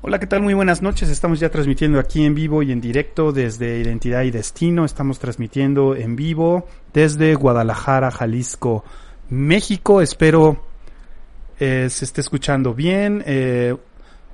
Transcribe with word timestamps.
Hola, 0.00 0.18
¿qué 0.18 0.26
tal? 0.26 0.42
Muy 0.42 0.54
buenas 0.54 0.82
noches. 0.82 1.08
Estamos 1.08 1.38
ya 1.38 1.50
transmitiendo 1.50 2.00
aquí 2.00 2.24
en 2.24 2.34
vivo 2.34 2.62
y 2.62 2.72
en 2.72 2.80
directo 2.80 3.32
desde 3.32 3.78
Identidad 3.78 4.22
y 4.22 4.30
Destino. 4.30 4.84
Estamos 4.84 5.18
transmitiendo 5.18 5.94
en 5.94 6.16
vivo 6.16 6.66
desde 6.92 7.34
Guadalajara, 7.34 8.10
Jalisco, 8.10 8.84
México. 9.28 10.02
Espero 10.02 10.64
eh, 11.60 11.88
se 11.90 12.04
esté 12.04 12.20
escuchando 12.20 12.74
bien. 12.74 13.22
Eh, 13.26 13.76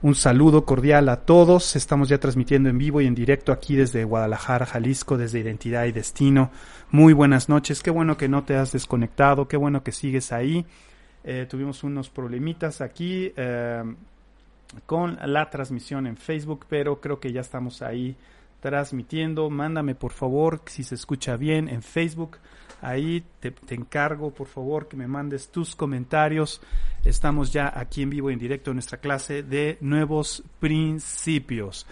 un 0.00 0.14
saludo 0.14 0.64
cordial 0.64 1.10
a 1.10 1.16
todos. 1.16 1.76
Estamos 1.76 2.08
ya 2.08 2.18
transmitiendo 2.18 2.70
en 2.70 2.78
vivo 2.78 3.02
y 3.02 3.06
en 3.06 3.14
directo 3.14 3.52
aquí 3.52 3.76
desde 3.76 4.04
Guadalajara, 4.04 4.64
Jalisco, 4.64 5.18
desde 5.18 5.40
Identidad 5.40 5.84
y 5.84 5.92
Destino. 5.92 6.50
Muy 6.90 7.12
buenas 7.12 7.50
noches. 7.50 7.82
Qué 7.82 7.90
bueno 7.90 8.16
que 8.16 8.28
no 8.28 8.44
te 8.44 8.56
has 8.56 8.72
desconectado. 8.72 9.48
Qué 9.48 9.58
bueno 9.58 9.82
que 9.82 9.92
sigues 9.92 10.32
ahí. 10.32 10.64
Eh, 11.24 11.46
tuvimos 11.48 11.82
unos 11.82 12.10
problemitas 12.10 12.80
aquí 12.80 13.32
eh, 13.36 13.82
con 14.86 15.18
la 15.24 15.50
transmisión 15.50 16.06
en 16.06 16.16
Facebook, 16.16 16.66
pero 16.68 17.00
creo 17.00 17.20
que 17.20 17.32
ya 17.32 17.40
estamos 17.40 17.82
ahí 17.82 18.16
transmitiendo. 18.60 19.50
Mándame 19.50 19.94
por 19.94 20.12
favor 20.12 20.62
si 20.66 20.82
se 20.82 20.94
escucha 20.94 21.36
bien 21.36 21.68
en 21.68 21.82
Facebook. 21.82 22.38
Ahí 22.80 23.24
te, 23.40 23.52
encargo 23.74 24.30
por 24.30 24.46
favor 24.46 24.88
que 24.88 24.96
me 24.96 25.08
mandes 25.08 25.48
tus 25.48 25.74
comentarios. 25.74 26.60
Estamos 27.04 27.52
ya 27.52 27.72
aquí 27.74 28.02
en 28.02 28.10
vivo 28.10 28.30
en 28.30 28.38
directo 28.38 28.70
en 28.70 28.76
nuestra 28.76 28.98
clase 28.98 29.42
de 29.42 29.78
nuevos 29.80 30.44
principios. 30.60 31.86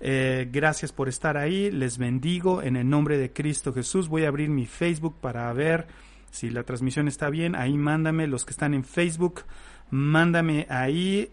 Eh, 0.00 0.48
gracias 0.50 0.90
por 0.90 1.08
estar 1.08 1.36
ahí. 1.36 1.70
Les 1.70 1.96
bendigo 1.96 2.60
en 2.60 2.76
el 2.76 2.88
nombre 2.88 3.18
de 3.18 3.32
Cristo 3.32 3.72
Jesús. 3.72 4.08
Voy 4.08 4.24
a 4.24 4.28
abrir 4.28 4.48
mi 4.48 4.66
Facebook 4.66 5.14
para 5.20 5.52
ver 5.52 5.86
si 6.32 6.50
la 6.50 6.64
transmisión 6.64 7.06
está 7.06 7.30
bien, 7.30 7.54
ahí 7.54 7.76
mándame 7.76 8.26
los 8.26 8.44
que 8.44 8.50
están 8.50 8.74
en 8.74 8.84
Facebook, 8.84 9.42
mándame 9.90 10.66
ahí 10.70 11.30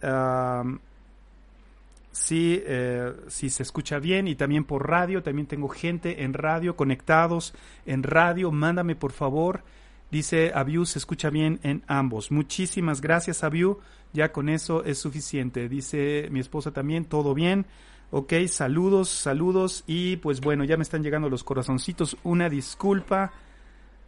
si, 2.12 2.62
eh, 2.66 3.14
si 3.28 3.50
se 3.50 3.64
escucha 3.64 3.98
bien 4.00 4.28
y 4.28 4.36
también 4.36 4.66
por 4.66 4.88
radio, 4.88 5.24
también 5.24 5.48
tengo 5.48 5.70
gente 5.70 6.24
en 6.24 6.34
radio 6.34 6.76
conectados 6.76 7.54
en 7.86 8.04
radio, 8.04 8.52
mándame 8.52 8.96
por 8.96 9.14
favor. 9.14 9.64
Dice 10.12 10.52
Abiu, 10.54 10.86
se 10.86 11.00
escucha 11.00 11.30
bien 11.30 11.60
en 11.64 11.84
ambos. 11.88 12.32
Muchísimas 12.32 13.00
gracias, 13.00 13.44
Abiu. 13.44 13.80
Ya 14.12 14.32
con 14.32 14.50
eso 14.50 14.84
es 14.84 14.98
suficiente. 14.98 15.70
Dice 15.70 16.28
mi 16.32 16.40
esposa 16.40 16.72
también, 16.72 17.06
todo 17.06 17.34
bien. 17.34 17.68
Ok, 18.12 18.34
saludos, 18.48 19.08
saludos. 19.08 19.84
Y 19.88 20.18
pues 20.18 20.42
bueno, 20.42 20.64
ya 20.64 20.78
me 20.78 20.84
están 20.84 21.04
llegando 21.04 21.30
los 21.30 21.44
corazoncitos. 21.44 22.18
Una 22.24 22.50
disculpa 22.50 23.32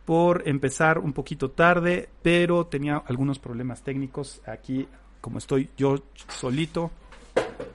por 0.06 0.48
empezar 0.48 1.00
un 1.00 1.14
poquito 1.14 1.52
tarde, 1.52 2.10
pero 2.22 2.66
tenía 2.66 2.98
algunos 3.06 3.40
problemas 3.40 3.84
técnicos 3.84 4.42
aquí, 4.46 4.88
como 5.22 5.38
estoy 5.38 5.70
yo 5.78 6.04
solito, 6.28 6.92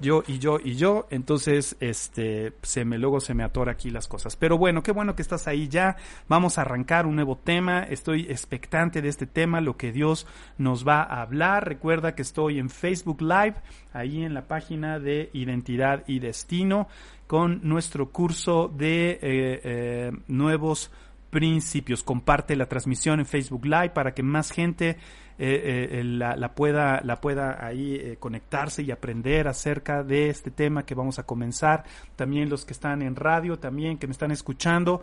yo 0.00 0.22
y 0.26 0.38
yo 0.38 0.58
y 0.62 0.74
yo, 0.74 1.06
entonces 1.10 1.76
este 1.80 2.52
se 2.62 2.84
me 2.84 2.98
luego 2.98 3.20
se 3.20 3.34
me 3.34 3.44
atora 3.44 3.72
aquí 3.72 3.90
las 3.90 4.08
cosas. 4.08 4.36
Pero 4.36 4.58
bueno, 4.58 4.82
qué 4.82 4.92
bueno 4.92 5.14
que 5.14 5.22
estás 5.22 5.46
ahí 5.46 5.68
ya. 5.68 5.96
Vamos 6.28 6.58
a 6.58 6.62
arrancar 6.62 7.06
un 7.06 7.16
nuevo 7.16 7.36
tema. 7.36 7.82
Estoy 7.82 8.22
expectante 8.22 9.00
de 9.00 9.08
este 9.08 9.26
tema, 9.26 9.60
lo 9.60 9.76
que 9.76 9.92
Dios 9.92 10.26
nos 10.58 10.86
va 10.86 11.02
a 11.02 11.22
hablar. 11.22 11.66
Recuerda 11.66 12.14
que 12.14 12.22
estoy 12.22 12.58
en 12.58 12.68
Facebook 12.68 13.22
Live, 13.22 13.54
ahí 13.92 14.22
en 14.22 14.34
la 14.34 14.46
página 14.46 14.98
de 14.98 15.30
Identidad 15.32 16.04
y 16.06 16.18
Destino 16.18 16.88
con 17.26 17.60
nuestro 17.62 18.10
curso 18.10 18.68
de 18.68 19.10
eh, 19.10 19.18
eh, 19.22 20.12
nuevos 20.28 20.92
principios. 21.30 22.02
Comparte 22.02 22.56
la 22.56 22.66
transmisión 22.66 23.20
en 23.20 23.26
Facebook 23.26 23.64
Live 23.64 23.90
para 23.90 24.14
que 24.14 24.22
más 24.22 24.50
gente 24.50 24.96
eh, 25.38 25.88
eh, 26.00 26.04
la, 26.04 26.54
pueda, 26.54 27.02
la 27.04 27.20
pueda 27.20 27.64
ahí 27.64 27.96
eh, 27.96 28.16
conectarse 28.18 28.82
y 28.82 28.90
aprender 28.90 29.48
acerca 29.48 30.02
de 30.02 30.30
este 30.30 30.50
tema 30.50 30.84
que 30.84 30.94
vamos 30.94 31.18
a 31.18 31.24
comenzar. 31.24 31.84
También 32.16 32.48
los 32.48 32.64
que 32.64 32.72
están 32.72 33.02
en 33.02 33.16
radio, 33.16 33.58
también 33.58 33.98
que 33.98 34.06
me 34.06 34.12
están 34.12 34.30
escuchando, 34.30 35.02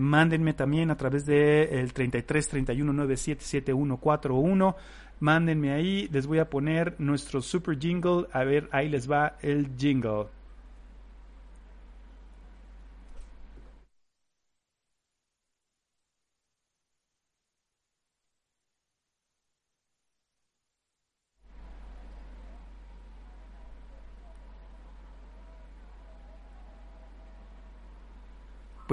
mándenme 0.00 0.52
también 0.52 0.90
a 0.90 0.96
través 0.96 1.24
de 1.24 1.80
el 1.80 1.92
33 1.92 2.48
31 2.48 2.92
97 2.92 3.44
7141. 3.44 4.76
Mándenme 5.20 5.72
ahí, 5.72 6.08
les 6.08 6.26
voy 6.26 6.40
a 6.40 6.50
poner 6.50 6.96
nuestro 6.98 7.40
super 7.40 7.78
jingle. 7.78 8.26
A 8.32 8.44
ver, 8.44 8.68
ahí 8.72 8.88
les 8.88 9.10
va 9.10 9.36
el 9.40 9.70
jingle. 9.78 10.26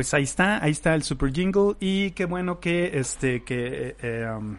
Pues 0.02 0.16
ahí 0.16 0.24
está, 0.24 0.64
ahí 0.64 0.72
está 0.72 0.96
el 0.96 1.04
super 1.04 1.32
jingle 1.32 1.76
y 1.80 2.10
qué 2.12 2.26
bueno 2.26 2.60
que 2.60 2.98
este 2.98 3.44
que 3.44 3.90
eh, 3.90 3.96
eh, 4.02 4.28
um, 4.36 4.58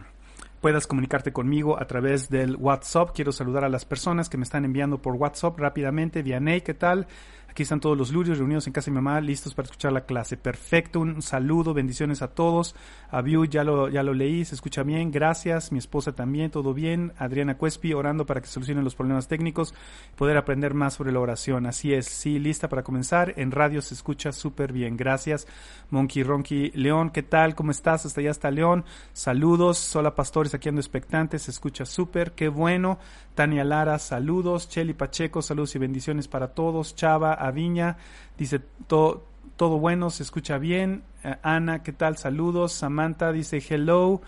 puedas 0.63 0.87
comunicarte 0.87 1.33
conmigo 1.33 1.79
a 1.79 1.87
través 1.87 2.31
del 2.31 2.55
WhatsApp. 2.55 3.11
Quiero 3.13 3.33
saludar 3.33 3.65
a 3.65 3.69
las 3.69 3.85
personas 3.85 4.29
que 4.29 4.39
me 4.39 4.45
están 4.45 4.65
enviando 4.65 5.03
por 5.03 5.17
WhatsApp 5.17 5.59
rápidamente. 5.59 6.23
Dianey, 6.23 6.61
¿qué 6.61 6.73
tal? 6.73 7.09
Aquí 7.53 7.65
están 7.65 7.81
todos 7.81 7.99
los 7.99 8.11
lurios 8.13 8.39
reunidos 8.39 8.67
en 8.67 8.73
casa 8.73 8.87
de 8.87 8.93
mi 8.93 8.95
mamá, 8.95 9.21
listos 9.21 9.53
para 9.53 9.67
escuchar 9.67 9.93
la 9.93 10.07
clase. 10.07 10.39
Perfecto, 10.39 11.01
un 11.01 11.21
saludo, 11.21 11.75
bendiciones 11.75 12.23
a 12.23 12.29
todos. 12.29 12.75
A 13.11 13.21
View 13.21 13.45
ya 13.45 13.63
lo, 13.63 13.91
ya 13.91 14.03
lo 14.03 14.15
leí, 14.15 14.43
se 14.47 14.55
escucha 14.55 14.83
bien, 14.85 15.11
gracias. 15.11 15.71
Mi 15.71 15.79
esposa 15.79 16.13
también, 16.13 16.51
todo 16.51 16.73
bien. 16.73 17.13
Adriana 17.19 17.59
Cuespi, 17.59 17.93
orando 17.93 18.25
para 18.25 18.41
que 18.41 18.47
solucionen 18.47 18.85
los 18.85 18.95
problemas 18.95 19.29
técnicos, 19.29 19.75
poder 20.17 20.39
aprender 20.39 20.73
más 20.73 20.95
sobre 20.95 21.13
la 21.13 21.21
oración. 21.21 21.67
Así 21.67 21.93
es, 21.93 22.07
sí, 22.07 22.39
lista 22.39 22.71
para 22.71 22.83
comenzar. 22.83 23.35
En 23.37 23.51
radio 23.51 23.83
se 23.83 23.93
escucha 23.93 24.33
súper 24.33 24.73
bien, 24.73 24.97
gracias. 24.97 25.47
Monkey 25.91 26.23
Ronky 26.23 26.71
León, 26.71 27.11
¿qué 27.11 27.23
tal? 27.23 27.55
¿Cómo 27.55 27.71
estás? 27.71 28.07
Hasta 28.07 28.23
allá 28.23 28.31
está 28.31 28.51
León. 28.51 28.87
Saludos. 29.13 29.95
Hola, 29.95 30.15
pastores, 30.15 30.52
aquí 30.55 30.69
ando 30.69 30.83
se 30.83 31.51
escucha 31.51 31.85
súper, 31.85 32.33
qué 32.33 32.49
bueno. 32.49 32.99
Tania 33.35 33.65
Lara, 33.65 33.99
saludos. 33.99 34.69
Cheli 34.69 34.95
Pacheco, 34.95 35.43
saludos 35.43 35.75
y 35.75 35.79
bendiciones 35.79 36.29
para 36.29 36.49
todos. 36.49 36.95
Chava, 36.95 37.35
Aviña, 37.35 37.97
dice 38.37 38.61
todo, 38.87 39.25
todo 39.57 39.79
bueno, 39.79 40.11
se 40.11 40.23
escucha 40.23 40.59
bien. 40.59 41.03
Eh, 41.25 41.37
Ana, 41.43 41.83
¿qué 41.83 41.93
tal? 41.93 42.17
Saludos. 42.17 42.73
Samantha 42.73 43.33
dice 43.33 43.63
hello. 43.69 44.21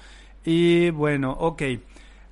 Y 0.44 0.90
bueno, 0.90 1.32
ok. 1.32 1.62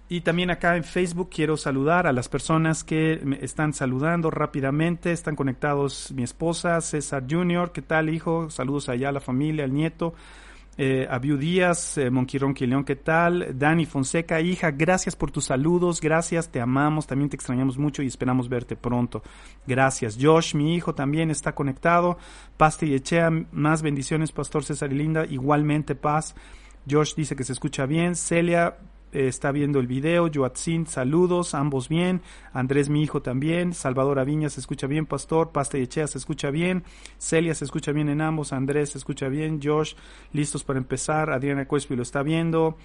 Y 0.08 0.20
también 0.20 0.50
acá 0.50 0.76
en 0.76 0.84
Facebook 0.84 1.30
quiero 1.30 1.56
saludar 1.56 2.06
a 2.06 2.12
las 2.12 2.28
personas 2.28 2.84
que 2.84 3.20
me 3.24 3.42
están 3.42 3.72
saludando 3.72 4.30
rápidamente. 4.30 5.12
Están 5.12 5.36
conectados 5.36 6.12
mi 6.12 6.22
esposa, 6.22 6.80
César 6.80 7.24
Junior. 7.28 7.72
¿Qué 7.72 7.80
tal, 7.80 8.10
hijo? 8.10 8.50
Saludos 8.50 8.88
allá 8.88 9.08
a 9.08 9.12
la 9.12 9.20
familia, 9.20 9.64
al 9.64 9.72
nieto 9.72 10.14
eh, 10.78 11.06
Abiu 11.10 11.36
Díaz, 11.36 11.98
eh, 11.98 12.10
Monquirón 12.10 12.54
Quileón, 12.54 12.84
¿qué 12.84 12.96
tal? 12.96 13.58
Dani 13.58 13.84
Fonseca, 13.84 14.40
hija, 14.40 14.70
gracias 14.70 15.14
por 15.14 15.30
tus 15.30 15.44
saludos, 15.44 16.00
gracias, 16.00 16.48
te 16.48 16.60
amamos, 16.60 17.06
también 17.06 17.28
te 17.28 17.36
extrañamos 17.36 17.76
mucho 17.76 18.02
y 18.02 18.06
esperamos 18.06 18.48
verte 18.48 18.74
pronto. 18.76 19.22
Gracias. 19.66 20.16
Josh, 20.20 20.54
mi 20.54 20.74
hijo, 20.74 20.94
también 20.94 21.30
está 21.30 21.54
conectado. 21.54 22.16
Paz 22.56 22.82
y 22.82 22.94
Echea, 22.94 23.30
más 23.52 23.82
bendiciones, 23.82 24.32
Pastor 24.32 24.64
César 24.64 24.92
y 24.92 24.96
Linda, 24.96 25.26
igualmente 25.26 25.94
paz. 25.94 26.34
Josh 26.90 27.14
dice 27.14 27.36
que 27.36 27.44
se 27.44 27.52
escucha 27.52 27.86
bien. 27.86 28.16
Celia, 28.16 28.76
está 29.12 29.52
viendo 29.52 29.78
el 29.78 29.86
video. 29.86 30.30
Joatzin, 30.32 30.86
saludos, 30.86 31.54
ambos 31.54 31.88
bien. 31.88 32.22
Andrés, 32.52 32.88
mi 32.88 33.02
hijo, 33.02 33.22
también. 33.22 33.72
Salvador 33.72 34.18
Aviña, 34.18 34.48
se 34.48 34.60
escucha 34.60 34.86
bien. 34.86 35.06
Pastor, 35.06 35.52
Pasta 35.52 35.78
y 35.78 35.82
Echea, 35.82 36.06
se 36.06 36.18
escucha 36.18 36.50
bien. 36.50 36.84
Celia, 37.18 37.54
se 37.54 37.64
escucha 37.64 37.92
bien 37.92 38.08
en 38.08 38.20
ambos. 38.20 38.52
Andrés, 38.52 38.90
se 38.90 38.98
escucha 38.98 39.28
bien. 39.28 39.60
Josh, 39.62 39.94
listos 40.32 40.64
para 40.64 40.78
empezar. 40.78 41.30
Adriana 41.30 41.66
Cuespi 41.66 41.96
lo 41.96 42.02
está 42.02 42.22
viendo. 42.22 42.76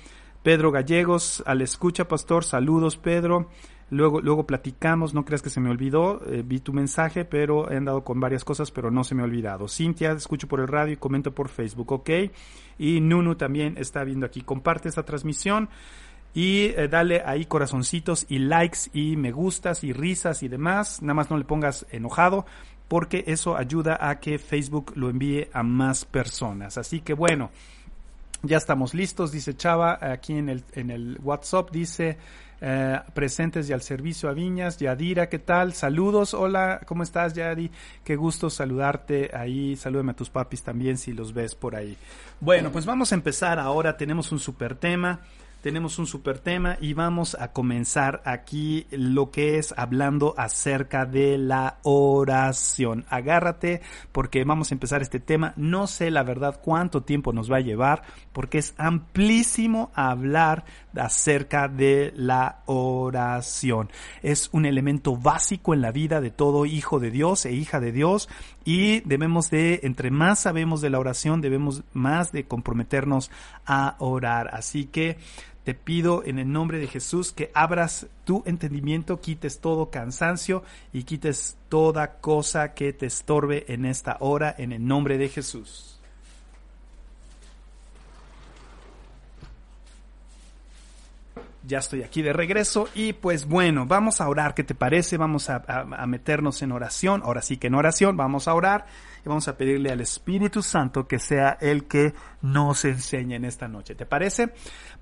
Pedro 0.44 0.72
Gallegos, 0.72 1.44
al 1.46 1.62
escucha, 1.62 2.08
Pastor, 2.08 2.44
saludos, 2.44 2.98
Pedro. 2.98 3.50
Luego, 3.90 4.20
luego 4.20 4.46
platicamos, 4.46 5.14
no 5.14 5.24
creas 5.24 5.42
que 5.42 5.50
se 5.50 5.62
me 5.62 5.70
olvidó, 5.70 6.22
eh, 6.28 6.44
vi 6.46 6.60
tu 6.60 6.74
mensaje, 6.74 7.24
pero 7.24 7.72
he 7.72 7.78
andado 7.78 8.04
con 8.04 8.20
varias 8.20 8.44
cosas, 8.44 8.70
pero 8.70 8.92
no 8.92 9.06
se 9.06 9.16
me 9.16 9.22
ha 9.22 9.26
olvidado. 9.26 9.70
Cintia, 9.70 10.12
escucho 10.12 10.48
por 10.50 10.60
el 10.60 10.68
radio 10.68 10.94
y 10.94 10.98
comento 10.98 11.34
por 11.34 11.48
Facebook, 11.48 11.94
¿ok? 11.94 12.10
Y 12.78 13.00
Nunu 13.00 13.36
también 13.36 13.76
está 13.78 14.04
viendo 14.04 14.26
aquí. 14.26 14.42
Comparte 14.42 14.90
esta 14.90 15.04
transmisión. 15.04 15.70
Y 16.38 16.66
eh, 16.66 16.88
dale 16.88 17.24
ahí 17.26 17.46
corazoncitos 17.46 18.28
y 18.30 18.38
likes 18.38 18.92
y 18.94 19.16
me 19.16 19.32
gustas 19.32 19.84
y 19.84 19.92
risas 19.92 20.44
y 20.44 20.48
demás. 20.48 21.02
Nada 21.02 21.16
más 21.16 21.32
no 21.32 21.38
le 21.40 21.46
pongas 21.46 21.88
enojado 21.90 22.46
porque 22.88 23.24
eso 23.26 23.58
ayuda 23.58 23.98
a 24.00 24.20
que 24.20 24.38
Facebook 24.38 24.94
lo 24.96 25.10
envíe 25.10 25.48
a 25.52 25.64
más 25.64 26.06
personas. 26.06 26.78
Así 26.78 27.02
que 27.02 27.16
bueno, 27.16 27.50
ya 28.44 28.58
estamos 28.58 28.94
listos, 28.94 29.32
dice 29.32 29.58
Chava, 29.58 29.98
aquí 30.00 30.34
en 30.34 30.50
el, 30.50 30.64
en 30.74 30.92
el 30.92 31.20
WhatsApp 31.24 31.72
dice 31.72 32.20
eh, 32.62 33.00
presentes 33.16 33.68
y 33.68 33.74
al 33.74 33.82
servicio 33.82 34.30
a 34.30 34.34
Viñas. 34.34 34.78
Yadira, 34.78 35.30
¿qué 35.30 35.40
tal? 35.40 35.74
Saludos, 35.74 36.36
hola, 36.36 36.82
¿cómo 36.86 37.02
estás, 37.02 37.34
Yadi? 37.34 37.72
Qué 38.04 38.16
gusto 38.16 38.52
saludarte 38.52 39.32
ahí. 39.34 39.76
Salúdame 39.76 40.12
a 40.12 40.16
tus 40.16 40.30
papis 40.30 40.62
también 40.62 41.00
si 41.00 41.14
los 41.14 41.34
ves 41.34 41.56
por 41.56 41.76
ahí. 41.76 41.98
Bueno, 42.40 42.72
pues 42.72 42.86
vamos 42.86 43.12
a 43.12 43.16
empezar 43.16 43.58
ahora. 43.58 43.98
Tenemos 43.98 44.32
un 44.32 44.38
super 44.38 44.76
tema 44.76 45.20
tenemos 45.62 46.00
un 46.00 46.06
super 46.06 46.40
tema 46.40 46.78
y 46.80 46.94
vamos 46.94 47.36
a 47.40 47.52
comenzar 47.52 48.22
aquí 48.26 48.88
lo 48.92 49.32
que 49.32 49.58
es 49.58 49.74
hablando 49.78 50.34
acerca 50.38 51.06
de 51.06 51.38
la 51.38 51.80
oración. 51.84 53.06
Agárrate 53.10 53.82
porque 54.12 54.44
vamos 54.44 54.72
a 54.72 54.76
empezar 54.76 55.02
este 55.02 55.20
tema. 55.20 55.54
No 55.56 55.88
sé 55.88 56.12
la 56.12 56.24
verdad 56.24 56.60
cuánto 56.64 57.04
tiempo 57.04 57.34
nos 57.34 57.52
va 57.52 57.58
a 57.58 57.62
llevar 57.62 58.04
porque 58.34 58.60
es 58.60 58.76
amplísimo 58.78 59.92
hablar 59.96 60.66
acerca 60.96 61.68
de 61.68 62.14
la 62.16 62.62
oración. 62.66 63.90
Es 64.22 64.50
un 64.52 64.66
elemento 64.66 65.16
básico 65.16 65.74
en 65.74 65.82
la 65.82 65.92
vida 65.92 66.22
de 66.22 66.32
todo 66.32 66.66
hijo 66.66 67.00
de 67.00 67.12
Dios 67.12 67.46
e 67.46 67.54
hija 67.54 67.80
de 67.80 67.92
Dios 67.92 68.30
y 68.68 69.00
debemos 69.06 69.50
de, 69.50 69.80
entre 69.84 70.12
más 70.12 70.40
sabemos 70.40 70.82
de 70.82 70.90
la 70.90 71.00
oración, 71.00 71.40
debemos 71.40 71.86
más 71.94 72.34
de 72.34 72.44
comprometernos 72.44 73.32
a 73.66 73.96
orar. 74.00 74.50
Así 74.54 74.84
que 74.84 75.18
te 75.64 75.74
pido 75.74 76.22
en 76.26 76.38
el 76.38 76.52
nombre 76.52 76.78
de 76.78 76.88
Jesús 76.88 77.32
que 77.32 77.50
abras 77.54 78.08
tu 78.26 78.44
entendimiento, 78.46 79.22
quites 79.22 79.62
todo 79.62 79.90
cansancio 79.90 80.64
y 80.92 81.04
quites 81.04 81.58
toda 81.70 82.20
cosa 82.20 82.74
que 82.74 82.92
te 82.92 83.06
estorbe 83.06 83.64
en 83.70 83.86
esta 83.86 84.18
hora 84.20 84.54
en 84.58 84.74
el 84.74 84.86
nombre 84.86 85.18
de 85.18 85.30
Jesús. 85.30 85.97
Ya 91.68 91.80
estoy 91.80 92.04
aquí 92.04 92.22
de 92.22 92.32
regreso 92.32 92.88
y 92.96 93.12
pues 93.12 93.46
bueno, 93.46 93.86
vamos 93.86 94.22
a 94.22 94.30
orar, 94.30 94.54
¿qué 94.54 94.64
te 94.64 94.74
parece? 94.74 95.18
Vamos 95.18 95.50
a, 95.50 95.86
meternos 96.08 96.62
en 96.62 96.72
oración, 96.72 97.22
ahora 97.26 97.42
sí 97.42 97.58
que 97.58 97.68
en 97.68 97.76
oración, 97.76 98.16
vamos 98.16 98.48
a 98.48 98.54
orar 98.54 98.86
y 99.26 99.28
vamos 99.28 99.50
a 99.50 99.58
pedirle 99.58 99.92
al 99.92 100.00
Espíritu 100.00 100.62
Santo 100.62 101.10
que 101.10 101.20
sea 101.20 101.58
el 101.60 101.84
que 101.84 102.14
nos 102.42 102.86
enseñe 102.86 103.36
en 103.36 103.44
esta 103.44 103.68
noche. 103.68 103.96
¿Te 103.96 104.06
parece? 104.06 104.54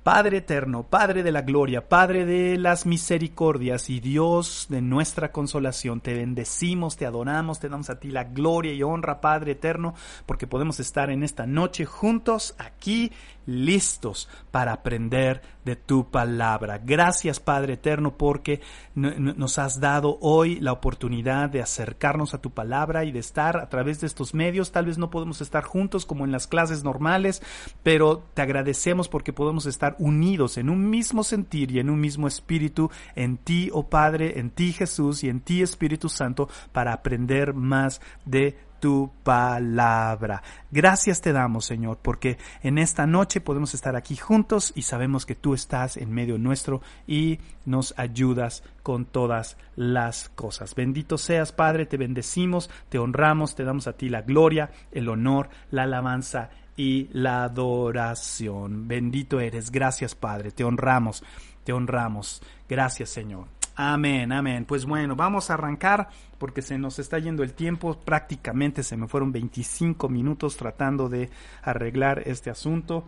Padre 0.01 0.37
eterno, 0.37 0.83
Padre 0.83 1.21
de 1.21 1.31
la 1.31 1.43
gloria, 1.43 1.87
Padre 1.87 2.25
de 2.25 2.57
las 2.57 2.87
misericordias 2.87 3.91
y 3.91 3.99
Dios 3.99 4.65
de 4.69 4.81
nuestra 4.81 5.31
consolación, 5.31 6.01
te 6.01 6.15
bendecimos, 6.15 6.97
te 6.97 7.05
adoramos, 7.05 7.59
te 7.59 7.69
damos 7.69 7.91
a 7.91 7.99
ti 7.99 8.09
la 8.09 8.23
gloria 8.23 8.73
y 8.73 8.81
honra, 8.81 9.21
Padre 9.21 9.51
eterno, 9.51 9.93
porque 10.25 10.47
podemos 10.47 10.79
estar 10.79 11.11
en 11.11 11.23
esta 11.23 11.45
noche 11.45 11.85
juntos 11.85 12.55
aquí, 12.57 13.11
listos 13.45 14.29
para 14.51 14.73
aprender 14.73 15.41
de 15.65 15.75
tu 15.75 16.09
palabra. 16.09 16.79
Gracias, 16.83 17.39
Padre 17.39 17.73
eterno, 17.73 18.17
porque 18.17 18.61
nos 18.93 19.57
has 19.59 19.79
dado 19.79 20.17
hoy 20.21 20.59
la 20.59 20.71
oportunidad 20.71 21.49
de 21.49 21.61
acercarnos 21.61 22.33
a 22.33 22.41
tu 22.41 22.51
palabra 22.51 23.03
y 23.03 23.11
de 23.11 23.19
estar 23.19 23.57
a 23.57 23.69
través 23.69 23.99
de 24.01 24.07
estos 24.07 24.33
medios. 24.33 24.71
Tal 24.71 24.85
vez 24.85 24.97
no 24.97 25.09
podemos 25.09 25.41
estar 25.41 25.63
juntos 25.63 26.05
como 26.05 26.25
en 26.25 26.31
las 26.31 26.47
clases 26.47 26.83
normales, 26.83 27.41
pero 27.83 28.23
te 28.33 28.41
agradecemos 28.41 29.09
porque 29.09 29.33
podemos 29.33 29.65
estar 29.65 29.95
unidos 29.99 30.57
en 30.57 30.69
un 30.69 30.89
mismo 30.89 31.23
sentir 31.23 31.71
y 31.71 31.79
en 31.79 31.89
un 31.89 31.99
mismo 31.99 32.27
espíritu 32.27 32.89
en 33.15 33.37
ti, 33.37 33.69
oh 33.73 33.89
Padre, 33.89 34.39
en 34.39 34.51
ti 34.51 34.71
Jesús 34.71 35.23
y 35.23 35.29
en 35.29 35.41
ti 35.41 35.61
Espíritu 35.61 36.09
Santo 36.09 36.49
para 36.71 36.93
aprender 36.93 37.53
más 37.53 38.01
de 38.25 38.57
tu 38.85 39.09
palabra. 39.23 40.43
Gracias 40.69 41.19
te 41.19 41.33
damos, 41.33 41.65
Señor, 41.65 41.97
porque 42.03 42.37
en 42.61 42.77
esta 42.77 43.07
noche 43.07 43.41
podemos 43.41 43.73
estar 43.73 43.95
aquí 43.95 44.15
juntos 44.15 44.73
y 44.75 44.83
sabemos 44.83 45.25
que 45.25 45.33
tú 45.33 45.55
estás 45.55 45.97
en 45.97 46.13
medio 46.13 46.37
nuestro 46.37 46.83
y 47.07 47.39
nos 47.65 47.95
ayudas 47.97 48.61
con 48.83 49.05
todas 49.05 49.57
las 49.75 50.29
cosas. 50.29 50.75
Bendito 50.75 51.17
seas, 51.17 51.51
Padre, 51.51 51.87
te 51.87 51.97
bendecimos, 51.97 52.69
te 52.89 52.99
honramos, 52.99 53.55
te 53.55 53.63
damos 53.63 53.87
a 53.87 53.93
ti 53.93 54.07
la 54.07 54.21
gloria, 54.21 54.69
el 54.91 55.09
honor, 55.09 55.49
la 55.71 55.81
alabanza 55.81 56.51
y 56.77 57.09
la 57.11 57.45
adoración. 57.45 58.87
Bendito 58.87 59.39
eres. 59.39 59.71
Gracias, 59.71 60.13
Padre. 60.13 60.51
Te 60.51 60.63
honramos, 60.63 61.23
te 61.63 61.73
honramos. 61.73 62.39
Gracias, 62.69 63.09
Señor. 63.09 63.54
Amén, 63.75 64.31
amén. 64.31 64.63
Pues 64.65 64.85
bueno, 64.85 65.15
vamos 65.15 65.49
a 65.49 65.55
arrancar 65.55 66.09
porque 66.37 66.61
se 66.61 66.77
nos 66.77 66.97
está 66.99 67.19
yendo 67.19 67.43
el 67.43 67.53
tiempo. 67.53 67.97
Prácticamente 67.99 68.83
se 68.83 68.95
me 68.95 69.07
fueron 69.07 69.31
25 69.33 70.07
minutos 70.07 70.55
tratando 70.55 71.09
de 71.09 71.29
arreglar 71.61 72.23
este 72.25 72.49
asunto. 72.49 73.05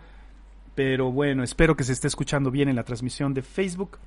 Pero 0.76 1.12
bueno, 1.12 1.44
espero 1.44 1.76
que 1.76 1.86
se 1.86 1.94
esté 1.94 2.08
escuchando 2.08 2.52
bien 2.52 2.68
en 2.68 2.76
la 2.76 2.84
transmisión 2.84 3.34
de 3.34 3.42
Facebook. 3.42 3.98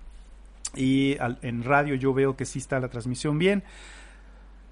Y 0.77 1.17
en 1.43 1.65
radio 1.65 1.95
yo 1.95 2.13
veo 2.13 2.37
que 2.37 2.45
sí 2.45 2.59
está 2.59 2.79
la 2.79 2.89
transmisión 2.89 3.39
bien. 3.39 3.65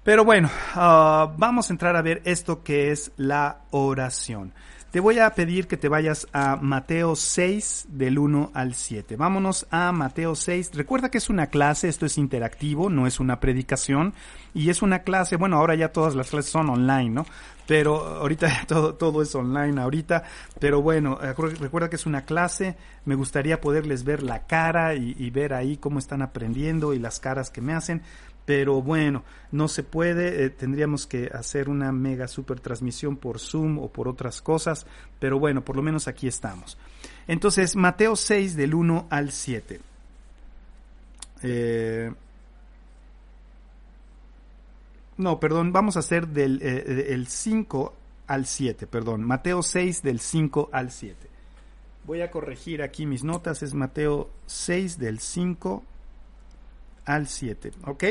Pero 0.03 0.23
bueno, 0.23 0.49
ah, 0.75 1.33
vamos 1.37 1.69
a 1.69 1.73
entrar 1.73 1.95
a 1.95 2.01
ver 2.01 2.21
esto 2.23 2.63
que 2.63 2.91
es 2.91 3.11
la 3.17 3.61
oración. 3.71 4.53
Te 4.91 5.01
voy 5.01 5.19
a 5.19 5.29
pedir 5.35 5.67
que 5.67 5.77
te 5.77 5.87
vayas 5.87 6.27
a 6.33 6.55
Mateo 6.55 7.15
6 7.15 7.89
del 7.89 8.17
1 8.17 8.49
al 8.55 8.73
7. 8.73 9.17
Vámonos 9.17 9.67
a 9.69 9.91
Mateo 9.91 10.33
6. 10.33 10.71
Recuerda 10.73 11.11
que 11.11 11.19
es 11.19 11.29
una 11.29 11.45
clase, 11.45 11.89
esto 11.89 12.07
es 12.07 12.17
interactivo, 12.17 12.89
no 12.89 13.05
es 13.05 13.19
una 13.19 13.39
predicación. 13.39 14.15
Y 14.55 14.71
es 14.71 14.81
una 14.81 15.03
clase, 15.03 15.35
bueno, 15.35 15.57
ahora 15.57 15.75
ya 15.75 15.91
todas 15.91 16.15
las 16.15 16.31
clases 16.31 16.49
son 16.49 16.71
online, 16.71 17.11
¿no? 17.11 17.27
Pero 17.67 18.03
ahorita 18.03 18.63
todo, 18.67 18.95
todo 18.95 19.21
es 19.21 19.35
online 19.35 19.79
ahorita. 19.79 20.23
Pero 20.59 20.81
bueno, 20.81 21.19
recuerda 21.19 21.91
que 21.91 21.97
es 21.97 22.07
una 22.07 22.25
clase. 22.25 22.75
Me 23.05 23.13
gustaría 23.13 23.61
poderles 23.61 24.03
ver 24.03 24.23
la 24.23 24.47
cara 24.47 24.95
y 24.95 25.29
ver 25.29 25.53
ahí 25.53 25.77
cómo 25.77 25.99
están 25.99 26.23
aprendiendo 26.23 26.95
y 26.95 26.99
las 26.99 27.19
caras 27.19 27.51
que 27.51 27.61
me 27.61 27.75
hacen 27.75 28.01
pero 28.49 28.81
bueno, 28.81 29.23
no 29.51 29.67
se 29.67 29.83
puede, 29.83 30.43
eh, 30.43 30.49
tendríamos 30.49 31.05
que 31.05 31.29
hacer 31.31 31.69
una 31.69 31.91
mega 31.91 32.27
super 32.27 32.59
transmisión 32.59 33.15
por 33.15 33.37
Zoom 33.37 33.77
o 33.77 33.89
por 33.89 34.07
otras 34.07 34.41
cosas, 34.41 34.87
pero 35.19 35.37
bueno, 35.37 35.63
por 35.63 35.75
lo 35.75 35.83
menos 35.83 36.07
aquí 36.07 36.27
estamos. 36.27 36.75
Entonces, 37.27 37.75
Mateo 37.75 38.15
6 38.15 38.55
del 38.55 38.73
1 38.73 39.05
al 39.11 39.31
7. 39.31 39.79
Eh, 41.43 42.11
no, 45.17 45.39
perdón, 45.39 45.71
vamos 45.71 45.95
a 45.95 45.99
hacer 45.99 46.27
del 46.27 46.59
eh, 46.63 47.13
el 47.13 47.27
5 47.27 47.93
al 48.25 48.47
7, 48.47 48.87
perdón, 48.87 49.25
Mateo 49.25 49.61
6 49.61 50.01
del 50.01 50.19
5 50.19 50.69
al 50.71 50.89
7. 50.89 51.29
Voy 52.03 52.21
a 52.21 52.31
corregir 52.31 52.81
aquí 52.81 53.05
mis 53.05 53.23
notas, 53.23 53.61
es 53.61 53.75
Mateo 53.75 54.31
6 54.47 54.97
del 54.97 55.19
5 55.19 55.83
al 57.05 57.27
7, 57.27 57.73
¿ok? 57.85 58.03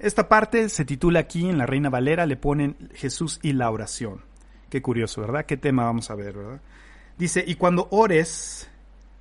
Esta 0.00 0.30
parte 0.30 0.70
se 0.70 0.86
titula 0.86 1.20
aquí 1.20 1.46
en 1.46 1.58
la 1.58 1.66
Reina 1.66 1.90
Valera, 1.90 2.24
le 2.24 2.38
ponen 2.38 2.88
Jesús 2.94 3.38
y 3.42 3.52
la 3.52 3.70
oración. 3.70 4.22
Qué 4.70 4.80
curioso, 4.80 5.20
¿verdad? 5.20 5.44
¿Qué 5.44 5.58
tema 5.58 5.84
vamos 5.84 6.10
a 6.10 6.14
ver, 6.14 6.38
verdad? 6.38 6.62
Dice, 7.18 7.44
y 7.46 7.56
cuando 7.56 7.86
ores, 7.90 8.70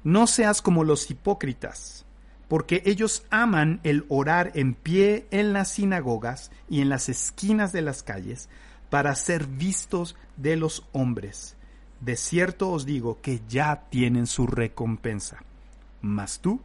no 0.06 0.26
seas 0.26 0.62
como 0.62 0.86
los 0.86 1.12
hipócritas, 1.12 2.06
porque 2.48 2.82
ellos 2.86 3.26
aman 3.30 3.82
el 3.84 4.06
orar 4.08 4.54
en 4.56 4.74
pie 4.74 5.28
en 5.32 5.52
las 5.52 5.68
sinagogas 5.70 6.50
y 6.70 6.80
en 6.80 6.88
las 6.88 7.10
esquinas 7.10 7.74
de 7.74 7.82
las 7.82 8.02
calles 8.02 8.48
para 8.90 9.14
ser 9.16 9.48
vistos 9.48 10.16
de 10.38 10.56
los 10.56 10.86
hombres. 10.94 11.58
De 12.00 12.16
cierto 12.16 12.72
os 12.72 12.86
digo 12.86 13.20
que 13.22 13.42
ya 13.50 13.84
tienen 13.90 14.28
su 14.28 14.48
recompensa. 14.48 15.44
Mas 16.02 16.40
tú, 16.40 16.62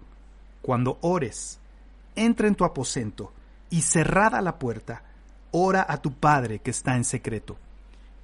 cuando 0.63 0.99
ores, 1.01 1.59
entra 2.15 2.47
en 2.47 2.55
tu 2.55 2.65
aposento, 2.65 3.33
y 3.75 3.83
cerrada 3.83 4.41
la 4.41 4.61
puerta, 4.61 5.03
ora 5.51 5.85
a 5.89 5.97
tu 5.97 6.13
Padre 6.13 6.61
que 6.61 6.71
está 6.71 6.95
en 6.95 7.03
secreto. 7.03 7.57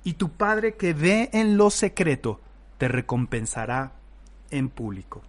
Y 0.05 0.13
tu 0.13 0.31
Padre 0.31 0.77
que 0.77 0.95
ve 0.95 1.29
en 1.33 1.57
lo 1.57 1.71
secreto, 1.71 2.41
te 2.79 2.87
recompensará 2.87 3.91
en 4.53 4.69
público. 4.69 5.23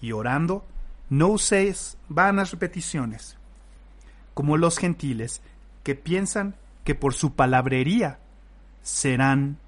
Y 0.00 0.12
orando, 0.12 0.64
no 1.10 1.28
uséis 1.28 1.98
vanas 2.08 2.50
repeticiones, 2.50 3.36
como 4.32 4.56
los 4.56 4.78
gentiles 4.78 5.42
que 5.82 5.96
piensan 5.96 6.54
que 6.82 6.94
por 6.94 7.12
su 7.12 7.34
palabrería 7.34 8.20
serán 8.80 9.58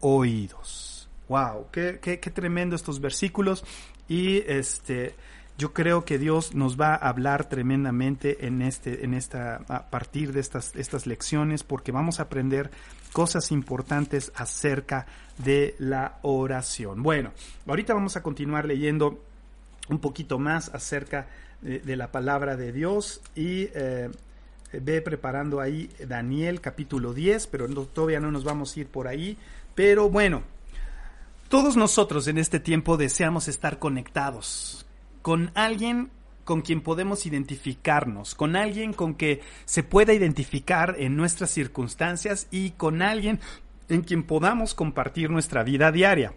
oídos. 0.00 1.08
Wow, 1.30 1.68
qué, 1.72 1.98
qué, 2.02 2.20
qué 2.20 2.30
tremendo 2.30 2.76
estos 2.76 3.00
versículos. 3.00 3.64
Y 4.06 4.40
este 4.40 5.14
yo 5.58 5.72
creo 5.72 6.04
que 6.04 6.18
Dios 6.18 6.54
nos 6.54 6.80
va 6.80 6.94
a 6.94 7.08
hablar 7.08 7.48
tremendamente 7.48 8.46
en 8.46 8.62
este, 8.62 9.04
en 9.04 9.12
esta, 9.12 9.56
a 9.68 9.90
partir 9.90 10.32
de 10.32 10.38
estas, 10.38 10.74
estas 10.76 11.08
lecciones, 11.08 11.64
porque 11.64 11.90
vamos 11.90 12.20
a 12.20 12.24
aprender 12.24 12.70
cosas 13.12 13.50
importantes 13.50 14.30
acerca 14.36 15.06
de 15.38 15.74
la 15.80 16.20
oración. 16.22 17.02
Bueno, 17.02 17.32
ahorita 17.66 17.92
vamos 17.92 18.16
a 18.16 18.22
continuar 18.22 18.66
leyendo 18.66 19.24
un 19.88 19.98
poquito 19.98 20.38
más 20.38 20.72
acerca 20.72 21.26
de, 21.60 21.96
la 21.96 22.12
palabra 22.12 22.56
de 22.56 22.70
Dios 22.70 23.20
y 23.34 23.68
eh, 23.74 24.10
ve 24.72 25.02
preparando 25.02 25.60
ahí 25.60 25.90
Daniel 26.06 26.60
capítulo 26.60 27.12
10, 27.12 27.48
pero 27.48 27.66
todavía 27.86 28.20
no 28.20 28.30
nos 28.30 28.44
vamos 28.44 28.76
a 28.76 28.80
ir 28.80 28.86
por 28.86 29.08
ahí. 29.08 29.36
Pero 29.74 30.08
bueno, 30.08 30.44
todos 31.48 31.76
nosotros 31.76 32.28
en 32.28 32.38
este 32.38 32.60
tiempo 32.60 32.96
deseamos 32.96 33.48
estar 33.48 33.80
conectados 33.80 34.84
con 35.28 35.50
alguien 35.54 36.08
con 36.46 36.62
quien 36.62 36.80
podemos 36.80 37.26
identificarnos, 37.26 38.34
con 38.34 38.56
alguien 38.56 38.94
con 38.94 39.12
que 39.12 39.42
se 39.66 39.82
pueda 39.82 40.14
identificar 40.14 40.94
en 40.98 41.18
nuestras 41.18 41.50
circunstancias 41.50 42.46
y 42.50 42.70
con 42.70 43.02
alguien 43.02 43.38
en 43.90 44.00
quien 44.00 44.22
podamos 44.22 44.72
compartir 44.72 45.28
nuestra 45.28 45.64
vida 45.64 45.92
diaria. 45.92 46.32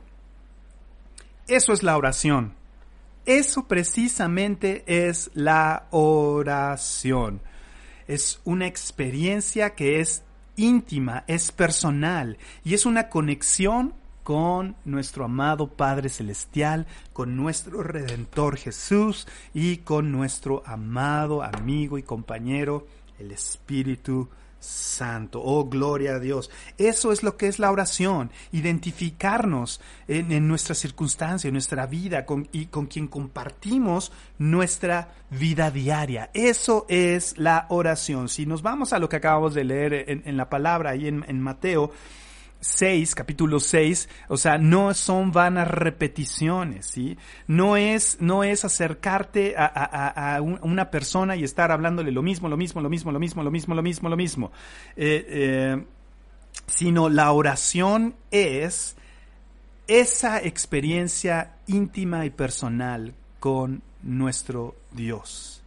Eso 1.47 1.71
es 1.71 1.83
la 1.83 1.95
oración. 1.95 2.53
Eso 3.25 3.65
precisamente 3.65 4.83
es 4.85 5.31
la 5.35 5.87
oración. 5.91 7.39
Es 8.09 8.41
una 8.43 8.67
experiencia 8.67 9.73
que 9.73 10.01
es 10.01 10.21
íntima, 10.57 11.23
es 11.27 11.53
personal 11.53 12.37
y 12.65 12.73
es 12.73 12.85
una 12.85 13.07
conexión 13.07 13.93
con 14.23 14.75
nuestro 14.85 15.25
amado 15.25 15.67
Padre 15.67 16.09
Celestial, 16.09 16.87
con 17.13 17.35
nuestro 17.35 17.83
Redentor 17.83 18.57
Jesús 18.57 19.27
y 19.53 19.77
con 19.77 20.11
nuestro 20.11 20.63
amado 20.65 21.43
amigo 21.43 21.97
y 21.97 22.03
compañero, 22.03 22.87
el 23.19 23.31
Espíritu 23.31 24.29
Santo. 24.61 25.41
Oh, 25.43 25.65
gloria 25.65 26.15
a 26.15 26.19
Dios. 26.19 26.51
Eso 26.77 27.11
es 27.11 27.23
lo 27.23 27.35
que 27.35 27.47
es 27.47 27.57
la 27.57 27.71
oración. 27.71 28.31
Identificarnos 28.51 29.81
en, 30.07 30.47
nuestra 30.47 30.75
circunstancia, 30.75 31.47
en 31.47 31.53
nuestra 31.53 31.87
vida 31.87 32.25
con, 32.25 32.47
y 32.51 32.67
con 32.67 32.85
quien 32.85 33.07
compartimos 33.07 34.11
nuestra 34.37 35.13
vida 35.31 35.71
diaria. 35.71 36.29
Eso 36.33 36.85
es 36.87 37.37
la 37.37 37.65
oración. 37.69 38.29
Si 38.29 38.45
nos 38.45 38.61
vamos 38.61 38.93
a 38.93 38.99
lo 38.99 39.09
que 39.09 39.15
acabamos 39.15 39.55
de 39.55 39.63
leer 39.63 40.05
en, 40.25 40.37
la 40.37 40.49
palabra 40.49 40.93
en, 40.93 41.25
en 41.27 41.41
Mateo, 41.41 41.91
6, 42.61 43.15
capítulo 43.15 43.59
6, 43.59 44.07
o 44.29 44.37
sea, 44.37 44.57
no 44.57 44.93
son 44.93 45.31
vanas 45.31 45.67
repeticiones, 45.67 46.85
¿sí? 46.85 47.17
No 47.47 47.75
es, 47.75 48.17
no 48.21 48.43
es 48.43 48.63
acercarte 48.63 49.55
a, 49.57 50.39
una 50.41 50.91
persona 50.91 51.35
y 51.35 51.43
estar 51.43 51.71
hablándole 51.71 52.11
lo 52.11 52.21
mismo, 52.21 52.47
lo 52.47 52.57
mismo, 52.57 52.81
lo 52.81 52.89
mismo, 52.89 53.11
lo 53.11 53.19
mismo, 53.19 53.43
lo 53.43 53.51
mismo, 53.51 53.73
lo 53.73 53.81
mismo, 53.81 54.09
lo 54.09 54.17
mismo. 54.17 54.51
Eh, 54.95 55.25
eh, 55.27 55.83
sino 56.67 57.09
la 57.09 57.31
oración 57.31 58.15
es 58.29 58.95
esa 59.87 60.39
experiencia 60.41 61.55
íntima 61.67 62.25
y 62.25 62.29
personal 62.29 63.13
con 63.39 63.81
nuestro 64.03 64.75
Dios. 64.91 65.60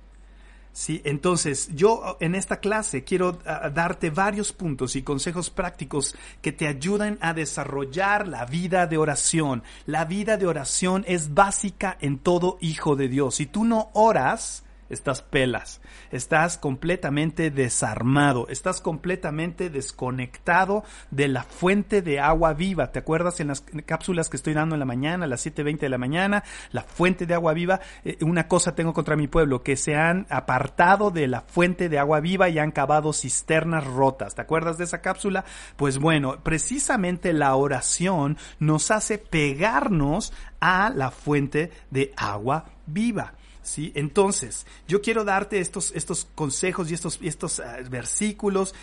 Sí, 0.77 1.01
entonces 1.05 1.69
yo 1.73 2.17
en 2.19 2.35
esta 2.35 2.59
clase 2.59 3.05
quiero 3.05 3.39
ah, 3.47 3.71
darte 3.71 4.11
varios 4.11 4.53
puntos 4.53 4.97
y 4.97 5.03
consejos 5.03 5.49
prácticos 5.49 6.17
que 6.43 6.51
te 6.51 6.67
ayuden 6.67 7.17
a 7.21 7.33
desarrollar 7.33 8.27
la 8.27 8.45
vida 8.45 8.89
de 8.89 8.99
oración. 8.99 9.63
La 9.87 10.05
vida 10.05 10.37
de 10.37 10.49
oración 10.49 11.05
es 11.07 11.33
básica 11.33 11.97
en 12.01 12.19
todo 12.19 12.59
hijo 12.61 12.97
de 12.97 13.07
Dios. 13.07 13.37
Si 13.37 13.47
tú 13.47 13.63
no 13.63 13.91
oras, 13.93 14.64
estás 14.91 15.23
pelas, 15.23 15.81
estás 16.11 16.59
completamente 16.59 17.51
desarmado, 17.51 18.47
estás 18.49 18.81
completamente 18.81 19.71
desconectado 19.71 20.85
de 21.11 21.29
la 21.29 21.43
fuente 21.43 22.03
de 22.03 22.21
agua 22.21 22.55
viva. 22.55 22.93
¿Te 22.93 22.99
acuerdas 22.99 23.41
en 23.41 23.49
las 23.49 23.63
cápsulas 23.87 24.29
que 24.29 24.37
estoy 24.37 24.55
dando 24.55 24.75
en 24.75 24.81
la 24.81 24.85
mañana, 24.85 25.25
a 25.25 25.29
las 25.29 25.47
7.20 25.47 25.79
de 25.79 25.89
la 25.89 25.99
mañana? 25.99 26.45
La 26.73 26.83
fuente 26.83 27.27
de 27.27 27.35
agua 27.35 27.55
viva, 27.55 27.81
eh, 28.05 28.19
una 28.23 28.49
cosa 28.49 28.75
tengo 28.75 28.93
contra 28.93 29.17
mi 29.17 29.29
pueblo, 29.29 29.63
que 29.63 29.77
se 29.77 29.97
han 29.97 30.27
apartado 30.31 31.11
de 31.11 31.27
la 31.27 31.41
fuente 31.41 31.89
de 31.89 31.99
agua 31.99 32.21
viva 32.21 32.49
y 32.49 32.59
han 32.59 32.71
cavado 32.71 33.13
cisternas 33.13 33.85
rotas. 33.85 34.35
¿Te 34.35 34.43
acuerdas 34.43 34.79
de 34.79 34.85
esa 34.85 35.01
cápsula? 35.01 35.45
Pues 35.77 35.99
bueno, 35.99 36.39
precisamente 36.43 37.33
la 37.33 37.55
oración 37.55 38.37
nos 38.59 38.91
hace 38.91 39.19
pegarnos 39.19 40.33
a 40.61 40.91
la 40.91 41.11
fuente 41.11 41.71
de 41.91 42.13
agua 42.17 42.67
viva. 42.87 43.35
Entonces, 43.95 44.67
yo 44.87 45.01
quiero 45.01 45.25
darte 45.25 45.59
estos, 45.59 45.93
estos 45.95 46.29
consejos 46.35 46.91
y 46.91 46.95
estos, 46.95 47.19
estos 47.23 47.61
ah, 47.61 47.79
versículos 47.91 48.75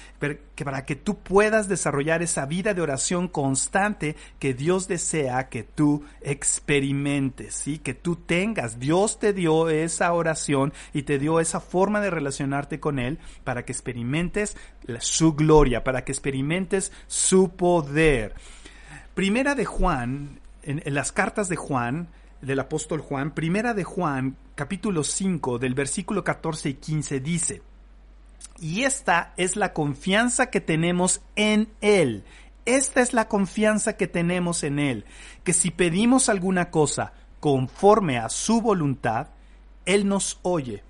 que 0.56 0.66
para 0.66 0.86
que 0.86 0.96
tú 0.96 1.20
puedas 1.20 1.68
desarrollar 1.68 2.24
esa 2.24 2.46
vida 2.48 2.74
de 2.74 2.82
oración 2.82 3.28
constante 3.28 4.16
que 4.40 4.54
Dios 4.54 4.88
desea 4.88 5.50
que 5.50 5.64
tú 5.64 6.04
experimentes, 6.22 7.54
¿sí? 7.54 7.78
Que 7.78 7.94
tú 7.94 8.16
tengas. 8.16 8.80
Dios 8.80 9.20
te 9.20 9.34
dio 9.34 9.70
esa 9.70 10.12
oración 10.14 10.74
y 10.94 11.04
te 11.04 11.20
dio 11.20 11.40
esa 11.40 11.60
forma 11.60 12.02
de 12.02 12.10
relacionarte 12.10 12.80
con 12.80 12.98
Él 12.98 13.20
para 13.44 13.64
que 13.64 13.72
experimentes 13.72 14.58
su 15.00 15.34
gloria, 15.34 15.84
para 15.84 16.04
que 16.04 16.12
experimentes 16.12 16.92
su 17.08 17.50
poder. 17.50 18.34
Primera 19.14 19.54
de 19.54 19.66
Juan, 19.66 20.40
en 20.64 20.94
las 20.94 21.12
cartas 21.12 21.50
de 21.50 21.56
Juan, 21.56 22.08
del 22.42 22.60
apóstol 22.60 23.02
Juan, 23.02 23.32
primera 23.32 23.74
de 23.74 23.84
Juan, 23.84 24.36
capítulo 24.56 25.04
5, 25.04 25.60
del 25.60 25.74
versículo 25.74 26.24
14 26.24 26.70
y 26.70 26.74
15 26.76 27.20
dice, 27.20 27.62
y 28.60 28.84
esta 28.84 29.34
es 29.38 29.56
la 29.56 29.74
confianza 29.74 30.50
que 30.50 30.62
tenemos 30.62 31.22
en 31.36 31.70
Él. 31.82 32.24
Esta 32.66 33.02
es 33.02 33.14
la 33.14 33.28
confianza 33.28 33.98
que 33.98 34.08
tenemos 34.08 34.64
en 34.64 34.78
Él, 34.78 35.06
que 35.44 35.54
si 35.54 35.72
pedimos 35.72 36.30
alguna 36.30 36.70
cosa 36.70 37.14
conforme 37.40 38.20
a 38.20 38.30
su 38.30 38.62
voluntad, 38.62 39.30
Él 39.86 40.08
nos 40.08 40.40
oye. 40.44 40.84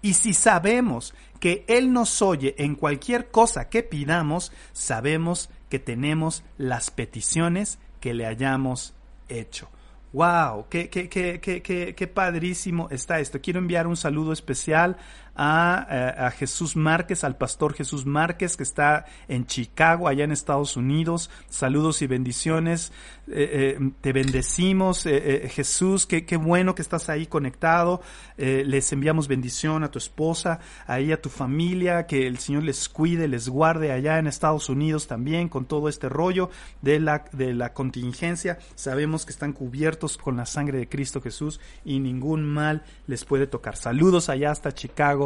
Y 0.00 0.14
si 0.14 0.32
sabemos 0.32 1.14
que 1.38 1.64
Él 1.68 1.92
nos 1.92 2.22
oye 2.22 2.54
en 2.58 2.76
cualquier 2.76 3.30
cosa 3.30 3.68
que 3.68 3.82
pidamos, 3.82 4.52
sabemos 4.72 5.50
que 5.68 5.78
tenemos 5.78 6.44
las 6.56 6.90
peticiones 6.90 7.78
que 8.00 8.14
le 8.14 8.24
hayamos 8.24 8.94
hecho. 9.28 9.68
¡Wow! 10.16 10.68
Qué, 10.70 10.88
qué, 10.88 11.10
qué, 11.10 11.42
qué, 11.42 11.94
qué, 11.94 12.06
padrísimo 12.06 12.88
está 12.90 13.20
esto! 13.20 13.38
Quiero 13.42 13.58
enviar 13.58 13.86
un 13.86 13.98
saludo 13.98 14.32
especial 14.32 14.96
a, 15.36 15.86
eh, 15.90 16.14
a, 16.18 16.30
Jesús 16.30 16.76
Márquez, 16.76 17.24
al 17.24 17.36
pastor 17.36 17.74
Jesús 17.74 18.06
Márquez, 18.06 18.56
que 18.56 18.62
está 18.62 19.04
en 19.28 19.46
Chicago, 19.46 20.08
allá 20.08 20.24
en 20.24 20.32
Estados 20.32 20.76
Unidos. 20.76 21.30
Saludos 21.48 22.02
y 22.02 22.06
bendiciones. 22.06 22.92
Eh, 23.28 23.76
eh, 23.78 23.90
te 24.00 24.12
bendecimos, 24.12 25.02
Jesús, 25.02 26.06
qué, 26.06 26.24
qué 26.24 26.36
bueno 26.36 26.74
que 26.74 26.82
estás 26.82 27.08
ahí 27.08 27.26
conectado. 27.26 28.00
les 28.36 28.92
enviamos 28.92 29.28
bendición 29.28 29.82
a 29.82 29.90
tu 29.90 29.98
esposa, 29.98 30.60
ahí 30.86 31.12
a 31.12 31.20
tu 31.20 31.28
familia, 31.28 32.06
que 32.06 32.26
el 32.26 32.38
Señor 32.38 32.62
les 32.62 32.88
cuide, 32.88 33.28
les 33.28 33.48
guarde 33.48 33.92
allá 33.92 34.18
en 34.18 34.26
Estados 34.26 34.68
Unidos 34.68 35.06
también 35.06 35.48
con 35.48 35.64
todo 35.64 35.88
este 35.88 36.08
rollo 36.08 36.50
de 36.82 37.00
la, 37.00 37.24
de 37.32 37.52
la 37.52 37.72
contingencia. 37.72 38.58
Sabemos 38.74 39.26
que 39.26 39.32
están 39.32 39.52
cubiertos 39.52 40.16
con 40.16 40.36
la 40.36 40.46
sangre 40.46 40.78
de 40.78 40.88
Cristo 40.88 41.20
Jesús 41.20 41.60
y 41.84 41.98
ningún 41.98 42.44
mal 42.44 42.82
les 43.06 43.24
puede 43.24 43.46
tocar. 43.46 43.76
Saludos 43.76 44.28
allá 44.28 44.50
hasta 44.50 44.72
Chicago, 44.72 45.25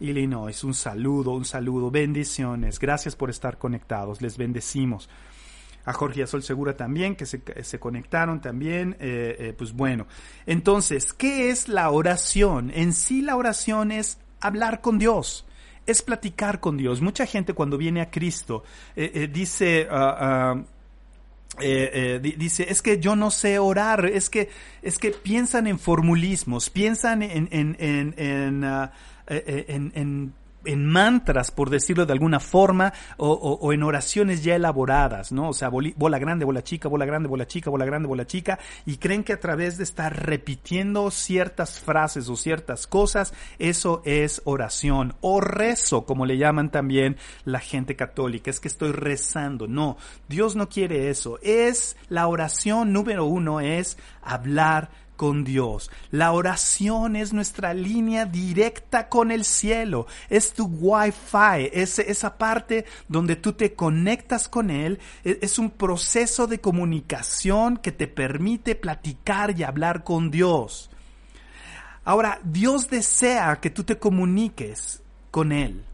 Illinois. 0.00 0.64
Un 0.64 0.74
saludo, 0.74 1.32
un 1.32 1.44
saludo, 1.44 1.90
bendiciones. 1.90 2.78
Gracias 2.78 3.14
por 3.14 3.30
estar 3.30 3.58
conectados. 3.58 4.20
Les 4.22 4.36
bendecimos 4.36 5.08
a 5.84 5.92
Jorge 5.92 6.22
y 6.22 6.42
Segura 6.42 6.76
también, 6.76 7.16
que 7.16 7.26
se, 7.26 7.78
conectaron 7.78 8.40
también. 8.40 8.96
Eh, 9.00 9.36
eh, 9.38 9.54
pues 9.56 9.72
bueno, 9.72 10.06
entonces, 10.46 11.12
¿qué 11.12 11.50
es 11.50 11.68
la 11.68 11.90
oración? 11.90 12.70
En 12.74 12.92
sí 12.92 13.22
la 13.22 13.36
oración 13.36 13.92
es 13.92 14.18
hablar 14.40 14.80
con 14.80 14.98
Dios. 14.98 15.46
Es 15.86 16.02
platicar 16.02 16.60
con 16.60 16.76
Dios. 16.76 17.00
Mucha 17.00 17.26
gente 17.26 17.54
cuando 17.54 17.78
viene 17.78 18.00
a 18.00 18.10
Cristo 18.10 18.62
eh, 18.94 19.28
dice, 19.32 19.88
ah, 19.90 20.54
ah, 20.56 20.62
dice, 22.20 22.66
es 22.68 22.80
que 22.80 23.00
yo 23.00 23.16
no 23.16 23.30
sé 23.30 23.58
orar, 23.58 24.04
es 24.04 24.30
que, 24.30 24.50
es 24.82 24.98
que 24.98 25.10
piensan 25.10 25.66
en 25.66 25.78
formulismos, 25.78 26.70
piensan 26.70 27.22
en, 27.22 27.48
en, 27.50 27.76
en, 27.80 28.14
en, 28.16 28.64
uh, 28.64 28.88
en 29.30 30.34
en 30.64 30.86
mantras, 30.86 31.50
por 31.50 31.70
decirlo 31.70 32.06
de 32.06 32.12
alguna 32.12 32.40
forma, 32.40 32.92
o, 33.16 33.72
en 33.72 33.82
oraciones 33.82 34.42
ya 34.42 34.54
elaboradas, 34.54 35.32
¿no? 35.32 35.48
O 35.50 35.52
sea, 35.52 35.68
bola 35.68 36.18
grande, 36.18 36.44
bola 36.44 36.62
chica, 36.62 36.88
bola 36.88 37.04
grande, 37.04 37.28
bola 37.28 37.46
chica, 37.46 37.70
bola 37.70 37.84
grande, 37.84 38.08
bola 38.08 38.26
chica, 38.26 38.58
y 38.86 38.96
creen 38.96 39.24
que 39.24 39.32
a 39.32 39.40
través 39.40 39.78
de 39.78 39.84
estar 39.84 40.26
repitiendo 40.26 41.10
ciertas 41.10 41.80
frases 41.80 42.28
o 42.28 42.36
ciertas 42.36 42.86
cosas, 42.86 43.32
eso 43.58 44.02
es 44.04 44.42
oración, 44.44 45.14
o 45.20 45.40
rezo, 45.40 46.04
como 46.04 46.26
le 46.26 46.38
llaman 46.38 46.70
también 46.70 47.16
la 47.44 47.60
gente 47.60 47.96
católica, 47.96 48.50
es 48.50 48.60
que 48.60 48.68
estoy 48.68 48.92
rezando, 48.92 49.66
no, 49.66 49.96
Dios 50.28 50.56
no 50.56 50.68
quiere 50.68 51.10
eso, 51.10 51.38
es 51.42 51.96
la 52.08 52.26
oración 52.26 52.92
número 52.92 53.24
uno, 53.24 53.60
es 53.60 53.96
hablar 54.22 54.90
con 55.20 55.44
Dios. 55.44 55.90
La 56.10 56.32
oración 56.32 57.14
es 57.14 57.34
nuestra 57.34 57.74
línea 57.74 58.24
directa 58.24 59.10
con 59.10 59.30
el 59.30 59.44
cielo. 59.44 60.06
Es 60.30 60.54
tu 60.54 60.64
wifi, 60.64 61.68
es 61.74 61.98
esa 61.98 62.38
parte 62.38 62.86
donde 63.06 63.36
tú 63.36 63.52
te 63.52 63.74
conectas 63.74 64.48
con 64.48 64.70
Él. 64.70 64.98
E, 65.22 65.38
es 65.42 65.58
un 65.58 65.68
proceso 65.68 66.46
de 66.46 66.62
comunicación 66.62 67.76
que 67.76 67.92
te 67.92 68.08
permite 68.08 68.74
platicar 68.74 69.54
y 69.58 69.62
hablar 69.62 70.04
con 70.04 70.30
Dios. 70.30 70.88
Ahora, 72.02 72.40
Dios 72.42 72.88
desea 72.88 73.60
que 73.60 73.68
tú 73.68 73.84
te 73.84 73.98
comuniques 73.98 75.02
con 75.30 75.52
Él. 75.52 75.84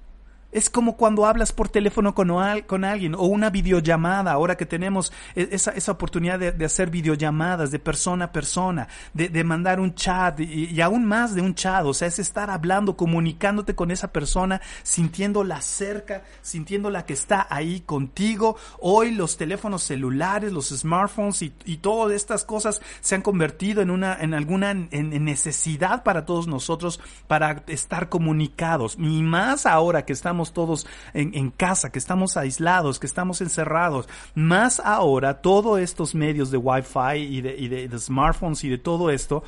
Es 0.56 0.70
como 0.70 0.96
cuando 0.96 1.26
hablas 1.26 1.52
por 1.52 1.68
teléfono 1.68 2.14
con, 2.14 2.32
con 2.66 2.84
alguien 2.86 3.14
o 3.14 3.25
una 3.25 3.50
videollamada, 3.50 4.32
ahora 4.32 4.56
que 4.56 4.64
tenemos 4.64 5.12
e, 5.34 5.50
esa, 5.52 5.72
esa 5.72 5.92
oportunidad 5.92 6.38
de, 6.38 6.64
hacer 6.64 6.88
videollamadas 6.88 7.70
de 7.70 7.78
persona 7.78 8.25
a 8.25 8.32
persona, 8.32 8.88
de, 9.12 9.44
mandar 9.44 9.80
un 9.80 9.94
chat 9.94 10.40
y, 10.40 10.80
aún 10.80 11.04
más 11.04 11.34
de 11.34 11.42
un 11.42 11.54
chat, 11.54 11.84
o 11.84 11.92
sea, 11.92 12.08
es 12.08 12.18
estar 12.18 12.48
hablando, 12.48 12.96
comunicándote 12.96 13.75
con 13.75 13.90
esa 13.90 14.10
persona, 14.12 14.62
sintiéndola 14.82 15.60
cerca, 15.60 16.22
sintiéndola 16.40 17.04
que 17.04 17.12
está 17.12 17.46
ahí 17.50 17.80
contigo. 17.80 18.56
Hoy 18.80 19.10
los 19.10 19.36
teléfonos 19.36 19.82
celulares, 19.82 20.54
los 20.54 20.70
smartphones 20.70 21.42
y, 21.42 21.50
todas 21.82 22.16
estas 22.16 22.44
cosas 22.44 22.80
se 23.02 23.14
han 23.14 23.20
convertido 23.20 23.82
en 23.82 23.90
una, 23.90 24.16
en 24.18 24.32
alguna 24.32 24.70
en 24.70 25.25
necesidad 25.26 26.02
para 26.02 26.25
todos 26.25 26.46
nosotros 26.46 26.98
para 27.28 27.62
estar 27.66 28.08
comunicados. 28.08 28.96
Y 28.98 29.22
más 29.22 29.66
ahora 29.66 30.06
que 30.06 30.14
estamos 30.14 30.45
todos 30.52 30.86
en, 31.14 31.50
casa, 31.50 31.90
que 31.90 31.98
estamos 31.98 32.36
aislados, 32.36 32.98
que 32.98 33.06
estamos 33.06 33.40
encerrados. 33.40 34.08
Más 34.34 34.80
ahora, 34.80 35.40
todos 35.40 35.80
estos 35.80 36.14
medios 36.14 36.50
de 36.50 36.58
Wi-Fi 36.58 37.16
y 37.16 37.40
de 37.40 37.98
smartphones 37.98 38.64
y 38.64 38.68
de 38.68 38.78
todo 38.78 39.10
esto, 39.10 39.42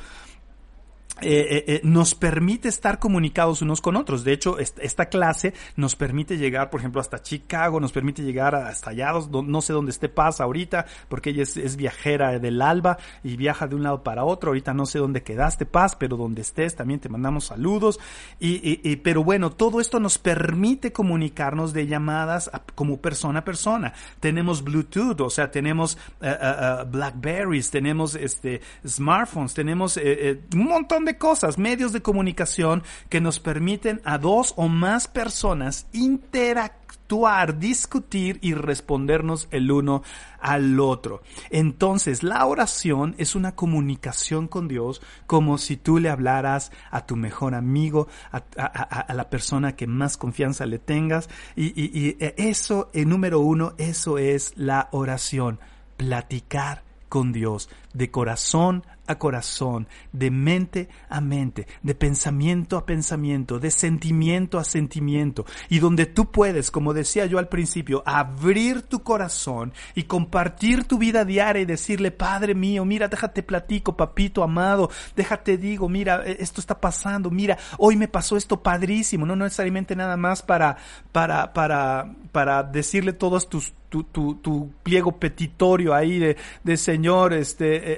eh, 1.21 1.47
eh, 1.49 1.63
eh, 1.67 1.81
nos 1.83 2.15
permite 2.15 2.69
estar 2.69 2.99
comunicados 2.99 3.61
unos 3.61 3.81
con 3.81 3.95
otros. 3.95 4.23
De 4.23 4.33
hecho, 4.33 4.57
esta 4.59 5.07
clase 5.07 5.53
nos 5.75 5.95
permite 5.95 6.37
llegar, 6.37 6.69
por 6.69 6.79
ejemplo, 6.79 7.01
hasta 7.01 7.21
Chicago, 7.21 7.79
nos 7.79 7.91
permite 7.91 8.23
llegar 8.23 8.55
hasta 8.55 8.91
allá, 8.91 9.13
no 9.31 9.61
sé 9.61 9.73
dónde 9.73 9.91
esté 9.91 10.09
Paz 10.09 10.41
ahorita, 10.41 10.85
porque 11.07 11.31
ella 11.31 11.43
es, 11.43 11.75
viajera 11.75 12.39
del 12.39 12.61
alba 12.61 12.97
y 13.23 13.35
viaja 13.37 13.67
de 13.67 13.75
un 13.75 13.83
lado 13.83 14.03
para 14.03 14.23
otro. 14.23 14.49
Ahorita 14.49 14.73
no 14.73 14.85
sé 14.85 14.99
dónde 14.99 15.23
quedaste, 15.23 15.65
Paz, 15.65 15.95
pero 15.95 16.17
donde 16.17 16.41
estés 16.41 16.75
también 16.75 16.99
te 16.99 17.09
mandamos 17.09 17.45
saludos. 17.45 17.99
Y, 18.39 18.95
pero 18.97 19.23
bueno, 19.23 19.51
todo 19.51 19.79
esto 19.81 19.99
nos 19.99 20.17
permite 20.17 20.91
comunicarnos 20.91 21.73
de 21.73 21.87
llamadas 21.87 22.49
como 22.75 22.97
persona 22.97 23.39
a 23.39 23.45
persona. 23.45 23.93
Tenemos 24.19 24.63
Bluetooth, 24.63 25.19
o 25.21 25.29
sea, 25.29 25.51
tenemos 25.51 25.97
Blackberries, 26.19 27.71
tenemos 27.71 28.15
este 28.15 28.61
smartphones, 28.85 29.53
tenemos 29.53 29.97
un 29.97 30.63
montón 30.65 31.05
de 31.05 31.08
cosas, 31.17 31.57
medios 31.57 31.93
de 31.93 32.01
comunicación 32.01 32.83
que 33.09 33.21
nos 33.21 33.39
permiten 33.39 34.01
a 34.03 34.17
dos 34.17 34.53
o 34.57 34.67
más 34.67 35.07
personas 35.07 35.87
interactuar, 35.91 37.59
discutir 37.59 38.37
y 38.41 38.53
respondernos 38.53 39.47
el 39.51 39.71
uno 39.71 40.03
al 40.39 40.79
otro. 40.79 41.21
Entonces, 41.49 42.23
la 42.23 42.45
oración 42.45 43.15
es 43.17 43.35
una 43.35 43.55
comunicación 43.55 44.47
con 44.47 44.67
Dios 44.67 45.01
como 45.27 45.57
si 45.57 45.77
tú 45.77 45.99
le 45.99 46.09
hablaras 46.09 46.71
a 46.91 47.05
tu 47.05 47.15
mejor 47.15 47.55
amigo, 47.55 48.07
a, 48.31 49.13
la 49.13 49.29
persona 49.29 49.75
que 49.75 49.87
más 49.87 50.17
confianza 50.17 50.65
le 50.65 50.79
tengas. 50.79 51.29
Y, 51.55 51.67
y 51.81 52.17
eso, 52.37 52.89
el 52.93 53.09
número 53.09 53.39
uno, 53.39 53.73
eso 53.77 54.17
es 54.17 54.53
la 54.55 54.89
oración, 54.91 55.59
platicar 55.97 56.83
con 57.09 57.33
Dios 57.33 57.69
de 57.93 58.11
corazón 58.11 58.85
a 59.09 59.17
corazón, 59.17 59.87
de 60.13 60.29
mente 60.29 60.87
a 61.09 61.19
mente, 61.19 61.65
de 61.81 61.95
pensamiento 61.95 62.77
a 62.77 62.85
pensamiento, 62.85 63.59
de 63.59 63.71
sentimiento 63.71 64.59
a 64.59 64.63
sentimiento, 64.63 65.45
y 65.67 65.79
donde 65.79 66.05
tú 66.05 66.31
puedes, 66.31 66.69
como 66.69 66.93
decía 66.93 67.25
yo 67.25 67.39
al 67.39 67.49
principio, 67.49 68.03
abrir 68.05 68.83
tu 68.83 69.01
corazón 69.01 69.73
y 69.95 70.03
compartir 70.03 70.83
tu 70.83 70.99
vida 70.99 71.25
diaria 71.25 71.63
y 71.63 71.65
decirle, 71.65 72.11
Padre 72.11 72.53
mío, 72.53 72.85
mira, 72.85 73.07
déjate 73.07 73.41
platico, 73.41 73.97
papito 73.97 74.43
amado, 74.43 74.91
déjate 75.15 75.57
digo, 75.57 75.89
mira, 75.89 76.21
e, 76.23 76.37
esto 76.39 76.61
está 76.61 76.79
pasando, 76.79 77.31
mira, 77.31 77.57
hoy 77.79 77.95
me 77.95 78.07
pasó 78.07 78.37
esto 78.37 78.61
padrísimo, 78.61 79.25
no 79.25 79.35
necesariamente 79.35 79.95
nada 79.95 80.17
más 80.17 80.43
para, 80.43 80.77
para, 81.11 81.51
para, 81.51 82.13
para 82.31 82.61
decirle 82.61 83.13
todos 83.13 83.49
tus, 83.49 83.73
tu, 83.89 84.03
tu, 84.03 84.35
tu, 84.35 84.71
pliego 84.83 85.11
petitorio 85.11 85.93
ahí 85.93 86.19
de, 86.19 86.37
de 86.63 86.77
Señor, 86.77 87.33
este, 87.33 87.75
eh, 87.75 87.81
eh, 87.81 87.97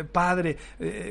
eh, 0.00 0.04
Padre, 0.04 0.58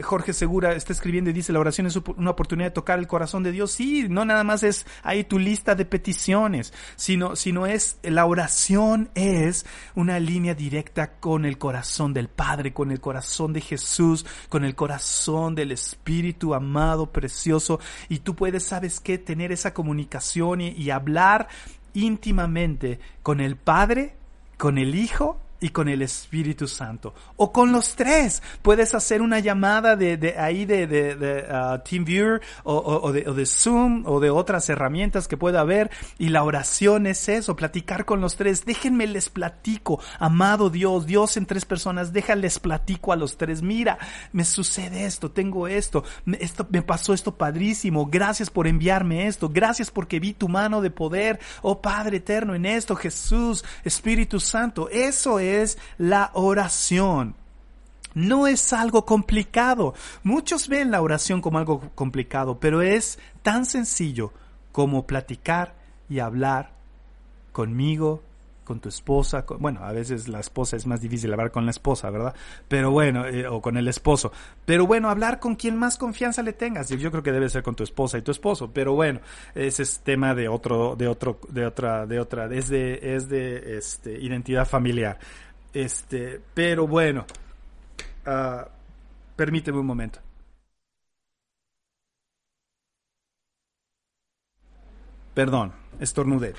Jorge 0.04 0.34
Segura 0.34 0.74
está 0.74 0.94
escribiendo 0.94 1.30
y 1.30 1.34
dice, 1.34 1.52
la 1.52 1.60
oración 1.60 1.88
es 1.88 1.96
una 2.18 2.32
oportunidad 2.32 2.68
de 2.68 2.74
tocar 2.74 3.00
el 3.00 3.08
corazón 3.08 3.44
de 3.44 3.52
Dios. 3.52 3.72
Sí, 3.72 4.08
no 4.10 4.26
nada 4.26 4.44
más 4.44 4.64
es 4.64 4.86
ahí 5.04 5.24
tu 5.24 5.40
lista 5.40 5.76
de 5.76 5.86
peticiones, 5.86 6.74
sino, 6.96 7.36
sino 7.36 7.66
es, 7.66 7.98
la 8.04 8.26
oración 8.26 9.10
es 9.16 9.66
una 9.96 10.20
línea 10.20 10.54
directa 10.54 11.20
con 11.20 11.46
el 11.46 11.58
corazón 11.58 12.14
del 12.14 12.28
Padre, 12.28 12.74
con 12.74 12.92
el 12.92 13.02
corazón 13.02 13.54
de 13.54 13.62
Jesús, 13.62 14.26
con 14.50 14.64
el 14.64 14.76
corazón 14.76 15.56
del 15.56 15.72
Espíritu 15.72 16.54
amado, 16.54 17.12
precioso. 17.12 17.80
Y 18.10 18.20
tú 18.20 18.36
puedes, 18.36 18.64
¿sabes 18.64 19.00
qué? 19.00 19.18
Tener 19.18 19.52
esa 19.52 19.74
comunicación 19.74 20.62
y 20.62 20.90
hablar 20.90 21.48
íntimamente 21.94 23.00
con 23.24 23.40
el 23.40 23.56
Padre, 23.56 24.16
con 24.58 24.78
el 24.78 24.96
Hijo 24.96 25.38
y 25.62 25.70
con 25.70 25.88
el 25.88 26.02
Espíritu 26.02 26.68
Santo. 26.68 27.14
O 27.38 27.54
con 27.54 27.72
los 27.72 27.96
tres. 27.96 28.42
Puedes 28.64 28.94
hacer 28.96 29.22
una 29.22 29.40
llamada 29.40 29.96
de, 29.96 30.18
de 30.18 30.38
ahí 30.38 30.66
de, 30.66 30.88
de, 30.88 31.16
de 31.16 31.44
uh, 31.44 31.80
TeamViewer 31.88 32.42
o, 32.64 32.76
o, 32.76 33.12
de, 33.14 33.30
o, 33.30 33.34
de, 33.34 33.46
Zoom 33.46 34.04
o 34.08 34.20
de 34.20 34.32
otras 34.32 34.68
herramientas 34.70 35.28
que 35.28 35.38
pueda 35.38 35.62
haber. 35.62 35.92
Y 36.18 36.30
la 36.30 36.44
oración 36.44 37.06
es 37.06 37.30
eso, 37.30 37.56
platicar 37.56 38.06
con 38.06 38.22
los 38.22 38.36
tres. 38.36 38.66
Déjenme 38.66 39.06
les 39.06 39.30
platico, 39.30 40.02
amado 40.20 40.72
Dios, 40.72 41.06
Dios 41.06 41.38
en 41.38 41.46
tres 41.46 41.64
personas, 41.64 42.12
déjales 42.12 42.58
platico 42.58 43.14
a 43.14 43.16
los 43.16 43.38
tres. 43.38 43.62
Mira, 43.62 44.00
me 44.34 44.46
sucede 44.46 45.06
esto, 45.06 45.30
tengo 45.30 45.68
esto, 45.68 46.04
esto 46.40 46.66
me 46.72 46.82
pasó 46.82 47.14
esto 47.14 47.36
padrísimo. 47.36 48.08
Gracias 48.08 48.50
por 48.50 48.66
enviarme 48.66 49.28
esto. 49.28 49.48
Gracias 49.48 49.92
porque 49.92 50.20
vi 50.20 50.34
tu 50.34 50.50
mano 50.50 50.82
de 50.82 50.90
poder. 50.90 51.40
Oh 51.62 51.82
Padre 51.82 52.18
eterno 52.18 52.56
en 52.56 52.66
esto, 52.66 52.96
Jesús, 52.96 53.64
Espíritu 53.84 54.40
Santo. 54.40 54.90
Eso 54.90 55.38
es 55.38 55.51
es 55.60 55.78
la 55.98 56.32
oración. 56.34 57.36
No 58.14 58.48
es 58.48 58.74
algo 58.74 59.06
complicado. 59.06 59.94
Muchos 60.24 60.68
ven 60.68 60.92
la 60.92 61.02
oración 61.02 61.42
como 61.42 61.58
algo 61.60 61.92
complicado, 61.96 62.60
pero 62.60 62.82
es 62.82 63.20
tan 63.42 63.66
sencillo 63.66 64.34
como 64.72 65.08
platicar 65.08 65.76
y 66.10 66.20
hablar 66.20 66.72
conmigo, 67.52 68.22
con 68.64 68.80
tu 68.80 68.90
esposa, 68.90 69.46
bueno, 69.60 69.84
a 69.84 69.92
veces 69.92 70.28
la 70.28 70.40
esposa 70.40 70.78
es 70.78 70.86
más 70.86 71.02
difícil 71.02 71.32
hablar 71.32 71.52
con 71.52 71.66
la 71.66 71.72
esposa, 71.72 72.10
¿verdad? 72.10 72.34
Pero 72.68 72.92
bueno, 72.92 73.26
eh, 73.26 73.48
o 73.48 73.62
con 73.62 73.78
el 73.78 73.88
esposo. 73.88 74.32
Pero 74.66 74.88
bueno, 74.88 75.10
hablar 75.10 75.40
con 75.40 75.56
quien 75.56 75.78
más 75.78 75.98
confianza 75.98 76.44
le 76.44 76.54
tengas. 76.54 76.90
Yo 76.90 77.12
creo 77.12 77.24
que 77.24 77.32
debe 77.32 77.50
ser 77.50 77.64
con 77.64 77.76
tu 77.76 77.84
esposa 77.84 78.18
y 78.18 78.22
tu 78.22 78.32
esposo, 78.32 78.72
pero 78.72 78.94
bueno, 78.94 79.20
ese 79.56 79.84
es 79.84 80.00
tema 80.00 80.36
de 80.36 80.48
otro, 80.48 80.96
de 80.96 81.08
otro, 81.08 81.40
de 81.50 81.66
otra, 81.66 82.06
de 82.06 82.20
otra, 82.20 82.46
es 82.54 82.70
de, 82.70 83.00
es 83.16 83.30
de, 83.30 83.78
este, 83.78 84.14
identidad 84.20 84.68
familiar. 84.68 85.20
Este, 85.74 86.42
pero 86.54 86.88
bueno, 86.88 87.26
uh, 88.28 88.66
permíteme 89.36 89.80
un 89.80 89.86
momento. 89.86 90.20
Perdón, 95.34 95.72
estornudé. 96.00 96.54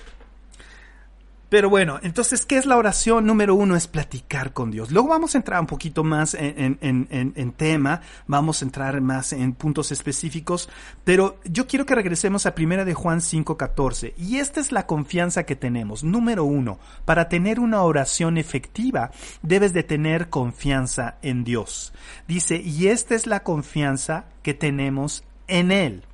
Pero 1.52 1.68
bueno, 1.68 2.00
entonces, 2.02 2.46
¿qué 2.46 2.56
es 2.56 2.64
la 2.64 2.78
oración? 2.78 3.26
Número 3.26 3.54
uno 3.54 3.76
es 3.76 3.86
platicar 3.86 4.54
con 4.54 4.70
Dios. 4.70 4.90
Luego 4.90 5.08
vamos 5.08 5.34
a 5.34 5.36
entrar 5.36 5.60
un 5.60 5.66
poquito 5.66 6.02
más 6.02 6.32
en, 6.32 7.52
tema, 7.58 8.00
vamos 8.26 8.62
a 8.62 8.64
entrar 8.64 8.98
más 9.02 9.34
en 9.34 9.52
puntos 9.52 9.92
específicos, 9.92 10.70
pero 11.04 11.38
yo 11.44 11.66
quiero 11.66 11.84
que 11.84 11.94
regresemos 11.94 12.46
a 12.46 12.54
primera 12.54 12.86
de 12.86 12.94
Juan 12.94 13.18
5.14. 13.18 14.14
Y 14.16 14.38
esta 14.38 14.60
es 14.60 14.72
la 14.72 14.86
confianza 14.86 15.44
que 15.44 15.54
tenemos. 15.54 16.02
Número 16.02 16.44
uno, 16.44 16.78
para 17.04 17.28
tener 17.28 17.60
una 17.60 17.82
oración 17.82 18.38
efectiva, 18.38 19.10
debes 19.42 19.74
de 19.74 19.82
tener 19.82 20.30
confianza 20.30 21.18
en 21.20 21.44
Dios. 21.44 21.92
Dice, 22.26 22.62
y 22.62 22.86
esta 22.86 23.14
es 23.14 23.26
la 23.26 23.42
confianza 23.42 24.24
que 24.42 24.54
tenemos 24.54 25.22
en 25.48 25.70
Él, 25.70 26.04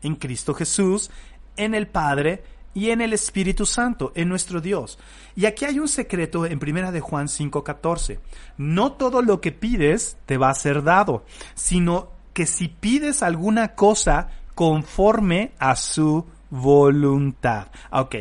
en 0.00 0.14
Cristo 0.14 0.54
Jesús, 0.54 1.10
en 1.58 1.74
el 1.74 1.88
Padre, 1.88 2.42
y 2.76 2.90
en 2.90 3.00
el 3.00 3.14
Espíritu 3.14 3.64
Santo, 3.64 4.12
en 4.14 4.28
nuestro 4.28 4.60
Dios. 4.60 4.98
Y 5.34 5.46
aquí 5.46 5.64
hay 5.64 5.78
un 5.78 5.88
secreto 5.88 6.44
en 6.44 6.58
primera 6.58 6.92
de 6.92 7.00
Juan 7.00 7.26
5:14. 7.26 8.20
No 8.58 8.92
todo 8.92 9.22
lo 9.22 9.40
que 9.40 9.50
pides 9.50 10.18
te 10.26 10.36
va 10.36 10.50
a 10.50 10.54
ser 10.54 10.82
dado, 10.82 11.24
sino 11.54 12.10
que 12.34 12.44
si 12.44 12.68
pides 12.68 13.22
alguna 13.22 13.74
cosa 13.74 14.28
conforme 14.54 15.52
a 15.58 15.74
su 15.74 16.26
voluntad. 16.50 17.68
Ok, 17.90 18.16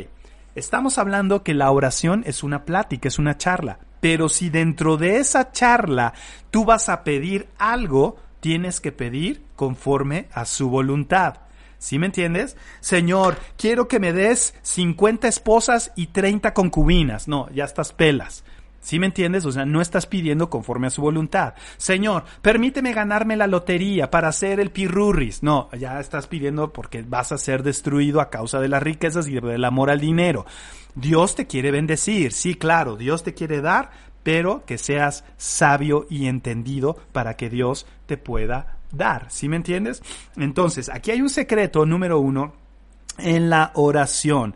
estamos 0.56 0.98
hablando 1.00 1.44
que 1.44 1.54
la 1.54 1.70
oración 1.72 2.24
es 2.26 2.41
una 2.41 2.63
plática, 2.63 3.10
es 3.10 3.20
una 3.20 3.38
charla. 3.38 3.80
Pero 4.00 4.30
si 4.30 4.50
dentro 4.50 4.96
de 4.96 5.18
esa 5.18 5.52
charla 5.52 6.13
tú 6.50 6.63
vas 6.63 6.88
a 6.88 7.04
pedir 7.04 7.50
algo, 7.58 8.15
tienes 8.39 8.80
que 8.80 8.94
pedir 8.94 9.44
conforme 9.58 10.30
a 10.32 10.46
su 10.46 10.70
voluntad. 10.70 11.44
¿Sí 11.77 11.99
me 11.99 12.07
entiendes? 12.07 12.57
Señor, 12.79 13.38
quiero 13.57 13.88
que 13.88 13.99
me 13.99 14.13
des 14.13 14.55
50 14.61 15.27
esposas 15.27 15.91
y 15.95 16.07
30 16.07 16.53
concubinas. 16.53 17.27
No, 17.27 17.49
ya 17.51 17.65
estás 17.65 17.93
pelas. 17.93 18.43
¿Sí 18.85 18.99
me 18.99 19.07
entiendes? 19.07 19.45
O 19.45 19.51
sea, 19.51 19.65
no 19.65 19.81
estás 19.81 20.05
pidiendo 20.05 20.51
conforme 20.51 20.85
a 20.85 20.91
su 20.91 21.01
voluntad. 21.01 21.55
Señor, 21.77 22.23
permíteme 22.43 22.93
ganarme 22.93 23.35
la 23.35 23.47
lotería 23.47 24.11
para 24.11 24.27
hacer 24.27 24.59
el 24.59 24.69
pirurris. 24.69 25.41
No, 25.41 25.69
ya 25.71 25.99
estás 25.99 26.27
pidiendo 26.27 26.71
porque 26.71 27.01
vas 27.01 27.31
a 27.31 27.39
ser 27.39 27.63
destruido 27.63 28.21
a 28.21 28.29
causa 28.29 28.59
de 28.59 28.67
las 28.67 28.83
riquezas 28.83 29.27
y 29.27 29.39
del 29.39 29.65
amor 29.65 29.89
al 29.89 29.99
dinero. 29.99 30.45
Dios 30.93 31.33
te 31.33 31.47
quiere 31.47 31.71
bendecir. 31.71 32.31
Sí, 32.31 32.53
claro, 32.53 32.95
Dios 32.95 33.23
te 33.23 33.33
quiere 33.33 33.59
dar, 33.59 33.89
pero 34.21 34.63
que 34.67 34.77
seas 34.77 35.23
sabio 35.35 36.05
y 36.07 36.27
entendido 36.27 36.95
para 37.11 37.38
que 37.38 37.49
Dios 37.49 37.88
te 38.05 38.17
pueda 38.17 38.74
dar. 38.91 39.28
¿Sí 39.30 39.50
me 39.50 39.56
entiendes? 39.56 40.02
Entonces, 40.36 40.89
aquí 40.89 41.12
hay 41.12 41.21
un 41.21 41.30
secreto 41.30 41.86
número 41.86 42.19
uno 42.19 42.54
en 43.17 43.50
la 43.50 43.71
oración 43.76 44.56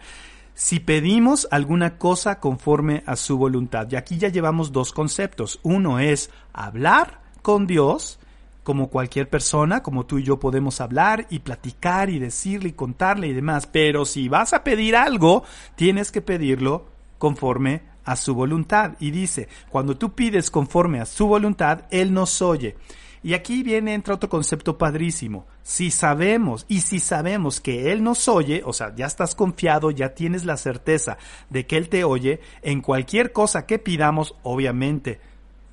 si 0.59 0.81
pedimos 0.81 1.47
alguna 1.51 1.97
cosa 1.97 2.41
conforme 2.41 3.01
a 3.05 3.15
su 3.15 3.37
voluntad. 3.37 3.87
Y 3.89 3.95
aquí 3.95 4.17
ya 4.17 4.27
llevamos 4.27 4.73
dos 4.73 4.91
conceptos. 4.91 5.61
Uno 5.63 5.99
es 5.99 6.31
hablar 6.51 7.21
con 7.41 7.65
Dios, 7.65 8.19
como 8.63 8.89
cualquier 8.89 9.29
persona, 9.29 9.81
como 9.81 10.05
tú 10.05 10.17
y 10.17 10.23
yo 10.23 10.37
podemos 10.37 10.81
hablar 10.81 11.27
y 11.29 11.39
platicar 11.39 12.09
y 12.09 12.19
decirle 12.19 12.69
y 12.69 12.73
contarle 12.73 13.27
y 13.27 13.33
demás. 13.33 13.67
Pero 13.67 14.03
si 14.03 14.27
vas 14.27 14.51
a 14.51 14.65
pedir 14.65 14.97
algo, 14.97 15.43
tienes 15.75 16.11
que 16.11 16.21
pedirlo 16.21 16.87
conforme 17.17 17.83
a 18.03 18.17
su 18.17 18.35
voluntad. 18.35 18.97
Y 18.99 19.11
dice, 19.11 19.47
cuando 19.69 19.95
tú 19.95 20.13
pides 20.13 20.51
conforme 20.51 20.99
a 20.99 21.05
su 21.05 21.25
voluntad, 21.25 21.85
Él 21.89 22.13
nos 22.13 22.41
oye. 22.41 22.75
Y 23.21 23.33
aquí 23.33 23.63
viene, 23.63 23.93
entra 23.93 24.15
otro 24.15 24.29
concepto 24.29 24.77
padrísimo. 24.77 25.45
Si 25.61 25.91
sabemos, 25.91 26.65
y 26.69 26.81
si 26.81 26.99
sabemos 26.99 27.59
que 27.59 27.91
Él 27.91 28.03
nos 28.03 28.27
oye, 28.27 28.61
o 28.65 28.73
sea, 28.73 28.95
ya 28.95 29.05
estás 29.05 29.35
confiado, 29.35 29.91
ya 29.91 30.13
tienes 30.13 30.45
la 30.45 30.57
certeza 30.57 31.17
de 31.49 31.65
que 31.65 31.77
Él 31.77 31.89
te 31.89 32.03
oye, 32.03 32.39
en 32.61 32.81
cualquier 32.81 33.33
cosa 33.33 33.65
que 33.65 33.77
pidamos, 33.79 34.35
obviamente, 34.43 35.19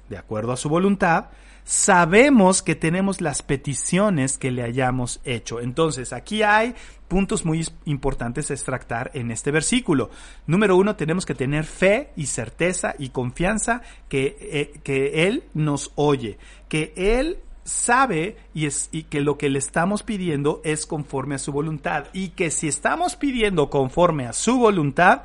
de 0.09 0.18
acuerdo 0.18 0.52
a 0.52 0.56
su 0.56 0.68
voluntad, 0.68 1.26
sabemos 1.66 2.62
que 2.62 2.76
tenemos 2.76 3.20
las 3.20 3.42
peticiones 3.42 4.38
que 4.38 4.52
le 4.52 4.62
hayamos 4.62 5.20
hecho. 5.24 5.61
Entonces, 5.61 6.12
aquí 6.12 6.44
hay 6.44 6.76
puntos 7.09 7.44
muy 7.44 7.66
importantes 7.85 8.50
a 8.50 8.55
extractar 8.55 9.11
en 9.14 9.33
este 9.33 9.50
versículo. 9.50 10.11
Número 10.46 10.76
uno, 10.76 10.94
tenemos 10.94 11.26
que 11.26 11.35
tener 11.35 11.64
fe 11.64 12.11
y 12.14 12.26
certeza 12.26 12.94
y 12.98 13.09
confianza 13.09 13.83
que, 14.09 14.38
eh, 14.40 14.81
que 14.85 15.26
Él 15.26 15.42
nos 15.55 15.90
oye, 15.96 16.38
que 16.68 16.92
Él 16.96 17.40
sabe 17.64 18.37
y, 18.55 18.66
es, 18.66 18.88
y 18.92 19.02
que 19.02 19.20
lo 19.20 19.37
que 19.37 19.50
le 19.50 19.59
estamos 19.59 20.05
pidiendo 20.05 20.61
es 20.62 20.87
conforme 20.87 21.35
a 21.35 21.38
su 21.38 21.50
voluntad 21.50 22.07
y 22.12 22.29
que 22.29 22.52
si 22.52 22.68
estamos 22.68 23.16
pidiendo 23.16 23.70
conforme 23.70 24.26
a 24.26 24.33
su 24.33 24.57
voluntad, 24.59 25.22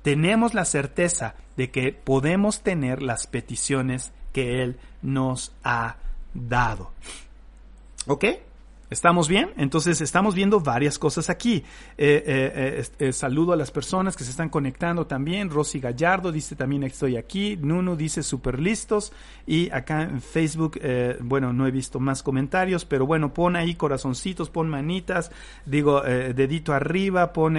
tenemos 0.00 0.54
la 0.54 0.64
certeza 0.64 1.34
de 1.58 1.70
que 1.70 1.92
podemos 1.92 2.62
tener 2.62 3.02
las 3.02 3.26
peticiones 3.26 4.12
que 4.32 4.62
Él 4.62 4.78
nos 4.78 4.91
ha 5.64 5.96
dado. 6.34 6.92
¿Ok? 8.06 8.24
¿Estamos 8.92 9.26
bien? 9.26 9.52
Entonces 9.56 10.02
estamos 10.02 10.34
viendo 10.34 10.60
varias 10.60 10.98
cosas 10.98 11.30
aquí. 11.30 11.64
Eh, 11.96 12.22
eh, 12.26 12.84
eh, 12.98 13.12
saludo 13.14 13.54
a 13.54 13.56
las 13.56 13.70
personas 13.70 14.14
que 14.18 14.22
se 14.22 14.30
están 14.30 14.50
conectando 14.50 15.06
también. 15.06 15.48
Rosy 15.48 15.80
Gallardo 15.80 16.30
dice 16.30 16.56
también 16.56 16.82
estoy 16.82 17.16
aquí. 17.16 17.56
Nuno 17.56 17.96
dice 17.96 18.22
súper 18.22 18.60
listos. 18.60 19.14
Y 19.46 19.70
acá 19.70 20.02
en 20.02 20.20
Facebook, 20.20 20.78
bueno, 21.20 21.54
no 21.54 21.66
he 21.66 21.70
visto 21.70 22.00
más 22.00 22.22
comentarios, 22.22 22.84
pero 22.84 23.06
bueno, 23.06 23.32
pon 23.32 23.56
ahí 23.56 23.76
corazoncitos, 23.76 24.50
pon 24.50 24.68
manitas, 24.68 25.32
digo, 25.64 26.02
dedito 26.02 26.74
arriba, 26.74 27.32
pon 27.32 27.58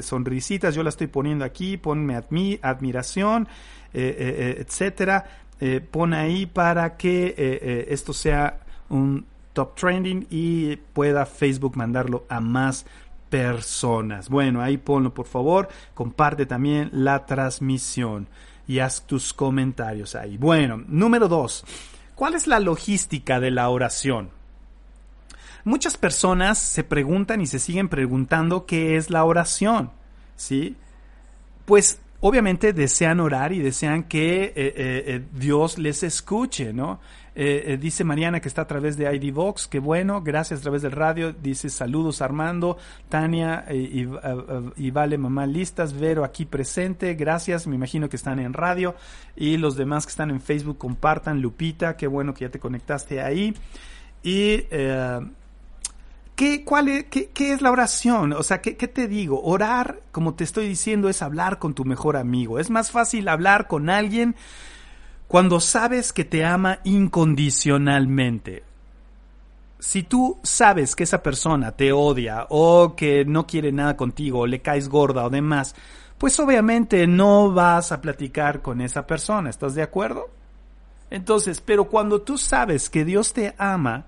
sonrisitas. 0.00 0.74
Yo 0.74 0.82
la 0.82 0.88
estoy 0.88 1.08
poniendo 1.08 1.44
aquí, 1.44 1.76
ponme 1.76 2.16
admi 2.16 2.58
admiración, 2.62 3.48
etcétera. 3.92 5.43
Pon 5.90 6.14
ahí 6.14 6.46
para 6.46 6.96
que 6.96 7.86
esto 7.88 8.12
sea 8.12 8.60
un 8.88 9.26
top 9.52 9.74
trending 9.76 10.26
y 10.30 10.76
pueda 10.76 11.26
Facebook 11.26 11.76
mandarlo 11.76 12.24
a 12.28 12.40
más 12.40 12.86
personas. 13.30 14.28
Bueno, 14.28 14.60
ahí 14.62 14.76
ponlo 14.78 15.14
por 15.14 15.26
favor, 15.26 15.68
comparte 15.94 16.46
también 16.46 16.90
la 16.92 17.26
transmisión 17.26 18.28
y 18.66 18.78
haz 18.78 19.02
tus 19.06 19.32
comentarios 19.32 20.14
ahí. 20.14 20.36
Bueno, 20.36 20.82
número 20.86 21.28
dos, 21.28 21.64
¿cuál 22.14 22.34
es 22.34 22.46
la 22.46 22.60
logística 22.60 23.40
de 23.40 23.50
la 23.50 23.68
oración? 23.68 24.30
Muchas 25.64 25.96
personas 25.96 26.58
se 26.58 26.84
preguntan 26.84 27.40
y 27.40 27.46
se 27.46 27.58
siguen 27.58 27.88
preguntando 27.88 28.66
qué 28.66 28.96
es 28.96 29.08
la 29.08 29.24
oración, 29.24 29.90
¿sí? 30.36 30.76
Pues 31.64 32.00
obviamente 32.26 32.72
desean 32.72 33.20
orar 33.20 33.52
y 33.52 33.58
desean 33.58 34.04
que 34.04 34.44
eh, 34.44 34.52
eh, 34.56 34.74
eh, 34.76 35.24
Dios 35.32 35.76
les 35.78 36.02
escuche, 36.02 36.72
¿no? 36.72 37.00
dice 37.34 38.04
Mariana 38.04 38.38
que 38.38 38.46
está 38.46 38.62
a 38.62 38.66
través 38.68 38.96
de 38.96 39.12
ID 39.12 39.34
Vox, 39.34 39.66
que 39.66 39.80
bueno, 39.80 40.22
gracias 40.22 40.60
a 40.60 40.62
través 40.62 40.82
del 40.82 40.92
radio, 40.92 41.32
dice 41.32 41.68
saludos 41.68 42.22
Armando, 42.22 42.78
Tania 43.08 43.66
y, 43.72 44.06
y, 44.76 44.90
Vale 44.92 45.18
Mamá 45.18 45.44
listas, 45.44 45.98
Vero 45.98 46.22
aquí 46.22 46.44
presente, 46.44 47.14
gracias, 47.14 47.66
me 47.66 47.74
imagino 47.74 48.08
que 48.08 48.14
están 48.14 48.38
en 48.38 48.52
radio 48.52 48.94
y 49.34 49.56
los 49.56 49.74
demás 49.76 50.06
que 50.06 50.10
están 50.10 50.30
en 50.30 50.40
Facebook 50.40 50.78
compartan, 50.78 51.42
Lupita, 51.42 51.96
qué 51.96 52.06
bueno 52.06 52.34
que 52.34 52.44
ya 52.44 52.50
te 52.50 52.60
conectaste 52.60 53.20
ahí. 53.20 53.52
Y 54.22 54.62
¿Qué, 56.34 56.64
cuál 56.64 56.88
es, 56.88 57.04
qué, 57.04 57.30
es 57.52 57.62
la 57.62 57.70
oración? 57.70 58.32
O 58.32 58.42
sea, 58.42 58.60
¿qué, 58.60 58.72
te 58.72 59.06
digo? 59.06 59.40
Orar, 59.42 60.00
como 60.10 60.34
te 60.34 60.42
estoy 60.42 60.66
diciendo, 60.66 61.08
es 61.08 61.22
hablar 61.22 61.58
con 61.58 61.74
tu 61.74 61.84
mejor 61.84 62.16
amigo. 62.16 62.58
Es 62.58 62.70
más 62.70 62.90
fácil 62.90 63.28
hablar 63.28 63.68
con 63.68 63.88
alguien 63.88 64.34
cuando 65.28 65.60
sabes 65.60 66.12
que 66.12 66.24
te 66.24 66.44
ama 66.44 66.80
incondicionalmente. 66.82 68.64
Si 69.78 70.02
tú 70.02 70.38
sabes 70.42 70.96
que 70.96 71.04
esa 71.04 71.22
persona 71.22 71.72
te 71.72 71.92
odia 71.92 72.46
o 72.48 72.96
que 72.96 73.24
no 73.24 73.46
quiere 73.46 73.70
nada 73.70 73.96
contigo 73.96 74.40
o 74.40 74.46
le 74.46 74.60
caes 74.60 74.88
gorda 74.88 75.24
o 75.24 75.30
demás, 75.30 75.76
pues 76.18 76.40
obviamente 76.40 77.06
no 77.06 77.52
vas 77.52 77.92
a 77.92 78.00
platicar 78.00 78.60
con 78.60 78.80
esa 78.80 79.06
persona. 79.06 79.50
¿Estás 79.50 79.74
de 79.74 79.82
acuerdo? 79.82 80.30
Entonces, 81.10 81.60
pero 81.60 81.84
cuando 81.84 82.22
tú 82.22 82.38
sabes 82.38 82.90
que 82.90 83.04
Dios 83.04 83.32
te 83.32 83.54
ama, 83.56 84.06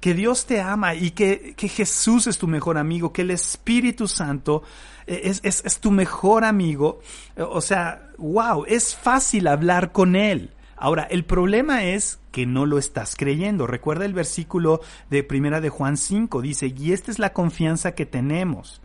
que 0.00 0.14
Dios 0.14 0.46
te 0.46 0.60
ama 0.60 0.94
y 0.94 1.10
que, 1.10 1.54
que, 1.56 1.68
Jesús 1.68 2.26
es 2.26 2.38
tu 2.38 2.46
mejor 2.46 2.78
amigo, 2.78 3.12
que 3.12 3.22
el 3.22 3.30
Espíritu 3.30 4.06
Santo 4.06 4.62
eh, 5.06 5.22
es, 5.24 5.40
es, 5.42 5.62
es, 5.64 5.80
tu 5.80 5.90
mejor 5.90 6.44
amigo. 6.44 7.00
Eh, 7.36 7.42
o 7.42 7.60
sea, 7.60 8.10
wow, 8.18 8.64
es 8.66 8.94
fácil 8.94 9.48
hablar 9.48 9.92
con 9.92 10.14
Él. 10.14 10.50
Ahora, 10.76 11.02
el 11.04 11.24
problema 11.24 11.84
es 11.84 12.20
que 12.30 12.46
no 12.46 12.64
lo 12.64 12.78
estás 12.78 13.16
creyendo. 13.16 13.66
Recuerda 13.66 14.04
el 14.04 14.14
versículo 14.14 14.80
de 15.10 15.24
primera 15.24 15.60
de 15.60 15.70
Juan 15.70 15.96
5, 15.96 16.40
dice, 16.40 16.72
y 16.76 16.92
esta 16.92 17.10
es 17.10 17.18
la 17.18 17.32
confianza 17.32 17.96
que 17.96 18.06
tenemos 18.06 18.80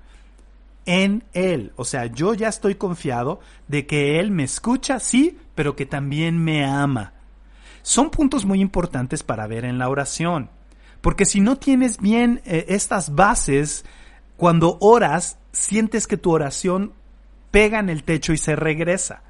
en 0.85 1.23
Él. 1.33 1.71
O 1.75 1.85
sea, 1.85 2.07
yo 2.07 2.33
ya 2.33 2.47
estoy 2.47 2.75
confiado 2.75 3.39
de 3.67 3.85
que 3.85 4.19
Él 4.19 4.31
me 4.31 4.43
escucha, 4.43 4.99
sí, 4.99 5.37
pero 5.53 5.75
que 5.75 5.85
también 5.85 6.43
me 6.43 6.65
ama. 6.65 7.13
Son 7.83 8.09
puntos 8.09 8.45
muy 8.45 8.61
importantes 8.61 9.23
para 9.23 9.45
ver 9.45 9.65
en 9.65 9.77
la 9.77 9.89
oración. 9.89 10.49
Porque 11.03 11.25
si 11.25 11.41
no 11.41 11.57
tienes 11.57 11.97
bien 11.97 12.41
eh, 12.45 12.63
estas 12.69 13.13
bases, 13.13 13.83
cuando 14.37 14.77
oras, 14.79 15.37
sientes 15.51 16.07
que 16.07 16.15
tu 16.15 16.31
oración 16.31 16.93
pega 17.51 17.79
en 17.79 17.89
el 17.89 18.05
techo 18.05 18.31
y 18.31 18.37
se 18.37 18.55
regresa. 18.55 19.21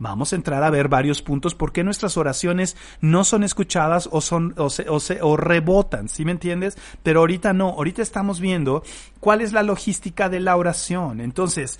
Vamos 0.00 0.32
a 0.32 0.36
entrar 0.36 0.64
a 0.64 0.70
ver 0.70 0.88
varios 0.88 1.22
puntos 1.22 1.54
por 1.54 1.70
qué 1.70 1.84
nuestras 1.84 2.16
oraciones 2.16 2.76
no 3.00 3.22
son 3.22 3.44
escuchadas 3.44 4.08
o 4.10 4.20
son 4.20 4.54
o, 4.56 4.70
se, 4.70 4.88
o, 4.88 4.98
o 5.20 5.36
rebotan, 5.36 6.08
¿sí 6.08 6.24
me 6.24 6.32
entiendes? 6.32 6.76
Pero 7.04 7.20
ahorita 7.20 7.52
no, 7.52 7.68
ahorita 7.68 8.02
estamos 8.02 8.40
viendo 8.40 8.82
cuál 9.20 9.40
es 9.40 9.52
la 9.52 9.62
logística 9.62 10.28
de 10.28 10.40
la 10.40 10.56
oración. 10.56 11.20
Entonces, 11.20 11.78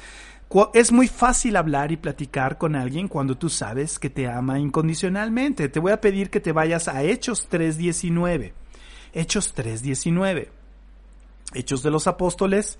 es 0.74 0.92
muy 0.92 1.08
fácil 1.08 1.56
hablar 1.56 1.90
y 1.90 1.96
platicar 1.96 2.56
con 2.56 2.76
alguien 2.76 3.08
cuando 3.08 3.36
tú 3.36 3.48
sabes 3.48 3.98
que 3.98 4.10
te 4.10 4.28
ama 4.28 4.60
incondicionalmente. 4.60 5.68
Te 5.68 5.80
voy 5.80 5.90
a 5.90 6.00
pedir 6.00 6.30
que 6.30 6.38
te 6.38 6.52
vayas 6.52 6.86
a 6.86 7.02
Hechos 7.02 7.48
3:19. 7.50 8.59
Hechos 9.12 9.54
3.19. 9.54 10.48
Hechos 11.54 11.82
de 11.82 11.90
los 11.90 12.06
Apóstoles, 12.06 12.78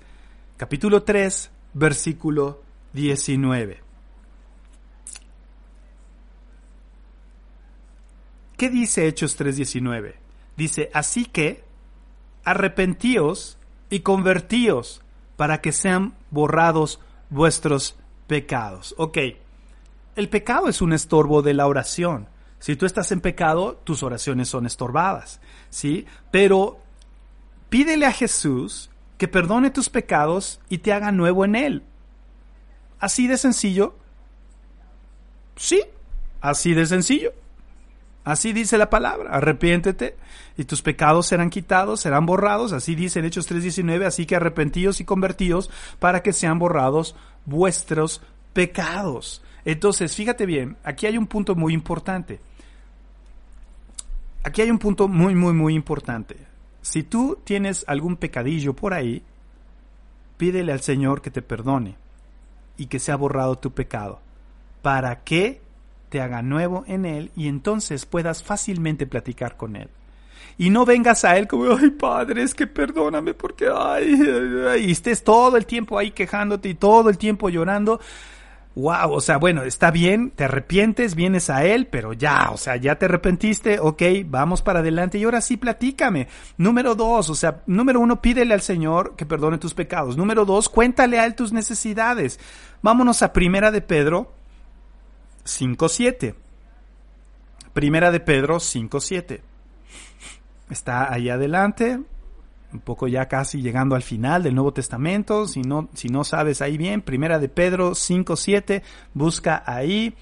capítulo 0.57 1.03
3, 1.03 1.51
versículo 1.73 2.61
19. 2.93 3.91
¿Qué 8.61 8.69
dice 8.69 9.07
Hechos 9.07 9.39
3:19? 9.39 10.13
Dice, 10.55 10.91
así 10.93 11.25
que 11.25 11.63
arrepentíos 12.43 13.57
y 13.89 14.01
convertíos 14.01 15.01
para 15.35 15.61
que 15.61 15.71
sean 15.71 16.13
borrados 16.29 16.99
vuestros 17.31 17.95
pecados. 18.27 18.93
Ok, 18.99 19.17
el 20.15 20.29
pecado 20.29 20.67
es 20.67 20.81
un 20.81 20.93
estorbo 20.93 21.41
de 21.41 21.55
la 21.55 21.65
oración. 21.65 22.27
Si 22.61 22.75
tú 22.75 22.85
estás 22.85 23.11
en 23.11 23.21
pecado, 23.21 23.81
tus 23.83 24.03
oraciones 24.03 24.47
son 24.47 24.67
estorbadas, 24.67 25.41
¿sí? 25.71 26.05
Pero 26.29 26.79
pídele 27.69 28.05
a 28.05 28.13
Jesús 28.13 28.91
que 29.17 29.27
perdone 29.27 29.71
tus 29.71 29.89
pecados 29.89 30.61
y 30.69 30.77
te 30.77 30.93
haga 30.93 31.11
nuevo 31.11 31.43
en 31.43 31.55
él. 31.55 31.83
Así 32.99 33.25
de 33.25 33.39
sencillo. 33.39 33.95
Sí, 35.55 35.81
así 36.39 36.75
de 36.75 36.85
sencillo. 36.85 37.33
Así 38.23 38.53
dice 38.53 38.77
la 38.77 38.91
palabra, 38.91 39.31
arrepiéntete 39.31 40.15
y 40.55 40.65
tus 40.65 40.83
pecados 40.83 41.25
serán 41.25 41.49
quitados, 41.49 42.01
serán 42.01 42.27
borrados, 42.27 42.73
así 42.73 42.93
dice 42.93 43.17
en 43.17 43.25
Hechos 43.25 43.47
3:19, 43.47 44.05
así 44.05 44.27
que 44.27 44.35
arrepentidos 44.35 45.01
y 45.01 45.05
convertidos 45.05 45.71
para 45.97 46.21
que 46.21 46.31
sean 46.31 46.59
borrados 46.59 47.15
vuestros 47.45 48.21
pecados. 48.53 49.41
Entonces, 49.65 50.15
fíjate 50.15 50.45
bien, 50.45 50.77
aquí 50.83 51.07
hay 51.07 51.17
un 51.17 51.25
punto 51.25 51.55
muy 51.55 51.73
importante. 51.73 52.39
Aquí 54.43 54.61
hay 54.61 54.71
un 54.71 54.79
punto 54.79 55.07
muy, 55.07 55.35
muy, 55.35 55.53
muy 55.53 55.75
importante. 55.75 56.35
Si 56.81 57.03
tú 57.03 57.37
tienes 57.43 57.85
algún 57.87 58.15
pecadillo 58.15 58.73
por 58.73 58.93
ahí, 58.93 59.23
pídele 60.37 60.71
al 60.71 60.81
Señor 60.81 61.21
que 61.21 61.29
te 61.29 61.43
perdone 61.43 61.95
y 62.75 62.87
que 62.87 62.97
sea 62.97 63.15
borrado 63.15 63.57
tu 63.57 63.71
pecado, 63.71 64.19
para 64.81 65.23
que 65.23 65.61
te 66.09 66.21
haga 66.21 66.41
nuevo 66.41 66.83
en 66.87 67.05
Él 67.05 67.31
y 67.35 67.47
entonces 67.47 68.05
puedas 68.05 68.43
fácilmente 68.43 69.05
platicar 69.05 69.57
con 69.57 69.75
Él. 69.75 69.89
Y 70.57 70.71
no 70.71 70.85
vengas 70.85 71.23
a 71.23 71.37
Él 71.37 71.47
como, 71.47 71.75
ay 71.75 71.91
Padre, 71.91 72.41
es 72.41 72.55
que 72.55 72.65
perdóname 72.65 73.35
porque, 73.35 73.67
ay, 73.71 74.19
ay, 74.67 74.85
y 74.85 74.91
estés 74.91 75.23
todo 75.23 75.55
el 75.55 75.67
tiempo 75.67 75.99
ahí 75.99 76.11
quejándote 76.11 76.69
y 76.69 76.73
todo 76.73 77.09
el 77.09 77.17
tiempo 77.19 77.49
llorando. 77.49 77.99
Wow, 78.73 79.11
o 79.11 79.19
sea, 79.19 79.37
bueno, 79.37 79.63
está 79.63 79.91
bien, 79.91 80.31
te 80.31 80.45
arrepientes, 80.45 81.13
vienes 81.13 81.49
a 81.49 81.65
Él, 81.65 81.87
pero 81.87 82.13
ya, 82.13 82.51
o 82.51 82.57
sea, 82.57 82.77
ya 82.77 82.95
te 82.95 83.05
arrepentiste, 83.05 83.79
ok, 83.79 84.01
vamos 84.25 84.61
para 84.61 84.79
adelante 84.79 85.17
y 85.17 85.25
ahora 85.25 85.41
sí 85.41 85.57
platícame. 85.57 86.29
Número 86.57 86.95
dos, 86.95 87.29
o 87.29 87.35
sea, 87.35 87.63
número 87.65 87.99
uno, 87.99 88.21
pídele 88.21 88.53
al 88.53 88.61
Señor 88.61 89.17
que 89.17 89.25
perdone 89.25 89.57
tus 89.57 89.73
pecados. 89.73 90.15
Número 90.15 90.45
dos, 90.45 90.69
cuéntale 90.69 91.19
a 91.19 91.25
Él 91.25 91.35
tus 91.35 91.51
necesidades. 91.51 92.39
Vámonos 92.81 93.21
a 93.23 93.33
Primera 93.33 93.71
de 93.71 93.81
Pedro 93.81 94.31
5.7. 95.43 96.35
Primera 97.73 98.09
de 98.09 98.21
Pedro 98.21 98.55
5.7. 98.55 99.41
Está 100.69 101.11
ahí 101.11 101.29
adelante, 101.29 101.99
un 102.73 102.79
poco 102.79 103.07
ya 103.07 103.27
casi 103.27 103.61
llegando 103.61 103.95
al 103.95 104.01
final 104.01 104.43
del 104.43 104.55
Nuevo 104.55 104.73
Testamento, 104.73 105.47
si 105.47 105.61
no, 105.61 105.89
si 105.93 106.09
no 106.09 106.23
sabes 106.23 106.61
ahí 106.61 106.77
bien, 106.77 107.01
Primera 107.01 107.39
de 107.39 107.49
Pedro 107.49 107.91
5.7, 107.91 108.81
busca 109.13 109.63
ahí 109.65 110.13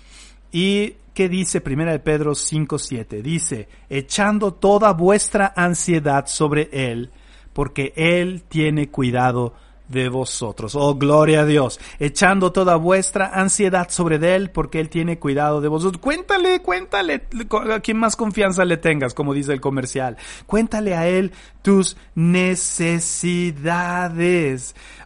y 0.52 0.96
¿qué 1.14 1.30
dice 1.30 1.62
Primera 1.62 1.92
de 1.92 2.00
Pedro 2.00 2.32
5.7? 2.32 3.22
Dice, 3.22 3.68
echando 3.90 4.54
toda 4.54 4.94
vuestra 4.94 5.54
ansiedad 5.56 6.26
sobre 6.28 6.70
Él, 6.72 7.12
porque 7.54 7.94
Él 7.96 8.44
tiene 8.48 8.90
cuidado 8.90 9.54
vosotros. 10.10 10.76
Oh, 10.76 10.96
gloria 10.96 11.42
a 11.42 11.46
Dios. 11.46 11.80
Echando 12.00 12.52
toda 12.52 12.76
vuestra 12.76 13.32
ansiedad 13.34 13.88
sobre 13.90 14.18
Él 14.36 14.52
porque 14.52 14.80
Él 14.80 14.90
tiene 14.90 15.18
cuidado 15.18 15.62
de 15.62 15.68
vosotros. 15.68 16.00
Cuéntale, 16.02 16.62
cuéntale 16.62 17.24
a 17.72 17.80
quien 17.80 17.98
más 17.98 18.16
confianza 18.16 18.64
le 18.66 18.78
tengas, 18.78 19.16
como 19.16 19.34
dice 19.34 19.52
el 19.54 19.62
comercial. 19.62 20.18
Cuéntale 20.46 20.96
a 20.96 21.08
Él 21.08 21.32
tus 21.64 21.98
necesidades. 22.16 23.56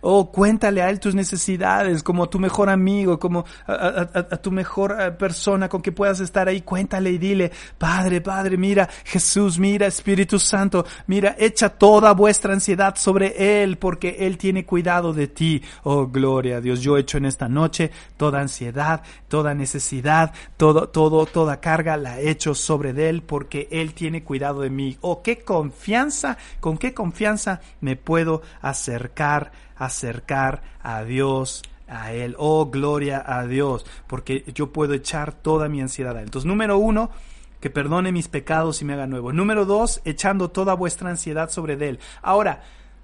Oh, 0.01 0.31
cuéntale 0.31 0.81
a 0.81 0.89
Él 0.89 0.99
tus 0.99 1.15
necesidades 1.15 2.03
como 2.03 2.25
a 2.25 2.29
tu 2.29 2.39
mejor 2.39 2.69
amigo, 2.69 3.17
como 3.19 3.45
a, 3.65 4.05
tu 4.41 4.51
mejor 4.51 4.97
eh, 4.99 5.11
persona 5.11 5.69
con 5.69 5.81
que 5.81 5.93
puedas 5.93 6.19
estar 6.19 6.49
ahí. 6.49 6.59
Cuéntale 6.61 7.09
y 7.11 7.17
dile, 7.17 7.51
Padre, 7.77 8.19
Padre, 8.21 8.57
mira, 8.57 8.89
Jesús, 9.05 9.57
mira, 9.57 9.87
Espíritu 9.87 10.37
Santo, 10.39 10.85
mira, 11.07 11.37
echa 11.39 11.69
toda 11.69 12.13
vuestra 12.13 12.53
ansiedad 12.53 12.95
sobre 12.97 13.63
Él 13.63 13.77
porque 13.77 14.17
Él 14.19 14.37
tiene 14.37 14.65
cuidado 14.65 14.72
de 14.81 15.27
ti. 15.27 15.61
Oh, 15.83 16.07
gloria 16.07 16.57
a 16.57 16.61
Dios. 16.61 16.81
Yo 16.81 16.97
echo 16.97 17.17
en 17.17 17.25
esta 17.25 17.47
noche 17.47 17.91
toda 18.17 18.41
ansiedad, 18.41 19.03
toda 19.27 19.53
necesidad, 19.53 20.33
todo, 20.57 20.89
todo, 20.89 21.25
toda 21.27 21.59
carga 21.59 21.95
la 21.95 22.19
echo 22.19 22.55
sobre 22.55 22.89
Él 23.09 23.21
porque 23.21 23.67
Él 23.71 23.93
tiene 23.93 24.23
cuidado 24.23 24.61
de 24.61 24.69
mí. 24.69 24.97
Oh, 25.01 25.21
qué 25.21 25.43
confianza, 25.43 26.37
con 26.59 26.77
qué 26.77 26.93
confianza 26.93 27.61
me 27.81 27.95
puedo 27.95 28.41
acercar, 28.61 29.51
acercar 29.75 30.63
a 30.81 31.03
Dios 31.03 31.61
a 31.87 32.13
Él. 32.13 32.35
Oh, 32.39 32.71
gloria 32.71 33.23
a 33.25 33.45
Dios, 33.45 33.85
porque 34.07 34.43
yo 34.55 34.73
puedo 34.73 34.93
echar 34.93 35.33
toda 35.33 35.69
mi 35.69 35.81
ansiedad 35.81 36.15
a 36.17 36.19
Él. 36.19 36.25
Entonces, 36.25 36.47
número 36.47 36.77
uno, 36.77 37.11
que 37.59 37.69
perdone 37.69 38.11
mis 38.11 38.27
pecados 38.27 38.81
y 38.81 38.85
me 38.85 38.93
haga 38.93 39.07
nuevo. 39.07 39.31
Número 39.31 39.65
dos, 39.65 40.01
echando 40.03 40.49
toda 40.49 40.73
vuestra 40.73 41.09
ansiedad 41.09 41.49
sobre 41.49 41.75
Él. 41.87 41.99
Ahora, 42.21 42.63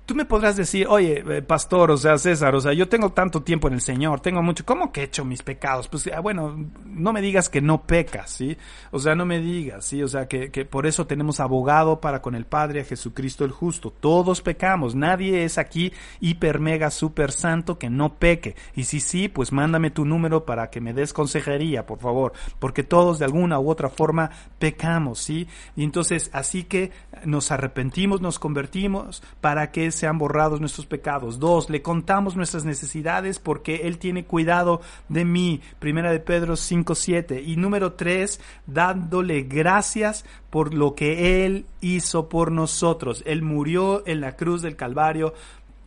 Tú 0.10 0.16
me 0.16 0.26
podrás 0.26 0.58
decir, 0.58 0.88
oye, 0.90 1.24
eh, 1.30 1.44
pastor, 1.44 1.92
o 1.92 1.98
sea, 1.98 2.18
César, 2.18 2.56
o 2.56 2.60
sea, 2.60 2.74
yo 2.74 2.90
tengo 2.90 3.12
tanto 3.12 3.44
tiempo 3.44 3.68
en 3.68 3.76
el 3.76 3.82
Señor, 3.82 4.22
tengo 4.22 4.42
mucho, 4.42 4.66
¿cómo 4.66 4.92
que 4.92 5.02
he 5.02 5.04
hecho 5.04 5.24
mis 5.24 5.44
pecados? 5.44 5.88
Pues 5.88 6.10
ah, 6.12 6.20
bueno, 6.20 6.66
no 6.84 7.14
me 7.14 7.22
digas 7.22 7.48
que 7.48 7.62
no 7.62 7.84
pecas, 7.84 8.32
¿sí? 8.32 8.58
O 8.90 8.98
sea, 8.98 9.14
no 9.14 9.28
me 9.28 9.40
digas, 9.40 9.86
¿sí? 9.86 10.02
O 10.02 10.08
sea, 10.08 10.28
que, 10.28 10.50
que 10.50 10.66
por 10.66 10.88
eso 10.88 11.06
tenemos 11.06 11.40
abogado 11.40 12.02
para 12.02 12.24
con 12.24 12.34
el 12.34 12.48
Padre, 12.48 12.82
a 12.82 12.86
Jesucristo 12.86 13.46
el 13.46 13.52
justo. 13.52 13.94
Todos 14.00 14.42
pecamos, 14.42 14.96
nadie 14.96 15.44
es 15.44 15.60
aquí 15.60 15.94
hiper, 16.22 16.60
mega, 16.60 16.90
super 16.90 17.32
santo 17.32 17.78
que 17.78 17.92
no 17.92 18.16
peque. 18.16 18.56
Y 18.76 18.86
si 18.86 19.02
sí, 19.02 19.28
pues 19.28 19.52
mándame 19.52 19.92
tu 19.92 20.06
número 20.06 20.44
para 20.44 20.72
que 20.72 20.82
me 20.82 20.92
des 20.92 21.14
consejería, 21.14 21.86
por 21.86 22.00
favor, 22.00 22.34
porque 22.58 22.82
todos 22.82 23.20
de 23.20 23.26
alguna 23.26 23.60
u 23.60 23.70
otra 23.70 23.90
forma 23.90 24.32
pecamos, 24.58 25.20
¿sí? 25.20 25.48
Y 25.76 25.84
entonces, 25.84 26.32
así 26.34 26.64
que 26.64 26.92
nos 27.26 27.52
arrepentimos, 27.52 28.22
nos 28.22 28.40
convertimos 28.40 29.22
para 29.40 29.70
que 29.70 29.92
sean 30.00 30.18
borrados 30.18 30.60
nuestros 30.60 30.86
pecados. 30.86 31.40
Dos, 31.40 31.70
le 31.70 31.82
contamos 31.82 32.36
nuestras 32.36 32.66
necesidades 32.66 33.40
porque 33.40 33.82
Él 33.84 33.98
tiene 33.98 34.26
cuidado 34.26 34.82
de 35.08 35.26
mí. 35.26 35.62
Primera 35.80 36.12
de 36.12 36.20
Pedro 36.20 36.56
5, 36.56 36.96
7. 36.96 37.42
Y 37.42 37.56
número 37.56 37.94
tres, 37.94 38.40
dándole 38.66 39.44
gracias 39.44 40.26
por 40.50 40.74
lo 40.74 40.96
que 40.96 41.46
Él 41.46 41.66
hizo 41.82 42.30
por 42.30 42.52
nosotros. 42.52 43.24
Él 43.26 43.42
murió 43.42 44.04
en 44.08 44.22
la 44.22 44.36
cruz 44.36 44.62
del 44.62 44.76
Calvario 44.76 45.34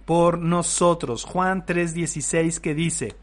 por 0.04 0.38
nosotros. 0.38 1.24
Juan 1.24 1.64
3, 1.64 1.94
16 1.94 2.60
que 2.60 2.74
dice, 2.74 3.14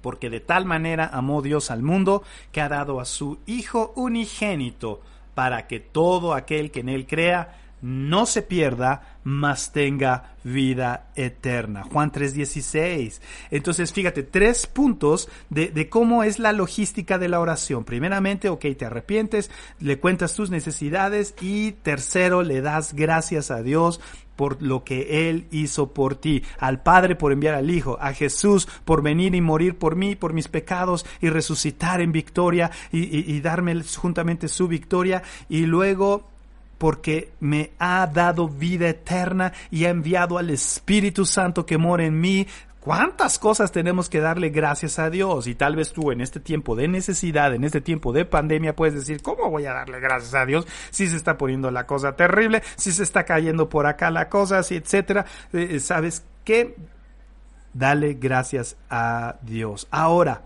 porque 0.00 0.30
de 0.30 0.40
tal 0.40 0.64
manera 0.64 1.10
amó 1.12 1.42
Dios 1.42 1.70
al 1.70 1.82
mundo 1.82 2.22
que 2.52 2.60
ha 2.60 2.68
dado 2.68 3.00
a 3.00 3.04
su 3.04 3.38
Hijo 3.46 3.92
unigénito 3.96 5.00
para 5.34 5.66
que 5.66 5.80
todo 5.80 6.32
aquel 6.32 6.70
que 6.70 6.80
en 6.80 6.88
él 6.88 7.06
crea 7.06 7.58
no 7.86 8.26
se 8.26 8.42
pierda, 8.42 9.18
mas 9.22 9.70
tenga 9.70 10.34
vida 10.42 11.10
eterna. 11.14 11.84
Juan 11.84 12.10
3:16. 12.10 13.20
Entonces, 13.52 13.92
fíjate, 13.92 14.24
tres 14.24 14.66
puntos 14.66 15.28
de, 15.50 15.68
de, 15.68 15.88
cómo 15.88 16.24
es 16.24 16.40
la 16.40 16.50
logística 16.50 17.16
de 17.16 17.28
la 17.28 17.38
oración. 17.38 17.84
Primeramente, 17.84 18.48
ok, 18.48 18.66
te 18.76 18.86
arrepientes, 18.86 19.52
le 19.78 20.00
cuentas 20.00 20.34
tus 20.34 20.50
necesidades 20.50 21.36
y 21.40 21.72
tercero, 21.72 22.42
le 22.42 22.60
das 22.60 22.92
gracias 22.92 23.52
a 23.52 23.62
Dios 23.62 24.00
por 24.34 24.60
lo 24.60 24.82
que 24.82 25.28
Él 25.28 25.46
hizo 25.52 25.92
por 25.94 26.16
ti, 26.16 26.42
al 26.58 26.82
Padre 26.82 27.14
por 27.14 27.30
enviar 27.30 27.54
al 27.54 27.70
Hijo, 27.70 27.98
a 28.00 28.12
Jesús 28.12 28.66
por 28.84 29.00
venir 29.00 29.34
y 29.36 29.40
morir 29.40 29.78
por 29.78 29.94
mí, 29.94 30.16
por 30.16 30.32
mis 30.32 30.48
pecados 30.48 31.06
y 31.20 31.30
resucitar 31.30 32.00
en 32.00 32.10
victoria 32.10 32.72
y, 32.90 33.32
y, 33.32 33.40
darme 33.40 33.80
juntamente 33.96 34.48
su 34.48 34.66
victoria 34.66 35.22
y 35.48 35.66
luego 35.66 36.35
porque 36.78 37.32
me 37.40 37.70
ha 37.78 38.06
dado 38.06 38.48
vida 38.48 38.88
eterna 38.88 39.52
y 39.70 39.84
ha 39.84 39.90
enviado 39.90 40.38
al 40.38 40.50
Espíritu 40.50 41.24
Santo 41.24 41.64
que 41.66 41.78
mora 41.78 42.04
en 42.04 42.20
mí, 42.20 42.46
¿Cuántas 42.86 43.40
cosas 43.40 43.72
tenemos 43.72 44.08
que 44.08 44.20
darle 44.20 44.50
gracias 44.50 45.00
a 45.00 45.10
Dios? 45.10 45.48
Y 45.48 45.56
tal 45.56 45.74
vez 45.74 45.92
tú 45.92 46.12
en 46.12 46.20
este 46.20 46.38
tiempo 46.38 46.76
de 46.76 46.86
necesidad, 46.86 47.52
en 47.52 47.64
este 47.64 47.80
tiempo 47.80 48.12
de 48.12 48.24
pandemia, 48.24 48.76
puedes 48.76 48.94
decir, 48.94 49.22
¿cómo 49.22 49.50
voy 49.50 49.66
a 49.66 49.72
darle 49.72 49.98
gracias 49.98 50.34
a 50.34 50.46
Dios 50.46 50.68
si 50.90 51.08
se 51.08 51.16
está 51.16 51.36
poniendo 51.36 51.72
la 51.72 51.84
cosa 51.84 52.14
terrible, 52.14 52.62
si 52.76 52.92
se 52.92 53.02
está 53.02 53.24
cayendo 53.24 53.68
por 53.68 53.86
acá 53.88 54.12
la 54.12 54.28
cosa, 54.28 54.60
etcétera? 54.60 55.26
Eh, 55.52 55.80
¿Sabes 55.80 56.24
qué? 56.44 56.76
Dale 57.74 58.14
gracias 58.14 58.76
a 58.88 59.34
Dios. 59.42 59.88
Ahora, 59.90 60.44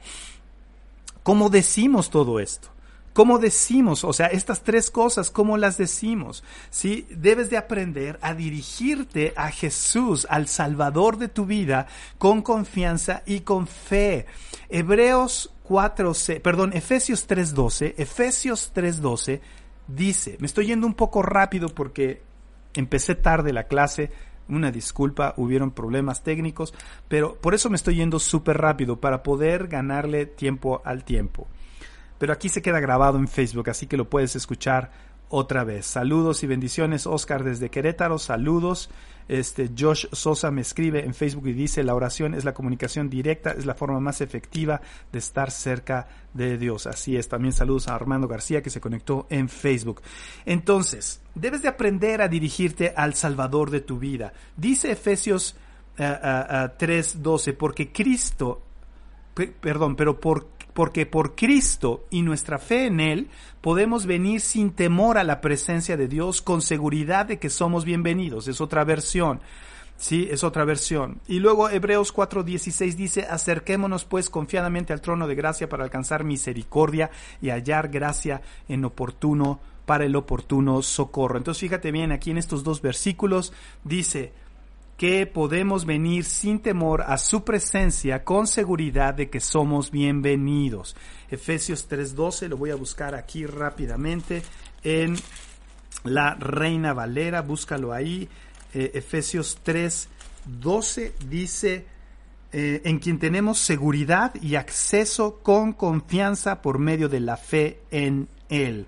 ¿cómo 1.22 1.50
decimos 1.50 2.08
todo 2.08 2.40
esto? 2.40 2.69
¿Cómo 3.12 3.38
decimos? 3.38 4.04
O 4.04 4.12
sea, 4.12 4.26
estas 4.26 4.62
tres 4.62 4.90
cosas, 4.90 5.30
¿cómo 5.30 5.56
las 5.56 5.76
decimos? 5.76 6.44
¿Sí? 6.70 7.06
Debes 7.10 7.50
de 7.50 7.56
aprender 7.56 8.18
a 8.22 8.34
dirigirte 8.34 9.32
a 9.36 9.50
Jesús, 9.50 10.26
al 10.30 10.46
Salvador 10.46 11.18
de 11.18 11.28
tu 11.28 11.44
vida, 11.44 11.88
con 12.18 12.42
confianza 12.42 13.22
y 13.26 13.40
con 13.40 13.66
fe. 13.66 14.26
Hebreos 14.68 15.52
4, 15.64 16.12
perdón, 16.42 16.72
Efesios 16.72 17.28
3.12, 17.28 17.94
Efesios 17.96 18.72
3.12 18.74 19.40
dice, 19.86 20.36
me 20.40 20.46
estoy 20.46 20.66
yendo 20.66 20.86
un 20.86 20.94
poco 20.94 21.22
rápido 21.22 21.68
porque 21.68 22.22
empecé 22.74 23.14
tarde 23.14 23.52
la 23.52 23.64
clase, 23.64 24.10
una 24.48 24.70
disculpa, 24.70 25.34
hubieron 25.36 25.70
problemas 25.70 26.22
técnicos, 26.22 26.74
pero 27.08 27.36
por 27.36 27.54
eso 27.54 27.70
me 27.70 27.76
estoy 27.76 27.96
yendo 27.96 28.18
súper 28.18 28.58
rápido, 28.58 29.00
para 29.00 29.22
poder 29.22 29.68
ganarle 29.68 30.26
tiempo 30.26 30.82
al 30.84 31.04
tiempo. 31.04 31.48
Pero 32.20 32.34
aquí 32.34 32.50
se 32.50 32.60
queda 32.60 32.80
grabado 32.80 33.18
en 33.18 33.28
Facebook, 33.28 33.70
así 33.70 33.86
que 33.86 33.96
lo 33.96 34.10
puedes 34.10 34.36
escuchar 34.36 34.90
otra 35.30 35.64
vez. 35.64 35.86
Saludos 35.86 36.42
y 36.42 36.46
bendiciones, 36.46 37.06
Oscar 37.06 37.44
desde 37.44 37.70
Querétaro, 37.70 38.18
saludos. 38.18 38.90
Este 39.26 39.70
Josh 39.74 40.04
Sosa 40.12 40.50
me 40.50 40.60
escribe 40.60 41.02
en 41.02 41.14
Facebook 41.14 41.46
y 41.46 41.54
dice, 41.54 41.82
la 41.82 41.94
oración 41.94 42.34
es 42.34 42.44
la 42.44 42.52
comunicación 42.52 43.08
directa, 43.08 43.52
es 43.52 43.64
la 43.64 43.74
forma 43.74 44.00
más 44.00 44.20
efectiva 44.20 44.82
de 45.10 45.18
estar 45.18 45.50
cerca 45.50 46.08
de 46.34 46.58
Dios. 46.58 46.86
Así 46.86 47.16
es, 47.16 47.26
también 47.26 47.54
saludos 47.54 47.88
a 47.88 47.94
Armando 47.94 48.28
García 48.28 48.60
que 48.60 48.68
se 48.68 48.82
conectó 48.82 49.26
en 49.30 49.48
Facebook. 49.48 50.02
Entonces, 50.44 51.22
debes 51.34 51.62
de 51.62 51.68
aprender 51.68 52.20
a 52.20 52.28
dirigirte 52.28 52.92
al 52.94 53.14
Salvador 53.14 53.70
de 53.70 53.80
tu 53.80 53.98
vida. 53.98 54.34
Dice 54.58 54.92
Efesios 54.92 55.56
3:12, 55.96 56.02
eh, 56.76 57.50
eh, 57.50 57.50
eh, 57.50 57.52
porque 57.54 57.90
Cristo, 57.90 58.60
perdón, 59.62 59.96
pero 59.96 60.20
por 60.20 60.59
porque 60.72 61.06
por 61.06 61.34
Cristo 61.34 62.06
y 62.10 62.22
nuestra 62.22 62.58
fe 62.58 62.86
en 62.86 63.00
Él 63.00 63.28
podemos 63.60 64.06
venir 64.06 64.40
sin 64.40 64.70
temor 64.70 65.18
a 65.18 65.24
la 65.24 65.40
presencia 65.40 65.96
de 65.96 66.08
Dios 66.08 66.42
con 66.42 66.62
seguridad 66.62 67.26
de 67.26 67.38
que 67.38 67.50
somos 67.50 67.84
bienvenidos. 67.84 68.48
Es 68.48 68.60
otra 68.60 68.84
versión. 68.84 69.40
Sí, 69.96 70.28
es 70.30 70.44
otra 70.44 70.64
versión. 70.64 71.20
Y 71.28 71.40
luego 71.40 71.68
Hebreos 71.68 72.14
4:16 72.14 72.94
dice, 72.94 73.26
acerquémonos 73.28 74.06
pues 74.06 74.30
confiadamente 74.30 74.94
al 74.94 75.02
trono 75.02 75.26
de 75.28 75.34
gracia 75.34 75.68
para 75.68 75.84
alcanzar 75.84 76.24
misericordia 76.24 77.10
y 77.42 77.50
hallar 77.50 77.88
gracia 77.88 78.40
en 78.66 78.86
oportuno 78.86 79.60
para 79.84 80.06
el 80.06 80.16
oportuno 80.16 80.80
socorro. 80.80 81.36
Entonces 81.36 81.60
fíjate 81.60 81.92
bien, 81.92 82.12
aquí 82.12 82.30
en 82.30 82.38
estos 82.38 82.64
dos 82.64 82.80
versículos 82.80 83.52
dice, 83.84 84.32
que 85.00 85.24
podemos 85.24 85.86
venir 85.86 86.26
sin 86.26 86.60
temor 86.60 87.00
a 87.00 87.16
su 87.16 87.42
presencia 87.42 88.22
con 88.22 88.46
seguridad 88.46 89.14
de 89.14 89.30
que 89.30 89.40
somos 89.40 89.90
bienvenidos. 89.90 90.94
Efesios 91.30 91.88
3:12, 91.88 92.48
lo 92.50 92.58
voy 92.58 92.68
a 92.68 92.74
buscar 92.74 93.14
aquí 93.14 93.46
rápidamente 93.46 94.42
en 94.84 95.16
la 96.04 96.34
Reina 96.34 96.92
Valera, 96.92 97.40
búscalo 97.40 97.94
ahí. 97.94 98.28
Eh, 98.74 98.90
Efesios 98.92 99.60
3:12 99.64 101.14
dice, 101.30 101.86
eh, 102.52 102.82
en 102.84 102.98
quien 102.98 103.18
tenemos 103.18 103.58
seguridad 103.58 104.34
y 104.42 104.56
acceso 104.56 105.38
con 105.42 105.72
confianza 105.72 106.60
por 106.60 106.78
medio 106.78 107.08
de 107.08 107.20
la 107.20 107.38
fe 107.38 107.80
en 107.90 108.28
Él. 108.50 108.86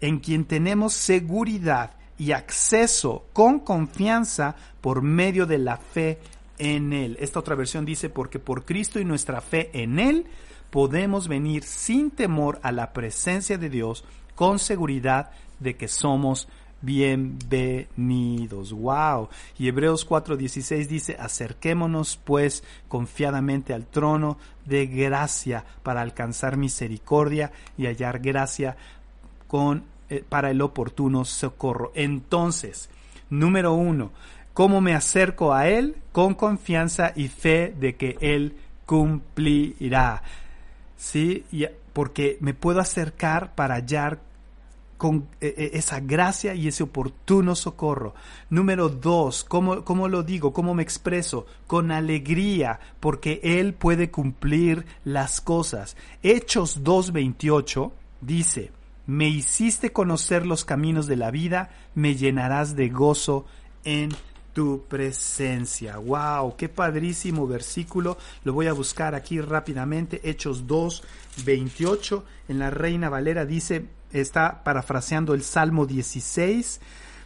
En 0.00 0.18
quien 0.18 0.44
tenemos 0.44 0.92
seguridad 0.92 2.01
y 2.18 2.32
acceso 2.32 3.24
con 3.32 3.60
confianza 3.60 4.56
por 4.80 5.02
medio 5.02 5.46
de 5.46 5.58
la 5.58 5.76
fe 5.76 6.18
en 6.58 6.92
Él. 6.92 7.16
Esta 7.20 7.40
otra 7.40 7.54
versión 7.54 7.84
dice, 7.84 8.10
porque 8.10 8.38
por 8.38 8.64
Cristo 8.64 9.00
y 9.00 9.04
nuestra 9.04 9.40
fe 9.40 9.70
en 9.72 9.98
Él 9.98 10.26
podemos 10.70 11.28
venir 11.28 11.64
sin 11.64 12.10
temor 12.10 12.60
a 12.62 12.72
la 12.72 12.92
presencia 12.92 13.58
de 13.58 13.68
Dios 13.68 14.04
con 14.34 14.58
seguridad 14.58 15.30
de 15.60 15.76
que 15.76 15.88
somos 15.88 16.48
bienvenidos. 16.82 18.72
Wow. 18.72 19.28
Y 19.58 19.68
Hebreos 19.68 20.08
4:16 20.08 20.86
dice, 20.86 21.16
acerquémonos 21.18 22.18
pues 22.22 22.64
confiadamente 22.88 23.72
al 23.72 23.86
trono 23.86 24.36
de 24.66 24.86
gracia 24.86 25.64
para 25.82 26.02
alcanzar 26.02 26.56
misericordia 26.56 27.52
y 27.78 27.86
hallar 27.86 28.18
gracia 28.18 28.76
con 29.46 29.84
para 30.20 30.50
el 30.50 30.60
oportuno 30.60 31.24
socorro. 31.24 31.92
Entonces, 31.94 32.88
número 33.30 33.72
uno, 33.74 34.10
¿cómo 34.52 34.80
me 34.80 34.94
acerco 34.94 35.54
a 35.54 35.68
Él? 35.68 35.96
Con 36.12 36.34
confianza 36.34 37.12
y 37.16 37.28
fe 37.28 37.74
de 37.78 37.96
que 37.96 38.16
Él 38.20 38.56
cumplirá. 38.86 40.22
¿Sí? 40.96 41.44
porque 41.92 42.38
me 42.40 42.54
puedo 42.54 42.80
acercar 42.80 43.54
para 43.54 43.74
hallar 43.74 44.20
con 45.02 45.26
eh, 45.40 45.52
eh, 45.56 45.70
esa 45.74 45.98
gracia 45.98 46.54
y 46.54 46.68
ese 46.68 46.84
oportuno 46.84 47.56
socorro. 47.56 48.14
Número 48.50 48.88
dos, 48.88 49.42
¿cómo, 49.42 49.84
¿cómo, 49.84 50.06
lo 50.06 50.22
digo? 50.22 50.52
¿Cómo 50.52 50.74
me 50.74 50.84
expreso? 50.84 51.44
Con 51.66 51.90
alegría, 51.90 52.78
porque 53.00 53.40
Él 53.42 53.74
puede 53.74 54.12
cumplir 54.12 54.86
las 55.04 55.40
cosas. 55.40 55.96
Hechos 56.22 56.84
2.28 56.84 57.90
dice, 58.20 58.70
me 59.06 59.28
hiciste 59.28 59.92
conocer 59.92 60.46
los 60.46 60.64
caminos 60.64 61.06
de 61.06 61.16
la 61.16 61.30
vida, 61.30 61.70
me 61.94 62.14
llenarás 62.14 62.76
de 62.76 62.88
gozo 62.88 63.46
en 63.84 64.10
tu 64.52 64.84
presencia. 64.88 65.98
¡Wow! 65.98 66.56
¡Qué 66.56 66.68
padrísimo 66.68 67.46
versículo! 67.46 68.18
Lo 68.44 68.52
voy 68.52 68.66
a 68.66 68.72
buscar 68.72 69.14
aquí 69.14 69.40
rápidamente. 69.40 70.20
Hechos 70.28 70.66
2, 70.66 71.02
28. 71.44 72.24
En 72.48 72.58
la 72.58 72.70
Reina 72.70 73.08
Valera 73.08 73.46
dice, 73.46 73.86
está 74.12 74.62
parafraseando 74.62 75.34
el 75.34 75.42
Salmo 75.42 75.86
16 75.86 76.80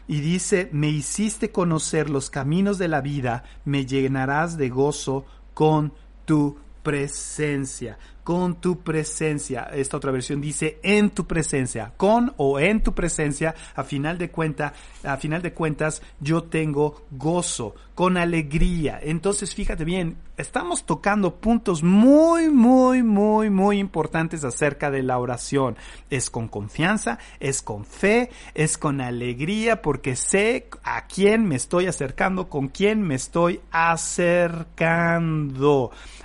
y 0.08 0.20
dice, 0.20 0.68
me 0.72 0.88
hiciste 0.88 1.50
conocer 1.50 2.10
los 2.10 2.30
caminos 2.30 2.78
de 2.78 2.88
la 2.88 3.00
vida, 3.00 3.42
me 3.64 3.86
llenarás 3.86 4.56
de 4.56 4.68
gozo 4.68 5.26
con 5.52 5.92
tu 6.24 6.58
presencia 6.86 7.98
con 8.26 8.60
tu 8.60 8.80
presencia. 8.80 9.70
Esta 9.72 9.96
otra 9.98 10.10
versión 10.10 10.40
dice 10.40 10.80
en 10.82 11.10
tu 11.10 11.28
presencia, 11.28 11.92
con 11.96 12.34
o 12.38 12.58
en 12.58 12.82
tu 12.82 12.92
presencia, 12.92 13.54
a 13.76 13.84
final 13.84 14.18
de 14.18 14.32
cuenta, 14.32 14.72
a 15.04 15.16
final 15.16 15.42
de 15.42 15.52
cuentas 15.52 16.02
yo 16.18 16.42
tengo 16.42 17.06
gozo, 17.12 17.76
con 17.94 18.16
alegría. 18.16 18.98
Entonces, 19.00 19.54
fíjate 19.54 19.84
bien, 19.84 20.16
estamos 20.36 20.84
tocando 20.86 21.36
puntos 21.36 21.84
muy 21.84 22.50
muy 22.50 23.04
muy 23.04 23.48
muy 23.48 23.78
importantes 23.78 24.42
acerca 24.42 24.90
de 24.90 25.04
la 25.04 25.18
oración. 25.18 25.76
Es 26.10 26.28
con 26.28 26.48
confianza, 26.48 27.20
es 27.38 27.62
con 27.62 27.84
fe, 27.84 28.30
es 28.54 28.76
con 28.76 29.00
alegría 29.00 29.82
porque 29.82 30.16
sé 30.16 30.68
a 30.82 31.06
quién 31.06 31.46
me 31.46 31.54
estoy 31.54 31.86
acercando, 31.86 32.48
con 32.48 32.66
quién 32.70 33.02
me 33.02 33.14
estoy 33.14 33.60
acercando. 33.70 34.72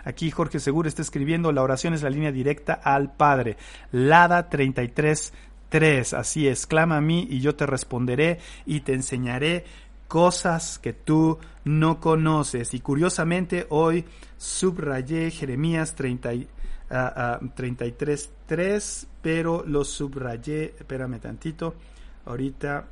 Aquí 0.04 0.32
Jorge 0.32 0.60
Seguro 0.60 0.88
está 0.88 1.02
escribiendo 1.02 1.52
la 1.52 1.62
oración 1.62 1.94
es 1.94 2.04
la 2.04 2.10
línea 2.10 2.32
directa 2.32 2.74
al 2.74 3.14
Padre. 3.14 3.58
Lada 3.92 4.50
33 4.50 5.34
3. 5.72 6.14
Así 6.14 6.48
es, 6.48 6.68
clama 6.68 6.98
a 6.98 7.02
mí 7.02 7.28
y 7.30 7.40
yo 7.40 7.56
te 7.56 7.66
responderé 7.66 8.40
y 8.66 8.82
te 8.82 8.94
enseñaré 8.94 9.64
cosas 10.08 10.78
que 10.78 10.92
tú 10.92 11.40
no 11.64 12.00
conoces. 12.02 12.74
Y 12.74 12.82
curiosamente 12.82 13.66
hoy 13.70 14.04
subrayé 14.38 15.32
Jeremías 15.32 15.96
30, 15.96 16.34
uh, 16.34 17.48
33 17.56 18.30
3, 18.46 19.08
pero 19.22 19.64
lo 19.66 19.86
subrayé, 19.86 20.76
espérame 20.78 21.20
tantito, 21.20 21.76
ahorita 22.26 22.86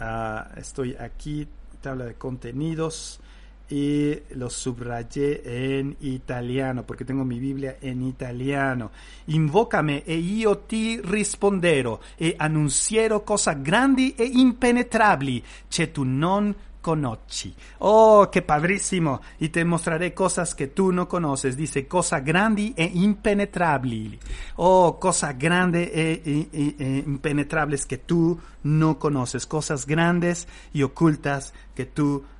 uh, 0.00 0.58
estoy 0.58 0.96
aquí, 0.96 1.46
tabla 1.80 2.06
de 2.06 2.14
contenidos 2.14 3.20
y 3.70 4.18
lo 4.30 4.50
subrayé 4.50 5.78
en 5.78 5.96
italiano 6.00 6.82
porque 6.84 7.04
tengo 7.04 7.24
mi 7.24 7.38
Biblia 7.38 7.76
en 7.80 8.02
italiano. 8.02 8.90
Invócame 9.26 10.02
e 10.04 10.14
io 10.16 10.58
ti 10.58 11.00
risponderò 11.02 11.98
e 12.16 12.34
annunzierò 12.36 13.22
cosa 13.22 13.52
grandi 13.52 14.14
e 14.16 14.24
impenetrabili 14.24 15.42
che 15.68 15.92
tu 15.92 16.02
non 16.02 16.54
conoci. 16.80 17.54
Oh, 17.78 18.28
qué 18.30 18.42
padrísimo. 18.42 19.20
Y 19.38 19.50
te 19.50 19.64
mostraré 19.64 20.14
cosas 20.14 20.54
que 20.54 20.66
tú 20.66 20.92
no 20.92 21.08
conoces. 21.08 21.56
Dice, 21.56 21.86
cosas 21.86 22.24
grandes 22.24 22.72
e 22.76 22.90
impenetrables. 22.94 24.18
Oh, 24.56 24.98
cosas 24.98 25.38
grandes 25.38 25.90
e, 25.92 26.22
e, 26.24 26.74
e, 26.78 27.02
impenetrables 27.06 27.86
que 27.86 27.98
tú 27.98 28.40
no 28.62 28.98
conoces. 28.98 29.46
Cosas 29.46 29.86
grandes 29.86 30.48
y 30.72 30.82
ocultas 30.82 31.54
que 31.74 31.84
tú 31.84 32.24
no 32.24 32.30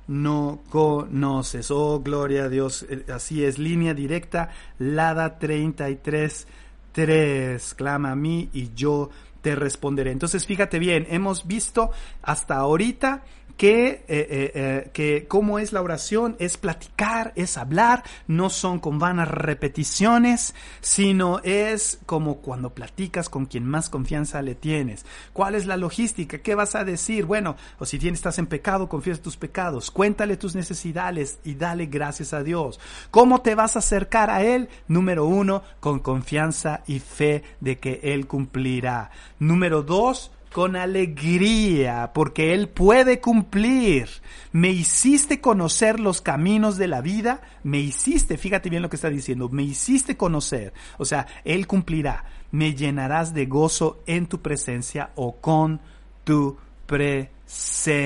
conoces. 0.69 1.71
Oh, 1.71 1.99
gloria 2.01 2.43
a 2.43 2.49
Dios. 2.49 2.85
Eh, 2.89 3.05
así 3.13 3.43
es, 3.43 3.57
línea 3.57 3.93
directa. 3.93 4.49
Lada 4.79 5.37
33, 5.37 6.47
3. 6.91 7.73
Clama 7.75 8.11
a 8.11 8.15
mí 8.15 8.49
y 8.53 8.71
yo 8.73 9.09
te 9.41 9.55
responderé. 9.55 10.11
Entonces, 10.11 10.45
fíjate 10.45 10.79
bien, 10.79 11.07
hemos 11.09 11.47
visto 11.47 11.91
hasta 12.21 12.57
ahorita 12.57 13.23
que, 13.61 13.89
eh, 13.89 14.03
eh, 14.07 14.51
eh, 14.55 14.89
que 14.91 15.27
cómo 15.27 15.59
es 15.59 15.71
la 15.71 15.83
oración, 15.83 16.35
es 16.39 16.57
platicar, 16.57 17.31
es 17.35 17.59
hablar, 17.59 18.03
no 18.25 18.49
son 18.49 18.79
con 18.79 18.97
vanas 18.97 19.27
repeticiones, 19.27 20.55
sino 20.79 21.37
es 21.43 21.99
como 22.07 22.37
cuando 22.37 22.73
platicas 22.73 23.29
con 23.29 23.45
quien 23.45 23.67
más 23.67 23.91
confianza 23.91 24.41
le 24.41 24.55
tienes. 24.55 25.05
¿Cuál 25.31 25.53
es 25.53 25.67
la 25.67 25.77
logística? 25.77 26.39
¿Qué 26.39 26.55
vas 26.55 26.73
a 26.73 26.83
decir? 26.83 27.25
Bueno, 27.25 27.55
o 27.77 27.85
si 27.85 27.99
tienes, 27.99 28.21
estás 28.21 28.39
en 28.39 28.47
pecado, 28.47 28.89
confiesa 28.89 29.21
tus 29.21 29.37
pecados, 29.37 29.91
cuéntale 29.91 30.37
tus 30.37 30.55
necesidades 30.55 31.37
y 31.43 31.53
dale 31.53 31.85
gracias 31.85 32.33
a 32.33 32.41
Dios. 32.41 32.79
¿Cómo 33.11 33.41
te 33.41 33.53
vas 33.53 33.75
a 33.75 33.79
acercar 33.79 34.31
a 34.31 34.41
Él? 34.41 34.69
Número 34.87 35.27
uno, 35.27 35.61
con 35.79 35.99
confianza 35.99 36.81
y 36.87 36.97
fe 36.97 37.43
de 37.59 37.77
que 37.77 37.99
Él 38.01 38.25
cumplirá. 38.25 39.11
Número 39.37 39.83
dos, 39.83 40.31
con 40.51 40.75
alegría, 40.75 42.11
porque 42.13 42.53
Él 42.53 42.67
puede 42.69 43.19
cumplir. 43.21 44.09
Me 44.51 44.69
hiciste 44.69 45.39
conocer 45.39 45.99
los 45.99 46.21
caminos 46.21 46.77
de 46.77 46.87
la 46.87 47.01
vida, 47.01 47.41
me 47.63 47.79
hiciste, 47.79 48.37
fíjate 48.37 48.69
bien 48.69 48.81
lo 48.81 48.89
que 48.89 48.97
está 48.97 49.09
diciendo, 49.09 49.49
me 49.49 49.63
hiciste 49.63 50.17
conocer, 50.17 50.73
o 50.97 51.05
sea, 51.05 51.25
Él 51.45 51.67
cumplirá. 51.67 52.25
me 52.51 52.75
llenarás 52.75 53.33
de 53.33 53.45
gozo 53.45 54.03
en 54.07 54.27
tu 54.27 54.41
presencia 54.41 55.11
o 55.15 55.37
con 55.37 55.79
tu 56.25 56.57
presencia. 56.85 58.01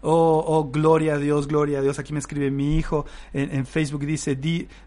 Oh, 0.00 0.44
oh, 0.46 0.70
gloria 0.70 1.14
a 1.14 1.18
Dios, 1.18 1.46
gloria 1.48 1.80
a 1.80 1.82
Dios. 1.82 1.98
Aquí 1.98 2.12
me 2.12 2.20
escribe 2.20 2.50
mi 2.50 2.76
hijo 2.76 3.06
en, 3.32 3.66
Facebook, 3.66 4.06
dice, 4.06 4.36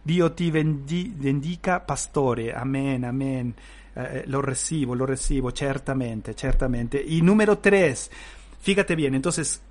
Dio 0.03 0.32
ti 0.32 0.49
bendica 0.49 1.86
pastore. 1.86 2.55
Amén, 2.55 3.05
amén. 3.05 3.53
Eh, 3.95 4.23
lo 4.27 4.41
recibo, 4.41 4.95
lo 4.95 5.05
recibo, 5.05 5.51
certamente, 5.51 6.33
certamente. 6.33 7.03
Y 7.05 7.21
número 7.21 7.59
tres, 7.59 8.11
fíjate 8.61 8.95
bien, 8.95 9.15
entonces, 9.15 9.61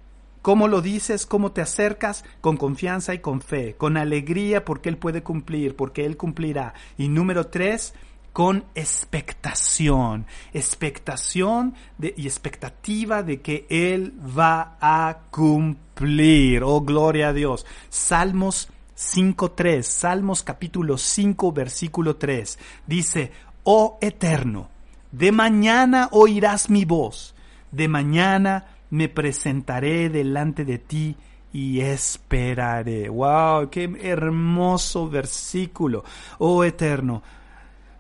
¿Cómo 0.41 0.69
lo 0.69 0.81
dices? 0.81 1.27
¿Cómo 1.27 1.51
te 1.51 1.61
acercas? 1.61 2.25
Con 2.41 2.57
confianza 2.57 3.13
y 3.13 3.19
con 3.19 3.41
fe, 3.41 3.75
con 3.77 3.97
alegría 3.97 4.65
porque 4.65 4.89
Él 4.89 4.97
puede 4.97 5.23
cumplir, 5.23 5.75
porque 5.75 6.07
Él 6.07 6.17
cumplirá. 6.17 6.75
Y 6.97 7.09
número 7.09 7.49
tres, 7.49 7.93
con 8.33 8.65
expectación, 8.77 10.27
expectación 10.53 11.75
y 12.01 12.25
expectativa 12.27 13.25
de 13.25 13.41
que 13.41 13.67
Él 13.69 14.15
va 14.39 14.79
a 14.81 15.23
cumplir. 15.31 16.63
Oh, 16.63 16.83
gloria 16.83 17.29
a 17.29 17.33
Dios. 17.33 17.67
Salmos 17.89 18.69
5.3, 18.97 19.83
Salmos 19.83 20.43
capítulo 20.43 20.99
5, 20.99 21.53
versículo 21.53 22.17
3, 22.17 22.59
dice, 22.87 23.33
oh 23.71 23.99
eterno, 24.01 24.71
de 25.13 25.31
mañana 25.31 26.09
oirás 26.13 26.71
mi 26.71 26.87
voz, 26.87 27.35
de 27.71 27.87
mañana 27.87 28.65
me 28.89 29.11
presentaré 29.11 30.09
delante 30.09 30.65
de 30.65 30.79
ti 30.79 31.17
y 31.53 31.81
esperaré. 31.81 33.11
¡Wow! 33.11 33.69
¡Qué 33.69 33.95
hermoso 34.01 35.11
versículo! 35.11 36.03
Oh 36.39 36.65
eterno, 36.65 37.23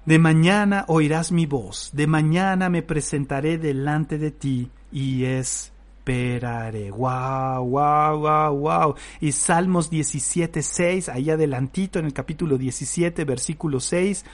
de 0.06 0.18
mañana 0.18 0.86
oirás 0.88 1.32
mi 1.32 1.44
voz, 1.44 1.90
de 1.92 2.06
mañana 2.06 2.70
me 2.70 2.80
presentaré 2.80 3.58
delante 3.58 4.16
de 4.16 4.30
ti 4.30 4.70
y 4.90 5.24
esperaré. 5.24 6.90
Wow, 6.90 7.68
wow, 7.68 8.18
wow, 8.20 8.56
wow. 8.56 8.94
Y 9.20 9.32
Salmos 9.32 9.90
17, 9.90 10.62
6, 10.62 11.10
ahí 11.10 11.28
adelantito 11.28 11.98
en 11.98 12.06
el 12.06 12.14
capítulo 12.14 12.56
17, 12.56 13.22
versículo 13.26 13.80
6, 13.80 14.24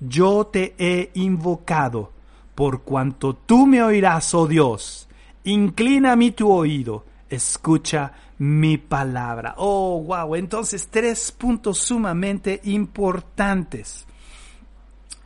yo 0.00 0.46
te 0.46 0.74
he 0.78 1.10
invocado 1.14 2.12
por 2.54 2.82
cuanto 2.82 3.34
tú 3.34 3.66
me 3.66 3.82
oirás, 3.82 4.34
oh 4.34 4.46
Dios. 4.46 5.08
Inclina 5.44 6.12
a 6.12 6.16
mí 6.16 6.32
tu 6.32 6.50
oído, 6.50 7.04
escucha 7.28 8.12
mi 8.38 8.78
palabra. 8.78 9.54
Oh, 9.58 10.02
wow. 10.02 10.34
Entonces, 10.34 10.88
tres 10.88 11.32
puntos 11.32 11.78
sumamente 11.78 12.60
importantes 12.64 14.06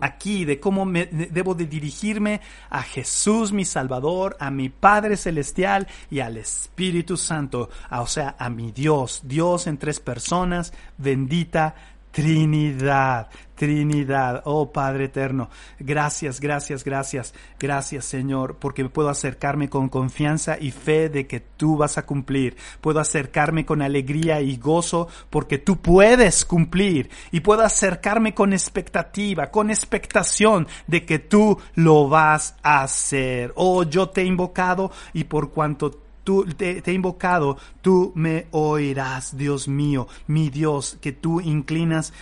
aquí 0.00 0.44
de 0.44 0.58
cómo 0.58 0.84
me, 0.84 1.06
debo 1.06 1.54
de 1.54 1.66
dirigirme 1.66 2.40
a 2.68 2.82
Jesús 2.82 3.52
mi 3.52 3.64
Salvador, 3.64 4.36
a 4.40 4.50
mi 4.50 4.68
Padre 4.68 5.16
Celestial 5.16 5.86
y 6.10 6.20
al 6.20 6.36
Espíritu 6.38 7.16
Santo, 7.16 7.70
o 7.90 8.06
sea, 8.06 8.34
a 8.38 8.48
mi 8.48 8.72
Dios, 8.72 9.22
Dios 9.24 9.66
en 9.66 9.78
tres 9.78 10.00
personas, 10.00 10.72
bendita 10.98 11.74
Trinidad, 12.10 13.28
Trinidad, 13.54 14.42
oh 14.44 14.72
Padre 14.72 15.04
eterno, 15.04 15.48
gracias, 15.78 16.40
gracias, 16.40 16.82
gracias, 16.82 17.34
gracias 17.58 18.04
Señor, 18.04 18.56
porque 18.56 18.88
puedo 18.88 19.10
acercarme 19.10 19.68
con 19.68 19.88
confianza 19.88 20.56
y 20.58 20.70
fe 20.70 21.08
de 21.08 21.26
que 21.26 21.40
tú 21.40 21.76
vas 21.76 21.98
a 21.98 22.06
cumplir. 22.06 22.56
Puedo 22.80 23.00
acercarme 23.00 23.64
con 23.66 23.82
alegría 23.82 24.40
y 24.40 24.56
gozo 24.56 25.08
porque 25.28 25.58
tú 25.58 25.76
puedes 25.80 26.44
cumplir. 26.44 27.10
Y 27.30 27.40
puedo 27.40 27.62
acercarme 27.62 28.34
con 28.34 28.52
expectativa, 28.52 29.50
con 29.50 29.70
expectación 29.70 30.66
de 30.86 31.04
que 31.04 31.18
tú 31.18 31.58
lo 31.74 32.08
vas 32.08 32.56
a 32.62 32.82
hacer. 32.82 33.52
Oh, 33.56 33.84
yo 33.84 34.08
te 34.08 34.22
he 34.22 34.24
invocado 34.24 34.90
y 35.12 35.24
por 35.24 35.50
cuanto 35.50 36.09
Tú, 36.30 36.44
te, 36.44 36.80
he 36.86 36.92
invocado, 36.92 37.58
tú 37.82 38.12
me 38.14 38.46
oirás, 38.52 39.36
Dios 39.36 39.66
mío, 39.66 40.06
mi 40.28 40.48
Dios, 40.48 40.96
que 41.00 41.10
tú 41.10 41.40
inclinas 41.40 42.12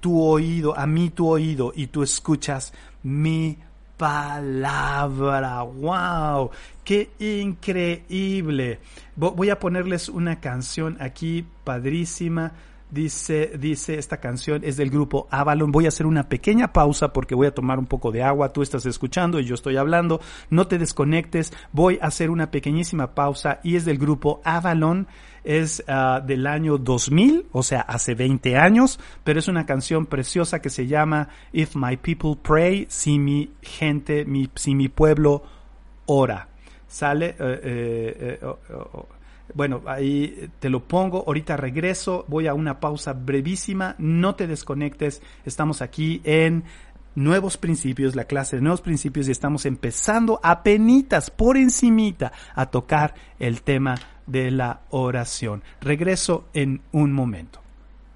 tu 0.00 0.18
oído, 0.18 0.78
a 0.78 0.86
mí 0.86 1.10
tu 1.10 1.28
oído, 1.28 1.70
y 1.76 1.88
tú 1.88 2.02
escuchas 2.02 2.72
mi 3.02 3.58
palabra. 3.98 5.60
¡Wow! 5.60 6.52
¡Qué 6.82 7.10
increíble! 7.18 8.80
Voy 9.14 9.50
a 9.50 9.58
ponerles 9.58 10.08
una 10.08 10.40
canción 10.40 10.96
aquí, 10.98 11.46
padrísima 11.62 12.54
Dice, 12.90 13.52
dice 13.56 13.98
esta 13.98 14.16
canción, 14.18 14.62
es 14.64 14.76
del 14.76 14.90
grupo 14.90 15.28
Avalon. 15.30 15.70
Voy 15.70 15.84
a 15.84 15.88
hacer 15.88 16.06
una 16.06 16.28
pequeña 16.28 16.72
pausa 16.72 17.12
porque 17.12 17.36
voy 17.36 17.46
a 17.46 17.54
tomar 17.54 17.78
un 17.78 17.86
poco 17.86 18.10
de 18.10 18.22
agua. 18.22 18.52
Tú 18.52 18.62
estás 18.62 18.84
escuchando 18.84 19.38
y 19.38 19.44
yo 19.44 19.54
estoy 19.54 19.76
hablando. 19.76 20.20
No 20.50 20.66
te 20.66 20.76
desconectes. 20.76 21.52
Voy 21.72 21.98
a 22.02 22.06
hacer 22.06 22.30
una 22.30 22.50
pequeñísima 22.50 23.14
pausa 23.14 23.60
y 23.62 23.76
es 23.76 23.84
del 23.84 23.98
grupo 23.98 24.40
Avalon. 24.44 25.06
Es 25.44 25.82
uh, 25.88 26.24
del 26.26 26.46
año 26.46 26.76
2000, 26.76 27.46
o 27.52 27.62
sea, 27.62 27.80
hace 27.80 28.14
20 28.14 28.58
años, 28.58 29.00
pero 29.24 29.38
es 29.38 29.48
una 29.48 29.64
canción 29.64 30.04
preciosa 30.04 30.60
que 30.60 30.68
se 30.68 30.86
llama 30.86 31.30
If 31.54 31.76
My 31.76 31.96
People 31.96 32.36
Pray, 32.42 32.86
si 32.90 33.18
mi 33.18 33.50
gente, 33.62 34.26
mi, 34.26 34.50
si 34.54 34.74
mi 34.74 34.88
pueblo 34.88 35.42
ora. 36.04 36.48
Sale. 36.86 37.36
oh, 38.42 38.58
oh. 38.74 39.19
Bueno, 39.54 39.82
ahí 39.86 40.50
te 40.58 40.70
lo 40.70 40.84
pongo, 40.84 41.24
ahorita 41.26 41.56
regreso, 41.56 42.24
voy 42.28 42.46
a 42.46 42.54
una 42.54 42.80
pausa 42.80 43.12
brevísima, 43.12 43.96
no 43.98 44.34
te 44.34 44.46
desconectes, 44.46 45.22
estamos 45.44 45.82
aquí 45.82 46.20
en 46.24 46.64
Nuevos 47.14 47.56
Principios, 47.56 48.14
la 48.14 48.24
clase 48.24 48.56
de 48.56 48.62
Nuevos 48.62 48.80
Principios 48.80 49.28
y 49.28 49.32
estamos 49.32 49.66
empezando 49.66 50.40
a 50.42 50.62
penitas, 50.62 51.30
por 51.30 51.56
encimita, 51.56 52.32
a 52.54 52.66
tocar 52.66 53.14
el 53.38 53.62
tema 53.62 53.96
de 54.26 54.50
la 54.50 54.82
oración. 54.90 55.62
Regreso 55.80 56.48
en 56.52 56.82
un 56.92 57.12
momento. 57.12 57.60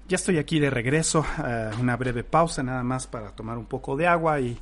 Ya 0.07 0.15
estoy 0.15 0.37
aquí 0.37 0.59
de 0.59 0.69
regreso, 0.69 1.25
eh, 1.45 1.71
una 1.79 1.97
breve 1.97 2.23
pausa 2.23 2.63
nada 2.63 2.83
más 2.83 3.07
para 3.07 3.31
tomar 3.31 3.57
un 3.57 3.65
poco 3.65 3.97
de 3.97 4.07
agua 4.07 4.39
y, 4.39 4.57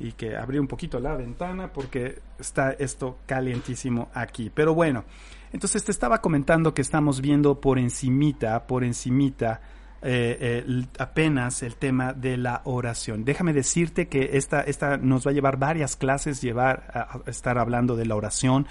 y 0.00 0.12
que 0.12 0.36
abrir 0.36 0.60
un 0.60 0.66
poquito 0.66 0.98
la 0.98 1.14
ventana 1.14 1.72
porque 1.72 2.20
está 2.38 2.72
esto 2.72 3.18
calientísimo 3.26 4.08
aquí. 4.14 4.50
Pero 4.52 4.74
bueno, 4.74 5.04
entonces 5.52 5.84
te 5.84 5.92
estaba 5.92 6.20
comentando 6.20 6.74
que 6.74 6.82
estamos 6.82 7.20
viendo 7.20 7.60
por 7.60 7.78
encimita, 7.78 8.66
por 8.66 8.84
encimita, 8.84 9.60
eh, 10.00 10.64
eh, 10.64 10.86
apenas 10.98 11.62
el 11.64 11.74
tema 11.74 12.12
de 12.12 12.36
la 12.36 12.60
oración. 12.64 13.24
Déjame 13.24 13.52
decirte 13.52 14.06
que 14.06 14.30
esta, 14.34 14.60
esta 14.60 14.96
nos 14.96 15.26
va 15.26 15.32
a 15.32 15.34
llevar 15.34 15.58
varias 15.58 15.96
clases 15.96 16.40
llevar 16.40 16.84
a, 16.94 17.28
estar 17.28 17.58
hablando 17.58 17.96
de 17.96 18.06
la 18.06 18.14
oración. 18.14 18.66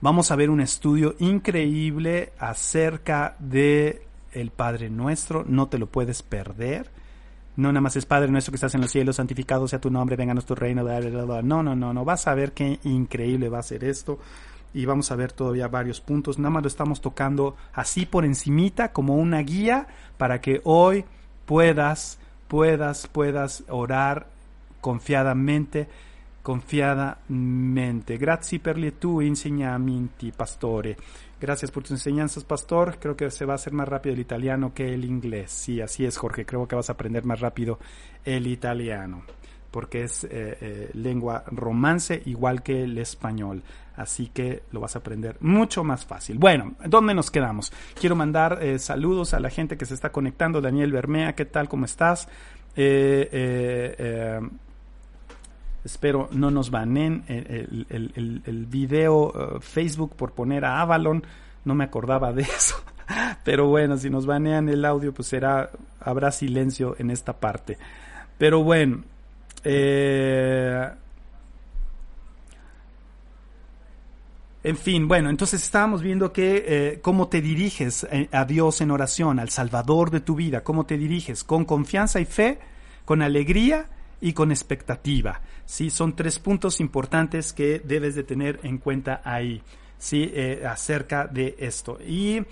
Vamos 0.00 0.30
a 0.30 0.36
ver 0.36 0.48
un 0.48 0.60
estudio 0.60 1.16
increíble 1.18 2.32
acerca 2.38 3.34
de 3.40 4.06
el 4.32 4.50
Padre 4.50 4.90
Nuestro, 4.90 5.44
no 5.46 5.68
te 5.68 5.78
lo 5.78 5.86
puedes 5.86 6.22
perder. 6.22 6.90
No 7.56 7.72
nada 7.72 7.80
más 7.80 7.96
es 7.96 8.06
Padre 8.06 8.30
Nuestro 8.30 8.52
que 8.52 8.56
estás 8.56 8.74
en 8.76 8.80
los 8.80 8.92
cielos, 8.92 9.16
santificado 9.16 9.66
sea 9.66 9.80
tu 9.80 9.90
nombre, 9.90 10.14
venga 10.14 10.34
nuestro 10.34 10.54
reino. 10.54 10.84
No, 11.42 11.62
no, 11.64 11.74
no, 11.74 11.92
no, 11.92 12.04
vas 12.04 12.28
a 12.28 12.34
ver 12.34 12.52
qué 12.52 12.78
increíble 12.84 13.48
va 13.48 13.58
a 13.58 13.62
ser 13.64 13.82
esto 13.82 14.20
y 14.72 14.84
vamos 14.84 15.10
a 15.10 15.16
ver 15.16 15.32
todavía 15.32 15.68
varios 15.68 16.00
puntos. 16.00 16.38
Nada 16.38 16.50
más 16.50 16.62
lo 16.62 16.68
estamos 16.68 17.00
tocando 17.00 17.56
así 17.72 18.06
por 18.06 18.24
encimita 18.24 18.92
como 18.92 19.16
una 19.16 19.40
guía 19.40 19.88
para 20.16 20.40
que 20.40 20.60
hoy 20.64 21.04
puedas, 21.46 22.18
puedas, 22.48 23.06
puedas 23.08 23.64
orar 23.68 24.28
confiadamente, 24.80 25.88
confiadamente. 26.42 28.16
Grazie 28.16 28.60
per 28.60 28.78
le 28.78 28.92
tue 28.92 29.26
insegnamenti, 29.26 30.32
pastore. 30.32 30.96
Gracias 31.40 31.70
por 31.70 31.82
tus 31.82 31.92
enseñanzas, 31.92 32.44
pastor. 32.44 32.98
Creo 33.00 33.16
que 33.16 33.30
se 33.30 33.46
va 33.46 33.54
a 33.54 33.56
hacer 33.56 33.72
más 33.72 33.88
rápido 33.88 34.14
el 34.14 34.20
italiano 34.20 34.74
que 34.74 34.92
el 34.92 35.04
inglés. 35.04 35.50
Sí, 35.50 35.80
así 35.80 36.04
es, 36.04 36.18
Jorge. 36.18 36.44
Creo 36.44 36.68
que 36.68 36.76
vas 36.76 36.90
a 36.90 36.92
aprender 36.92 37.24
más 37.24 37.40
rápido 37.40 37.78
el 38.24 38.46
italiano 38.46 39.22
porque 39.70 40.02
es 40.04 40.24
eh, 40.24 40.28
eh, 40.60 40.90
lengua 40.94 41.44
romance 41.46 42.22
igual 42.26 42.62
que 42.62 42.84
el 42.84 42.98
español. 42.98 43.62
Así 43.96 44.28
que 44.28 44.62
lo 44.72 44.80
vas 44.80 44.96
a 44.96 45.00
aprender 45.00 45.36
mucho 45.40 45.84
más 45.84 46.06
fácil. 46.06 46.38
Bueno, 46.38 46.74
¿dónde 46.86 47.14
nos 47.14 47.30
quedamos? 47.30 47.72
Quiero 47.98 48.16
mandar 48.16 48.58
eh, 48.62 48.78
saludos 48.78 49.34
a 49.34 49.40
la 49.40 49.50
gente 49.50 49.76
que 49.76 49.84
se 49.84 49.94
está 49.94 50.10
conectando. 50.10 50.60
Daniel 50.60 50.92
Bermea, 50.92 51.34
¿qué 51.34 51.44
tal? 51.44 51.68
¿Cómo 51.68 51.84
estás? 51.84 52.28
espero 55.84 56.28
no 56.30 56.50
nos 56.52 56.70
banen 56.70 57.24
el, 57.26 58.66
video 58.70 59.58
Facebook 59.60 60.14
por 60.16 60.32
poner 60.32 60.64
a 60.64 60.80
Avalon. 60.80 61.22
No 61.64 61.74
me 61.74 61.84
acordaba 61.84 62.32
de 62.32 62.42
eso. 62.56 62.76
Pero 63.44 63.66
bueno, 63.66 63.98
si 63.98 64.08
nos 64.08 64.24
banean 64.24 64.68
el 64.68 64.84
audio, 64.84 65.12
pues 65.12 65.28
será, 65.28 65.70
habrá 66.00 66.30
silencio 66.30 66.96
en 66.98 67.10
esta 67.10 67.34
parte. 67.34 67.76
Pero 68.38 68.62
bueno, 68.62 69.02
eh, 69.64 70.88
en 74.62 74.76
fin, 74.76 75.08
bueno, 75.08 75.30
entonces 75.30 75.62
estábamos 75.62 76.02
viendo 76.02 76.32
que 76.32 76.64
eh, 76.66 76.98
cómo 77.00 77.28
te 77.28 77.40
diriges 77.40 78.06
eh, 78.10 78.28
a 78.32 78.44
Dios 78.44 78.80
en 78.80 78.90
oración, 78.90 79.38
al 79.38 79.50
Salvador 79.50 80.10
de 80.10 80.20
tu 80.20 80.34
vida, 80.34 80.62
cómo 80.62 80.84
te 80.84 80.98
diriges, 80.98 81.44
con 81.44 81.64
confianza 81.64 82.20
y 82.20 82.24
fe, 82.24 82.58
con 83.04 83.22
alegría 83.22 83.88
y 84.20 84.32
con 84.32 84.50
expectativa. 84.50 85.40
¿sí? 85.64 85.90
Son 85.90 86.14
tres 86.14 86.38
puntos 86.38 86.80
importantes 86.80 87.52
que 87.52 87.80
debes 87.80 88.14
de 88.14 88.24
tener 88.24 88.60
en 88.62 88.78
cuenta 88.78 89.22
ahí, 89.24 89.62
¿sí? 89.98 90.32
Acerca 90.66 91.26
de 91.26 91.56
esto. 91.58 91.98
Y 92.06 92.42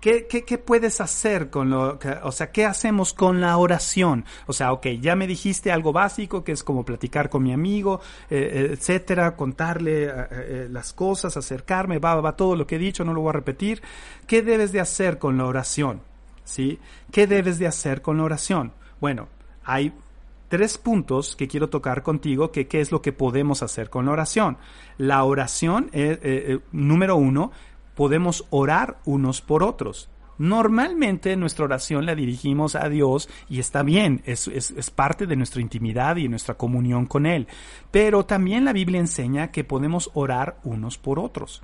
¿Qué, 0.00 0.28
¿Qué, 0.28 0.44
qué, 0.44 0.58
puedes 0.58 1.00
hacer 1.00 1.50
con 1.50 1.70
lo, 1.70 1.98
o 2.22 2.32
sea, 2.32 2.52
qué 2.52 2.64
hacemos 2.64 3.12
con 3.12 3.40
la 3.40 3.56
oración? 3.56 4.24
O 4.46 4.52
sea, 4.52 4.72
ok, 4.72 4.86
ya 5.00 5.16
me 5.16 5.26
dijiste 5.26 5.72
algo 5.72 5.92
básico 5.92 6.44
que 6.44 6.52
es 6.52 6.62
como 6.62 6.84
platicar 6.84 7.28
con 7.28 7.42
mi 7.42 7.52
amigo, 7.52 8.00
eh, 8.30 8.68
etcétera, 8.72 9.34
contarle 9.34 10.04
eh, 10.04 10.12
eh, 10.30 10.68
las 10.70 10.92
cosas, 10.92 11.36
acercarme, 11.36 11.98
va, 11.98 12.14
va, 12.20 12.36
todo 12.36 12.54
lo 12.54 12.64
que 12.64 12.76
he 12.76 12.78
dicho, 12.78 13.04
no 13.04 13.12
lo 13.12 13.22
voy 13.22 13.30
a 13.30 13.32
repetir. 13.32 13.82
¿Qué 14.28 14.42
debes 14.42 14.70
de 14.70 14.78
hacer 14.78 15.18
con 15.18 15.36
la 15.36 15.46
oración? 15.46 16.00
¿Sí? 16.44 16.78
¿Qué 17.10 17.26
debes 17.26 17.58
de 17.58 17.66
hacer 17.66 18.00
con 18.00 18.18
la 18.18 18.22
oración? 18.22 18.72
Bueno, 19.00 19.26
hay 19.64 19.92
tres 20.48 20.78
puntos 20.78 21.34
que 21.34 21.48
quiero 21.48 21.70
tocar 21.70 22.04
contigo, 22.04 22.52
que 22.52 22.68
qué 22.68 22.80
es 22.80 22.92
lo 22.92 23.02
que 23.02 23.12
podemos 23.12 23.64
hacer 23.64 23.90
con 23.90 24.06
la 24.06 24.12
oración. 24.12 24.58
La 24.96 25.24
oración, 25.24 25.90
eh, 25.92 26.60
número 26.70 27.16
uno, 27.16 27.50
podemos 27.98 28.44
orar 28.50 29.00
unos 29.06 29.40
por 29.40 29.64
otros. 29.64 30.08
Normalmente 30.38 31.36
nuestra 31.36 31.64
oración 31.64 32.06
la 32.06 32.14
dirigimos 32.14 32.76
a 32.76 32.88
Dios 32.88 33.28
y 33.48 33.58
está 33.58 33.82
bien, 33.82 34.22
es, 34.24 34.48
parte 34.94 35.26
de 35.26 35.34
nuestra 35.34 35.60
intimidad 35.62 36.14
y 36.14 36.28
nuestra 36.28 36.54
comunión 36.54 37.06
con 37.06 37.26
Él. 37.26 37.48
Pero 37.90 38.24
también 38.24 38.64
la 38.64 38.72
Biblia 38.72 39.00
enseña 39.00 39.50
que 39.50 39.64
podemos 39.64 40.12
orar 40.14 40.60
unos 40.62 40.96
por 40.96 41.18
otros. 41.18 41.60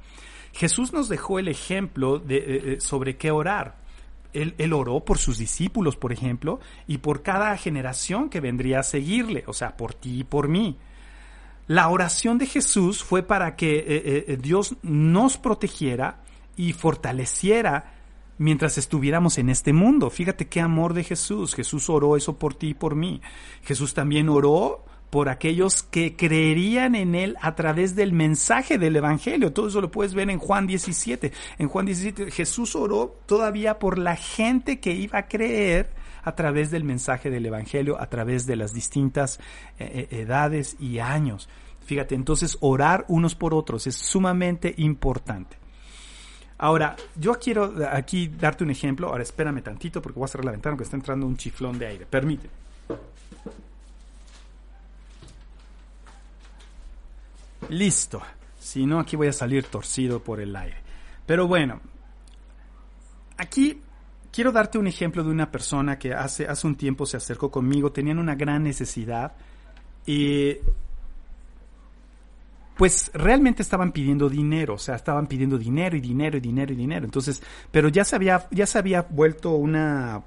Jesús 0.52 0.92
nos 0.92 1.08
dejó 1.08 1.38
el 1.38 1.46
ejemplo 1.46 2.18
de, 2.18 2.78
sobre 2.80 3.16
qué 3.16 3.30
orar. 3.30 3.76
Él, 4.32 4.72
oró 4.72 5.04
por 5.04 5.18
sus 5.18 5.38
discípulos, 5.38 5.94
por 5.94 6.12
ejemplo, 6.12 6.58
y 6.88 6.98
por 6.98 7.22
cada 7.22 7.56
generación 7.56 8.28
que 8.28 8.40
vendría 8.40 8.80
a 8.80 8.82
seguirle, 8.82 9.44
o 9.46 9.52
sea, 9.52 9.76
por 9.76 9.94
ti 9.94 10.18
y 10.18 10.24
por 10.24 10.48
mí. 10.48 10.78
La 11.66 11.88
oración 11.88 12.36
de 12.38 12.46
Jesús 12.46 13.02
fue 13.02 13.22
para 13.22 13.56
que 13.56 13.78
eh, 13.78 14.24
eh, 14.28 14.38
Dios 14.40 14.76
nos 14.82 15.38
protegiera 15.38 16.20
y 16.56 16.72
fortaleciera 16.74 17.94
mientras 18.36 18.76
estuviéramos 18.76 19.38
en 19.38 19.48
este 19.48 19.72
mundo. 19.72 20.10
Fíjate 20.10 20.46
qué 20.46 20.60
amor 20.60 20.92
de 20.92 21.04
Jesús. 21.04 21.54
Jesús 21.54 21.88
oró 21.88 22.16
eso 22.16 22.38
por 22.38 22.54
ti 22.54 22.68
y 22.68 22.74
por 22.74 22.94
mí. 22.94 23.22
Jesús 23.62 23.94
también 23.94 24.28
oró 24.28 24.84
por 25.08 25.28
aquellos 25.28 25.82
que 25.84 26.16
creerían 26.16 26.96
en 26.96 27.14
Él 27.14 27.36
a 27.40 27.54
través 27.54 27.94
del 27.94 28.12
mensaje 28.12 28.78
del 28.78 28.96
Evangelio. 28.96 29.52
Todo 29.52 29.68
eso 29.68 29.80
lo 29.80 29.90
puedes 29.90 30.12
ver 30.12 30.28
en 30.28 30.38
Juan 30.38 30.66
17. 30.66 31.32
En 31.58 31.68
Juan 31.68 31.86
17 31.86 32.30
Jesús 32.30 32.74
oró 32.74 33.20
todavía 33.24 33.78
por 33.78 33.96
la 33.96 34.16
gente 34.16 34.80
que 34.80 34.92
iba 34.92 35.20
a 35.20 35.28
creer 35.28 35.88
a 36.24 36.34
través 36.34 36.70
del 36.70 36.84
mensaje 36.84 37.30
del 37.30 37.46
Evangelio, 37.46 38.00
a 38.00 38.06
través 38.06 38.46
de 38.46 38.56
las 38.56 38.72
distintas 38.72 39.38
eh, 39.78 40.08
eh, 40.10 40.20
edades 40.20 40.76
y 40.80 40.98
años. 40.98 41.48
Fíjate, 41.84 42.14
entonces 42.14 42.56
orar 42.60 43.04
unos 43.08 43.34
por 43.34 43.54
otros 43.54 43.86
es 43.86 43.94
sumamente 43.94 44.74
importante. 44.78 45.58
Ahora, 46.56 46.96
yo 47.16 47.34
quiero 47.34 47.74
aquí 47.90 48.28
darte 48.28 48.64
un 48.64 48.70
ejemplo. 48.70 49.08
Ahora, 49.08 49.22
espérame 49.22 49.62
tantito 49.62 50.00
porque 50.00 50.18
voy 50.18 50.24
a 50.24 50.28
cerrar 50.28 50.46
la 50.46 50.52
ventana 50.52 50.76
porque 50.76 50.84
está 50.84 50.96
entrando 50.96 51.26
un 51.26 51.36
chiflón 51.36 51.78
de 51.78 51.86
aire. 51.86 52.06
Permite. 52.06 52.48
Listo. 57.68 58.22
Si 58.58 58.86
no, 58.86 58.98
aquí 58.98 59.16
voy 59.16 59.28
a 59.28 59.32
salir 59.32 59.64
torcido 59.64 60.22
por 60.22 60.40
el 60.40 60.54
aire. 60.56 60.76
Pero 61.26 61.46
bueno, 61.46 61.80
aquí 63.36 63.80
quiero 64.34 64.50
darte 64.50 64.78
un 64.78 64.88
ejemplo 64.88 65.22
de 65.22 65.30
una 65.30 65.52
persona 65.52 65.96
que 65.96 66.12
hace, 66.12 66.48
hace 66.48 66.66
un 66.66 66.74
tiempo 66.74 67.06
se 67.06 67.16
acercó 67.16 67.52
conmigo. 67.52 67.92
Tenían 67.92 68.18
una 68.18 68.34
gran 68.34 68.64
necesidad 68.64 69.32
y 70.04 70.56
pues 72.76 73.12
realmente 73.14 73.62
estaban 73.62 73.92
pidiendo 73.92 74.28
dinero, 74.28 74.74
o 74.74 74.78
sea, 74.78 74.96
estaban 74.96 75.28
pidiendo 75.28 75.56
dinero 75.56 75.96
y 75.96 76.00
dinero 76.00 76.36
y 76.36 76.40
dinero 76.40 76.72
y 76.72 76.76
dinero. 76.76 77.04
Entonces, 77.04 77.40
pero 77.70 77.88
ya 77.88 78.04
se 78.04 78.16
había, 78.16 78.48
ya 78.50 78.66
se 78.66 78.76
había 78.76 79.02
vuelto 79.02 79.52
una, 79.52 80.24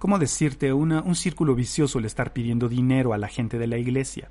¿cómo 0.00 0.18
decirte? 0.18 0.72
Una, 0.72 1.00
un 1.02 1.14
círculo 1.14 1.54
vicioso 1.54 2.00
el 2.00 2.06
estar 2.06 2.32
pidiendo 2.32 2.68
dinero 2.68 3.12
a 3.12 3.18
la 3.18 3.28
gente 3.28 3.56
de 3.56 3.68
la 3.68 3.78
iglesia. 3.78 4.30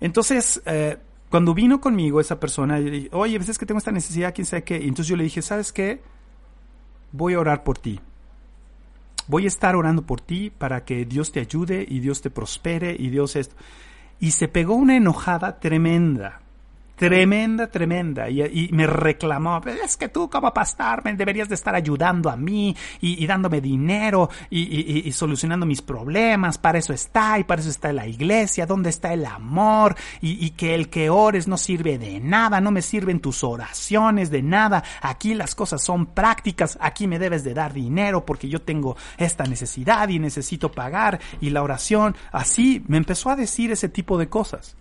Entonces, 0.00 0.60
eh, 0.66 0.98
cuando 1.30 1.54
vino 1.54 1.80
conmigo 1.80 2.20
esa 2.20 2.38
persona, 2.38 2.78
oye, 3.12 3.38
ves 3.38 3.58
que 3.58 3.64
tengo 3.64 3.78
esta 3.78 3.90
necesidad, 3.90 4.34
quién 4.34 4.44
sabe 4.44 4.64
qué. 4.64 4.76
Y 4.76 4.88
entonces 4.88 5.06
yo 5.06 5.16
le 5.16 5.24
dije, 5.24 5.40
¿sabes 5.40 5.72
qué? 5.72 6.02
Voy 7.12 7.34
a 7.34 7.40
orar 7.40 7.62
por 7.62 7.78
ti. 7.78 8.00
Voy 9.28 9.44
a 9.44 9.48
estar 9.48 9.76
orando 9.76 10.02
por 10.02 10.20
ti 10.20 10.50
para 10.50 10.84
que 10.84 11.04
Dios 11.04 11.30
te 11.30 11.40
ayude 11.40 11.84
y 11.88 12.00
Dios 12.00 12.20
te 12.20 12.30
prospere 12.30 12.96
y 12.98 13.10
Dios 13.10 13.36
esto. 13.36 13.54
Y 14.18 14.32
se 14.32 14.48
pegó 14.48 14.74
una 14.74 14.96
enojada 14.96 15.60
tremenda 15.60 16.40
tremenda, 17.08 17.66
tremenda. 17.66 18.30
Y, 18.30 18.68
me 18.72 18.86
reclamó, 18.86 19.60
es 19.84 19.96
que 19.96 20.08
tú 20.08 20.30
como 20.30 20.52
pastor 20.54 21.04
me 21.04 21.14
deberías 21.14 21.48
de 21.48 21.54
estar 21.56 21.74
ayudando 21.74 22.30
a 22.30 22.36
mí 22.36 22.76
y, 23.00 23.26
dándome 23.26 23.60
dinero 23.60 24.30
y, 24.50 25.10
solucionando 25.12 25.66
mis 25.66 25.82
problemas. 25.82 26.58
Para 26.58 26.78
eso 26.78 26.92
está 26.92 27.38
y 27.38 27.44
para 27.44 27.60
eso 27.60 27.70
está 27.70 27.92
la 27.92 28.06
iglesia. 28.06 28.66
¿Dónde 28.66 28.90
está 28.90 29.12
el 29.12 29.26
amor? 29.26 29.96
Y, 30.20 30.50
que 30.50 30.74
el 30.74 30.88
que 30.88 31.10
ores 31.10 31.48
no 31.48 31.56
sirve 31.56 31.98
de 31.98 32.20
nada, 32.20 32.60
no 32.60 32.70
me 32.70 32.82
sirven 32.82 33.20
tus 33.20 33.42
oraciones 33.42 34.30
de 34.30 34.42
nada. 34.42 34.84
Aquí 35.00 35.34
las 35.34 35.54
cosas 35.54 35.82
son 35.82 36.06
prácticas. 36.06 36.78
Aquí 36.80 37.08
me 37.08 37.18
debes 37.18 37.42
de 37.42 37.54
dar 37.54 37.72
dinero 37.72 38.24
porque 38.24 38.48
yo 38.48 38.62
tengo 38.62 38.96
esta 39.16 39.44
necesidad 39.44 40.08
y 40.08 40.18
necesito 40.18 40.70
pagar. 40.70 41.20
Y 41.40 41.50
la 41.50 41.62
oración, 41.62 42.14
así 42.30 42.84
me 42.86 42.96
empezó 42.96 43.30
a 43.30 43.36
decir 43.36 43.72
ese 43.72 43.88
tipo 43.88 44.18
de 44.18 44.28
cosas. 44.28 44.76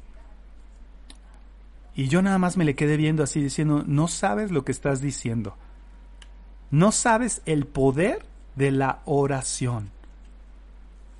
Y 1.95 2.07
yo 2.07 2.21
nada 2.21 2.37
más 2.37 2.57
me 2.57 2.65
le 2.65 2.75
quedé 2.75 2.97
viendo 2.97 3.23
así 3.23 3.41
diciendo, 3.41 3.83
no 3.85 4.07
sabes 4.07 4.51
lo 4.51 4.63
que 4.63 4.71
estás 4.71 5.01
diciendo. 5.01 5.55
No 6.69 6.91
sabes 6.91 7.41
el 7.45 7.65
poder 7.65 8.25
de 8.55 8.71
la 8.71 9.01
oración. 9.05 9.91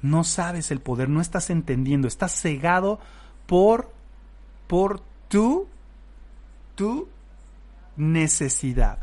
No 0.01 0.23
sabes 0.23 0.71
el 0.71 0.79
poder, 0.79 1.09
no 1.09 1.21
estás 1.21 1.49
entendiendo, 1.49 2.07
estás 2.07 2.31
cegado 2.39 2.99
por, 3.45 3.91
por 4.67 5.01
tu, 5.27 5.67
tu 6.75 7.07
necesidad. 7.97 8.99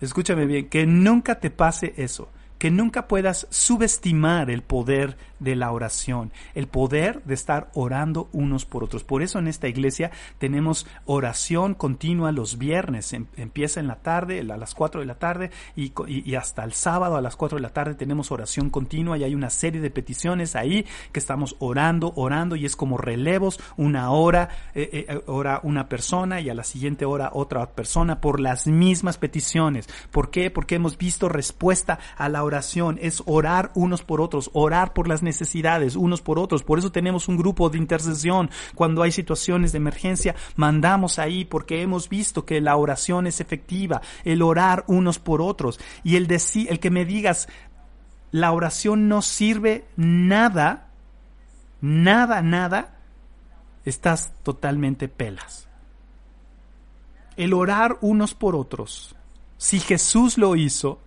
Escúchame 0.00 0.46
bien, 0.46 0.68
que 0.68 0.86
nunca 0.86 1.38
te 1.38 1.50
pase 1.50 1.92
eso 1.96 2.28
que 2.62 2.70
nunca 2.70 3.08
puedas 3.08 3.48
subestimar 3.50 4.48
el 4.48 4.62
poder 4.62 5.18
de 5.42 5.56
la 5.56 5.72
oración, 5.72 6.32
el 6.54 6.68
poder 6.68 7.22
de 7.24 7.34
estar 7.34 7.70
orando 7.74 8.28
unos 8.32 8.64
por 8.64 8.84
otros. 8.84 9.04
Por 9.04 9.22
eso 9.22 9.38
en 9.38 9.48
esta 9.48 9.68
iglesia 9.68 10.10
tenemos 10.38 10.86
oración 11.06 11.74
continua 11.74 12.32
los 12.32 12.58
viernes. 12.58 13.12
Em, 13.12 13.26
empieza 13.36 13.80
en 13.80 13.88
la 13.88 13.96
tarde, 13.96 14.40
a 14.40 14.56
las 14.56 14.74
4 14.74 15.00
de 15.00 15.06
la 15.06 15.16
tarde, 15.16 15.50
y, 15.76 15.92
hasta 16.34 16.64
el 16.64 16.72
sábado 16.72 17.16
a 17.16 17.20
las 17.20 17.36
4 17.36 17.56
de 17.56 17.62
la 17.62 17.72
tarde 17.72 17.94
tenemos 17.94 18.30
oración 18.30 18.70
continua 18.70 19.18
y 19.18 19.24
hay 19.24 19.34
una 19.34 19.50
serie 19.50 19.80
de 19.80 19.90
peticiones 19.90 20.56
ahí 20.56 20.86
que 21.12 21.20
estamos 21.20 21.56
orando, 21.58 22.12
orando, 22.16 22.56
y 22.56 22.64
es 22.64 22.76
como 22.76 22.96
relevos, 22.98 23.60
una 23.76 24.10
hora, 24.10 24.48
eh, 24.74 24.88
eh, 24.92 25.06
eh, 25.08 25.22
ora 25.26 25.60
una 25.62 25.88
persona 25.88 26.40
y 26.40 26.48
a 26.48 26.54
la 26.54 26.64
siguiente 26.64 27.04
hora 27.04 27.30
otra 27.32 27.66
persona 27.70 28.20
por 28.20 28.40
las 28.40 28.66
mismas 28.66 29.18
peticiones. 29.18 29.88
¿Por 30.10 30.30
qué? 30.30 30.50
Porque 30.50 30.76
hemos 30.76 30.96
visto 30.96 31.28
respuesta 31.28 31.98
a 32.16 32.28
la 32.28 32.44
oración 32.44 32.98
es 33.00 33.22
orar 33.26 33.70
unos 33.74 34.02
por 34.02 34.20
otros, 34.20 34.50
orar 34.52 34.92
por 34.92 35.08
las 35.08 35.22
necesidades 35.22 35.31
unos 35.96 36.22
por 36.22 36.38
otros. 36.38 36.62
Por 36.62 36.78
eso 36.78 36.92
tenemos 36.92 37.28
un 37.28 37.36
grupo 37.36 37.70
de 37.70 37.78
intercesión. 37.78 38.50
Cuando 38.74 39.02
hay 39.02 39.12
situaciones 39.12 39.72
de 39.72 39.78
emergencia, 39.78 40.34
mandamos 40.56 41.18
ahí 41.18 41.44
porque 41.44 41.82
hemos 41.82 42.08
visto 42.08 42.44
que 42.44 42.60
la 42.60 42.76
oración 42.76 43.26
es 43.26 43.40
efectiva, 43.40 44.02
el 44.24 44.42
orar 44.42 44.84
unos 44.86 45.18
por 45.18 45.40
otros. 45.40 45.80
Y 46.04 46.16
el, 46.16 46.26
decir, 46.26 46.68
el 46.70 46.80
que 46.80 46.90
me 46.90 47.04
digas, 47.04 47.48
la 48.30 48.52
oración 48.52 49.08
no 49.08 49.22
sirve 49.22 49.84
nada, 49.96 50.88
nada, 51.80 52.42
nada, 52.42 52.98
estás 53.84 54.32
totalmente 54.42 55.08
pelas. 55.08 55.68
El 57.36 57.54
orar 57.54 57.98
unos 58.00 58.34
por 58.34 58.54
otros, 58.54 59.14
si 59.56 59.80
Jesús 59.80 60.38
lo 60.38 60.56
hizo, 60.56 61.00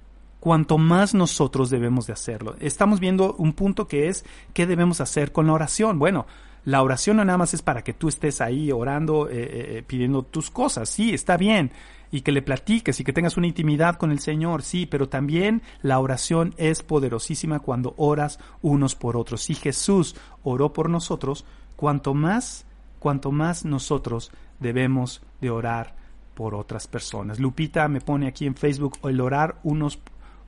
cuanto 0.46 0.78
más 0.78 1.16
nosotros 1.16 1.72
debemos 1.72 2.06
de 2.06 2.14
hacerlo. 2.14 2.56
Estamos 2.60 3.00
viendo 3.00 3.34
un 3.40 3.54
punto 3.54 3.88
que 3.88 4.10
es 4.10 4.24
qué 4.54 4.68
debemos 4.68 5.02
hacer 5.02 5.32
con 5.32 5.48
la 5.48 5.54
oración. 5.54 5.98
Bueno, 5.98 6.28
la 6.66 6.84
oración 6.84 7.18
no 7.18 7.26
nada 7.26 7.40
más 7.40 7.56
es 7.56 7.64
para 7.64 7.84
que 7.84 7.94
tú 7.94 8.10
estés 8.10 8.42
ahí 8.42 8.72
orando, 8.72 9.28
eh, 9.28 9.34
eh, 9.38 9.78
eh, 9.78 9.84
pidiendo 9.88 10.22
tus 10.22 10.52
cosas, 10.52 10.88
sí, 10.88 11.16
está 11.16 11.36
bien, 11.36 11.72
y 12.12 12.22
que 12.22 12.32
le 12.32 12.44
platiques 12.44 13.00
y 13.00 13.04
que 13.04 13.12
tengas 13.12 13.38
una 13.38 13.48
intimidad 13.48 13.96
con 13.96 14.12
el 14.12 14.20
Señor, 14.20 14.62
sí, 14.62 14.86
pero 14.86 15.10
también 15.10 15.64
la 15.82 15.98
oración 15.98 16.54
es 16.58 16.84
poderosísima 16.84 17.58
cuando 17.58 17.96
oras 17.98 18.38
unos 18.62 18.94
por 18.94 19.18
otros. 19.18 19.42
Si 19.42 19.56
Jesús 19.56 20.16
oró 20.44 20.74
por 20.74 20.92
nosotros, 20.92 21.44
cuanto 21.76 22.14
más, 22.14 22.68
cuanto 23.00 23.32
más 23.32 23.66
nosotros 23.66 24.32
debemos 24.60 25.24
de 25.42 25.50
orar 25.50 25.96
por 26.36 26.54
otras 26.54 26.86
personas. 26.86 27.40
Lupita 27.40 27.88
me 27.88 28.02
pone 28.02 28.28
aquí 28.28 28.46
en 28.46 28.54
Facebook 28.54 29.00
el 29.06 29.20
orar 29.22 29.58
unos 29.64 29.98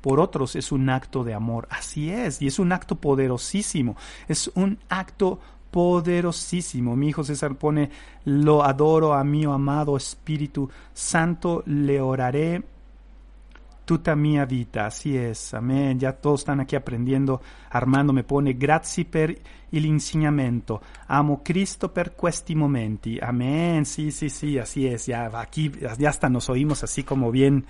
por 0.08 0.22
otros 0.22 0.56
es 0.56 0.72
un 0.72 0.90
acto 0.90 1.26
de 1.26 1.34
amor. 1.34 1.68
Así 1.70 2.10
es, 2.10 2.42
y 2.42 2.48
es 2.48 2.60
un 2.60 2.72
acto 2.72 2.96
poderosísimo. 2.96 3.98
Es 4.30 4.50
un 4.56 4.80
acto 4.88 5.38
poderosísimo. 5.70 6.96
Mi 6.96 7.10
hijo 7.10 7.26
César 7.26 7.56
pone, 7.56 7.90
lo 8.24 8.64
adoro 8.64 9.14
a 9.14 9.26
mi 9.26 9.44
amado 9.44 9.98
Espíritu 9.98 10.70
Santo, 10.94 11.62
le 11.66 12.00
oraré 12.00 12.64
tuta 13.84 14.16
mia 14.16 14.46
vita. 14.46 14.86
Así 14.86 15.18
es, 15.18 15.54
amén. 15.54 16.00
Ya 16.00 16.14
todos 16.14 16.40
están 16.40 16.62
aquí 16.62 16.78
aprendiendo. 16.78 17.42
Armando 17.70 18.14
me 18.14 18.24
pone, 18.24 18.54
grazie 18.54 19.04
per 19.04 19.38
il 19.72 19.86
insegnamento. 19.86 20.82
Amo 21.08 21.42
Cristo 21.44 21.92
per 21.92 22.16
questi 22.16 22.56
momenti. 22.56 23.20
Amén. 23.22 23.86
Sí, 23.86 24.12
sí, 24.12 24.30
sí, 24.30 24.58
así 24.58 24.88
es. 24.88 25.08
Ya 25.08 25.30
aquí, 25.38 25.70
ya 26.00 26.10
hasta 26.10 26.30
nos 26.30 26.50
oímos 26.50 26.82
así 26.84 27.04
como 27.04 27.30
bien, 27.30 27.66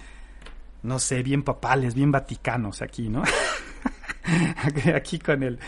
no 0.83 0.99
sé, 0.99 1.23
bien 1.23 1.43
papales, 1.43 1.95
bien 1.95 2.11
vaticanos 2.11 2.81
aquí, 2.81 3.09
¿no? 3.09 3.23
aquí 4.95 5.19
con 5.19 5.43
el, 5.43 5.59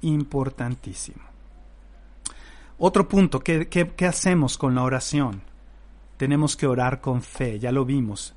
importantísimo. 0.00 1.22
Otro 2.78 3.08
punto, 3.08 3.40
¿qué, 3.40 3.68
qué 3.68 4.06
hacemos 4.06 4.58
con 4.58 4.74
la 4.74 4.82
oración? 4.82 5.42
Tenemos 6.16 6.56
que 6.56 6.66
orar 6.66 7.00
con 7.00 7.22
fe, 7.22 7.58
ya 7.58 7.70
lo 7.70 7.84
vimos. 7.84 8.34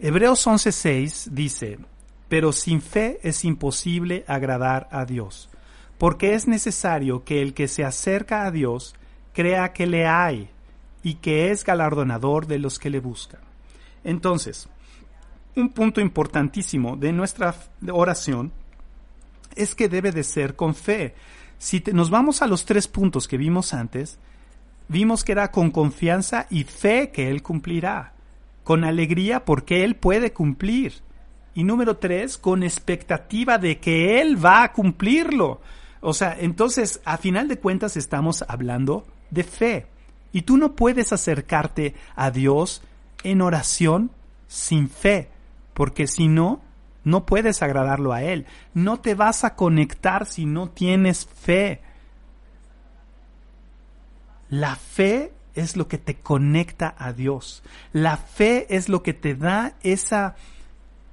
Hebreos 0.00 0.46
11:6 0.46 1.30
dice, 1.30 1.78
pero 2.28 2.52
sin 2.52 2.80
fe 2.80 3.20
es 3.22 3.44
imposible 3.44 4.24
agradar 4.26 4.88
a 4.90 5.04
Dios, 5.04 5.48
porque 5.98 6.34
es 6.34 6.48
necesario 6.48 7.24
que 7.24 7.42
el 7.42 7.54
que 7.54 7.68
se 7.68 7.84
acerca 7.84 8.44
a 8.44 8.50
Dios 8.50 8.94
crea 9.32 9.72
que 9.72 9.86
le 9.86 10.06
hay 10.06 10.50
y 11.02 11.14
que 11.14 11.50
es 11.50 11.64
galardonador 11.64 12.46
de 12.46 12.58
los 12.58 12.78
que 12.78 12.90
le 12.90 13.00
buscan. 13.00 13.40
Entonces, 14.04 14.68
un 15.56 15.70
punto 15.70 16.00
importantísimo 16.00 16.96
de 16.96 17.12
nuestra 17.12 17.54
oración 17.92 18.52
es 19.54 19.74
que 19.74 19.88
debe 19.88 20.12
de 20.12 20.24
ser 20.24 20.56
con 20.56 20.74
fe. 20.74 21.14
Si 21.58 21.82
nos 21.92 22.10
vamos 22.10 22.42
a 22.42 22.46
los 22.46 22.64
tres 22.64 22.88
puntos 22.88 23.28
que 23.28 23.36
vimos 23.36 23.72
antes, 23.72 24.18
vimos 24.88 25.24
que 25.24 25.32
era 25.32 25.50
con 25.50 25.70
confianza 25.70 26.46
y 26.50 26.64
fe 26.64 27.10
que 27.12 27.30
Él 27.30 27.42
cumplirá, 27.42 28.14
con 28.64 28.84
alegría 28.84 29.44
porque 29.44 29.84
Él 29.84 29.96
puede 29.96 30.32
cumplir. 30.32 31.03
Y 31.54 31.64
número 31.64 31.96
tres, 31.96 32.36
con 32.36 32.62
expectativa 32.62 33.58
de 33.58 33.78
que 33.78 34.20
Él 34.20 34.44
va 34.44 34.64
a 34.64 34.72
cumplirlo. 34.72 35.60
O 36.00 36.12
sea, 36.12 36.36
entonces, 36.38 37.00
a 37.04 37.16
final 37.16 37.48
de 37.48 37.58
cuentas 37.58 37.96
estamos 37.96 38.44
hablando 38.48 39.06
de 39.30 39.44
fe. 39.44 39.86
Y 40.32 40.42
tú 40.42 40.56
no 40.56 40.74
puedes 40.74 41.12
acercarte 41.12 41.94
a 42.16 42.30
Dios 42.30 42.82
en 43.22 43.40
oración 43.40 44.10
sin 44.48 44.88
fe, 44.88 45.30
porque 45.74 46.06
si 46.06 46.28
no, 46.28 46.60
no 47.04 47.24
puedes 47.24 47.62
agradarlo 47.62 48.12
a 48.12 48.22
Él. 48.22 48.46
No 48.72 48.98
te 48.98 49.14
vas 49.14 49.44
a 49.44 49.54
conectar 49.54 50.26
si 50.26 50.46
no 50.46 50.68
tienes 50.70 51.26
fe. 51.26 51.80
La 54.48 54.74
fe 54.76 55.32
es 55.54 55.76
lo 55.76 55.86
que 55.86 55.98
te 55.98 56.16
conecta 56.16 56.94
a 56.98 57.12
Dios. 57.12 57.62
La 57.92 58.16
fe 58.16 58.66
es 58.74 58.88
lo 58.88 59.02
que 59.02 59.14
te 59.14 59.34
da 59.34 59.74
esa 59.82 60.34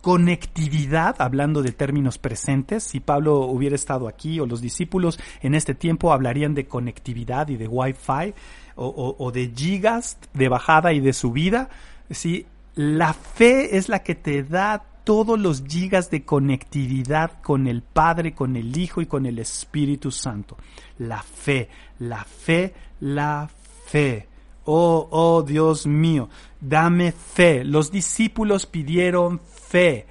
conectividad, 0.01 1.15
hablando 1.21 1.61
de 1.61 1.71
términos 1.71 2.17
presentes, 2.17 2.83
si 2.83 2.99
Pablo 2.99 3.39
hubiera 3.41 3.75
estado 3.75 4.07
aquí 4.07 4.39
o 4.39 4.45
los 4.45 4.61
discípulos 4.61 5.19
en 5.41 5.55
este 5.55 5.75
tiempo 5.75 6.11
hablarían 6.11 6.55
de 6.55 6.65
conectividad 6.65 7.47
y 7.49 7.57
de 7.57 7.67
Wi-Fi 7.67 8.33
o, 8.75 9.31
de 9.31 9.51
gigas 9.55 10.17
de 10.33 10.49
bajada 10.49 10.91
y 10.93 10.99
de 10.99 11.13
subida, 11.13 11.69
¿sí? 12.09 12.47
la 12.75 13.13
fe 13.13 13.77
es 13.77 13.89
la 13.89 13.99
que 13.99 14.15
te 14.15 14.43
da 14.43 14.83
todos 15.03 15.39
los 15.39 15.63
gigas 15.67 16.09
de 16.09 16.23
conectividad 16.23 17.41
con 17.41 17.67
el 17.67 17.81
Padre, 17.81 18.33
con 18.33 18.55
el 18.55 18.75
Hijo 18.77 19.01
y 19.01 19.05
con 19.05 19.25
el 19.25 19.39
Espíritu 19.39 20.11
Santo. 20.11 20.57
La 20.99 21.21
fe, 21.21 21.69
la 21.99 22.23
fe, 22.23 22.73
la 22.99 23.49
fe. 23.85 24.27
Oh, 24.65 25.07
oh 25.11 25.41
Dios 25.41 25.87
mío, 25.87 26.29
dame 26.59 27.11
fe. 27.11 27.63
Los 27.63 27.91
discípulos 27.91 28.67
pidieron 28.67 29.41
fe. 29.71 30.05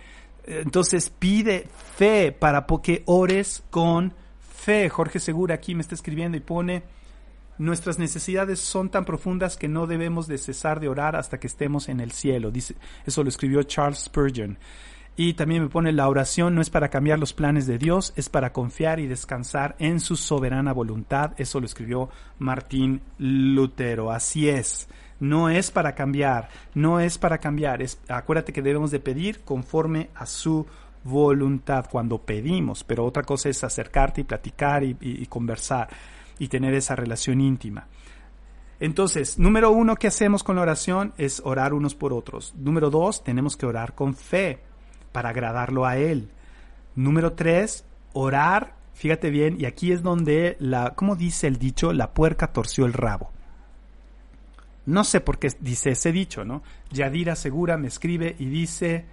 Entonces 0.47 1.11
pide 1.11 1.69
fe 1.97 2.33
para 2.33 2.67
que 2.83 3.03
ores 3.07 3.63
con 3.71 4.15
fe. 4.41 4.89
Jorge 4.89 5.21
Segura 5.21 5.55
aquí 5.55 5.75
me 5.75 5.83
está 5.83 5.95
escribiendo 5.95 6.37
y 6.37 6.41
pone, 6.41 6.83
nuestras 7.59 7.99
necesidades 7.99 8.59
son 8.59 8.89
tan 8.89 9.05
profundas 9.05 9.59
que 9.59 9.69
no 9.69 9.87
debemos 9.87 10.27
de 10.27 10.39
cesar 10.39 10.81
de 10.81 10.89
orar 10.89 11.15
hasta 11.15 11.39
que 11.39 11.47
estemos 11.47 11.89
en 11.91 12.01
el 12.01 12.13
cielo. 12.13 12.51
Dice, 12.51 12.75
eso 13.05 13.23
lo 13.23 13.29
escribió 13.29 13.63
Charles 13.63 14.01
Spurgeon. 14.01 14.59
Y 15.17 15.35
también 15.35 15.65
me 15.65 15.69
pone, 15.69 15.93
la 15.93 16.09
oración 16.09 16.55
no 16.55 16.63
es 16.63 16.71
para 16.71 16.89
cambiar 16.89 17.19
los 17.19 17.35
planes 17.35 17.67
de 17.67 17.77
Dios, 17.77 18.15
es 18.17 18.31
para 18.31 18.55
confiar 18.55 19.01
y 19.01 19.07
descansar 19.07 19.77
en 19.79 20.01
su 20.01 20.17
soberana 20.17 20.73
voluntad. 20.73 21.33
Eso 21.37 21.61
lo 21.61 21.67
escribió 21.67 22.09
Martín 22.39 23.03
Lutero. 23.19 24.11
Así 24.11 24.49
es 24.49 24.89
no 25.21 25.51
es 25.51 25.71
para 25.71 25.95
cambiar, 25.95 26.49
no 26.75 26.99
es 26.99 27.19
para 27.19 27.39
cambiar, 27.39 27.83
es, 27.83 28.01
acuérdate 28.09 28.53
que 28.53 28.63
debemos 28.63 28.91
de 28.91 29.01
pedir 29.01 29.41
conforme 29.41 30.11
a 30.15 30.27
su 30.27 30.67
voluntad 31.05 31.87
cuando 31.91 32.19
pedimos, 32.19 32.85
pero 32.85 33.05
otra 33.05 33.23
cosa 33.23 33.49
es 33.49 33.63
acercarte 33.63 34.23
y 34.23 34.25
platicar 34.25 34.83
y, 34.83 35.27
conversar 35.27 35.89
y 36.39 36.49
tener 36.49 36.75
esa 36.75 36.97
relación 36.97 37.41
íntima. 37.41 37.87
Entonces, 38.81 39.39
número 39.39 39.71
uno, 39.71 39.97
¿qué 39.97 40.07
hacemos 40.07 40.43
con 40.43 40.57
la 40.57 40.63
oración? 40.63 41.13
Es 41.19 41.43
orar 41.45 41.75
unos 41.75 41.95
por 41.95 42.15
otros. 42.15 42.55
Número 42.57 42.89
dos, 42.89 43.23
tenemos 43.23 43.57
que 43.57 43.67
orar 43.67 43.95
con 43.95 44.15
fe 44.15 44.61
para 45.13 45.29
agradarlo 45.29 45.85
a 45.85 45.99
Él. 45.99 46.31
Número 46.95 47.35
tres, 47.35 47.85
orar, 48.15 48.75
fíjate 48.95 49.31
bien, 49.31 49.57
y 49.61 49.67
aquí 49.67 49.93
es 49.93 50.03
donde 50.03 50.57
la, 50.61 50.95
¿cómo 50.95 51.15
dice 51.15 51.47
el 51.47 51.59
dicho? 51.59 51.93
La 51.93 52.15
puerca 52.15 52.55
torció 52.55 52.87
el 52.87 52.95
rabo. 52.95 53.33
No 54.91 55.05
sé 55.05 55.21
por 55.21 55.39
qué 55.39 55.49
dice 55.61 55.91
ese 55.91 56.11
dicho, 56.11 56.45
¿no? 56.45 56.63
Yadira 56.91 57.37
Segura 57.37 57.77
me 57.77 57.87
escribe 57.87 58.35
y 58.41 58.47
dice, 58.47 59.05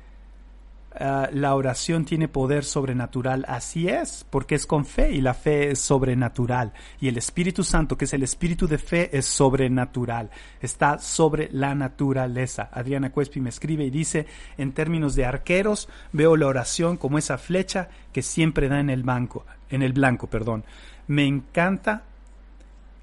ah, 1.00 1.30
la 1.32 1.54
oración 1.54 2.04
tiene 2.04 2.28
poder 2.28 2.64
sobrenatural. 2.64 3.46
Así 3.48 3.88
es, 3.88 4.26
porque 4.32 4.56
es 4.56 4.66
con 4.66 4.86
fe 4.86 5.12
y 5.12 5.22
la 5.22 5.36
fe 5.36 5.70
es 5.70 5.80
sobrenatural. 5.80 6.74
Y 7.00 7.10
el 7.10 7.18
Espíritu 7.18 7.64
Santo, 7.64 7.96
que 7.96 8.06
es 8.06 8.14
el 8.14 8.24
Espíritu 8.24 8.68
de 8.68 8.80
fe, 8.80 9.16
es 9.16 9.28
sobrenatural. 9.28 10.32
Está 10.60 10.98
sobre 10.98 11.48
la 11.52 11.76
naturaleza. 11.76 12.70
Adriana 12.74 13.12
Cuespi 13.12 13.40
me 13.40 13.50
escribe 13.50 13.86
y 13.86 13.92
dice, 13.92 14.26
en 14.58 14.72
términos 14.72 15.14
de 15.14 15.26
arqueros, 15.26 15.90
veo 16.12 16.36
la 16.36 16.48
oración 16.48 16.98
como 16.98 17.20
esa 17.20 17.38
flecha 17.38 17.90
que 18.12 18.24
siempre 18.24 18.68
da 18.68 18.80
en 18.80 18.90
el 18.90 19.04
banco, 19.04 19.46
en 19.70 19.84
el 19.84 19.94
blanco, 19.94 20.26
perdón. 20.26 20.66
Me 21.06 21.28
encanta 21.28 22.02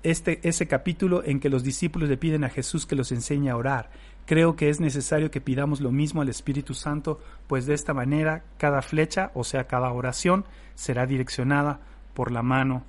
este, 0.04 0.38
ese 0.46 0.68
capítulo 0.68 1.24
en 1.24 1.40
que 1.40 1.48
los 1.48 1.64
discípulos 1.64 2.08
le 2.08 2.16
piden 2.16 2.44
a 2.44 2.50
Jesús 2.50 2.86
que 2.86 2.94
los 2.94 3.10
enseñe 3.10 3.48
a 3.48 3.56
orar. 3.56 3.90
Creo 4.26 4.54
que 4.54 4.68
es 4.68 4.78
necesario 4.78 5.30
que 5.30 5.40
pidamos 5.40 5.80
lo 5.80 5.90
mismo 5.90 6.22
al 6.22 6.28
Espíritu 6.28 6.74
Santo, 6.74 7.20
pues 7.46 7.66
de 7.66 7.74
esta 7.74 7.92
manera 7.92 8.44
cada 8.58 8.82
flecha, 8.82 9.32
o 9.34 9.44
sea, 9.44 9.66
cada 9.66 9.90
oración, 9.90 10.44
será 10.74 11.06
direccionada 11.06 11.80
por 12.14 12.30
la 12.30 12.42
mano 12.42 12.84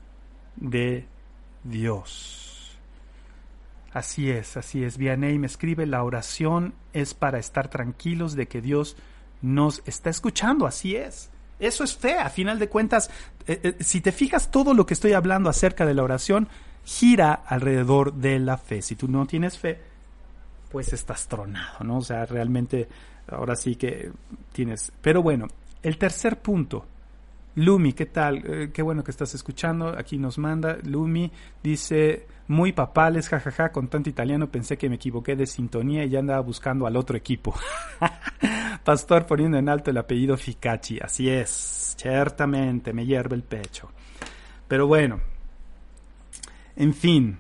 de 0.56 1.08
Dios. 1.64 2.78
Así 3.92 4.30
es, 4.30 4.58
así 4.58 4.84
es. 4.84 4.98
Vianney 4.98 5.40
me 5.40 5.48
escribe, 5.48 5.86
la 5.86 6.04
oración 6.04 6.74
es 6.92 7.14
para 7.14 7.40
estar 7.40 7.70
tranquilos 7.70 8.36
de 8.36 8.48
que 8.48 8.62
Dios 8.62 8.98
nos 9.42 9.82
está 9.86 10.10
escuchando, 10.10 10.68
así 10.68 10.98
es. 10.98 11.30
Eso 11.60 11.86
es 11.86 11.96
fe, 11.96 12.18
a 12.18 12.30
final 12.30 12.60
de 12.60 12.68
cuentas, 12.68 13.10
eh, 13.48 13.60
eh, 13.64 13.76
si 13.80 14.02
te 14.02 14.12
fijas 14.12 14.52
todo 14.52 14.74
lo 14.74 14.86
que 14.86 14.94
estoy 14.94 15.14
hablando 15.14 15.50
acerca 15.50 15.86
de 15.86 15.94
la 15.94 16.04
oración, 16.04 16.50
gira 16.86 17.34
alrededor 17.34 18.14
de 18.14 18.40
la 18.40 18.58
fe. 18.58 18.82
Si 18.82 18.96
tú 18.96 19.08
no 19.08 19.26
tienes 19.26 19.58
fe, 19.58 19.80
pues 20.72 20.94
estás 20.94 21.28
tronado, 21.28 21.84
¿no? 21.84 21.98
O 21.98 22.02
sea, 22.02 22.26
realmente 22.26 22.88
ahora 23.28 23.56
sí 23.56 23.76
que 23.76 24.12
tienes... 24.54 24.94
Pero 25.02 25.22
bueno, 25.22 25.48
el 25.82 25.98
tercer 25.98 26.40
punto. 26.40 26.86
Lumi, 27.56 27.94
¿qué 27.94 28.06
tal? 28.06 28.44
Eh, 28.46 28.72
qué 28.74 28.82
bueno 28.82 29.04
que 29.04 29.12
estás 29.12 29.34
escuchando. 29.34 29.98
Aquí 29.98 30.18
nos 30.18 30.38
manda. 30.38 30.78
Lumi 30.84 31.32
dice, 31.64 32.28
muy 32.48 32.74
papales, 32.74 33.30
jajaja, 33.30 33.72
con 33.72 33.88
tanto 33.88 34.10
italiano 34.10 34.52
pensé 34.52 34.78
que 34.78 34.90
me 34.90 34.96
equivoqué 34.96 35.36
de 35.36 35.48
sintonía 35.48 36.04
y 36.04 36.10
ya 36.10 36.20
andaba 36.20 36.42
buscando 36.42 36.86
al 36.86 36.98
otro 36.98 37.18
equipo. 37.18 37.56
Pastor 38.84 39.26
poniendo 39.26 39.58
en 39.58 39.70
alto 39.70 39.90
el 39.90 39.98
apellido 39.98 40.38
Ficacci. 40.38 41.00
Así 41.00 41.30
es, 41.30 41.96
ciertamente, 41.98 42.94
me 42.94 43.06
hierve 43.06 43.36
el 43.36 43.44
pecho. 43.44 43.90
Pero 44.68 44.86
bueno, 44.86 45.22
en 46.76 46.94
fin, 46.94 47.38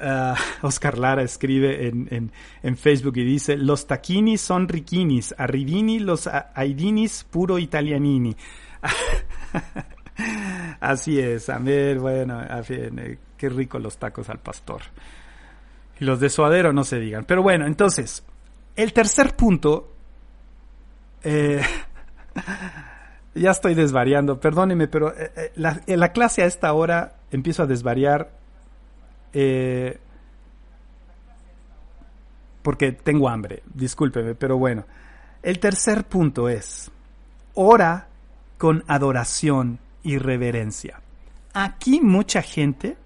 ah, 0.00 0.36
Oscar 0.62 0.98
Lara 0.98 1.22
escribe 1.22 1.88
en, 1.88 2.32
en, 2.62 2.76
Facebook 2.76 3.16
y 3.16 3.24
dice, 3.24 3.56
los 3.56 3.86
taquinis 3.86 4.40
son 4.40 4.68
riquinis, 4.68 5.34
arrivini 5.38 5.98
los 5.98 6.28
aidinis 6.54 7.24
puro 7.24 7.58
italianini. 7.58 8.36
Así 10.80 11.18
es, 11.18 11.48
a 11.48 11.58
ver, 11.58 11.98
bueno, 11.98 12.40
eh, 12.42 13.18
qué 13.36 13.48
rico 13.48 13.78
los 13.78 13.98
tacos 13.98 14.28
al 14.28 14.38
pastor. 14.38 14.82
Y 15.98 16.04
los 16.04 16.20
de 16.20 16.28
suadero 16.28 16.72
no 16.72 16.84
se 16.84 16.98
digan. 16.98 17.24
Pero 17.24 17.42
bueno, 17.42 17.66
entonces, 17.66 18.24
el 18.74 18.92
tercer 18.92 19.34
punto, 19.34 19.92
eh, 21.22 21.62
ya 23.36 23.50
estoy 23.50 23.74
desvariando, 23.74 24.40
perdóneme, 24.40 24.88
pero 24.88 25.14
eh, 25.16 25.52
la, 25.56 25.80
la, 25.86 26.12
clase 26.12 26.42
a 26.42 26.46
esta 26.46 26.72
hora 26.72 27.14
empiezo 27.30 27.62
a 27.62 27.66
desvariar 27.66 28.30
porque 32.62 32.90
tengo 32.90 33.28
hambre, 33.28 33.62
discúlpeme, 33.72 34.34
pero 34.34 34.58
bueno. 34.58 34.84
El 35.40 35.60
tercer 35.60 36.02
punto 36.02 36.48
es, 36.48 36.90
ora 37.54 38.08
con 38.58 38.82
adoración 38.88 39.78
y 40.02 40.18
reverencia. 40.18 41.00
Aquí 41.52 42.00
mucha 42.00 42.42
gente 42.42 42.96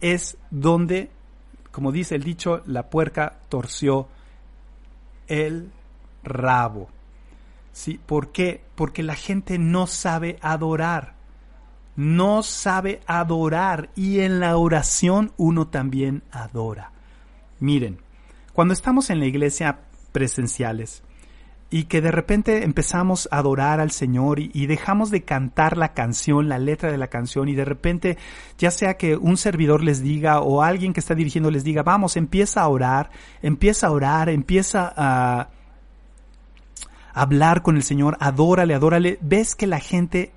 es 0.00 0.38
donde, 0.52 1.10
como 1.72 1.90
dice 1.90 2.14
el 2.14 2.22
dicho, 2.22 2.62
la 2.66 2.88
puerca 2.88 3.38
torció 3.48 4.06
el 5.26 5.72
rabo. 6.22 6.88
¿Sí? 7.72 8.00
¿Por 8.04 8.32
qué? 8.32 8.64
Porque 8.74 9.02
la 9.02 9.14
gente 9.14 9.58
no 9.58 9.86
sabe 9.86 10.38
adorar. 10.42 11.14
No 11.96 12.42
sabe 12.42 13.00
adorar 13.06 13.90
y 13.94 14.20
en 14.20 14.40
la 14.40 14.56
oración 14.56 15.32
uno 15.36 15.68
también 15.68 16.22
adora. 16.30 16.92
Miren, 17.58 17.98
cuando 18.52 18.72
estamos 18.74 19.10
en 19.10 19.18
la 19.18 19.26
iglesia 19.26 19.80
presenciales, 20.12 21.02
y 21.70 21.84
que 21.84 22.00
de 22.00 22.10
repente 22.10 22.64
empezamos 22.64 23.28
a 23.30 23.38
adorar 23.38 23.80
al 23.80 23.92
Señor 23.92 24.40
y, 24.40 24.66
dejamos 24.66 25.10
de 25.10 25.22
cantar 25.22 25.76
la 25.76 25.94
canción, 25.94 26.48
la 26.48 26.58
letra 26.58 26.90
de 26.90 26.98
la 26.98 27.06
canción 27.06 27.48
y 27.48 27.54
de 27.54 27.64
repente 27.64 28.18
ya 28.58 28.72
sea 28.72 28.94
que 28.94 29.16
un 29.16 29.36
servidor 29.36 29.82
les 29.82 30.02
diga 30.02 30.40
o 30.40 30.62
alguien 30.62 30.92
que 30.92 31.00
está 31.00 31.14
dirigiendo 31.14 31.50
les 31.50 31.62
diga, 31.62 31.84
vamos, 31.84 32.16
empieza 32.16 32.62
a 32.62 32.68
orar, 32.68 33.10
empieza 33.40 33.86
a 33.86 33.90
orar, 33.92 34.28
empieza 34.28 34.92
a 34.96 35.48
hablar 37.12 37.62
con 37.62 37.76
el 37.76 37.82
Señor, 37.82 38.16
adórale, 38.20 38.74
adórale, 38.74 39.18
ves 39.20 39.54
que 39.54 39.66
la 39.66 39.80
gente 39.80 40.32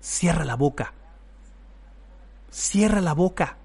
cierra 0.00 0.44
la 0.44 0.56
boca, 0.56 0.92
cierra 2.50 3.00
la 3.00 3.12
boca. 3.12 3.56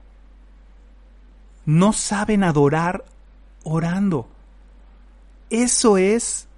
No 1.65 1.93
saben 1.93 2.43
adorar 2.43 3.05
orando. 3.63 4.27
Eso 5.49 5.97
es 5.97 6.49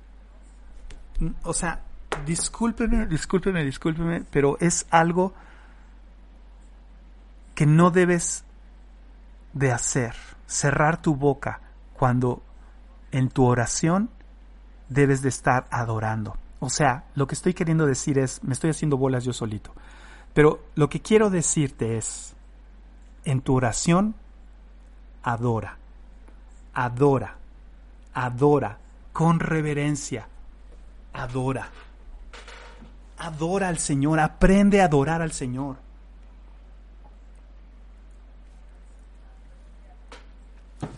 o 1.44 1.54
sea, 1.54 1.82
discúlpeme, 2.26 3.06
discúlpeme, 3.06 3.64
discúlpeme, 3.64 4.24
pero 4.32 4.58
es 4.60 4.86
algo 4.90 5.34
que 7.56 7.66
no 7.66 7.92
debes 7.92 8.44
de 9.54 9.72
hacer, 9.72 10.16
cerrar 10.48 11.02
tu 11.02 11.16
boca 11.16 11.60
cuando 11.94 12.42
en 13.12 13.30
tu 13.30 13.46
oración 13.46 14.10
debes 14.92 15.22
de 15.22 15.30
estar 15.30 15.68
adorando. 15.72 16.36
O 16.60 16.70
sea, 16.70 17.06
lo 17.16 17.26
que 17.26 17.34
estoy 17.34 17.54
queriendo 17.54 17.86
decir 17.86 18.20
es, 18.20 18.44
me 18.44 18.54
estoy 18.54 18.70
haciendo 18.70 18.98
bolas 18.98 19.24
yo 19.24 19.34
solito, 19.34 19.72
pero 20.34 20.60
lo 20.76 20.90
que 20.90 21.02
quiero 21.02 21.30
decirte 21.30 21.98
es, 21.98 22.36
en 23.24 23.42
tu 23.42 23.56
oración, 23.56 24.16
adora, 25.24 25.78
adora, 26.74 27.38
adora 28.14 28.78
con 29.14 29.40
reverencia, 29.40 30.28
adora. 31.14 31.70
Adora 33.18 33.68
al 33.68 33.78
Señor, 33.78 34.20
aprende 34.20 34.82
a 34.82 34.86
adorar 34.86 35.22
al 35.22 35.32
Señor. 35.32 35.78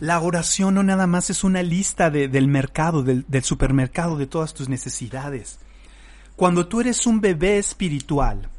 La 0.04 0.20
oración 0.20 0.74
no 0.74 0.82
nada 0.82 1.06
más 1.06 1.30
es 1.30 1.44
una 1.44 1.62
lista 1.62 2.10
del 2.10 2.46
mercado, 2.46 3.02
del 3.02 3.42
supermercado, 3.42 4.18
de 4.18 4.26
todas 4.26 4.52
tus 4.52 4.68
necesidades. 4.68 5.58
Cuando 6.36 6.66
tú 6.66 6.82
eres 6.82 7.06
un 7.06 7.22
bebé 7.22 7.56
espiritual, 7.56 8.50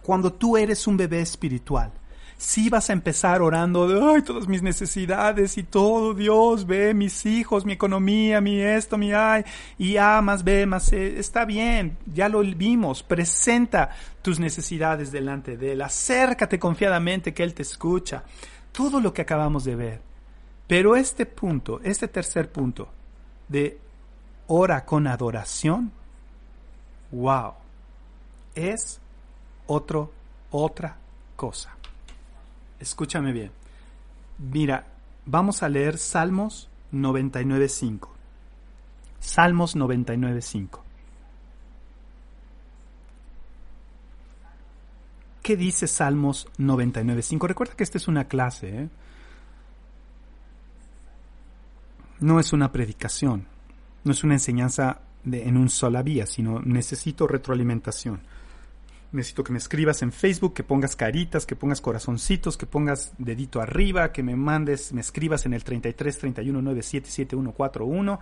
cuando 0.00 0.32
tú 0.32 0.56
eres 0.56 0.86
un 0.86 0.96
bebé 0.96 1.22
espiritual, 1.22 1.90
si 2.36 2.68
vas 2.68 2.88
a 2.88 2.92
empezar 2.92 3.42
orando 3.42 3.88
de, 3.88 4.00
ay, 4.00 4.22
todas 4.22 4.46
mis 4.46 4.62
necesidades 4.62 5.58
y 5.58 5.64
todo, 5.64 6.14
Dios, 6.14 6.68
ve 6.68 6.94
mis 6.94 7.26
hijos, 7.26 7.64
mi 7.64 7.72
economía, 7.72 8.40
mi 8.40 8.60
esto, 8.60 8.96
mi 8.96 9.12
ay, 9.12 9.42
y 9.76 9.96
A 9.96 10.22
más 10.22 10.44
B 10.44 10.66
más 10.66 10.92
está 10.92 11.44
bien, 11.46 11.98
ya 12.14 12.28
lo 12.28 12.42
vimos, 12.42 13.02
presenta 13.02 13.90
tus 14.22 14.38
necesidades 14.38 15.10
delante 15.10 15.56
de 15.56 15.72
Él, 15.72 15.82
acércate 15.82 16.60
confiadamente 16.60 17.34
que 17.34 17.42
Él 17.42 17.54
te 17.54 17.62
escucha, 17.62 18.22
todo 18.70 19.00
lo 19.00 19.12
que 19.12 19.22
acabamos 19.22 19.64
de 19.64 19.74
ver. 19.74 20.07
Pero 20.68 20.94
este 20.96 21.24
punto, 21.24 21.80
este 21.82 22.06
tercer 22.08 22.52
punto 22.52 22.88
de 23.48 23.80
ora 24.48 24.84
con 24.84 25.06
adoración, 25.06 25.90
wow, 27.10 27.54
es 28.54 29.00
otro, 29.66 30.12
otra 30.50 30.98
cosa. 31.36 31.74
Escúchame 32.78 33.32
bien. 33.32 33.50
Mira, 34.38 34.86
vamos 35.24 35.62
a 35.62 35.70
leer 35.70 35.96
Salmos 35.96 36.68
99.5. 36.92 38.08
Salmos 39.20 39.74
99.5. 39.74 40.80
¿Qué 45.42 45.56
dice 45.56 45.86
Salmos 45.86 46.46
99.5? 46.58 47.48
Recuerda 47.48 47.74
que 47.74 47.84
esta 47.84 47.96
es 47.96 48.06
una 48.06 48.28
clase, 48.28 48.82
¿eh? 48.82 48.88
No 52.20 52.40
es 52.40 52.52
una 52.52 52.72
predicación, 52.72 53.46
no 54.04 54.12
es 54.12 54.24
una 54.24 54.34
enseñanza 54.34 55.00
en 55.24 55.56
un 55.56 55.68
sola 55.68 56.02
vía, 56.02 56.26
sino 56.26 56.60
necesito 56.60 57.26
retroalimentación 57.26 58.20
necesito 59.12 59.42
que 59.42 59.52
me 59.52 59.58
escribas 59.58 60.02
en 60.02 60.12
Facebook, 60.12 60.54
que 60.54 60.62
pongas 60.62 60.96
caritas, 60.96 61.46
que 61.46 61.56
pongas 61.56 61.80
corazoncitos, 61.80 62.56
que 62.56 62.66
pongas 62.66 63.12
dedito 63.18 63.60
arriba, 63.60 64.12
que 64.12 64.22
me 64.22 64.36
mandes, 64.36 64.92
me 64.92 65.00
escribas 65.00 65.46
en 65.46 65.54
el 65.54 65.64
33 65.64 66.18
31 66.18 66.62
97 66.62 67.10
7141. 67.10 68.20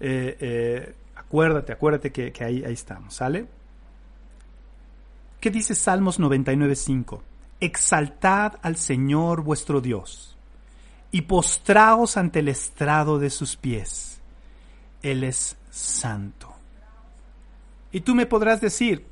Eh, 0.00 0.36
eh, 0.40 0.94
acuérdate, 1.14 1.72
acuérdate 1.72 2.12
que, 2.12 2.32
ahí, 2.44 2.64
ahí 2.64 2.72
estamos, 2.72 3.14
¿sale? 3.14 3.46
¿Qué 5.40 5.50
dice 5.50 5.74
Salmos 5.74 6.18
99.5? 6.18 7.20
Exaltad 7.60 8.54
al 8.62 8.76
Señor 8.76 9.42
vuestro 9.42 9.80
Dios 9.80 10.35
y 11.16 11.22
postraos 11.22 12.18
ante 12.18 12.40
el 12.40 12.48
estrado 12.48 13.18
de 13.18 13.30
sus 13.30 13.56
pies. 13.56 14.20
Él 15.00 15.24
es 15.24 15.56
santo. 15.70 16.54
Y 17.90 18.02
tú 18.02 18.14
me 18.14 18.26
podrás 18.26 18.60
decir, 18.60 19.06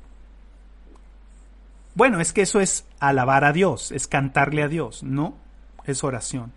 bueno, 1.95 2.19
es 2.19 2.31
que 2.31 2.43
eso 2.43 2.59
es 2.59 2.85
alabar 2.99 3.43
a 3.43 3.53
Dios, 3.53 3.91
es 3.91 4.05
cantarle 4.05 4.61
a 4.61 4.67
Dios, 4.67 5.01
no, 5.01 5.35
es 5.85 6.03
oración. 6.03 6.53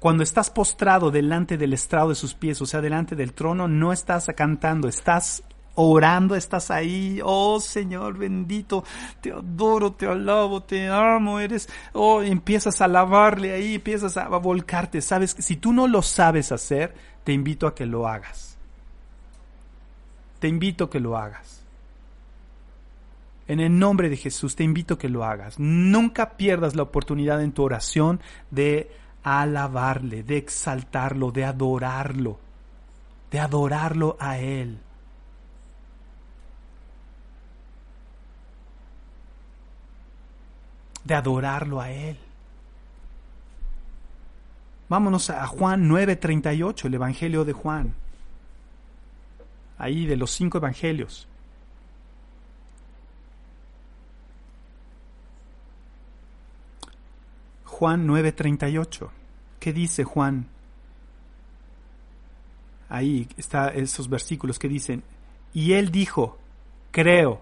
Cuando 0.00 0.24
estás 0.24 0.50
postrado 0.50 1.12
delante 1.12 1.56
del 1.56 1.72
estrado 1.72 2.08
de 2.08 2.16
sus 2.16 2.34
pies, 2.34 2.60
o 2.60 2.66
sea, 2.66 2.80
delante 2.80 3.14
del 3.14 3.32
trono, 3.32 3.68
no 3.68 3.92
estás 3.92 4.26
cantando, 4.34 4.88
estás 4.88 5.44
orando, 5.74 6.34
estás 6.34 6.70
ahí, 6.70 7.20
oh 7.24 7.60
Señor 7.60 8.18
bendito, 8.18 8.84
te 9.20 9.32
adoro, 9.32 9.92
te 9.92 10.06
alabo, 10.06 10.62
te 10.62 10.88
amo, 10.88 11.40
eres, 11.40 11.68
oh, 11.92 12.22
empiezas 12.22 12.80
a 12.80 12.84
alabarle 12.84 13.52
ahí, 13.52 13.76
empiezas 13.76 14.16
a, 14.16 14.28
volcarte, 14.28 15.00
sabes, 15.00 15.36
si 15.38 15.56
tú 15.56 15.72
no 15.72 15.86
lo 15.86 16.02
sabes 16.02 16.52
hacer, 16.52 16.94
te 17.24 17.32
invito 17.32 17.66
a 17.66 17.74
que 17.74 17.86
lo 17.86 18.08
hagas. 18.08 18.56
Te 20.38 20.48
invito 20.48 20.84
a 20.84 20.90
que 20.90 21.00
lo 21.00 21.16
hagas. 21.16 21.62
En 23.46 23.60
el 23.60 23.78
nombre 23.78 24.08
de 24.08 24.16
Jesús 24.16 24.56
te 24.56 24.64
invito 24.64 24.94
a 24.94 24.98
que 24.98 25.08
lo 25.08 25.24
hagas. 25.24 25.58
Nunca 25.58 26.36
pierdas 26.36 26.76
la 26.76 26.84
oportunidad 26.84 27.42
en 27.42 27.52
tu 27.52 27.62
oración 27.62 28.20
de 28.50 28.90
alabarle, 29.22 30.22
de 30.22 30.38
exaltarlo, 30.38 31.30
de 31.30 31.44
adorarlo, 31.44 32.38
de 33.30 33.40
adorarlo 33.40 34.16
a 34.18 34.38
Él. 34.38 34.78
De 41.04 41.14
adorarlo 41.14 41.80
a 41.80 41.90
Él. 41.90 42.18
Vámonos 44.88 45.30
a 45.30 45.46
Juan 45.46 45.88
9:38, 45.88 46.86
el 46.86 46.94
Evangelio 46.94 47.44
de 47.44 47.52
Juan. 47.52 47.94
Ahí 49.78 50.04
de 50.06 50.16
los 50.16 50.30
cinco 50.32 50.58
evangelios. 50.58 51.28
Juan 57.64 58.06
9:38. 58.06 59.10
¿Qué 59.60 59.72
dice 59.72 60.04
Juan? 60.04 60.48
Ahí 62.90 63.28
están 63.36 63.78
esos 63.78 64.08
versículos 64.08 64.58
que 64.58 64.68
dicen, 64.68 65.04
y 65.54 65.74
él 65.74 65.92
dijo, 65.92 66.36
creo, 66.90 67.40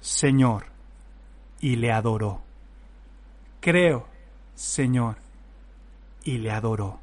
Señor, 0.00 0.66
y 1.60 1.76
le 1.76 1.92
adoró. 1.92 2.42
Creo, 3.60 4.06
Señor, 4.54 5.16
y 6.24 6.38
le 6.38 6.50
adoró. 6.50 6.98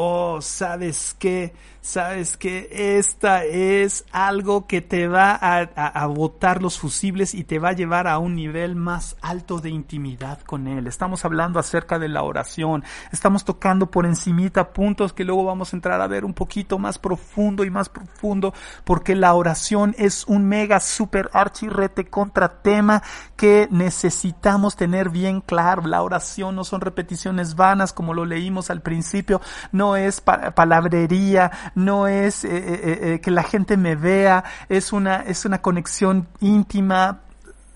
Oh, 0.00 0.40
¿sabes 0.40 1.16
qué? 1.18 1.52
sabes 1.88 2.36
que 2.36 2.98
esta 2.98 3.44
es 3.44 4.04
algo 4.12 4.66
que 4.66 4.82
te 4.82 5.08
va 5.08 5.32
a, 5.40 6.06
botar 6.06 6.60
los 6.60 6.78
fusibles 6.78 7.34
y 7.34 7.44
te 7.44 7.58
va 7.58 7.70
a 7.70 7.72
llevar 7.72 8.06
a 8.06 8.18
un 8.18 8.34
nivel 8.34 8.76
más 8.76 9.16
alto 9.22 9.58
de 9.58 9.70
intimidad 9.70 10.40
con 10.42 10.66
Él. 10.68 10.86
Estamos 10.86 11.24
hablando 11.24 11.58
acerca 11.58 11.98
de 11.98 12.08
la 12.08 12.22
oración, 12.22 12.84
estamos 13.10 13.44
tocando 13.44 13.90
por 13.90 14.04
encimita 14.04 14.72
puntos 14.72 15.14
que 15.14 15.24
luego 15.24 15.44
vamos 15.44 15.72
a 15.72 15.76
entrar 15.76 16.00
a 16.00 16.06
ver 16.06 16.26
un 16.26 16.34
poquito 16.34 16.78
más 16.78 16.98
profundo 16.98 17.64
y 17.64 17.70
más 17.70 17.88
profundo, 17.88 18.52
porque 18.84 19.16
la 19.16 19.32
oración 19.32 19.94
es 19.98 20.26
un 20.26 20.46
mega 20.46 20.80
super 20.80 21.30
archirrete 21.32 22.06
contra 22.06 22.60
tema 22.60 23.02
que 23.36 23.66
necesitamos 23.70 24.76
tener 24.76 25.08
bien 25.08 25.40
claro. 25.40 25.86
La 25.86 26.02
oración 26.02 26.54
no 26.54 26.64
son 26.64 26.82
repeticiones 26.82 27.54
vanas 27.54 27.94
como 27.94 28.12
lo 28.12 28.26
leímos 28.26 28.68
al 28.68 28.82
principio, 28.82 29.40
no 29.72 29.87
es 29.96 30.20
palabrería, 30.20 31.72
no 31.74 32.06
es 32.06 32.44
eh, 32.44 32.50
eh, 32.50 32.98
eh, 33.02 33.20
que 33.20 33.30
la 33.30 33.42
gente 33.42 33.76
me 33.76 33.96
vea, 33.96 34.44
es 34.68 34.92
una, 34.92 35.22
es 35.22 35.44
una 35.44 35.60
conexión 35.60 36.28
íntima, 36.40 37.20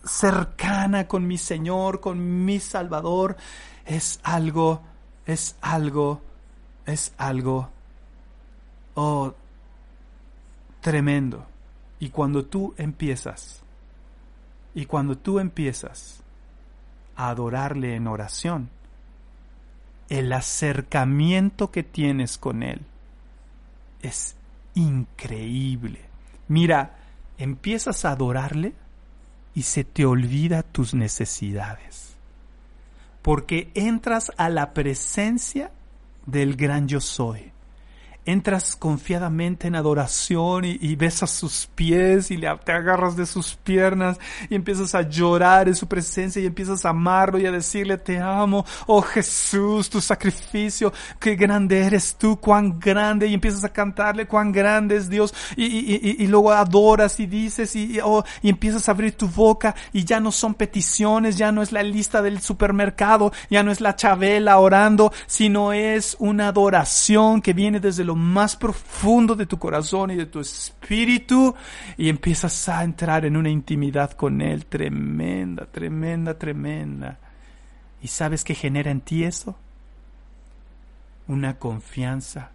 cercana 0.04 1.06
con 1.06 1.26
mi 1.26 1.38
Señor, 1.38 2.00
con 2.00 2.44
mi 2.44 2.60
Salvador. 2.60 3.36
Es 3.84 4.20
algo, 4.22 4.82
es 5.26 5.56
algo, 5.60 6.20
es 6.86 7.12
algo, 7.18 7.70
oh, 8.94 9.34
tremendo. 10.80 11.46
Y 12.00 12.10
cuando 12.10 12.44
tú 12.44 12.74
empiezas, 12.76 13.60
y 14.74 14.86
cuando 14.86 15.16
tú 15.16 15.38
empiezas 15.38 16.20
a 17.16 17.28
adorarle 17.28 17.94
en 17.94 18.06
oración, 18.06 18.70
el 20.08 20.32
acercamiento 20.32 21.70
que 21.70 21.82
tienes 21.82 22.38
con 22.38 22.62
Él 22.62 22.80
es 24.02 24.36
increíble. 24.74 26.00
Mira, 26.48 26.96
empiezas 27.38 28.04
a 28.04 28.12
adorarle 28.12 28.72
y 29.54 29.62
se 29.62 29.84
te 29.84 30.04
olvida 30.04 30.62
tus 30.62 30.94
necesidades. 30.94 32.14
Porque 33.22 33.70
entras 33.74 34.32
a 34.36 34.48
la 34.48 34.74
presencia 34.74 35.70
del 36.26 36.56
gran 36.56 36.88
yo 36.88 37.00
soy 37.00 37.51
entras 38.24 38.76
confiadamente 38.76 39.68
en 39.68 39.74
adoración 39.74 40.64
y, 40.64 40.94
besas 40.96 41.30
sus 41.30 41.68
pies 41.74 42.30
y 42.30 42.36
le, 42.36 42.48
te 42.64 42.72
agarras 42.72 43.16
de 43.16 43.26
sus 43.26 43.54
piernas 43.54 44.18
y 44.48 44.54
empiezas 44.54 44.94
a 44.94 45.02
llorar 45.02 45.68
en 45.68 45.74
su 45.74 45.88
presencia 45.88 46.40
y 46.40 46.46
empiezas 46.46 46.84
a 46.84 46.90
amarlo 46.90 47.38
y 47.38 47.46
a 47.46 47.50
decirle 47.50 47.98
te 47.98 48.20
amo, 48.20 48.64
oh 48.86 49.02
Jesús, 49.02 49.90
tu 49.90 50.00
sacrificio, 50.00 50.92
qué 51.18 51.34
grande 51.34 51.84
eres 51.84 52.14
tú, 52.16 52.38
cuán 52.38 52.78
grande 52.78 53.26
y 53.26 53.34
empiezas 53.34 53.64
a 53.64 53.72
cantarle 53.72 54.26
cuán 54.26 54.52
grande 54.52 54.96
es 54.96 55.08
Dios 55.08 55.34
y, 55.56 55.64
y, 55.64 56.16
y 56.18 56.26
luego 56.28 56.52
adoras 56.52 57.18
y 57.18 57.26
dices 57.26 57.74
y, 57.74 57.98
oh, 58.02 58.24
y 58.42 58.48
empiezas 58.48 58.88
a 58.88 58.92
abrir 58.92 59.16
tu 59.16 59.28
boca 59.28 59.74
y 59.92 60.04
ya 60.04 60.20
no 60.20 60.30
son 60.30 60.54
peticiones, 60.54 61.36
ya 61.36 61.50
no 61.50 61.62
es 61.62 61.72
la 61.72 61.82
lista 61.82 62.22
del 62.22 62.40
supermercado, 62.40 63.32
ya 63.50 63.62
no 63.62 63.72
es 63.72 63.80
la 63.80 63.96
chabela 63.96 64.58
orando, 64.58 65.12
sino 65.26 65.72
es 65.72 66.16
una 66.20 66.48
adoración 66.48 67.42
que 67.42 67.52
viene 67.52 67.80
desde 67.80 68.04
lo 68.04 68.11
más 68.14 68.56
profundo 68.56 69.34
de 69.34 69.46
tu 69.46 69.58
corazón 69.58 70.10
y 70.10 70.16
de 70.16 70.26
tu 70.26 70.40
espíritu 70.40 71.54
y 71.96 72.08
empiezas 72.08 72.68
a 72.68 72.84
entrar 72.84 73.24
en 73.24 73.36
una 73.36 73.50
intimidad 73.50 74.12
con 74.12 74.40
Él 74.40 74.66
tremenda, 74.66 75.66
tremenda, 75.66 76.38
tremenda. 76.38 77.18
¿Y 78.00 78.08
sabes 78.08 78.44
qué 78.44 78.54
genera 78.54 78.90
en 78.90 79.00
ti 79.00 79.24
eso? 79.24 79.56
Una 81.28 81.58
confianza 81.58 82.50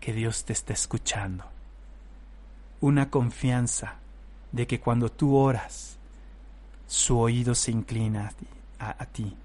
que 0.00 0.12
Dios 0.12 0.44
te 0.44 0.52
está 0.52 0.72
escuchando. 0.72 1.44
Una 2.80 3.10
confianza 3.10 3.96
de 4.52 4.66
que 4.66 4.80
cuando 4.80 5.10
tú 5.10 5.36
oras, 5.36 5.98
su 6.86 7.18
oído 7.18 7.54
se 7.54 7.70
inclina 7.70 8.32
a, 8.78 9.02
a 9.02 9.06
ti 9.06 9.36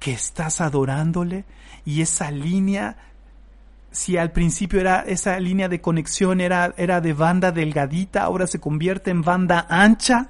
que 0.00 0.12
estás 0.12 0.62
adorándole 0.62 1.44
y 1.90 2.02
esa 2.02 2.30
línea, 2.30 2.96
si 3.90 4.16
al 4.16 4.30
principio 4.30 4.78
era 4.80 5.00
esa 5.00 5.40
línea 5.40 5.68
de 5.68 5.80
conexión 5.80 6.40
era, 6.40 6.72
era 6.76 7.00
de 7.00 7.12
banda 7.14 7.50
delgadita, 7.50 8.22
ahora 8.22 8.46
se 8.46 8.60
convierte 8.60 9.10
en 9.10 9.22
banda 9.22 9.66
ancha, 9.68 10.28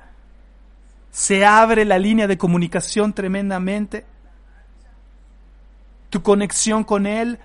se 1.11 1.45
abre 1.45 1.85
la 1.85 1.99
línea 1.99 2.27
de 2.27 2.39
comunicación 2.39 3.13
tremendamente. 3.13 4.07
Tu 6.09 6.23
conexión 6.23 6.83
con 6.83 7.07
Él 7.07 7.39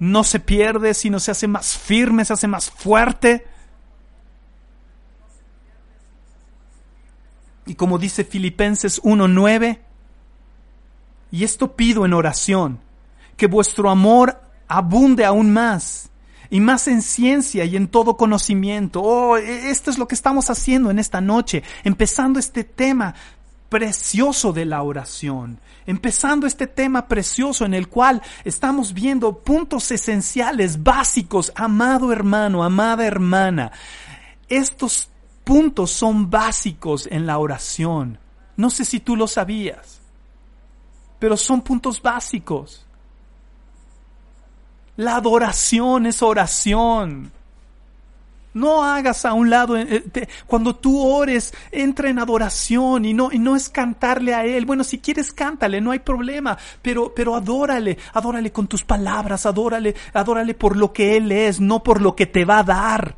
no 0.00 0.24
se 0.24 0.40
pierde, 0.40 0.92
sino 0.92 1.20
se 1.20 1.30
hace 1.30 1.46
más 1.46 1.78
firme, 1.78 2.24
se 2.24 2.32
hace 2.32 2.48
más 2.48 2.72
fuerte. 2.72 3.46
Y 7.66 7.76
como 7.76 7.98
dice 7.98 8.24
Filipenses 8.24 9.00
1.9, 9.04 9.78
y 11.30 11.44
esto 11.44 11.76
pido 11.76 12.04
en 12.04 12.14
oración, 12.14 12.80
que 13.36 13.46
vuestro 13.46 13.90
amor 13.90 14.40
abunde 14.68 15.24
aún 15.24 15.52
más 15.52 16.10
y 16.50 16.60
más 16.60 16.88
en 16.88 17.02
ciencia 17.02 17.64
y 17.64 17.76
en 17.76 17.88
todo 17.88 18.16
conocimiento. 18.16 19.02
Oh, 19.02 19.36
e, 19.36 19.70
esto 19.70 19.90
es 19.90 19.98
lo 19.98 20.06
que 20.06 20.14
estamos 20.14 20.50
haciendo 20.50 20.90
en 20.90 20.98
esta 20.98 21.20
noche, 21.20 21.62
empezando 21.82 22.38
este 22.38 22.64
tema 22.64 23.14
precioso 23.68 24.52
de 24.52 24.64
la 24.64 24.82
oración, 24.82 25.58
empezando 25.86 26.46
este 26.46 26.66
tema 26.66 27.08
precioso 27.08 27.64
en 27.64 27.74
el 27.74 27.88
cual 27.88 28.22
estamos 28.44 28.92
viendo 28.94 29.38
puntos 29.38 29.90
esenciales, 29.90 30.82
básicos, 30.82 31.52
amado 31.56 32.12
hermano, 32.12 32.62
amada 32.62 33.04
hermana. 33.06 33.72
Estos 34.48 35.08
puntos 35.42 35.90
son 35.90 36.30
básicos 36.30 37.08
en 37.10 37.26
la 37.26 37.38
oración. 37.38 38.18
No 38.56 38.70
sé 38.70 38.84
si 38.84 39.00
tú 39.00 39.16
lo 39.16 39.26
sabías 39.26 40.04
pero 41.24 41.38
son 41.38 41.62
puntos 41.62 42.02
básicos. 42.02 42.83
La 44.96 45.16
adoración 45.16 46.06
es 46.06 46.22
oración. 46.22 47.32
No 48.54 48.84
hagas 48.84 49.24
a 49.24 49.32
un 49.32 49.50
lado, 49.50 49.76
eh, 49.76 50.04
cuando 50.46 50.76
tú 50.76 51.04
ores, 51.04 51.52
entra 51.72 52.08
en 52.08 52.20
adoración 52.20 53.04
y 53.04 53.12
no, 53.12 53.32
y 53.32 53.40
no 53.40 53.56
es 53.56 53.68
cantarle 53.68 54.32
a 54.32 54.44
Él. 54.44 54.64
Bueno, 54.64 54.84
si 54.84 55.00
quieres 55.00 55.32
cántale, 55.32 55.80
no 55.80 55.90
hay 55.90 55.98
problema, 55.98 56.56
pero, 56.80 57.12
pero 57.12 57.34
adórale, 57.34 57.98
adórale 58.12 58.52
con 58.52 58.68
tus 58.68 58.84
palabras, 58.84 59.44
adórale, 59.44 59.96
adórale 60.12 60.54
por 60.54 60.76
lo 60.76 60.92
que 60.92 61.16
Él 61.16 61.32
es, 61.32 61.60
no 61.60 61.82
por 61.82 62.00
lo 62.00 62.14
que 62.14 62.26
te 62.26 62.44
va 62.44 62.60
a 62.60 62.62
dar. 62.62 63.16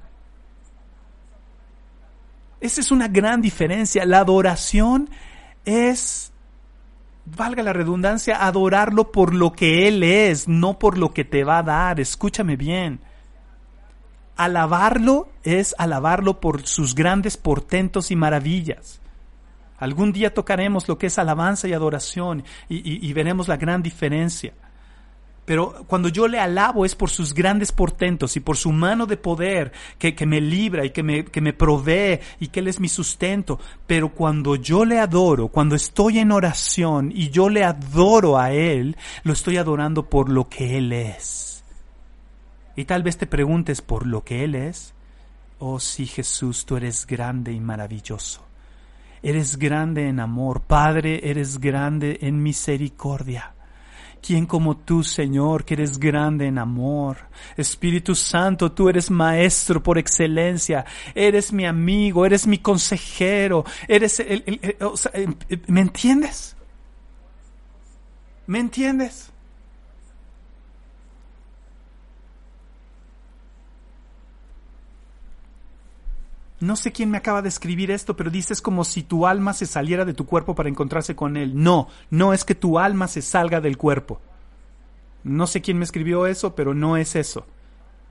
Esa 2.59 2.81
es 2.81 2.91
una 2.91 3.07
gran 3.07 3.43
diferencia. 3.43 4.07
La 4.07 4.21
adoración 4.21 5.11
es 5.67 6.33
valga 7.27 7.63
la 7.63 7.73
redundancia, 7.73 8.45
adorarlo 8.47 9.11
por 9.11 9.35
lo 9.35 9.53
que 9.53 9.89
Él 9.89 10.03
es, 10.03 10.49
no 10.49 10.79
por 10.79 10.97
lo 10.97 11.13
que 11.13 11.25
te 11.25 11.45
va 11.45 11.59
a 11.59 11.63
dar. 11.63 12.01
Escúchame 12.01 12.57
bien. 12.57 13.01
Alabarlo 14.37 15.29
es 15.43 15.75
alabarlo 15.79 16.41
por 16.41 16.67
sus 16.67 16.95
grandes 16.95 17.37
portentos 17.37 18.11
y 18.11 18.17
maravillas. 18.17 19.01
Algún 19.79 20.13
día 20.13 20.33
tocaremos 20.33 20.89
lo 20.89 20.99
que 20.99 21.09
es 21.09 21.19
alabanza 21.19 21.69
y 21.69 21.73
adoración 21.73 22.45
y, 22.69 23.07
y 23.07 23.13
veremos 23.13 23.49
la 23.49 23.57
gran 23.57 23.83
diferencia. 23.83 24.53
Pero 25.47 25.85
cuando 25.87 26.09
yo 26.09 26.27
le 26.27 26.41
alabo 26.41 26.85
es 26.85 26.97
por 26.97 27.09
sus 27.09 27.33
grandes 27.33 27.71
portentos 27.71 28.37
y 28.37 28.41
por 28.41 28.57
su 28.57 28.73
mano 28.73 29.07
de 29.07 29.17
poder 29.17 29.73
que, 29.97 30.27
me 30.27 30.41
libra 30.41 30.85
y 30.85 30.91
que 30.91 31.05
me, 31.05 31.25
que 31.25 31.41
me 31.41 31.53
provee 31.53 32.19
y 32.41 32.49
que 32.49 32.61
Él 32.61 32.69
es 32.69 32.81
mi 32.81 32.89
sustento. 32.89 33.61
Pero 33.87 34.09
cuando 34.09 34.57
yo 34.57 34.85
le 34.85 34.99
adoro, 34.99 35.47
cuando 35.47 35.77
estoy 35.77 36.19
en 36.19 36.33
oración 36.33 37.13
y 37.15 37.31
yo 37.31 37.49
le 37.49 37.63
adoro 37.63 38.39
a 38.39 38.53
Él, 38.53 38.97
lo 39.23 39.33
estoy 39.33 39.57
adorando 39.57 40.11
por 40.11 40.29
lo 40.29 40.49
que 40.49 40.79
Él 40.79 40.93
es. 40.93 41.63
Y 42.75 42.85
tal 42.85 43.05
vez 43.05 43.17
te 43.17 43.29
preguntes 43.29 43.81
por 43.83 44.05
lo 44.05 44.25
que 44.25 44.43
Él 44.43 44.57
es. 44.57 44.95
Oh 45.61 45.79
sí 45.79 46.07
Jesús, 46.07 46.67
tú 46.67 46.77
eres 46.77 47.07
grande 47.07 47.53
y 47.53 47.61
maravilloso. 47.61 48.45
Eres 49.23 49.59
grande 49.59 50.09
en 50.09 50.19
amor. 50.19 50.63
Padre, 50.63 51.31
eres 51.31 51.61
grande 51.61 52.19
en 52.23 52.43
misericordia. 52.43 53.56
¿Quién 54.23 54.47
como 54.47 54.77
tú, 54.77 55.05
Señor, 55.05 55.65
que 55.65 55.75
eres 55.75 55.99
grande 55.99 56.47
en 56.47 56.59
amor? 56.59 57.17
Espíritu 57.57 58.15
Santo, 58.15 58.73
tú 58.73 58.89
eres 58.89 59.11
maestro 59.11 59.83
por 59.83 59.99
excelencia, 59.99 60.85
eres 61.15 61.53
mi 61.53 61.65
amigo, 61.65 62.27
eres 62.27 62.47
mi 62.47 62.59
consejero, 62.59 63.65
eres 63.87 64.19
el, 64.21 64.43
em, 64.47 65.35
em, 65.49 65.63
¿me 65.69 65.81
entiendes? 65.81 66.57
¿Me 68.47 68.59
entiendes? 68.59 69.33
No 76.59 76.77
sé 76.77 76.93
quién 76.93 77.11
me 77.11 77.19
acaba 77.19 77.43
de 77.43 77.49
escribir 77.49 77.91
esto, 77.91 78.17
pero 78.17 78.31
dices 78.31 78.63
como 78.63 78.85
si 78.85 79.03
tu 79.03 79.27
alma 79.27 79.53
se 79.53 79.67
saliera 79.67 80.05
de 80.05 80.15
tu 80.15 80.27
cuerpo 80.27 80.55
para 80.55 80.69
encontrarse 80.69 81.15
con 81.15 81.37
él. 81.37 81.53
No, 81.55 81.89
no 82.11 82.33
es 82.33 82.45
que 82.45 82.55
tu 82.55 82.79
alma 82.79 83.09
se 83.09 83.23
salga 83.23 83.61
del 83.61 83.77
cuerpo. 83.77 84.21
No 85.23 85.47
sé 85.47 85.61
quién 85.61 85.79
me 85.79 85.85
escribió 85.85 86.27
eso, 86.27 86.55
pero 86.55 86.73
no 86.73 86.97
es 86.97 87.17
eso. 87.17 87.47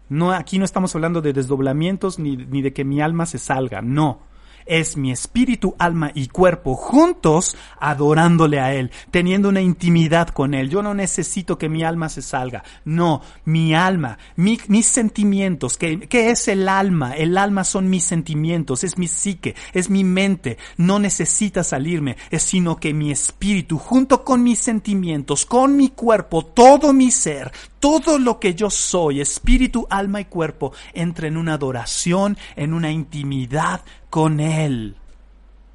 No, 0.10 0.32
aquí 0.32 0.60
no 0.60 0.66
estamos 0.66 0.94
hablando 0.94 1.22
de 1.22 1.34
desdoblamientos 1.34 2.20
ni, 2.20 2.38
ni 2.38 2.62
de 2.62 2.74
que 2.74 2.86
mi 2.86 3.02
alma 3.02 3.26
se 3.26 3.40
salga. 3.40 3.82
No 3.82 4.20
es 4.66 4.98
mi 4.98 5.12
espíritu, 5.12 5.76
alma 5.78 6.12
y 6.14 6.28
cuerpo 6.28 6.76
juntos 6.76 7.58
adorándole 7.80 8.60
a 8.60 8.74
Él, 8.74 8.92
teniendo 9.12 9.50
una 9.50 9.62
intimidad 9.62 10.30
con 10.30 10.54
Él. 10.54 10.70
Yo 10.70 10.82
no 10.82 10.94
necesito 10.94 11.58
que 11.58 11.70
mi 11.70 11.84
alma 11.84 12.10
se 12.10 12.22
salga. 12.22 12.64
No, 12.84 13.22
mi 13.46 13.74
alma, 13.74 14.18
mis 14.36 14.86
sentimientos. 14.86 15.78
¿qué, 15.78 16.00
¿Qué 16.00 16.32
es 16.32 16.48
el 16.48 16.68
alma? 16.68 17.14
El 17.14 17.38
alma 17.38 17.64
son 17.64 17.90
mis 17.90 18.04
sentimientos, 18.04 18.84
es 18.84 18.98
mi 18.98 19.08
psique, 19.08 19.56
es 19.74 19.90
mi 19.90 20.04
mente. 20.04 20.58
No 20.78 21.00
necesita 21.00 21.64
salirme, 21.64 22.18
sino 22.38 22.78
que 22.78 22.94
mi 22.94 23.12
espíritu 23.12 23.78
junto 23.78 24.24
con 24.24 24.44
mis 24.44 24.60
sentimientos, 24.60 25.46
con 25.46 25.76
mi 25.76 25.90
cuerpo, 25.90 26.46
todo 26.46 26.94
mi 26.94 27.12
ser, 27.12 27.52
todo 27.80 28.18
lo 28.18 28.40
que 28.40 28.56
yo 28.56 28.70
soy, 28.70 29.22
espíritu, 29.22 29.86
alma 29.90 30.22
y 30.22 30.26
cuerpo, 30.26 30.74
entre 30.94 31.28
en 31.28 31.38
una 31.38 31.54
adoración, 31.54 32.38
en 32.56 32.74
una 32.74 32.92
intimidad 32.92 33.82
con 34.16 34.40
Él. 34.40 34.96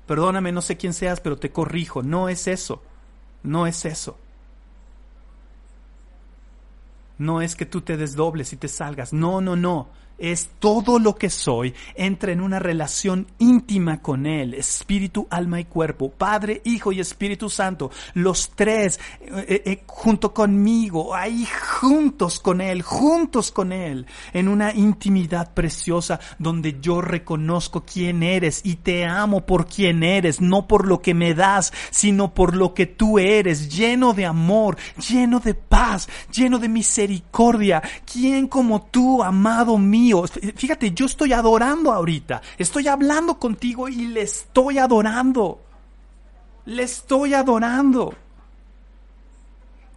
Perdóname, 0.06 0.50
no 0.50 0.62
sé 0.62 0.78
quién 0.78 0.94
seas, 0.94 1.20
pero 1.20 1.36
te 1.36 1.52
corrijo, 1.52 2.02
no 2.02 2.30
es 2.30 2.48
eso, 2.48 2.82
no 3.42 3.66
es 3.66 3.84
eso. 3.84 4.16
No 7.18 7.42
es 7.42 7.54
que 7.54 7.66
tú 7.66 7.82
te 7.82 7.98
desdobles 7.98 8.54
y 8.54 8.56
te 8.56 8.68
salgas, 8.68 9.12
no, 9.12 9.42
no, 9.42 9.56
no 9.56 9.88
es 10.20 10.50
todo 10.58 10.98
lo 10.98 11.16
que 11.16 11.30
soy, 11.30 11.74
entra 11.94 12.30
en 12.32 12.40
una 12.40 12.58
relación 12.58 13.26
íntima 13.38 14.02
con 14.02 14.26
Él, 14.26 14.54
espíritu, 14.54 15.26
alma 15.30 15.58
y 15.58 15.64
cuerpo, 15.64 16.10
Padre, 16.10 16.60
Hijo 16.64 16.92
y 16.92 17.00
Espíritu 17.00 17.48
Santo, 17.48 17.90
los 18.14 18.50
tres 18.54 19.00
eh, 19.20 19.46
eh, 19.48 19.62
eh, 19.64 19.82
junto 19.86 20.34
conmigo, 20.34 21.14
ahí 21.14 21.46
juntos 21.80 22.38
con 22.38 22.60
Él, 22.60 22.82
juntos 22.82 23.50
con 23.50 23.72
Él, 23.72 24.06
en 24.32 24.48
una 24.48 24.74
intimidad 24.74 25.54
preciosa 25.54 26.20
donde 26.38 26.78
yo 26.80 27.00
reconozco 27.00 27.84
quién 27.84 28.22
eres 28.22 28.60
y 28.64 28.76
te 28.76 29.06
amo 29.06 29.46
por 29.46 29.66
quién 29.66 30.02
eres, 30.02 30.40
no 30.40 30.66
por 30.66 30.86
lo 30.86 31.00
que 31.00 31.14
me 31.14 31.34
das, 31.34 31.72
sino 31.90 32.34
por 32.34 32.54
lo 32.54 32.74
que 32.74 32.86
tú 32.86 33.18
eres, 33.18 33.74
lleno 33.74 34.12
de 34.12 34.26
amor, 34.26 34.76
lleno 35.08 35.40
de 35.40 35.54
paz, 35.54 36.08
lleno 36.30 36.58
de 36.58 36.68
misericordia. 36.68 37.82
¿Quién 38.04 38.46
como 38.46 38.82
tú, 38.82 39.22
amado 39.22 39.78
mío? 39.78 40.09
Fíjate, 40.56 40.92
yo 40.92 41.06
estoy 41.06 41.32
adorando 41.32 41.92
ahorita. 41.92 42.42
Estoy 42.58 42.88
hablando 42.88 43.38
contigo 43.38 43.88
y 43.88 44.06
le 44.06 44.22
estoy 44.22 44.78
adorando. 44.78 45.60
Le 46.66 46.82
estoy 46.82 47.34
adorando. 47.34 48.14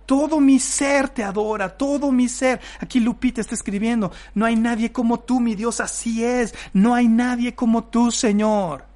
Todo 0.05 0.39
mi 0.39 0.59
ser 0.59 1.09
te 1.09 1.24
adora, 1.24 1.70
todo 1.78 2.11
mi 2.11 2.28
ser. 2.28 2.59
Aquí 2.80 2.99
Lupita 2.99 3.41
está 3.41 3.55
escribiendo, 3.55 4.11
no 4.36 4.45
hay 4.45 4.55
nadie 4.55 4.91
como 4.91 5.20
tú, 5.22 5.39
mi 5.39 5.55
Dios, 5.55 5.80
así 5.80 6.24
es. 6.24 6.53
No 6.74 6.93
hay 6.93 7.07
nadie 7.07 7.55
como 7.55 7.86
tú, 7.86 8.11
Señor. 8.11 8.93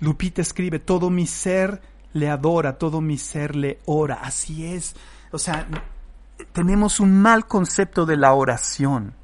Lupita 0.00 0.42
escribe, 0.42 0.78
todo 0.78 1.10
mi 1.10 1.26
ser 1.26 1.80
le 2.12 2.28
adora, 2.28 2.78
todo 2.78 3.00
mi 3.00 3.18
ser 3.18 3.56
le 3.56 3.78
ora. 3.86 4.20
Así 4.22 4.66
es. 4.66 4.94
O 5.32 5.38
sea, 5.38 5.66
tenemos 6.52 7.00
un 7.00 7.20
mal 7.20 7.46
concepto 7.46 8.06
de 8.06 8.16
la 8.16 8.32
oración. 8.34 9.14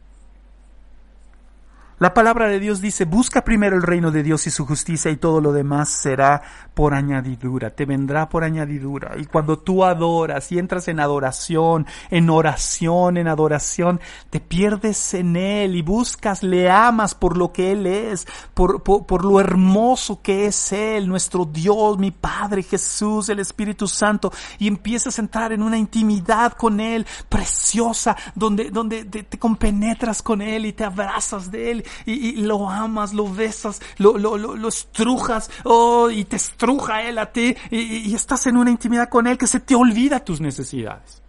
La 2.03 2.15
palabra 2.15 2.49
de 2.49 2.59
Dios 2.59 2.81
dice, 2.81 3.05
busca 3.05 3.45
primero 3.45 3.77
el 3.77 3.83
reino 3.85 4.11
de 4.11 4.25
Dios 4.25 4.49
y 4.49 4.51
su 4.51 4.67
justicia 4.67 5.09
y 5.13 5.19
todo 5.19 5.41
lo 5.41 5.53
demás 5.53 5.89
será 5.89 6.43
por 6.75 6.95
añadidura, 6.95 7.71
te 7.71 7.85
vendrá 7.85 8.29
por 8.29 8.43
añadidura. 8.43 9.13
Y 9.19 9.27
cuando 9.27 9.61
tú 9.61 9.85
adoras 9.85 10.51
y 10.51 10.59
entras 10.59 10.89
en 10.89 10.99
adoración, 10.99 11.87
en 12.11 12.29
oración, 12.29 13.19
en 13.19 13.29
adoración, 13.29 14.01
te 14.31 14.41
pierdes 14.41 15.15
en 15.15 15.37
Él 15.37 15.77
y 15.77 15.83
buscas, 15.83 16.43
le 16.43 16.69
amas 16.69 17.15
por 17.15 17.37
lo 17.37 17.53
que 17.53 17.71
Él 17.71 17.87
es, 17.87 18.27
por, 18.53 18.83
por, 18.83 19.25
lo 19.25 19.39
hermoso 19.39 20.23
que 20.23 20.47
es 20.47 20.73
Él, 20.73 21.07
nuestro 21.07 21.45
Dios, 21.45 21.99
mi 21.99 22.11
Padre 22.11 22.65
Jesús, 22.65 23.29
el 23.29 23.39
Espíritu 23.39 23.87
Santo, 23.87 24.33
y 24.59 24.67
empiezas 24.67 25.19
a 25.19 25.23
entrar 25.23 25.53
en 25.53 25.63
una 25.63 25.79
intimidad 25.79 26.55
con 26.55 26.81
Él 26.81 27.07
preciosa, 27.29 28.17
donde, 28.35 28.71
donde 28.73 29.05
te, 29.05 29.23
te 29.23 29.39
compenetras 29.39 30.21
con 30.21 30.43
Él 30.43 30.67
y 30.67 30.73
te 30.73 30.83
abrazas 30.83 31.49
de 31.49 31.71
Él 31.71 31.85
y, 32.07 32.37
lo 32.43 32.69
amas, 32.69 33.13
lo 33.13 33.33
besas, 33.33 33.81
lo, 33.99 34.19
lo, 34.19 34.37
lo, 34.37 34.69
estrujas, 34.69 35.51
oh, 35.65 36.11
y 36.11 36.25
te 36.25 36.37
estruja 36.37 37.03
Él 37.03 37.19
a 37.19 37.33
ti 37.33 37.55
y, 37.71 38.15
estás 38.15 38.47
en 38.47 38.57
una 38.57 38.71
intimidad 38.71 39.09
con 39.09 39.27
Él 39.27 39.39
que 39.39 39.47
se 39.47 39.61
te 39.61 39.75
olvida 39.75 40.25
tus 40.25 40.41
necesidades. 40.41 41.23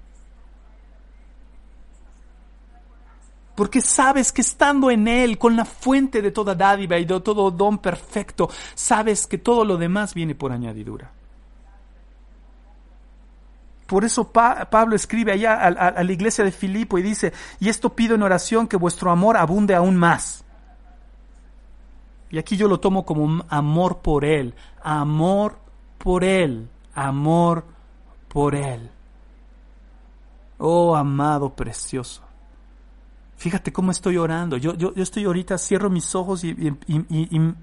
Porque 3.56 3.82
sabes 3.82 4.32
que 4.32 4.42
estando 4.42 4.90
en 4.90 5.08
Él, 5.08 5.38
con 5.38 5.56
la 5.56 5.66
fuente 5.66 6.22
de 6.22 6.32
toda 6.32 6.56
dádiva 6.56 6.98
y 6.98 7.06
de 7.06 7.20
todo 7.20 7.52
don 7.52 7.78
perfecto, 7.78 8.50
sabes 8.74 9.28
que 9.28 9.38
todo 9.38 9.64
lo 9.64 9.78
demás 9.78 10.14
viene 10.16 10.34
por 10.34 10.52
añadidura. 10.52 11.12
Por 13.86 14.06
eso 14.06 14.32
Pablo 14.32 14.96
escribe 14.96 15.34
allá 15.34 15.54
a, 15.54 15.68
a, 15.68 16.04
la 16.04 16.12
iglesia 16.12 16.44
de 16.44 16.52
Filipo 16.52 16.98
y 16.98 17.04
dice, 17.04 17.32
y 17.60 17.70
esto 17.70 17.94
pido 17.94 18.16
en 18.16 18.24
oración 18.24 18.68
que 18.68 18.78
vuestro 18.78 19.12
amor 19.12 19.38
abunde 19.38 19.76
aún 19.76 19.98
más 19.98 20.43
y 22.34 22.40
aquí 22.40 22.58
yo 22.58 22.68
lo 22.68 22.80
tomo 22.80 23.06
como 23.06 23.46
amor 23.48 24.00
por 24.00 24.26
Él, 24.26 24.56
amor 24.82 25.56
por 26.00 26.24
Él, 26.24 26.68
amor 26.96 27.64
por 28.28 28.56
Él. 28.56 28.90
Oh, 30.58 30.96
amado 30.96 31.52
precioso. 31.54 32.24
Fíjate 33.38 33.72
cómo 33.72 33.92
estoy 33.92 34.18
orando. 34.18 34.58
Yo, 34.58 34.74
yo, 34.74 34.96
yo 34.96 35.04
estoy 35.04 35.26
ahorita, 35.26 35.60
cierro 35.60 35.92
mis 35.92 36.16
ojos 36.16 36.44
y, 36.44 36.50
y, 36.88 37.54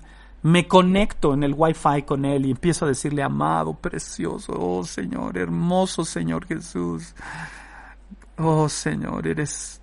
me 0.43 0.68
conecto 0.68 1.35
en 1.35 1.43
el 1.43 1.53
wifi 1.57 2.03
con 2.07 2.25
Él 2.25 2.47
y 2.47 2.53
empiezo 2.53 2.85
a 2.85 2.89
decirle, 2.89 3.25
amado, 3.25 3.75
precioso, 3.75 4.53
oh 4.57 4.85
Señor, 4.85 5.37
hermoso 5.37 6.05
Señor 6.05 6.47
Jesús. 6.47 7.12
Oh 8.39 8.68
Señor, 8.68 9.27
eres 9.27 9.80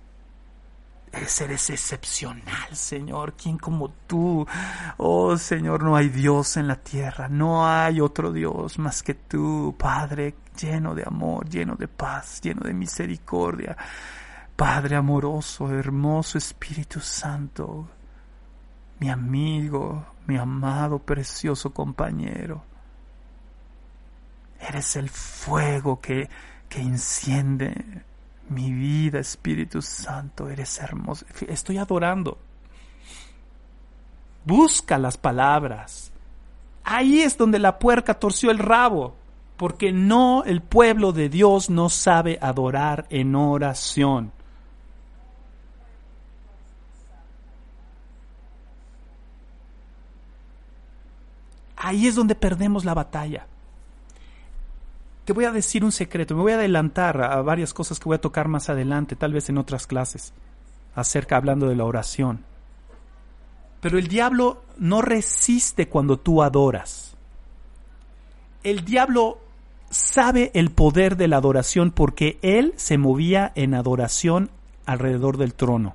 Eres 1.12 1.70
excepcional, 1.70 2.74
Señor. 2.74 3.34
¿Quién 3.34 3.58
como 3.58 3.90
tú? 4.06 4.46
Oh, 4.98 5.36
Señor, 5.36 5.82
no 5.82 5.96
hay 5.96 6.08
Dios 6.08 6.56
en 6.56 6.68
la 6.68 6.76
tierra. 6.76 7.28
No 7.28 7.66
hay 7.66 8.00
otro 8.00 8.32
Dios 8.32 8.78
más 8.78 9.02
que 9.02 9.14
tú, 9.14 9.74
Padre, 9.78 10.34
lleno 10.60 10.94
de 10.94 11.04
amor, 11.06 11.48
lleno 11.48 11.76
de 11.76 11.88
paz, 11.88 12.40
lleno 12.42 12.62
de 12.62 12.74
misericordia. 12.74 13.76
Padre 14.54 14.96
amoroso, 14.96 15.72
hermoso 15.72 16.36
Espíritu 16.36 17.00
Santo, 17.00 17.88
mi 18.98 19.08
amigo, 19.08 20.04
mi 20.26 20.36
amado, 20.36 20.98
precioso 20.98 21.72
compañero. 21.72 22.64
Eres 24.60 24.96
el 24.96 25.08
fuego 25.08 26.00
que, 26.00 26.28
que 26.68 26.80
enciende 26.80 28.02
mi 28.50 28.72
vida, 28.72 29.18
Espíritu 29.18 29.82
Santo, 29.82 30.48
eres 30.48 30.78
hermoso. 30.78 31.26
Estoy 31.46 31.78
adorando. 31.78 32.38
Busca 34.44 34.98
las 34.98 35.16
palabras. 35.16 36.10
Ahí 36.84 37.20
es 37.20 37.36
donde 37.36 37.58
la 37.58 37.78
puerca 37.78 38.14
torció 38.14 38.50
el 38.50 38.58
rabo, 38.58 39.14
porque 39.56 39.92
no, 39.92 40.44
el 40.44 40.62
pueblo 40.62 41.12
de 41.12 41.28
Dios 41.28 41.68
no 41.68 41.90
sabe 41.90 42.38
adorar 42.40 43.06
en 43.10 43.34
oración. 43.34 44.32
Ahí 51.76 52.06
es 52.06 52.14
donde 52.14 52.34
perdemos 52.34 52.84
la 52.84 52.94
batalla. 52.94 53.46
Te 55.28 55.34
voy 55.34 55.44
a 55.44 55.52
decir 55.52 55.84
un 55.84 55.92
secreto, 55.92 56.34
me 56.34 56.40
voy 56.40 56.52
a 56.52 56.54
adelantar 56.54 57.20
a 57.20 57.42
varias 57.42 57.74
cosas 57.74 58.00
que 58.00 58.06
voy 58.06 58.14
a 58.14 58.20
tocar 58.22 58.48
más 58.48 58.70
adelante, 58.70 59.14
tal 59.14 59.34
vez 59.34 59.50
en 59.50 59.58
otras 59.58 59.86
clases, 59.86 60.32
acerca 60.94 61.36
hablando 61.36 61.68
de 61.68 61.76
la 61.76 61.84
oración. 61.84 62.46
Pero 63.82 63.98
el 63.98 64.08
diablo 64.08 64.62
no 64.78 65.02
resiste 65.02 65.86
cuando 65.86 66.18
tú 66.18 66.42
adoras. 66.42 67.14
El 68.62 68.86
diablo 68.86 69.38
sabe 69.90 70.50
el 70.54 70.70
poder 70.70 71.18
de 71.18 71.28
la 71.28 71.36
adoración 71.36 71.90
porque 71.90 72.38
él 72.40 72.72
se 72.76 72.96
movía 72.96 73.52
en 73.54 73.74
adoración 73.74 74.50
alrededor 74.86 75.36
del 75.36 75.52
trono. 75.52 75.94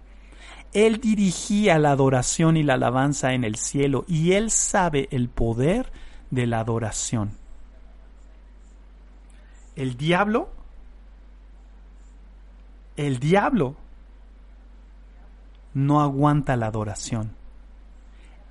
Él 0.74 1.02
dirigía 1.02 1.80
la 1.80 1.90
adoración 1.90 2.56
y 2.56 2.62
la 2.62 2.76
alabanza 2.76 3.34
en 3.34 3.46
el 3.46 3.56
cielo 3.56 4.06
y 4.08 4.34
Él 4.34 4.52
sabe 4.52 5.08
el 5.10 5.28
poder 5.28 5.92
de 6.30 6.46
la 6.46 6.60
adoración. 6.60 7.42
El 9.76 9.98
diablo, 9.98 10.50
el 12.96 13.20
diablo 13.20 13.76
no 15.74 16.02
aguanta 16.02 16.56
la 16.56 16.68
adoración. 16.68 17.32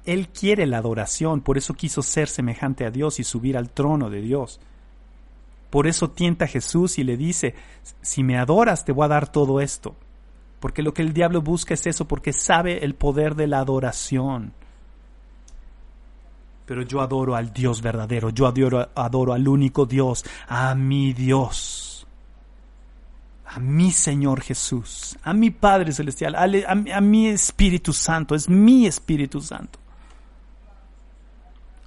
Él 0.05 0.29
quiere 0.29 0.67
la 0.67 0.79
adoración, 0.79 1.43
por 1.43 1.59
eso 1.59 1.75
quiso 1.75 2.03
ser 2.03 2.29
semejante 2.29 2.85
a 2.85 2.91
Dios 2.91 3.21
y 3.21 3.25
subir 3.25 3.57
al 3.57 3.71
trono 3.71 4.11
de 4.11 4.21
Dios. 4.21 4.61
Por 5.71 5.87
eso 5.87 6.11
tienta 6.11 6.47
a 6.47 6.49
Jesús 6.49 6.99
y 6.99 7.05
le 7.05 7.17
dice, 7.17 7.55
si 8.03 8.25
me 8.25 8.37
adoras 8.37 8.85
te 8.85 8.93
voy 8.93 9.05
a 9.05 9.09
dar 9.09 9.31
todo 9.31 9.61
esto. 9.61 9.95
Porque 10.61 10.83
lo 10.83 10.93
que 10.93 11.03
el 11.03 11.13
diablo 11.13 11.41
busca 11.41 11.75
es 11.75 11.87
eso, 11.87 12.07
porque 12.07 12.33
sabe 12.33 12.85
el 12.85 12.95
poder 12.95 13.37
de 13.37 13.47
la 13.47 13.59
adoración. 13.59 14.53
Pero 16.67 16.83
yo 16.83 17.01
adoro 17.01 17.35
al 17.35 17.53
Dios 17.53 17.83
verdadero, 17.83 18.31
yo 18.31 18.47
adoro, 18.47 18.89
adoro 18.95 19.33
al 19.33 19.47
único 19.47 19.85
Dios, 19.87 20.25
a 20.49 20.75
mi 20.75 21.13
Dios, 21.13 22.07
a 23.47 23.59
mi 23.59 23.91
Señor 23.91 24.41
Jesús, 24.41 25.19
a 25.23 25.35
mi 25.35 25.51
Padre 25.51 25.93
Celestial, 25.93 26.35
a, 26.35 26.45
a 26.45 27.01
mi 27.01 27.29
Espíritu 27.29 27.93
Santo, 27.93 28.35
es 28.35 28.49
mi 28.49 28.87
Espíritu 28.87 29.41
Santo 29.41 29.82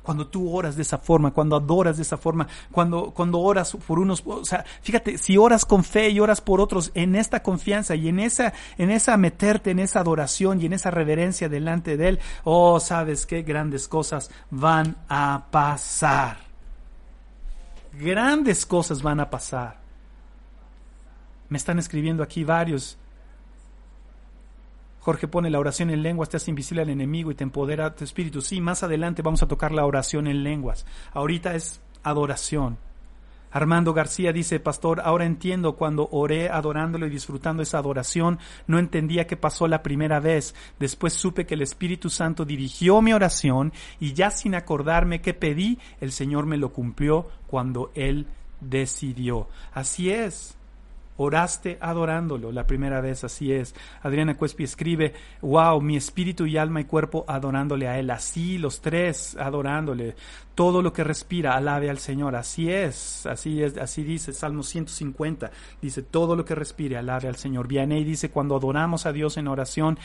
cuando 0.05 0.27
tú 0.27 0.55
oras 0.55 0.77
de 0.77 0.83
esa 0.83 0.97
forma, 0.97 1.31
cuando 1.31 1.57
adoras 1.57 1.97
de 1.97 2.03
esa 2.03 2.15
forma, 2.15 2.47
cuando, 2.71 3.11
cuando 3.11 3.39
oras 3.39 3.75
por 3.85 3.99
unos, 3.99 4.23
o 4.25 4.45
sea, 4.45 4.63
fíjate, 4.81 5.17
si 5.17 5.37
oras 5.37 5.65
con 5.65 5.83
fe 5.83 6.09
y 6.09 6.19
oras 6.21 6.39
por 6.39 6.61
otros 6.61 6.91
en 6.93 7.15
esta 7.15 7.43
confianza 7.43 7.95
y 7.95 8.07
en 8.07 8.19
esa, 8.19 8.53
en 8.77 8.89
esa 8.89 9.17
meterte 9.17 9.65
en 9.71 9.79
esa 9.79 9.99
adoración 9.99 10.61
y 10.61 10.65
en 10.65 10.73
esa 10.73 10.91
reverencia 10.91 11.49
delante 11.49 11.97
de 11.97 12.09
Él, 12.09 12.19
oh, 12.43 12.79
sabes 12.79 13.25
qué 13.25 13.41
grandes 13.41 13.87
cosas 13.87 14.29
van 14.51 14.95
a 15.09 15.45
pasar. 15.51 16.37
Grandes 17.93 18.65
cosas 18.65 19.01
van 19.01 19.19
a 19.19 19.29
pasar. 19.29 19.79
Me 21.49 21.57
están 21.57 21.79
escribiendo 21.79 22.23
aquí 22.23 22.43
varios 22.43 22.97
Jorge 25.05 25.27
pone 25.27 25.51
la 25.51 25.59
oración 25.59 25.91
en 25.91 26.01
lenguas, 26.01 26.29
te 26.29 26.37
hace 26.37 26.49
invisible 26.49 26.81
al 26.81 26.89
enemigo 26.89 27.29
y 27.29 27.35
te 27.35 27.43
empodera 27.43 27.93
tu 27.93 28.03
espíritu. 28.03 28.41
Sí, 28.41 28.59
más 28.59 28.81
adelante 28.81 29.21
vamos 29.21 29.43
a 29.43 29.47
tocar 29.47 29.71
la 29.71 29.85
oración 29.85 30.25
en 30.25 30.43
lenguas. 30.43 30.87
Ahorita 31.13 31.53
es 31.53 31.79
adoración. 32.01 32.79
Armando 33.51 33.93
García 33.93 34.33
dice, 34.33 34.59
Pastor, 34.59 35.01
ahora 35.05 35.25
entiendo 35.25 35.75
cuando 35.75 36.09
oré 36.11 36.49
adorándolo 36.49 37.05
y 37.05 37.11
disfrutando 37.11 37.61
esa 37.61 37.77
adoración, 37.77 38.39
no 38.65 38.79
entendía 38.79 39.27
qué 39.27 39.37
pasó 39.37 39.67
la 39.67 39.83
primera 39.83 40.19
vez. 40.19 40.55
Después 40.79 41.13
supe 41.13 41.45
que 41.45 41.53
el 41.53 41.61
Espíritu 41.61 42.09
Santo 42.09 42.43
dirigió 42.43 42.99
mi 43.03 43.13
oración 43.13 43.73
y 43.99 44.13
ya 44.13 44.31
sin 44.31 44.55
acordarme 44.55 45.21
qué 45.21 45.35
pedí, 45.35 45.77
el 46.01 46.13
Señor 46.13 46.47
me 46.47 46.57
lo 46.57 46.73
cumplió 46.73 47.27
cuando 47.45 47.91
Él 47.93 48.25
decidió. 48.59 49.49
Así 49.71 50.09
es. 50.09 50.57
Oraste 51.17 51.77
adorándolo 51.79 52.51
la 52.51 52.67
primera 52.67 52.99
vez, 52.99 53.23
así 53.23 53.53
es. 53.53 53.73
Adriana 54.01 54.35
Cuespi 54.35 54.65
escribe, 54.65 55.13
wow, 55.41 55.79
mi 55.79 55.95
espíritu 55.95 56.45
y 56.45 56.57
alma 56.57 56.81
y 56.81 56.85
cuerpo 56.85 57.23
adorándole 57.27 57.87
a 57.87 57.97
Él. 57.97 58.09
Así 58.09 58.57
los 58.57 58.81
tres 58.81 59.37
adorándole. 59.39 60.15
Todo 60.55 60.81
lo 60.81 60.91
que 60.91 61.05
respira, 61.05 61.55
alabe 61.55 61.89
al 61.89 61.99
Señor. 61.99 62.35
Así 62.35 62.69
es, 62.69 63.25
así 63.25 63.63
es, 63.63 63.77
así 63.77 64.03
dice 64.03 64.33
Salmo 64.33 64.63
150. 64.63 65.51
Dice, 65.81 66.01
todo 66.01 66.35
lo 66.35 66.43
que 66.43 66.55
respire, 66.55 66.97
alabe 66.97 67.29
al 67.29 67.37
Señor. 67.37 67.67
Vianey 67.67 68.03
dice, 68.03 68.29
cuando 68.29 68.55
adoramos 68.57 69.05
a 69.05 69.13
Dios 69.13 69.37
en 69.37 69.47
oración, 69.47 69.97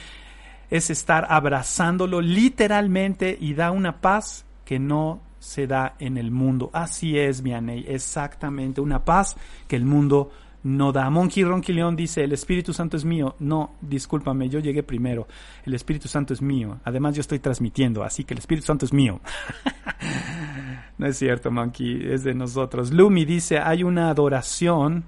es 0.71 0.91
estar 0.91 1.27
abrazándolo 1.29 2.21
literalmente 2.21 3.37
y 3.41 3.55
da 3.55 3.73
una 3.73 4.01
paz 4.01 4.45
que 4.65 4.79
no 4.79 5.23
se 5.41 5.67
da 5.67 5.97
en 5.99 6.17
el 6.19 6.31
mundo. 6.31 6.71
Así 6.73 7.19
es, 7.19 7.43
Vianey, 7.43 7.85
exactamente, 7.89 8.81
una 8.81 9.05
paz 9.05 9.37
que 9.67 9.75
el 9.75 9.85
mundo 9.85 10.31
no 10.31 10.50
da. 10.63 11.09
Monkey 11.09 11.43
Ronky 11.43 11.73
León 11.73 11.97
dice, 11.97 12.23
el 12.25 12.33
Espíritu 12.33 12.73
Santo 12.73 12.97
es 12.97 13.05
mío. 13.05 13.35
No, 13.39 13.77
discúlpame, 13.81 14.49
yo 14.49 14.61
llegué 14.61 14.83
primero. 14.83 15.27
El 15.65 15.75
Espíritu 15.75 16.09
Santo 16.09 16.35
es 16.35 16.43
mío. 16.43 16.79
Además, 16.85 17.15
yo 17.15 17.21
estoy 17.21 17.39
transmitiendo, 17.39 18.05
así 18.05 18.25
que 18.25 18.35
el 18.35 18.39
Espíritu 18.39 18.67
Santo 18.67 18.85
es 18.85 18.93
mío. 18.93 19.21
no 20.99 21.07
es 21.07 21.17
cierto, 21.17 21.51
Monkey, 21.51 22.13
es 22.13 22.25
de 22.25 22.35
nosotros. 22.35 22.93
Lumi 22.93 23.25
dice, 23.25 23.59
hay 23.59 23.83
una 23.83 24.11
adoración. 24.11 25.05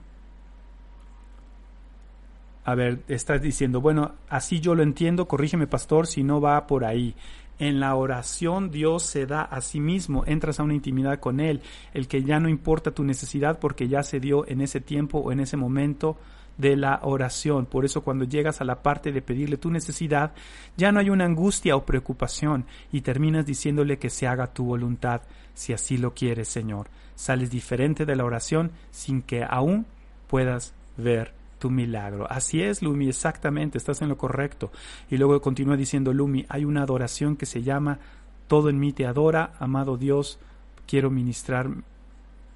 A 2.64 2.74
ver, 2.74 3.02
estás 3.08 3.42
diciendo, 3.42 3.80
bueno, 3.80 4.12
así 4.28 4.60
yo 4.60 4.74
lo 4.74 4.82
entiendo, 4.82 5.26
corrígeme, 5.26 5.66
pastor, 5.66 6.06
si 6.06 6.22
no 6.22 6.40
va 6.40 6.66
por 6.66 6.84
ahí. 6.84 7.14
En 7.62 7.78
la 7.78 7.94
oración 7.94 8.72
Dios 8.72 9.04
se 9.04 9.24
da 9.24 9.42
a 9.42 9.60
sí 9.60 9.78
mismo, 9.78 10.24
entras 10.26 10.58
a 10.58 10.64
una 10.64 10.74
intimidad 10.74 11.20
con 11.20 11.38
Él, 11.38 11.60
el 11.94 12.08
que 12.08 12.24
ya 12.24 12.40
no 12.40 12.48
importa 12.48 12.90
tu 12.90 13.04
necesidad 13.04 13.60
porque 13.60 13.86
ya 13.86 14.02
se 14.02 14.18
dio 14.18 14.44
en 14.48 14.62
ese 14.62 14.80
tiempo 14.80 15.18
o 15.18 15.30
en 15.30 15.38
ese 15.38 15.56
momento 15.56 16.16
de 16.58 16.74
la 16.74 16.98
oración. 17.04 17.66
Por 17.66 17.84
eso 17.84 18.00
cuando 18.00 18.24
llegas 18.24 18.60
a 18.60 18.64
la 18.64 18.82
parte 18.82 19.12
de 19.12 19.22
pedirle 19.22 19.58
tu 19.58 19.70
necesidad, 19.70 20.32
ya 20.76 20.90
no 20.90 20.98
hay 20.98 21.08
una 21.08 21.24
angustia 21.24 21.76
o 21.76 21.86
preocupación 21.86 22.66
y 22.90 23.02
terminas 23.02 23.46
diciéndole 23.46 23.96
que 23.96 24.10
se 24.10 24.26
haga 24.26 24.52
tu 24.52 24.64
voluntad, 24.64 25.22
si 25.54 25.72
así 25.72 25.98
lo 25.98 26.14
quieres, 26.14 26.48
Señor. 26.48 26.88
Sales 27.14 27.48
diferente 27.48 28.04
de 28.04 28.16
la 28.16 28.24
oración 28.24 28.72
sin 28.90 29.22
que 29.22 29.44
aún 29.48 29.86
puedas 30.26 30.74
ver 30.96 31.32
tu 31.62 31.70
milagro. 31.70 32.26
Así 32.28 32.60
es, 32.60 32.82
Lumi, 32.82 33.08
exactamente, 33.08 33.78
estás 33.78 34.02
en 34.02 34.08
lo 34.08 34.18
correcto. 34.18 34.72
Y 35.08 35.16
luego 35.16 35.40
continúa 35.40 35.76
diciendo 35.76 36.12
Lumi, 36.12 36.44
hay 36.48 36.64
una 36.64 36.82
adoración 36.82 37.36
que 37.36 37.46
se 37.46 37.62
llama 37.62 38.00
Todo 38.48 38.68
en 38.68 38.80
mí 38.80 38.92
te 38.92 39.06
adora, 39.06 39.52
amado 39.60 39.96
Dios, 39.96 40.40
quiero 40.88 41.08
ministrar, 41.08 41.70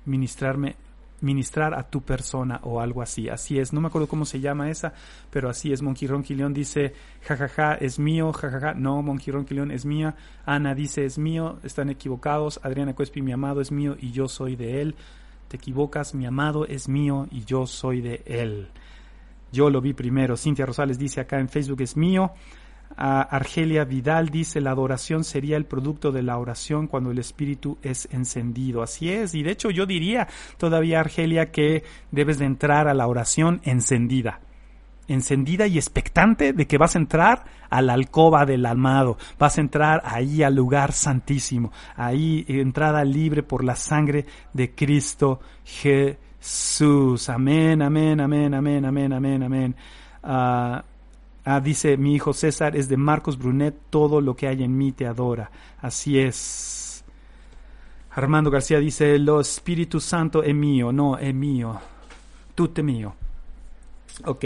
ministrarme, 0.07 0.74
ministrar 1.20 1.72
a 1.74 1.84
tu 1.84 2.00
persona 2.00 2.59
o 2.64 2.80
algo 2.80 3.00
así. 3.00 3.28
Así 3.28 3.61
es, 3.61 3.72
no 3.72 3.80
me 3.80 3.86
acuerdo 3.86 4.09
cómo 4.09 4.24
se 4.24 4.40
llama 4.40 4.70
esa, 4.70 4.92
pero 5.30 5.48
así 5.48 5.72
es. 5.72 5.82
Monkey 5.82 6.09
Ronky 6.09 6.34
León 6.34 6.52
dice, 6.52 6.92
jajaja, 7.22 7.74
es 7.74 8.00
mío, 8.00 8.32
jajaja, 8.32 8.74
no, 8.74 9.02
Monkey 9.02 9.32
Ronky 9.32 9.54
León 9.54 9.70
es 9.70 9.84
mía. 9.84 10.16
Ana 10.44 10.74
dice, 10.74 11.04
es 11.04 11.16
mío, 11.16 11.61
están 11.62 11.90
equivocados. 11.90 12.59
Adriana 12.64 12.96
Cuespi, 12.96 13.22
mi 13.22 13.30
amado, 13.30 13.61
es 13.61 13.70
mío 13.70 13.96
y 14.00 14.11
yo 14.11 14.26
soy 14.26 14.57
de 14.57 14.82
él. 14.82 14.96
Te 15.46 15.59
equivocas, 15.59 16.12
mi 16.12 16.26
amado 16.26 16.66
es 16.66 16.88
mío 16.88 17.28
y 17.30 17.44
yo 17.44 17.68
soy 17.68 18.00
de 18.00 18.24
él. 18.26 18.68
Yo 19.57 19.70
lo 19.70 19.80
vi 19.80 19.94
primero. 19.94 20.36
Cintia 20.36 20.66
Rosales 20.66 20.98
dice 20.98 21.18
acá 21.22 21.40
en 21.40 21.48
Facebook 21.48 21.80
es 21.80 21.96
mío. 21.96 22.32
Argelia 22.94 23.84
Vidal 23.84 24.28
dice 24.28 24.61
la 24.61 24.72
adoración 24.72 25.24
sería 25.24 25.57
el 25.57 25.64
producto 25.64 26.12
de 26.12 26.22
la 26.22 26.36
oración 26.36 26.86
cuando 26.88 27.11
el 27.11 27.18
espíritu 27.18 27.78
es 27.82 28.07
encendido. 28.12 28.82
Así 28.82 29.09
es. 29.11 29.34
Y 29.34 29.42
de 29.42 29.52
hecho 29.52 29.70
yo 29.70 29.86
diría 29.86 30.28
todavía 30.59 31.00
Argelia 31.00 31.50
que 31.50 31.84
debes 32.11 32.38
de 32.38 32.44
entrar 32.44 32.86
a 32.86 32.92
la 32.92 33.07
oración 33.07 33.62
encendida 33.64 34.40
encendida 35.09 35.68
y 35.68 35.78
expectante 35.78 36.52
de 36.52 36.66
que 36.66 36.78
vas 36.78 36.96
a 36.96 36.98
entrar 36.98 37.44
a 37.70 37.80
la 37.80 37.92
alcoba 37.92 38.44
del 38.44 38.66
amado, 38.66 39.16
vas 39.38 39.57
a 39.57 39.61
entrar 39.61 40.02
ahí 40.04 40.42
al 40.42 40.57
lugar 40.57 40.90
santísimo, 40.90 41.70
ahí 41.94 42.44
entrada 42.48 43.04
libre 43.04 43.45
por 43.45 43.62
la 43.62 43.76
sangre 43.76 44.26
de 44.53 44.74
Cristo 44.74 45.38
Jesús. 45.64 46.25
Jesús. 46.41 47.29
Amén, 47.29 47.83
amén, 47.83 48.21
amén, 48.21 48.54
amén, 48.54 48.84
amén, 48.84 49.13
amén, 49.13 49.42
amén. 49.42 49.76
Ah, 50.22 50.84
ah, 51.45 51.61
dice 51.61 51.96
mi 51.96 52.14
hijo 52.14 52.33
César, 52.33 52.76
es 52.76 52.88
de 52.88 52.96
Marcos 52.96 53.38
Brunet, 53.38 53.75
todo 53.91 54.21
lo 54.21 54.34
que 54.34 54.49
hay 54.49 54.63
en 54.63 54.76
mí 54.76 54.92
te 54.92 55.07
adora. 55.07 55.50
Así 55.80 56.18
es. 56.18 57.04
Armando 58.11 58.50
García 58.50 58.79
dice, 58.79 59.18
lo 59.18 59.41
Espíritu 59.41 60.00
Santo 60.00 60.42
es 60.42 60.54
mío, 60.54 60.91
no, 60.91 61.18
es 61.18 61.34
mío. 61.34 61.79
Tú 62.54 62.68
te 62.68 62.83
mío. 62.83 63.14
Ok. 64.25 64.45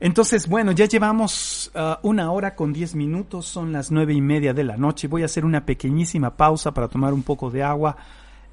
Entonces, 0.00 0.48
bueno, 0.48 0.72
ya 0.72 0.86
llevamos 0.86 1.70
ah, 1.74 2.00
una 2.02 2.30
hora 2.32 2.54
con 2.56 2.72
diez 2.72 2.94
minutos, 2.94 3.46
son 3.46 3.72
las 3.72 3.90
nueve 3.90 4.12
y 4.12 4.20
media 4.20 4.52
de 4.52 4.64
la 4.64 4.76
noche. 4.76 5.06
Voy 5.06 5.22
a 5.22 5.26
hacer 5.26 5.44
una 5.44 5.64
pequeñísima 5.64 6.36
pausa 6.36 6.74
para 6.74 6.88
tomar 6.88 7.14
un 7.14 7.22
poco 7.22 7.50
de 7.50 7.62
agua. 7.62 7.96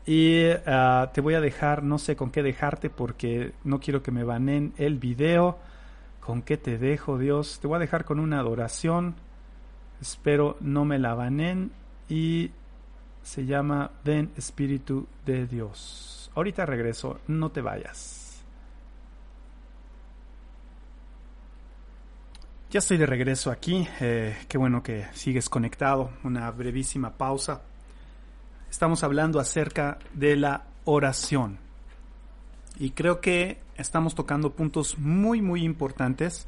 Y 0.06 0.48
ah, 0.66 1.12
te 1.14 1.22
voy 1.22 1.36
a 1.36 1.42
dejar, 1.42 1.84
no 1.84 1.98
sé 2.00 2.16
con 2.16 2.32
qué 2.32 2.42
dejarte 2.42 2.90
porque 2.90 3.54
no 3.64 3.80
quiero 3.80 4.02
que 4.02 4.12
me 4.12 4.24
banen 4.24 4.74
el 4.78 4.98
video. 4.98 5.60
¿Con 6.20 6.42
qué 6.42 6.58
te 6.58 6.78
dejo, 6.78 7.18
Dios? 7.18 7.60
Te 7.60 7.68
voy 7.68 7.78
a 7.78 7.80
dejar 7.80 8.06
con 8.06 8.20
una 8.20 8.40
adoración. 8.40 9.16
Espero 10.02 10.58
no 10.60 10.86
me 10.86 10.98
la 11.00 11.14
banen. 11.14 11.72
Y 12.10 12.52
se 13.22 13.46
llama 13.46 13.92
Ven 14.04 14.32
Espíritu 14.36 15.08
de 15.26 15.46
Dios. 15.46 16.32
Ahorita 16.36 16.66
regreso, 16.66 17.20
no 17.28 17.52
te 17.52 17.62
vayas. 17.62 18.44
Ya 22.72 22.80
estoy 22.80 22.98
de 22.98 23.06
regreso 23.06 23.52
aquí. 23.52 23.88
Eh, 24.00 24.36
qué 24.48 24.58
bueno 24.58 24.82
que 24.82 25.06
sigues 25.14 25.50
conectado. 25.50 26.12
Una 26.24 26.50
brevísima 26.52 27.12
pausa 27.12 27.62
estamos 28.72 29.04
hablando 29.04 29.40
acerca 29.40 30.00
de 30.14 30.38
la 30.38 30.64
oración. 30.86 31.60
Y 32.80 32.92
creo 32.92 33.20
que 33.20 33.60
estamos 33.76 34.16
tocando 34.16 34.54
puntos 34.54 34.98
muy, 34.98 35.42
muy 35.42 35.64
importantes 35.64 36.48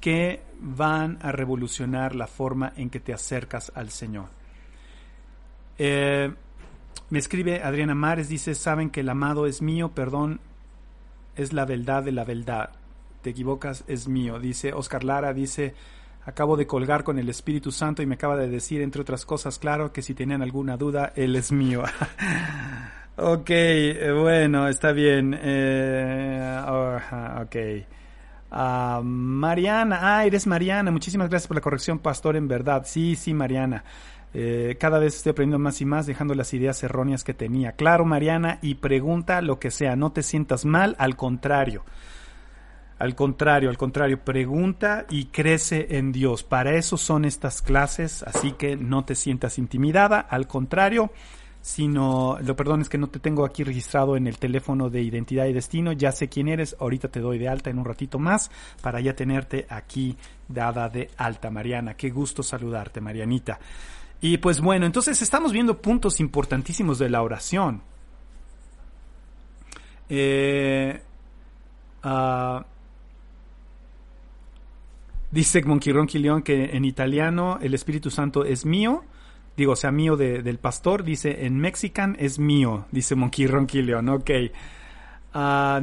que 0.00 0.42
van 0.58 1.18
a 1.20 1.30
revolucionar 1.30 2.16
la 2.16 2.26
forma 2.26 2.72
en 2.74 2.88
que 2.88 3.00
te 3.00 3.12
acercas 3.12 3.70
al 3.74 3.90
Señor. 3.90 4.30
Eh, 5.76 6.32
me 7.10 7.18
escribe 7.18 7.62
Adriana 7.62 7.94
Mares, 7.94 8.28
dice, 8.28 8.54
saben 8.54 8.88
que 8.88 9.00
el 9.00 9.08
amado 9.10 9.46
es 9.46 9.60
mío, 9.60 9.90
perdón, 9.90 10.40
es 11.36 11.52
la 11.52 11.66
verdad 11.66 12.02
de 12.02 12.12
la 12.12 12.24
verdad. 12.24 12.70
Te 13.20 13.30
equivocas, 13.30 13.84
es 13.88 14.08
mío. 14.08 14.40
Dice 14.40 14.72
Oscar 14.72 15.04
Lara, 15.04 15.34
dice, 15.34 15.74
acabo 16.28 16.58
de 16.58 16.66
colgar 16.66 17.04
con 17.04 17.18
el 17.18 17.28
Espíritu 17.30 17.72
Santo 17.72 18.02
y 18.02 18.06
me 18.06 18.16
acaba 18.16 18.36
de 18.36 18.48
decir, 18.48 18.82
entre 18.82 19.00
otras 19.00 19.24
cosas, 19.24 19.58
claro, 19.58 19.92
que 19.92 20.02
si 20.02 20.12
tenían 20.12 20.42
alguna 20.42 20.76
duda, 20.76 21.12
Él 21.16 21.34
es 21.36 21.50
mío. 21.50 21.82
ok, 23.16 23.48
eh, 23.48 24.12
bueno, 24.12 24.68
está 24.68 24.92
bien. 24.92 25.38
Eh, 25.40 26.64
ok. 27.40 27.56
Uh, 28.50 29.02
Mariana, 29.02 29.98
ah, 30.02 30.24
eres 30.24 30.46
Mariana, 30.46 30.90
muchísimas 30.90 31.28
gracias 31.28 31.48
por 31.48 31.56
la 31.56 31.60
corrección, 31.62 31.98
pastor, 31.98 32.36
en 32.36 32.46
verdad. 32.46 32.82
Sí, 32.84 33.16
sí, 33.16 33.32
Mariana. 33.32 33.84
Eh, 34.34 34.76
cada 34.78 34.98
vez 34.98 35.16
estoy 35.16 35.30
aprendiendo 35.30 35.58
más 35.58 35.80
y 35.80 35.86
más, 35.86 36.06
dejando 36.06 36.34
las 36.34 36.52
ideas 36.52 36.82
erróneas 36.82 37.24
que 37.24 37.32
tenía. 37.32 37.72
Claro, 37.72 38.04
Mariana, 38.04 38.58
y 38.60 38.74
pregunta 38.74 39.40
lo 39.40 39.58
que 39.58 39.70
sea, 39.70 39.96
no 39.96 40.12
te 40.12 40.22
sientas 40.22 40.66
mal, 40.66 40.94
al 40.98 41.16
contrario. 41.16 41.84
Al 42.98 43.14
contrario, 43.14 43.70
al 43.70 43.78
contrario, 43.78 44.24
pregunta 44.24 45.06
y 45.08 45.26
crece 45.26 45.98
en 45.98 46.10
Dios. 46.10 46.42
Para 46.42 46.74
eso 46.74 46.96
son 46.96 47.24
estas 47.24 47.62
clases, 47.62 48.24
así 48.24 48.52
que 48.52 48.76
no 48.76 49.04
te 49.04 49.14
sientas 49.14 49.58
intimidada, 49.58 50.18
al 50.18 50.48
contrario, 50.48 51.12
sino, 51.60 52.38
lo 52.40 52.56
perdón, 52.56 52.80
es 52.80 52.88
que 52.88 52.98
no 52.98 53.08
te 53.08 53.20
tengo 53.20 53.44
aquí 53.44 53.62
registrado 53.62 54.16
en 54.16 54.26
el 54.26 54.38
teléfono 54.38 54.90
de 54.90 55.02
identidad 55.02 55.46
y 55.46 55.52
destino, 55.52 55.92
ya 55.92 56.10
sé 56.12 56.28
quién 56.28 56.48
eres, 56.48 56.74
ahorita 56.80 57.08
te 57.08 57.20
doy 57.20 57.38
de 57.38 57.48
alta 57.48 57.70
en 57.70 57.78
un 57.78 57.84
ratito 57.84 58.18
más 58.18 58.50
para 58.80 59.00
ya 59.00 59.14
tenerte 59.14 59.66
aquí 59.68 60.16
dada 60.48 60.88
de 60.88 61.10
alta, 61.16 61.50
Mariana. 61.50 61.94
Qué 61.94 62.10
gusto 62.10 62.42
saludarte, 62.42 63.00
Marianita. 63.00 63.60
Y 64.20 64.38
pues 64.38 64.60
bueno, 64.60 64.86
entonces 64.86 65.20
estamos 65.22 65.52
viendo 65.52 65.80
puntos 65.80 66.18
importantísimos 66.18 66.98
de 66.98 67.10
la 67.10 67.22
oración. 67.22 67.82
Eh, 70.08 71.00
uh, 72.02 72.62
dice 75.30 75.62
Monkey 75.62 75.92
Ronky 75.92 76.22
que 76.42 76.76
en 76.76 76.84
italiano 76.84 77.58
el 77.60 77.74
Espíritu 77.74 78.10
Santo 78.10 78.44
es 78.44 78.64
mío. 78.64 79.04
Digo, 79.56 79.72
o 79.72 79.76
sea, 79.76 79.90
mío 79.90 80.16
del 80.16 80.58
pastor. 80.58 81.02
Dice 81.02 81.44
en 81.44 81.58
mexican 81.58 82.16
es 82.18 82.38
mío. 82.38 82.86
Dice 82.92 83.14
Monkey 83.16 83.46
Ronky 83.46 83.82
León. 83.82 84.08
Ok. 84.08 84.30
Uh, 85.34 85.80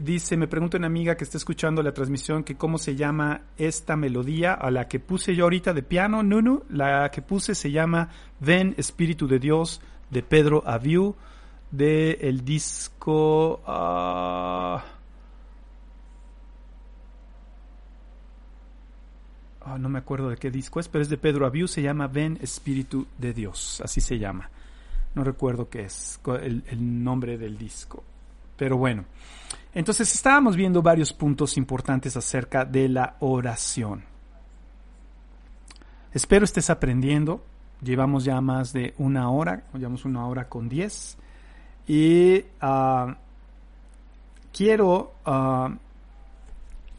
dice, 0.00 0.36
me 0.36 0.46
pregunta 0.46 0.78
una 0.78 0.86
amiga 0.86 1.16
que 1.16 1.24
está 1.24 1.36
escuchando 1.36 1.82
la 1.82 1.92
transmisión 1.92 2.42
que 2.42 2.56
cómo 2.56 2.78
se 2.78 2.96
llama 2.96 3.42
esta 3.58 3.96
melodía 3.96 4.54
a 4.54 4.70
la 4.70 4.88
que 4.88 4.98
puse 4.98 5.34
yo 5.34 5.44
ahorita 5.44 5.74
de 5.74 5.82
piano, 5.82 6.22
Nunu. 6.22 6.62
La 6.70 7.10
que 7.10 7.22
puse 7.22 7.54
se 7.54 7.70
llama 7.70 8.08
Ven 8.40 8.74
Espíritu 8.78 9.26
de 9.26 9.38
Dios 9.38 9.80
de 10.10 10.22
Pedro 10.22 10.62
Aviu 10.66 11.16
de 11.70 12.18
el 12.20 12.44
disco... 12.44 13.62
Uh, 13.66 14.91
no 19.78 19.88
me 19.88 19.98
acuerdo 19.98 20.28
de 20.28 20.36
qué 20.36 20.50
disco 20.50 20.80
es, 20.80 20.88
pero 20.88 21.02
es 21.02 21.08
de 21.08 21.18
Pedro 21.18 21.46
Aviu, 21.46 21.68
se 21.68 21.82
llama 21.82 22.06
Ven 22.06 22.38
Espíritu 22.40 23.06
de 23.18 23.32
Dios, 23.32 23.80
así 23.84 24.00
se 24.00 24.18
llama. 24.18 24.50
No 25.14 25.24
recuerdo 25.24 25.68
qué 25.68 25.84
es 25.84 26.20
el 26.24 27.04
nombre 27.04 27.36
del 27.36 27.58
disco. 27.58 28.02
Pero 28.56 28.76
bueno, 28.76 29.04
entonces 29.74 30.12
estábamos 30.14 30.56
viendo 30.56 30.82
varios 30.82 31.12
puntos 31.12 31.56
importantes 31.56 32.16
acerca 32.16 32.64
de 32.64 32.88
la 32.88 33.16
oración. 33.20 34.04
Espero 36.12 36.44
estés 36.44 36.68
aprendiendo. 36.70 37.44
Llevamos 37.82 38.24
ya 38.24 38.40
más 38.40 38.72
de 38.72 38.94
una 38.98 39.30
hora, 39.30 39.64
llevamos 39.74 40.04
una 40.04 40.26
hora 40.26 40.48
con 40.48 40.68
diez. 40.68 41.16
Y 41.88 42.44
ah, 42.60 43.16
quiero 44.52 45.14
ah, 45.24 45.74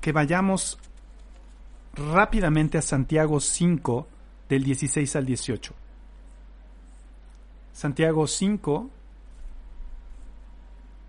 que 0.01 0.11
vayamos 0.11 0.77
rápidamente 1.93 2.77
a 2.77 2.81
Santiago 2.81 3.39
5 3.39 4.07
del 4.49 4.63
16 4.63 5.15
al 5.15 5.25
18. 5.25 5.73
Santiago 7.71 8.27
5 8.27 8.89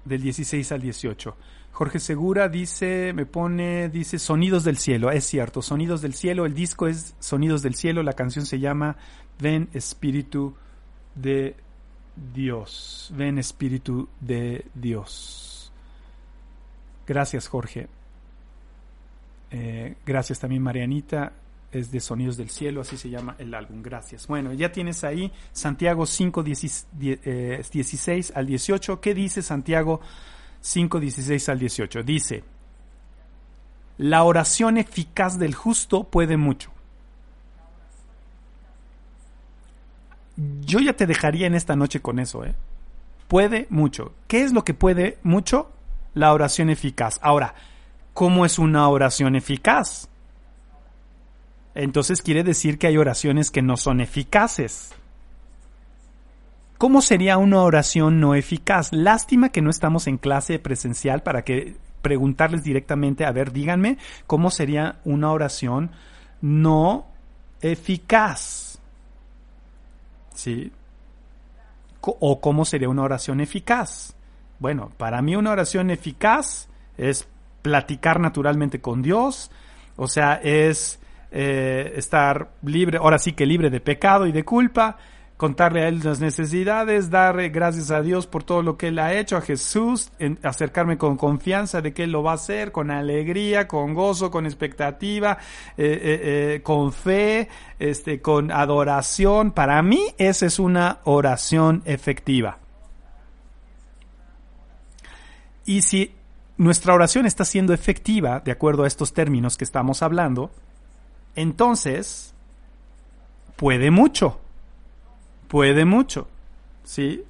del 0.04 0.22
16 0.22 0.72
al 0.72 0.80
18. 0.80 1.36
Jorge 1.72 1.98
Segura 1.98 2.48
dice, 2.48 3.12
me 3.14 3.26
pone, 3.26 3.88
dice 3.88 4.18
Sonidos 4.18 4.62
del 4.62 4.78
Cielo, 4.78 5.10
es 5.10 5.24
cierto, 5.24 5.60
Sonidos 5.60 6.02
del 6.02 6.14
Cielo, 6.14 6.46
el 6.46 6.54
disco 6.54 6.86
es 6.86 7.16
Sonidos 7.18 7.62
del 7.62 7.74
Cielo, 7.74 8.02
la 8.04 8.12
canción 8.12 8.46
se 8.46 8.60
llama 8.60 8.96
Ven 9.40 9.68
Espíritu 9.72 10.54
de 11.16 11.56
Dios, 12.32 13.12
ven 13.16 13.38
Espíritu 13.38 14.08
de 14.20 14.66
Dios. 14.74 15.72
Gracias 17.06 17.48
Jorge. 17.48 17.88
Eh, 19.56 19.94
gracias 20.04 20.40
también 20.40 20.62
Marianita, 20.62 21.32
es 21.70 21.92
de 21.92 22.00
Sonidos 22.00 22.36
del 22.36 22.50
Cielo, 22.50 22.80
así 22.80 22.96
se 22.96 23.08
llama 23.08 23.36
el 23.38 23.54
álbum. 23.54 23.82
Gracias. 23.82 24.26
Bueno, 24.26 24.52
ya 24.52 24.72
tienes 24.72 25.04
ahí 25.04 25.30
Santiago 25.52 26.06
5, 26.06 26.42
16, 26.42 26.86
eh, 27.24 28.32
al 28.34 28.46
18. 28.46 29.00
¿Qué 29.00 29.14
dice 29.14 29.42
Santiago 29.42 30.00
5, 30.60 30.98
16 30.98 31.48
al 31.48 31.58
18? 31.60 32.02
Dice, 32.02 32.42
la 33.98 34.24
oración 34.24 34.76
eficaz 34.76 35.38
del 35.38 35.54
justo 35.54 36.02
puede 36.02 36.36
mucho. 36.36 36.72
Yo 40.62 40.80
ya 40.80 40.94
te 40.94 41.06
dejaría 41.06 41.46
en 41.46 41.54
esta 41.54 41.76
noche 41.76 42.00
con 42.00 42.18
eso, 42.18 42.44
¿eh? 42.44 42.56
Puede 43.28 43.68
mucho. 43.70 44.14
¿Qué 44.26 44.42
es 44.42 44.52
lo 44.52 44.64
que 44.64 44.74
puede 44.74 45.18
mucho? 45.22 45.70
La 46.12 46.32
oración 46.32 46.70
eficaz. 46.70 47.20
Ahora, 47.22 47.54
¿cómo 48.14 48.46
es 48.46 48.58
una 48.58 48.88
oración 48.88 49.36
eficaz? 49.36 50.08
entonces 51.74 52.22
quiere 52.22 52.44
decir 52.44 52.78
que 52.78 52.86
hay 52.86 52.96
oraciones 52.96 53.50
que 53.50 53.60
no 53.60 53.76
son 53.76 54.00
eficaces. 54.00 54.94
¿Cómo 56.78 57.02
sería 57.02 57.36
una 57.38 57.62
oración 57.62 58.20
no 58.20 58.34
eficaz? 58.34 58.92
Lástima 58.92 59.48
que 59.48 59.62
no 59.62 59.70
estamos 59.70 60.06
en 60.06 60.18
clase 60.18 60.58
presencial 60.58 61.22
para 61.22 61.42
que 61.42 61.76
preguntarles 62.02 62.62
directamente, 62.62 63.24
a 63.24 63.32
ver, 63.32 63.52
díganme, 63.52 63.98
¿cómo 64.26 64.50
sería 64.50 65.00
una 65.04 65.32
oración 65.32 65.90
no 66.40 67.06
eficaz? 67.60 68.78
¿Sí? 70.34 70.70
¿O 72.02 72.40
cómo 72.40 72.64
sería 72.64 72.88
una 72.88 73.02
oración 73.02 73.40
eficaz? 73.40 74.14
Bueno, 74.58 74.92
para 74.96 75.22
mí 75.22 75.36
una 75.36 75.52
oración 75.52 75.90
eficaz 75.90 76.68
es 76.98 77.26
platicar 77.64 78.20
naturalmente 78.20 78.82
con 78.82 79.00
Dios, 79.00 79.50
o 79.96 80.06
sea, 80.06 80.34
es 80.34 81.00
eh, 81.30 81.94
estar 81.96 82.50
libre, 82.62 82.98
ahora 82.98 83.18
sí 83.18 83.32
que 83.32 83.46
libre 83.46 83.70
de 83.70 83.80
pecado 83.80 84.26
y 84.26 84.32
de 84.32 84.44
culpa, 84.44 84.98
contarle 85.38 85.82
a 85.82 85.88
Él 85.88 86.02
las 86.04 86.20
necesidades, 86.20 87.08
darle 87.08 87.48
gracias 87.48 87.90
a 87.90 88.02
Dios 88.02 88.26
por 88.26 88.44
todo 88.44 88.62
lo 88.62 88.76
que 88.76 88.88
Él 88.88 88.98
ha 88.98 89.14
hecho, 89.14 89.38
a 89.38 89.40
Jesús, 89.40 90.12
acercarme 90.42 90.98
con 90.98 91.16
confianza 91.16 91.80
de 91.80 91.94
que 91.94 92.04
Él 92.04 92.12
lo 92.12 92.22
va 92.22 92.32
a 92.32 92.34
hacer, 92.34 92.70
con 92.70 92.90
alegría, 92.90 93.66
con 93.66 93.94
gozo, 93.94 94.30
con 94.30 94.44
expectativa, 94.44 95.38
eh, 95.78 96.56
eh, 96.56 96.60
con 96.62 96.92
fe, 96.92 97.48
este, 97.78 98.20
con 98.20 98.52
adoración. 98.52 99.52
Para 99.52 99.80
mí 99.80 100.02
esa 100.18 100.44
es 100.44 100.58
una 100.58 100.98
oración 101.04 101.82
efectiva. 101.86 102.58
Y 105.64 105.80
si 105.80 106.14
nuestra 106.56 106.94
oración 106.94 107.26
está 107.26 107.44
siendo 107.44 107.72
efectiva, 107.72 108.40
de 108.40 108.52
acuerdo 108.52 108.84
a 108.84 108.86
estos 108.86 109.12
términos 109.12 109.56
que 109.56 109.64
estamos 109.64 110.02
hablando, 110.02 110.50
entonces, 111.34 112.32
puede 113.56 113.90
mucho, 113.90 114.40
puede 115.48 115.84
mucho, 115.84 116.28
¿sí? 116.84 117.24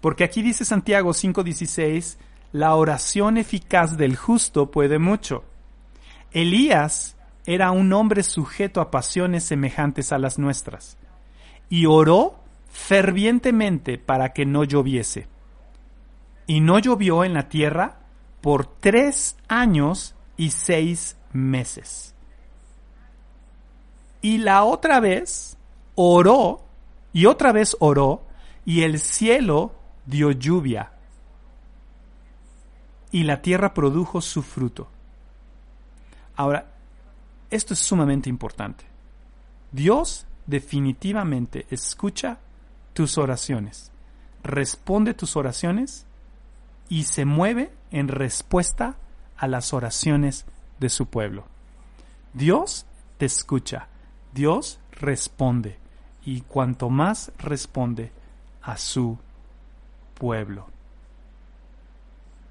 Porque 0.00 0.24
aquí 0.24 0.42
dice 0.42 0.64
Santiago 0.64 1.12
5:16, 1.12 2.18
la 2.52 2.74
oración 2.76 3.36
eficaz 3.36 3.96
del 3.96 4.16
justo 4.16 4.70
puede 4.70 4.98
mucho. 4.98 5.44
Elías 6.30 7.16
era 7.46 7.70
un 7.72 7.92
hombre 7.92 8.22
sujeto 8.22 8.80
a 8.80 8.90
pasiones 8.90 9.44
semejantes 9.44 10.12
a 10.12 10.18
las 10.18 10.38
nuestras, 10.38 10.96
y 11.68 11.86
oró 11.86 12.38
fervientemente 12.70 13.98
para 13.98 14.32
que 14.32 14.46
no 14.46 14.62
lloviese. 14.62 15.26
Y 16.46 16.60
no 16.60 16.78
llovió 16.78 17.24
en 17.24 17.34
la 17.34 17.48
tierra 17.48 18.05
por 18.46 18.64
tres 18.64 19.34
años 19.48 20.14
y 20.36 20.52
seis 20.52 21.16
meses. 21.32 22.14
Y 24.22 24.38
la 24.38 24.62
otra 24.62 25.00
vez 25.00 25.56
oró, 25.96 26.62
y 27.12 27.26
otra 27.26 27.50
vez 27.50 27.76
oró, 27.80 28.22
y 28.64 28.82
el 28.82 29.00
cielo 29.00 29.74
dio 30.04 30.30
lluvia, 30.30 30.92
y 33.10 33.24
la 33.24 33.42
tierra 33.42 33.74
produjo 33.74 34.20
su 34.20 34.44
fruto. 34.44 34.86
Ahora, 36.36 36.72
esto 37.50 37.74
es 37.74 37.80
sumamente 37.80 38.30
importante. 38.30 38.84
Dios 39.72 40.24
definitivamente 40.46 41.66
escucha 41.68 42.38
tus 42.92 43.18
oraciones, 43.18 43.90
responde 44.44 45.14
tus 45.14 45.34
oraciones 45.34 46.06
y 46.88 47.02
se 47.02 47.24
mueve 47.24 47.72
en 47.90 48.08
respuesta 48.08 48.96
a 49.36 49.46
las 49.46 49.72
oraciones 49.72 50.46
de 50.78 50.88
su 50.88 51.06
pueblo. 51.06 51.44
Dios 52.32 52.86
te 53.18 53.26
escucha, 53.26 53.88
Dios 54.32 54.78
responde 54.92 55.78
y 56.24 56.42
cuanto 56.42 56.90
más 56.90 57.32
responde 57.38 58.12
a 58.62 58.76
su 58.76 59.18
pueblo. 60.14 60.68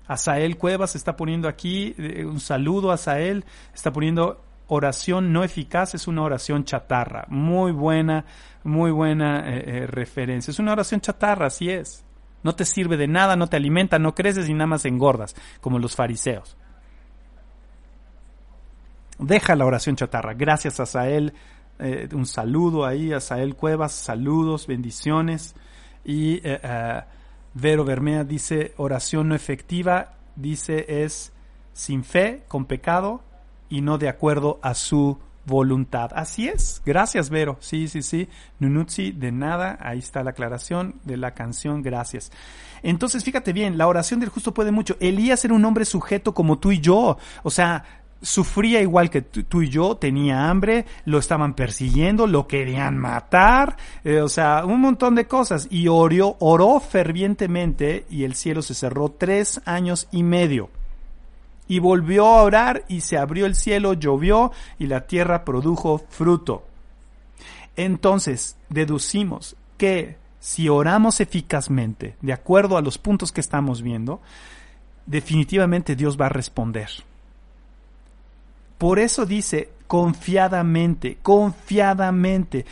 Asael 0.08 0.58
Cuevas 0.58 0.96
está 0.96 1.16
poniendo 1.16 1.48
aquí 1.48 1.96
eh, 1.98 2.26
un 2.26 2.40
saludo 2.40 2.92
a 2.92 2.96
Asael, 2.96 3.44
está 3.74 3.92
poniendo 3.92 4.42
oración 4.68 5.34
no 5.34 5.44
eficaz, 5.44 5.96
es 5.96 6.08
una 6.08 6.24
oración 6.24 6.64
chatarra. 6.64 7.26
Muy 7.28 7.72
buena, 7.72 8.26
muy 8.64 8.92
buena 8.92 9.50
eh, 9.50 9.64
eh, 9.66 9.88
referencia. 9.88 10.52
Es 10.52 10.60
una 10.60 10.74
oración 10.74 11.02
chatarra, 11.02 11.48
así 11.48 11.70
es. 11.70 12.04
No 12.46 12.54
te 12.54 12.64
sirve 12.64 12.96
de 12.96 13.08
nada, 13.08 13.36
no 13.36 13.48
te 13.48 13.58
alimenta, 13.58 13.98
no 13.98 14.14
creces 14.14 14.48
y 14.48 14.54
nada 14.54 14.68
más 14.68 14.86
engordas, 14.86 15.36
como 15.62 15.80
los 15.80 15.96
fariseos. 15.96 16.56
Deja 19.18 19.56
la 19.56 19.66
oración 19.66 19.96
chatarra. 19.96 20.36
Gracias 20.36 20.80
a 20.80 20.86
Sael. 20.86 21.34
un 22.14 22.28
saludo 22.28 22.86
ahí 22.86 23.12
a 23.12 23.20
Sael 23.20 23.56
Cuevas. 23.56 23.94
Saludos, 23.94 24.68
bendiciones. 24.68 25.56
Y 26.04 26.40
Vero 27.56 27.84
Bermea 27.84 28.24
dice 28.24 28.76
oración 28.78 29.30
no 29.30 29.34
efectiva, 29.34 30.14
dice 30.36 30.86
es 31.04 31.34
sin 31.74 32.04
fe, 32.04 32.44
con 32.48 32.66
pecado 32.66 33.24
y 33.70 33.82
no 33.82 33.98
de 33.98 34.08
acuerdo 34.08 34.60
a 34.62 34.76
su 34.76 35.18
voluntad. 35.46 36.12
Así 36.16 36.48
es. 36.48 36.82
Gracias, 36.86 37.30
Vero. 37.30 37.58
Sí, 37.60 37.88
sí, 37.88 38.02
sí. 38.02 38.28
Nunutsi, 38.60 39.12
de 39.12 39.32
nada. 39.32 39.78
Ahí 39.82 40.00
está 40.00 40.24
la 40.24 40.32
aclaración 40.32 40.96
de 41.04 41.18
la 41.18 41.32
canción. 41.32 41.82
Gracias. 41.82 42.32
Entonces, 42.84 43.24
fíjate 43.24 43.54
bien, 43.54 43.78
la 43.78 43.88
oración 43.88 44.20
del 44.20 44.30
justo 44.30 44.54
puede 44.54 44.72
mucho. 44.72 44.98
Elías 45.00 45.44
era 45.46 45.54
un 45.54 45.66
hombre 45.66 45.86
sujeto 45.86 46.34
como 46.34 46.60
tú 46.60 46.72
y 46.72 46.80
yo. 46.80 47.18
O 47.44 47.50
sea, 47.50 47.84
sufría 48.22 48.82
igual 48.82 49.10
que 49.10 49.22
tú 49.22 49.62
y 49.62 49.70
yo, 49.70 49.98
tenía 49.98 50.50
hambre, 50.50 50.86
lo 51.06 51.20
estaban 51.20 51.54
persiguiendo, 51.54 52.28
lo 52.28 52.48
querían 52.48 52.98
matar, 52.98 53.78
eh, 54.04 54.22
o 54.22 54.30
sea, 54.30 54.66
un 54.66 54.82
montón 54.82 55.16
de 55.16 55.28
cosas. 55.28 55.68
Y 55.70 55.88
oró, 55.88 56.36
oró 56.40 56.80
fervientemente 56.80 58.06
y 58.10 58.24
el 58.24 58.36
cielo 58.36 58.62
se 58.62 58.74
cerró 58.74 59.10
tres 59.10 59.62
años 59.66 60.08
y 60.12 60.24
medio. 60.24 60.70
Y 61.68 61.80
volvió 61.80 62.26
a 62.28 62.44
orar 62.44 62.86
y 62.88 63.02
se 63.02 63.18
abrió 63.18 63.46
el 63.46 63.56
cielo, 63.56 63.94
llovió 63.94 64.52
y 64.78 64.88
la 64.88 65.08
tierra 65.08 65.46
produjo 65.46 66.04
fruto. 66.10 66.64
Entonces, 67.76 68.56
deducimos 68.70 69.56
que 69.78 70.18
si 70.40 70.70
oramos 70.70 71.22
eficazmente, 71.22 72.16
de 72.22 72.34
acuerdo 72.34 72.78
a 72.78 72.82
los 72.82 72.98
puntos 72.98 73.32
que 73.32 73.42
estamos 73.42 73.82
viendo, 73.82 74.22
definitivamente 75.06 75.96
Dios 75.96 76.22
va 76.22 76.28
a 76.28 76.30
responder. 76.30 76.90
Por 78.78 79.00
eso 79.00 79.26
dice 79.26 79.70
confiadamente, 79.88 81.18
confiadamente. 81.22 82.66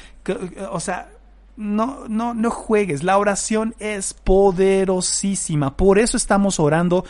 O 0.72 0.80
sea, 0.80 1.10
no, 1.56 2.08
no, 2.08 2.34
no 2.34 2.52
juegues. 2.52 3.04
La 3.04 3.18
oración 3.18 3.76
es 3.80 4.14
poderosísima. 4.14 5.76
Por 5.78 6.00
eso 6.00 6.18
estamos 6.18 6.60
orando. 6.60 7.06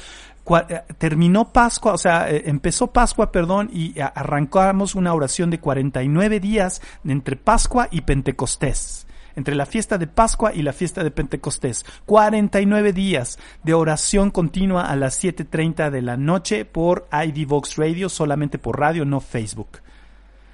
Eh, 0.70 0.82
terminó 0.98 1.54
Pascua, 1.54 1.94
o 1.94 1.98
sea, 1.98 2.30
eh, 2.30 2.44
empezó 2.48 2.88
Pascua, 2.88 3.32
perdón, 3.32 3.70
y 3.72 4.00
arrancamos 4.00 4.96
una 4.96 5.14
oración 5.14 5.50
de 5.50 5.60
49 5.60 6.40
días 6.40 6.82
entre 7.06 7.36
Pascua 7.38 7.88
y 7.92 8.02
Pentecostés 8.02 9.08
entre 9.36 9.56
la 9.56 9.66
fiesta 9.66 9.98
de 9.98 10.06
Pascua 10.08 10.54
y 10.54 10.62
la 10.62 10.74
fiesta 10.74 11.04
de 11.04 11.12
Pentecostés. 11.12 11.86
49 12.06 12.94
días 12.94 13.40
de 13.64 13.74
oración 13.74 14.30
continua 14.32 14.86
a 14.86 14.96
las 14.96 15.24
7.30 15.24 15.90
de 15.90 16.02
la 16.02 16.18
noche 16.18 16.66
por 16.66 17.08
ID 17.12 17.48
Vox 17.48 17.78
Radio, 17.78 18.10
solamente 18.10 18.60
por 18.60 18.80
radio, 18.80 19.06
no 19.06 19.20
Facebook. 19.20 19.83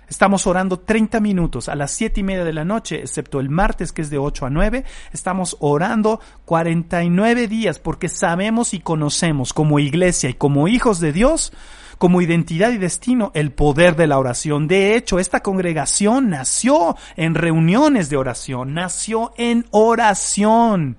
Estamos 0.09 0.47
orando 0.47 0.79
30 0.79 1.19
minutos 1.19 1.69
a 1.69 1.75
las 1.75 1.91
7 1.91 2.19
y 2.21 2.23
media 2.23 2.43
de 2.43 2.53
la 2.53 2.65
noche, 2.65 2.99
excepto 3.01 3.39
el 3.39 3.49
martes 3.49 3.91
que 3.91 4.01
es 4.01 4.09
de 4.09 4.17
8 4.17 4.47
a 4.47 4.49
9. 4.49 4.83
Estamos 5.13 5.55
orando 5.59 6.19
49 6.45 7.47
días 7.47 7.77
porque 7.79 8.09
sabemos 8.09 8.73
y 8.73 8.79
conocemos 8.79 9.53
como 9.53 9.79
iglesia 9.79 10.29
y 10.29 10.33
como 10.33 10.67
hijos 10.67 10.99
de 10.99 11.13
Dios 11.13 11.53
como 11.99 12.21
identidad 12.21 12.71
y 12.71 12.77
destino 12.77 13.29
el 13.35 13.51
poder 13.51 13.97
de 13.97 14.07
la 14.07 14.17
oración. 14.17 14.69
De 14.69 14.95
hecho, 14.95 15.19
esta 15.19 15.41
congregación 15.41 16.29
nació 16.29 16.95
en 17.17 17.35
reuniones 17.35 18.09
de 18.09 18.15
oración, 18.15 18.73
nació 18.73 19.33
en 19.37 19.65
oración. 19.71 20.97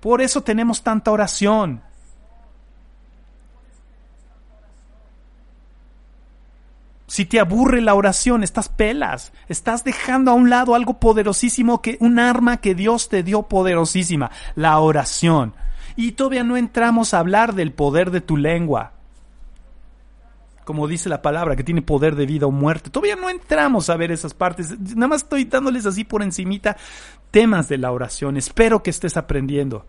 Por 0.00 0.22
eso 0.22 0.42
tenemos 0.42 0.82
tanta 0.82 1.12
oración. 1.12 1.82
Si 7.12 7.26
te 7.26 7.40
aburre 7.40 7.82
la 7.82 7.94
oración, 7.94 8.42
estás 8.42 8.70
pelas, 8.70 9.34
estás 9.46 9.84
dejando 9.84 10.30
a 10.30 10.34
un 10.34 10.48
lado 10.48 10.74
algo 10.74 10.98
poderosísimo 10.98 11.82
que 11.82 11.98
un 12.00 12.18
arma 12.18 12.56
que 12.56 12.74
Dios 12.74 13.10
te 13.10 13.22
dio 13.22 13.42
poderosísima, 13.42 14.30
la 14.54 14.78
oración. 14.78 15.52
Y 15.94 16.12
todavía 16.12 16.42
no 16.42 16.56
entramos 16.56 17.12
a 17.12 17.18
hablar 17.18 17.54
del 17.54 17.72
poder 17.72 18.12
de 18.12 18.22
tu 18.22 18.38
lengua 18.38 18.92
como 20.64 20.88
dice 20.88 21.10
la 21.10 21.20
palabra, 21.20 21.54
que 21.54 21.64
tiene 21.64 21.82
poder 21.82 22.16
de 22.16 22.24
vida 22.24 22.46
o 22.46 22.50
muerte. 22.50 22.88
Todavía 22.88 23.16
no 23.16 23.28
entramos 23.28 23.90
a 23.90 23.96
ver 23.96 24.10
esas 24.10 24.32
partes. 24.32 24.78
Nada 24.94 25.08
más 25.08 25.24
estoy 25.24 25.44
dándoles 25.44 25.84
así 25.84 26.04
por 26.04 26.22
encimita 26.22 26.78
temas 27.30 27.68
de 27.68 27.76
la 27.76 27.90
oración. 27.90 28.38
Espero 28.38 28.82
que 28.82 28.88
estés 28.88 29.18
aprendiendo. 29.18 29.84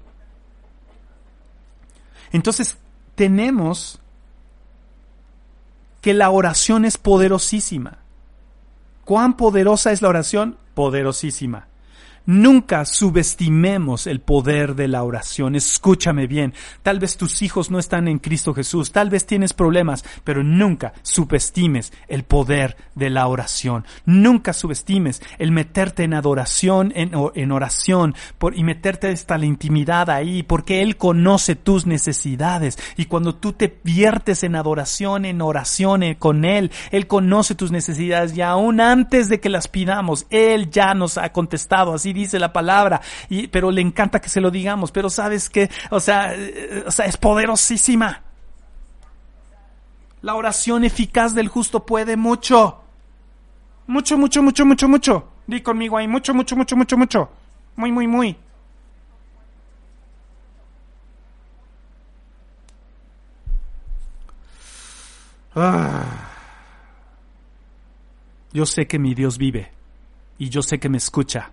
Entonces, 2.33 2.79
tenemos 3.15 4.02
que 6.03 6.13
la 6.13 6.29
oración 6.31 6.83
es 6.83 6.97
poderosísima. 6.97 7.99
¿Cuán 9.05 9.37
poderosa 9.37 9.93
es 9.93 10.01
la 10.01 10.09
oración? 10.09 10.57
Poderosísima. 10.73 11.69
Nunca 12.25 12.85
subestimemos 12.85 14.07
el 14.07 14.21
poder 14.21 14.75
de 14.75 14.87
la 14.87 15.03
oración. 15.03 15.55
Escúchame 15.55 16.25
bien. 16.25 16.53
Tal 16.81 16.99
vez 16.99 17.17
tus 17.17 17.41
hijos 17.41 17.69
no 17.69 17.79
están 17.79 18.07
en 18.07 18.19
Cristo 18.19 18.53
Jesús. 18.53 18.93
Tal 18.93 19.09
vez 19.09 19.25
tienes 19.25 19.51
problemas, 19.51 20.05
pero 20.23 20.41
nunca 20.41 20.93
subestimes 21.01 21.91
el 22.07 22.23
poder 22.23 22.77
de 22.95 23.09
la 23.09 23.27
oración. 23.27 23.85
Nunca 24.05 24.53
subestimes 24.53 25.21
el 25.37 25.51
meterte 25.51 26.03
en 26.03 26.13
adoración, 26.13 26.93
en, 26.95 27.51
oración, 27.51 28.15
por, 28.37 28.57
y 28.57 28.63
meterte 28.63 29.09
hasta 29.09 29.37
la 29.37 29.45
intimidad 29.45 30.09
ahí, 30.09 30.43
porque 30.43 30.81
Él 30.81 30.95
conoce 30.95 31.55
tus 31.55 31.85
necesidades. 31.85 32.77
Y 32.95 33.05
cuando 33.05 33.35
tú 33.35 33.51
te 33.51 33.79
viertes 33.83 34.43
en 34.43 34.55
adoración, 34.55 35.25
en 35.25 35.41
oración 35.41 36.03
eh, 36.03 36.15
con 36.17 36.45
Él, 36.45 36.71
Él 36.91 37.07
conoce 37.07 37.55
tus 37.55 37.71
necesidades 37.71 38.35
y 38.37 38.41
aún 38.41 38.79
antes 38.79 39.27
de 39.27 39.41
que 39.41 39.49
las 39.49 39.67
pidamos, 39.67 40.25
Él 40.29 40.69
ya 40.69 40.93
nos 40.93 41.17
ha 41.17 41.33
contestado. 41.33 41.93
Así 41.93 42.12
dice 42.13 42.39
la 42.39 42.53
palabra, 42.53 43.01
y, 43.29 43.47
pero 43.47 43.71
le 43.71 43.81
encanta 43.81 44.21
que 44.21 44.29
se 44.29 44.41
lo 44.41 44.51
digamos, 44.51 44.91
pero 44.91 45.09
sabes 45.09 45.49
que, 45.49 45.69
o 45.89 45.99
sea, 45.99 46.33
eh, 46.33 46.83
o 46.85 46.91
sea, 46.91 47.05
es 47.05 47.17
poderosísima. 47.17 48.21
La 50.21 50.35
oración 50.35 50.85
eficaz 50.85 51.33
del 51.33 51.49
justo 51.49 51.85
puede 51.85 52.15
mucho. 52.15 52.81
Mucho, 53.87 54.17
mucho, 54.17 54.41
mucho, 54.41 54.65
mucho, 54.65 54.87
mucho. 54.87 55.27
Di 55.45 55.61
conmigo 55.61 55.97
ahí, 55.97 56.07
mucho, 56.07 56.33
mucho, 56.33 56.55
mucho, 56.55 56.77
mucho, 56.77 56.97
mucho. 56.97 57.29
Muy, 57.75 57.91
muy, 57.91 58.07
muy. 58.07 58.37
Ah. 65.55 66.29
Yo 68.53 68.65
sé 68.65 68.87
que 68.87 68.99
mi 68.99 69.15
Dios 69.15 69.37
vive 69.37 69.71
y 70.37 70.49
yo 70.49 70.61
sé 70.61 70.79
que 70.79 70.89
me 70.89 70.97
escucha. 70.97 71.51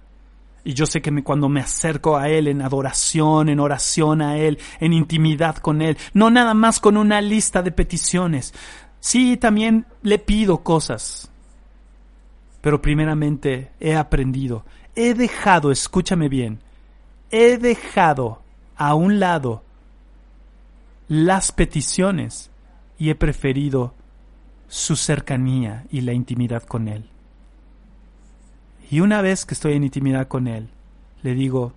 Y 0.64 0.74
yo 0.74 0.86
sé 0.86 1.00
que 1.00 1.22
cuando 1.22 1.48
me 1.48 1.60
acerco 1.60 2.16
a 2.16 2.28
Él 2.28 2.48
en 2.48 2.62
adoración, 2.62 3.48
en 3.48 3.60
oración 3.60 4.20
a 4.22 4.36
Él, 4.36 4.58
en 4.78 4.92
intimidad 4.92 5.56
con 5.56 5.80
Él, 5.80 5.96
no 6.12 6.30
nada 6.30 6.54
más 6.54 6.80
con 6.80 6.96
una 6.96 7.20
lista 7.20 7.62
de 7.62 7.72
peticiones, 7.72 8.52
sí 9.00 9.36
también 9.36 9.86
le 10.02 10.18
pido 10.18 10.58
cosas, 10.58 11.30
pero 12.60 12.82
primeramente 12.82 13.70
he 13.80 13.96
aprendido, 13.96 14.64
he 14.94 15.14
dejado, 15.14 15.70
escúchame 15.70 16.28
bien, 16.28 16.60
he 17.30 17.56
dejado 17.56 18.42
a 18.76 18.94
un 18.94 19.18
lado 19.18 19.62
las 21.08 21.52
peticiones 21.52 22.50
y 22.98 23.10
he 23.10 23.14
preferido 23.14 23.94
su 24.68 24.94
cercanía 24.94 25.84
y 25.90 26.02
la 26.02 26.12
intimidad 26.12 26.62
con 26.62 26.86
Él. 26.86 27.08
Y 28.90 29.00
una 29.00 29.22
vez 29.22 29.46
que 29.46 29.54
estoy 29.54 29.74
en 29.74 29.84
intimidad 29.84 30.26
con 30.26 30.48
Él, 30.48 30.68
le 31.22 31.34
digo, 31.34 31.72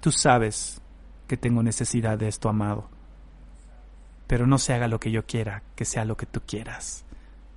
tú 0.00 0.12
sabes 0.12 0.82
que 1.26 1.38
tengo 1.38 1.62
necesidad 1.62 2.18
de 2.18 2.28
esto, 2.28 2.50
amado, 2.50 2.86
pero 4.26 4.46
no 4.46 4.58
se 4.58 4.74
haga 4.74 4.88
lo 4.88 5.00
que 5.00 5.10
yo 5.10 5.24
quiera, 5.24 5.62
que 5.74 5.86
sea 5.86 6.04
lo 6.04 6.16
que 6.16 6.26
tú 6.26 6.42
quieras. 6.46 7.04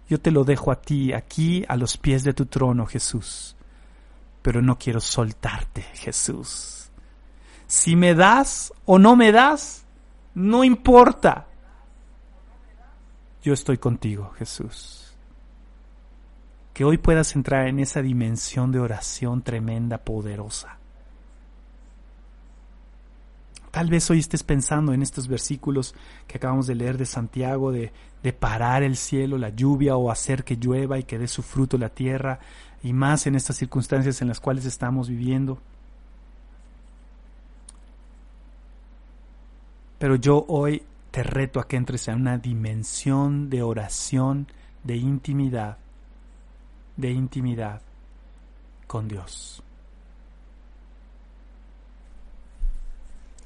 yo 0.07 0.19
te 0.19 0.31
lo 0.31 0.43
dejo 0.43 0.72
a 0.72 0.81
ti, 0.81 1.14
aquí 1.14 1.64
a 1.68 1.77
los 1.77 1.98
pies 1.98 2.23
de 2.23 2.34
tu 2.34 2.45
trono, 2.45 2.85
Jesús. 2.85 3.56
Pero 4.41 4.61
no 4.61 4.77
quiero 4.77 4.99
soltarte, 4.99 5.84
Jesús. 5.93 6.89
Si 7.68 7.95
me 7.95 8.14
das 8.14 8.73
o 8.85 8.99
no 8.99 9.15
me 9.15 9.31
das, 9.31 9.85
no 10.34 10.65
importa. 10.65 11.48
Yo 13.41 13.53
estoy 13.53 13.77
contigo, 13.77 14.31
Jesús. 14.38 15.01
Que 16.73 16.85
hoy 16.85 16.98
puedas 16.98 17.35
entrar 17.35 17.68
en 17.68 17.80
esa 17.80 18.02
dimensión 18.02 18.72
de 18.72 18.80
oración 18.80 19.41
tremenda, 19.41 19.99
poderosa. 19.99 20.77
Tal 23.72 23.89
vez 23.89 24.10
hoy 24.10 24.19
estés 24.19 24.43
pensando 24.43 24.93
en 24.93 25.02
estos 25.02 25.30
versículos 25.30 25.95
que 26.27 26.38
acabamos 26.38 26.68
de 26.68 26.76
leer 26.76 26.98
de 26.98 27.06
Santiago, 27.06 27.72
de, 27.72 27.93
de, 28.22 28.34
parar 28.34 28.84
el 28.84 28.98
cielo, 28.98 29.38
la 29.38 29.49
lluvia 29.49 29.95
o 29.95 30.11
hacer 30.11 30.43
que 30.43 30.57
llueva 30.57 30.99
y 30.99 31.03
que 31.03 31.18
dé 31.18 31.27
su 31.27 31.41
fruto 31.41 31.77
la 31.77 31.88
tierra, 31.88 32.39
y 32.84 32.91
más 32.91 33.27
en 33.27 33.35
estas 33.35 33.56
circunstancias 33.56 34.22
en 34.22 34.27
las 34.27 34.41
cuales 34.41 34.65
estamos 34.65 35.07
viviendo. 35.07 35.57
Pero 39.99 40.15
yo 40.15 40.45
hoy 40.49 40.84
te 41.11 41.23
reto 41.23 41.60
a 41.60 41.68
que 41.68 41.77
entres 41.77 42.07
en 42.07 42.15
una 42.15 42.38
dimensión 42.38 43.49
de 43.49 43.61
oración, 43.61 44.48
de 44.84 44.98
intimidad, 44.98 45.77
de 46.97 47.11
intimidad 47.11 47.81
con 48.88 49.07
Dios. 49.07 49.63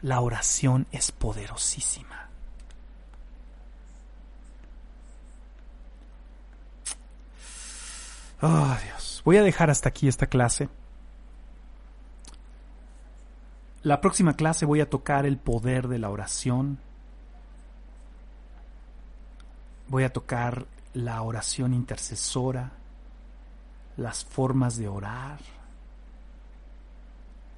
La 0.01 0.19
oración 0.21 0.85
es 0.91 1.11
poderosísima. 1.11 2.29
Oh, 8.41 8.77
Dios. 8.83 9.21
Voy 9.25 9.37
a 9.37 9.43
dejar 9.43 9.69
hasta 9.71 9.89
aquí 9.89 10.07
esta 10.07 10.27
clase. 10.27 10.69
La 13.81 14.01
próxima 14.01 14.35
clase 14.35 14.65
voy 14.65 14.81
a 14.81 14.89
tocar 14.89 15.25
el 15.25 15.37
poder 15.37 15.87
de 15.87 15.99
la 15.99 16.09
oración. 16.09 16.79
Voy 19.87 20.03
a 20.03 20.13
tocar 20.13 20.65
la 20.93 21.21
oración 21.21 21.73
intercesora, 21.73 22.71
las 23.97 24.25
formas 24.25 24.77
de 24.77 24.87
orar, 24.87 25.39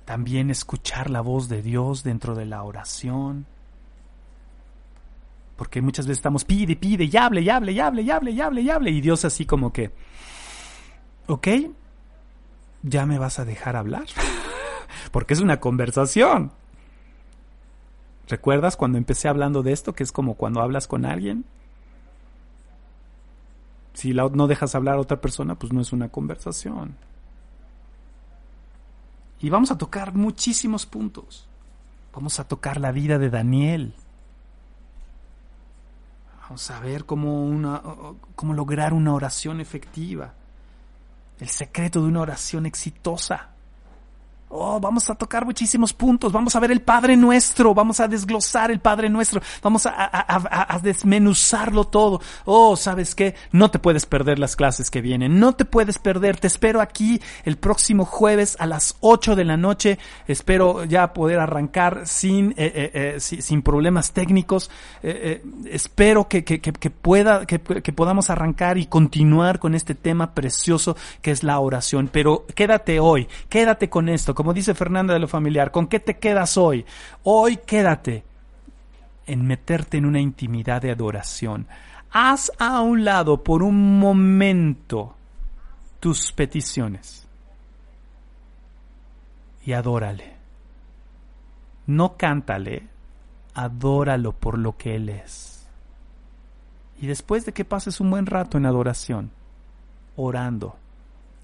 también 0.05 0.49
escuchar 0.49 1.09
la 1.09 1.21
voz 1.21 1.49
de 1.49 1.61
Dios 1.61 2.03
dentro 2.03 2.35
de 2.35 2.45
la 2.45 2.63
oración. 2.63 3.45
Porque 5.55 5.81
muchas 5.81 6.05
veces 6.05 6.19
estamos 6.19 6.45
pide, 6.45 6.75
pide, 6.75 7.05
y 7.05 7.17
hable, 7.17 7.41
y 7.41 7.49
hable, 7.49 7.71
y 7.71 7.79
hable, 7.79 8.01
y 8.03 8.11
hable, 8.11 8.31
y 8.31 8.41
hable, 8.41 8.61
y 8.61 8.69
hable. 8.69 8.91
Y 8.91 9.01
Dios 9.01 9.25
así 9.25 9.45
como 9.45 9.73
que, 9.73 9.91
ok, 11.25 11.47
ya 12.83 13.05
me 13.05 13.17
vas 13.17 13.39
a 13.39 13.45
dejar 13.45 13.75
hablar. 13.75 14.05
Porque 15.11 15.33
es 15.33 15.41
una 15.41 15.59
conversación. 15.59 16.51
¿Recuerdas 18.27 18.77
cuando 18.77 18.97
empecé 18.97 19.27
hablando 19.27 19.63
de 19.63 19.71
esto? 19.71 19.93
Que 19.93 20.03
es 20.03 20.11
como 20.11 20.35
cuando 20.35 20.61
hablas 20.61 20.87
con 20.87 21.05
alguien 21.05 21.45
si 23.97 24.13
no 24.13 24.45
dejas 24.45 24.75
hablar 24.75 24.97
a 24.97 25.01
otra 25.01 25.19
persona, 25.19 25.55
pues 25.55 25.73
no 25.73 25.81
es 25.81 25.91
una 25.91 26.09
conversación. 26.09 26.95
Y 29.39 29.49
vamos 29.49 29.71
a 29.71 29.77
tocar 29.79 30.13
muchísimos 30.13 30.85
puntos. 30.85 31.47
Vamos 32.13 32.39
a 32.39 32.47
tocar 32.47 32.79
la 32.79 32.91
vida 32.91 33.17
de 33.17 33.31
Daniel. 33.31 33.95
Vamos 36.43 36.69
a 36.69 36.79
ver 36.79 37.05
cómo, 37.05 37.43
una, 37.43 37.81
cómo 38.35 38.53
lograr 38.53 38.93
una 38.93 39.15
oración 39.15 39.61
efectiva. 39.61 40.35
El 41.39 41.49
secreto 41.49 41.99
de 41.99 42.07
una 42.07 42.21
oración 42.21 42.67
exitosa. 42.67 43.49
Oh, 44.49 44.79
vamos 44.79 45.09
a 45.09 45.15
tocar 45.15 45.43
muchísimos 45.43 45.91
puntos, 45.91 46.31
vamos 46.31 46.55
a 46.55 46.61
ver 46.61 46.71
el 46.71 46.79
Padre 46.79 47.17
Nuestro, 47.17 47.73
vamos 47.73 47.99
a 47.99 48.07
desglosar 48.07 48.71
el 48.71 48.79
Padre 48.79 49.09
Nuestro, 49.09 49.41
vamos 49.61 49.85
a, 49.85 50.79
desmenuzarlo 50.81 51.83
todo. 51.83 52.21
Oh, 52.45 52.77
¿sabes 52.77 53.13
qué? 53.13 53.35
No 53.51 53.69
te 53.69 53.77
puedes 53.77 54.05
perder 54.05 54.39
las 54.39 54.55
clases 54.55 54.89
que 54.89 55.01
vienen, 55.01 55.37
no 55.37 55.53
te 55.53 55.65
puedes 55.65 55.99
perder, 55.99 56.39
te 56.39 56.47
espero 56.47 56.79
aquí 56.79 57.21
el 57.43 57.57
próximo 57.57 58.05
jueves 58.05 58.55
a 58.57 58.67
las 58.67 58.95
8 59.01 59.35
de 59.35 59.43
la 59.43 59.57
noche, 59.57 59.99
espero 60.27 60.85
ya 60.85 61.11
poder 61.11 61.39
arrancar 61.39 62.07
sin, 62.07 62.51
eh, 62.51 62.71
eh, 62.73 63.15
eh, 63.17 63.19
sin 63.19 63.61
problemas 63.61 64.13
técnicos, 64.13 64.71
espero 65.65 66.29
que, 66.29 66.45
que, 66.45 66.61
que, 66.61 66.89
pueda, 66.89 67.45
que, 67.45 67.59
que 67.59 67.91
podamos 67.91 68.29
arrancar 68.29 68.77
y 68.77 68.85
continuar 68.85 69.59
con 69.59 69.75
este 69.75 69.93
tema 69.93 70.33
precioso 70.33 70.95
que 71.21 71.31
es 71.31 71.43
la 71.43 71.59
oración, 71.59 72.09
pero 72.09 72.45
quédate 72.55 73.01
hoy, 73.01 73.27
quédate 73.49 73.89
con 73.89 74.07
esto 74.07 74.36
como 74.37 74.53
dice 74.53 74.75
Fernanda 74.75 75.15
de 75.15 75.19
lo 75.19 75.27
familiar, 75.27 75.71
¿con 75.71 75.87
qué 75.87 75.99
te 75.99 76.19
quedas 76.19 76.57
hoy? 76.57 76.85
Hoy 77.23 77.57
quédate 77.57 78.23
en 79.25 79.43
meterte 79.43 79.97
en 79.97 80.05
una 80.05 80.19
intimidad 80.19 80.79
de 80.79 80.91
adoración. 80.91 81.65
Haz 82.11 82.51
a 82.59 82.81
un 82.81 83.03
lado 83.03 83.43
por 83.43 83.63
un 83.63 83.97
momento 83.97 85.15
tus 85.99 86.31
peticiones 86.31 87.27
y 89.65 89.73
adórale. 89.73 90.35
No 91.87 92.15
cántale, 92.15 92.83
adóralo 93.55 94.33
por 94.33 94.59
lo 94.59 94.77
que 94.77 94.97
Él 94.97 95.09
es. 95.09 95.67
Y 97.01 97.07
después 97.07 97.43
de 97.43 97.53
que 97.53 97.65
pases 97.65 97.99
un 97.99 98.11
buen 98.11 98.27
rato 98.27 98.59
en 98.59 98.67
adoración, 98.67 99.31
orando, 100.15 100.77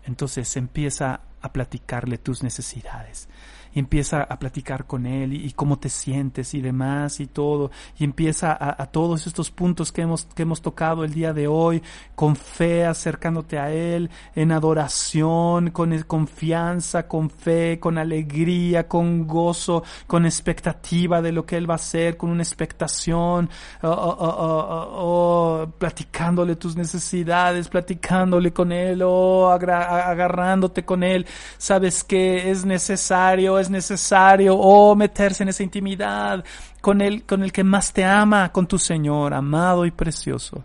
entonces 0.06 0.56
empieza 0.58 1.22
a 1.42 1.54
platicarle 1.54 2.18
tus 2.18 2.44
necesidades 2.44 3.28
y 3.74 3.80
empieza 3.80 4.24
a 4.24 4.40
platicar 4.40 4.86
con 4.86 5.06
él 5.06 5.34
y, 5.34 5.52
cómo 5.54 5.78
te 5.78 5.90
sientes 5.90 6.54
y 6.54 6.62
demás 6.62 7.20
y 7.20 7.28
todo 7.28 7.72
y 7.98 8.04
empieza 8.04 8.52
a, 8.52 8.82
a, 8.82 8.86
todos 8.88 9.28
estos 9.28 9.52
puntos 9.52 9.92
que 9.92 10.02
hemos, 10.02 10.26
que 10.26 10.42
hemos 10.42 10.62
tocado 10.62 11.04
el 11.04 11.14
día 11.14 11.34
de 11.34 11.48
hoy 11.48 11.82
con 12.16 12.36
fe 12.36 12.86
acercándote 12.86 13.60
a 13.60 13.72
él 13.72 14.10
en 14.36 14.52
adoración 14.52 15.70
con 15.70 15.98
confianza 16.04 17.08
con 17.08 17.30
fe 17.30 17.80
con 17.80 17.98
alegría 17.98 18.88
con 18.88 19.28
gozo 19.28 19.84
con 20.08 20.26
expectativa 20.26 21.22
de 21.22 21.32
lo 21.32 21.46
que 21.46 21.58
él 21.58 21.70
va 21.70 21.76
a 21.76 21.76
hacer 21.76 22.18
con 22.18 22.30
una 22.30 22.44
expectación 22.44 23.50
oh, 23.84 23.88
oh, 23.90 24.88
oh, 24.96 25.68
platicándole 25.78 26.56
tus 26.56 26.76
necesidades 26.76 27.70
platicándole 27.70 28.52
con 28.52 28.72
él 28.72 29.02
o 29.04 29.50
agarrándote 29.50 30.84
con 30.86 31.04
él. 31.04 31.26
Sabes 31.58 32.04
que 32.04 32.50
es 32.50 32.66
necesario 32.66 33.60
es 33.64 33.70
necesario, 33.70 34.56
o 34.56 34.96
meterse 34.96 35.44
en 35.44 35.50
esa 35.50 35.64
intimidad 35.64 36.44
con 36.82 37.02
el, 37.02 37.24
con 37.24 37.44
el 37.44 37.52
que 37.52 37.64
más 37.64 37.92
te 37.92 38.06
ama, 38.06 38.52
con 38.52 38.68
tu 38.68 38.78
Señor, 38.78 39.34
amado 39.34 39.86
y 39.86 39.92
precioso, 39.92 40.64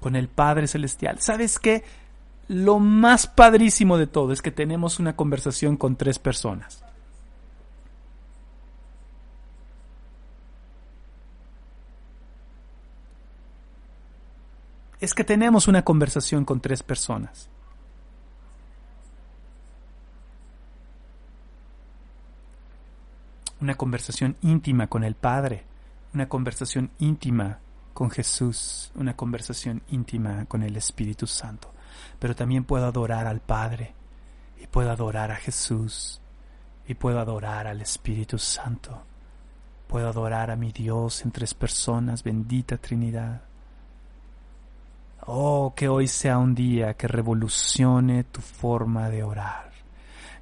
con 0.00 0.16
el 0.16 0.28
Padre 0.28 0.66
Celestial. 0.66 1.20
¿Sabes 1.20 1.58
qué? 1.58 1.84
Lo 2.48 2.78
más 2.78 3.26
padrísimo 3.26 3.98
de 3.98 4.06
todo 4.06 4.32
es 4.32 4.40
que 4.40 4.50
tenemos 4.50 4.98
una 4.98 5.14
conversación 5.14 5.76
con 5.76 5.96
tres 5.96 6.18
personas. 6.18 6.82
Es 15.00 15.14
que 15.14 15.24
tenemos 15.24 15.68
una 15.68 15.84
conversación 15.84 16.44
con 16.44 16.60
tres 16.60 16.82
personas. 16.82 17.48
Una 23.60 23.74
conversación 23.74 24.36
íntima 24.42 24.86
con 24.86 25.04
el 25.04 25.14
Padre, 25.14 25.64
una 26.14 26.28
conversación 26.28 26.90
íntima 26.98 27.58
con 27.92 28.10
Jesús, 28.10 28.92
una 28.94 29.16
conversación 29.16 29.82
íntima 29.90 30.44
con 30.46 30.62
el 30.62 30.76
Espíritu 30.76 31.26
Santo. 31.26 31.72
Pero 32.18 32.34
también 32.36 32.64
puedo 32.64 32.86
adorar 32.86 33.26
al 33.26 33.40
Padre 33.40 33.94
y 34.60 34.66
puedo 34.66 34.90
adorar 34.90 35.30
a 35.32 35.36
Jesús 35.36 36.20
y 36.86 36.94
puedo 36.94 37.20
adorar 37.20 37.66
al 37.66 37.80
Espíritu 37.80 38.38
Santo. 38.38 39.02
Puedo 39.88 40.08
adorar 40.08 40.50
a 40.50 40.56
mi 40.56 40.70
Dios 40.70 41.24
en 41.24 41.32
tres 41.32 41.54
personas, 41.54 42.22
bendita 42.22 42.76
Trinidad. 42.76 43.42
Oh, 45.26 45.74
que 45.74 45.88
hoy 45.88 46.06
sea 46.06 46.38
un 46.38 46.54
día 46.54 46.94
que 46.94 47.08
revolucione 47.08 48.24
tu 48.24 48.40
forma 48.40 49.10
de 49.10 49.22
orar. 49.22 49.67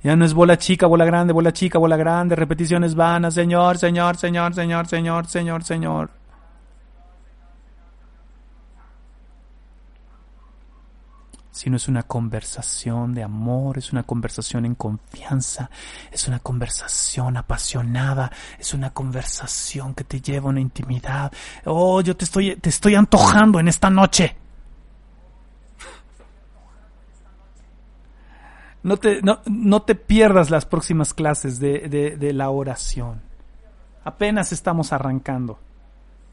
Ya 0.02 0.14
no 0.16 0.24
es 0.24 0.34
bola 0.34 0.58
chica, 0.58 0.86
bola 0.86 1.04
grande, 1.04 1.32
bola 1.32 1.52
chica, 1.52 1.78
bola 1.78 1.96
grande, 1.96 2.36
repeticiones 2.36 2.94
vanas, 2.94 3.34
Señor, 3.34 3.78
Señor, 3.78 4.16
Señor, 4.16 4.54
Señor, 4.54 4.86
Señor, 4.86 5.26
Señor, 5.26 5.64
Señor. 5.64 6.10
Sino 11.50 11.76
es 11.76 11.88
una 11.88 12.02
conversación 12.02 13.14
de 13.14 13.22
amor, 13.22 13.78
es 13.78 13.90
una 13.90 14.02
conversación 14.02 14.66
en 14.66 14.74
confianza, 14.74 15.70
es 16.12 16.28
una 16.28 16.38
conversación 16.38 17.38
apasionada, 17.38 18.30
es 18.58 18.74
una 18.74 18.90
conversación 18.90 19.94
que 19.94 20.04
te 20.04 20.20
lleva 20.20 20.48
a 20.48 20.50
una 20.50 20.60
intimidad. 20.60 21.32
Oh, 21.64 22.02
yo 22.02 22.14
te 22.14 22.26
estoy, 22.26 22.56
te 22.56 22.68
estoy 22.68 22.94
antojando 22.94 23.58
en 23.58 23.68
esta 23.68 23.88
noche. 23.88 24.36
No 28.86 28.98
te, 28.98 29.20
no, 29.20 29.40
no 29.46 29.82
te 29.82 29.96
pierdas 29.96 30.48
las 30.48 30.64
próximas 30.64 31.12
clases 31.12 31.58
de, 31.58 32.16
de, 32.16 32.32
la 32.32 32.50
oración. 32.50 33.20
Apenas 34.04 34.52
estamos 34.52 34.92
arrancando. 34.92 35.58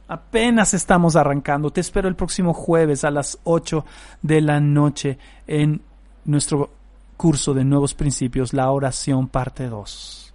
Apenas 0.08 0.76
estamos 0.76 1.16
arrancando. 1.16 1.72
Te 1.72 1.82
espero 1.82 2.08
el 2.08 2.16
próximo 2.16 2.54
jueves 2.54 3.06
a 3.06 3.10
las 3.10 3.40
8 3.44 3.84
de 4.22 4.42
la 4.42 4.60
noche 4.60 5.18
en 5.48 5.82
nuestro 6.26 6.70
curso 7.18 7.56
de 7.56 7.64
nuevos 7.64 7.96
principios, 7.96 8.54
la 8.54 8.70
oración 8.70 9.30
parte 9.30 9.68
2. 9.68 10.32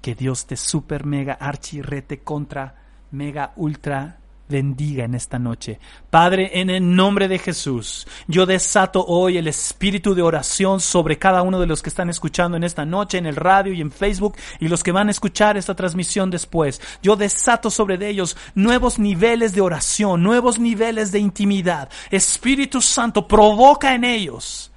Que 0.00 0.16
Dios 0.16 0.46
te 0.46 0.56
super 0.56 1.06
mega 1.06 1.34
archi 1.34 1.80
rete 1.80 2.24
contra 2.24 2.74
mega 3.12 3.52
ultra 3.54 4.16
bendiga 4.52 5.04
en 5.04 5.14
esta 5.14 5.40
noche. 5.40 5.80
Padre, 6.10 6.60
en 6.60 6.70
el 6.70 6.94
nombre 6.94 7.26
de 7.26 7.38
Jesús, 7.38 8.06
yo 8.28 8.46
desato 8.46 9.04
hoy 9.04 9.38
el 9.38 9.48
espíritu 9.48 10.14
de 10.14 10.22
oración 10.22 10.78
sobre 10.78 11.18
cada 11.18 11.42
uno 11.42 11.58
de 11.58 11.66
los 11.66 11.82
que 11.82 11.88
están 11.88 12.10
escuchando 12.10 12.56
en 12.56 12.62
esta 12.62 12.84
noche, 12.84 13.18
en 13.18 13.26
el 13.26 13.34
radio 13.34 13.72
y 13.72 13.80
en 13.80 13.90
Facebook, 13.90 14.36
y 14.60 14.68
los 14.68 14.84
que 14.84 14.92
van 14.92 15.08
a 15.08 15.10
escuchar 15.10 15.56
esta 15.56 15.74
transmisión 15.74 16.30
después. 16.30 16.80
Yo 17.02 17.16
desato 17.16 17.70
sobre 17.70 17.98
ellos 18.08 18.36
nuevos 18.54 18.98
niveles 18.98 19.54
de 19.54 19.62
oración, 19.62 20.22
nuevos 20.22 20.58
niveles 20.58 21.10
de 21.10 21.18
intimidad. 21.18 21.88
Espíritu 22.10 22.80
Santo, 22.80 23.26
provoca 23.26 23.94
en 23.94 24.04
ellos 24.04 24.71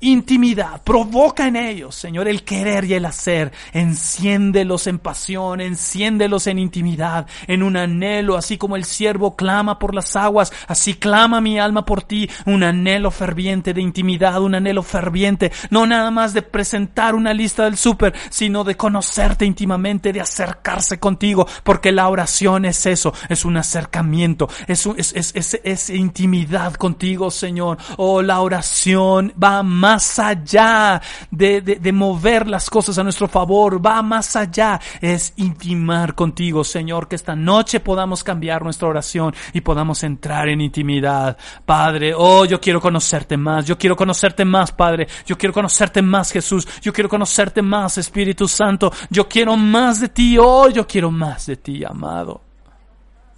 intimidad, 0.00 0.82
provoca 0.82 1.46
en 1.46 1.56
ellos, 1.56 1.94
Señor, 1.94 2.28
el 2.28 2.42
querer 2.42 2.84
y 2.84 2.94
el 2.94 3.04
hacer. 3.04 3.52
Enciéndelos 3.72 4.86
en 4.86 4.98
pasión, 4.98 5.60
enciéndelos 5.60 6.46
en 6.46 6.58
intimidad, 6.58 7.26
en 7.46 7.62
un 7.62 7.76
anhelo, 7.76 8.36
así 8.36 8.56
como 8.56 8.76
el 8.76 8.84
siervo 8.84 9.36
clama 9.36 9.78
por 9.78 9.94
las 9.94 10.16
aguas, 10.16 10.52
así 10.66 10.94
clama 10.94 11.40
mi 11.40 11.58
alma 11.58 11.84
por 11.84 12.02
ti, 12.02 12.30
un 12.46 12.62
anhelo 12.62 13.10
ferviente 13.10 13.74
de 13.74 13.82
intimidad, 13.82 14.40
un 14.42 14.54
anhelo 14.54 14.82
ferviente, 14.82 15.52
no 15.70 15.86
nada 15.86 16.10
más 16.10 16.32
de 16.32 16.42
presentar 16.42 17.14
una 17.14 17.34
lista 17.34 17.64
del 17.64 17.76
súper, 17.76 18.14
sino 18.30 18.64
de 18.64 18.76
conocerte 18.76 19.44
íntimamente, 19.44 20.12
de 20.12 20.20
acercarse 20.20 20.98
contigo, 20.98 21.46
porque 21.62 21.92
la 21.92 22.08
oración 22.08 22.64
es 22.64 22.86
eso, 22.86 23.12
es 23.28 23.44
un 23.44 23.56
acercamiento, 23.56 24.48
es, 24.66 24.86
es, 24.96 25.32
es, 25.34 25.60
es 25.62 25.90
intimidad 25.90 26.74
contigo, 26.74 27.30
Señor. 27.30 27.78
Oh, 27.96 28.22
la 28.22 28.40
oración 28.40 29.32
va 29.42 29.62
más 29.62 29.89
más 29.90 30.20
allá 30.20 31.02
de, 31.32 31.60
de, 31.62 31.92
mover 31.92 32.46
las 32.46 32.70
cosas 32.70 32.96
a 32.98 33.02
nuestro 33.02 33.26
favor, 33.26 33.84
va 33.84 34.00
más 34.02 34.36
allá, 34.36 34.80
es 35.00 35.32
intimar 35.36 36.14
contigo, 36.14 36.62
Señor, 36.62 37.08
que 37.08 37.16
esta 37.16 37.34
noche 37.34 37.80
podamos 37.80 38.22
cambiar 38.22 38.62
nuestra 38.62 38.86
oración 38.86 39.34
y 39.52 39.62
podamos 39.62 40.04
entrar 40.04 40.48
en 40.48 40.60
intimidad. 40.60 41.36
Padre, 41.66 42.12
oh, 42.16 42.44
yo 42.44 42.60
quiero 42.60 42.80
conocerte 42.80 43.36
más, 43.36 43.66
yo 43.66 43.76
quiero 43.76 43.96
conocerte 43.96 44.44
más, 44.44 44.70
Padre, 44.70 45.08
yo 45.26 45.36
quiero 45.36 45.52
conocerte 45.52 46.02
más, 46.02 46.30
Jesús, 46.30 46.68
yo 46.80 46.92
quiero 46.92 47.08
conocerte 47.08 47.60
más, 47.60 47.98
Espíritu 47.98 48.46
Santo, 48.46 48.92
yo 49.10 49.28
quiero 49.28 49.56
más 49.56 50.00
de 50.00 50.08
ti, 50.08 50.38
oh, 50.38 50.68
yo 50.68 50.86
quiero 50.86 51.10
más 51.10 51.46
de 51.46 51.56
ti, 51.56 51.84
amado, 51.84 52.42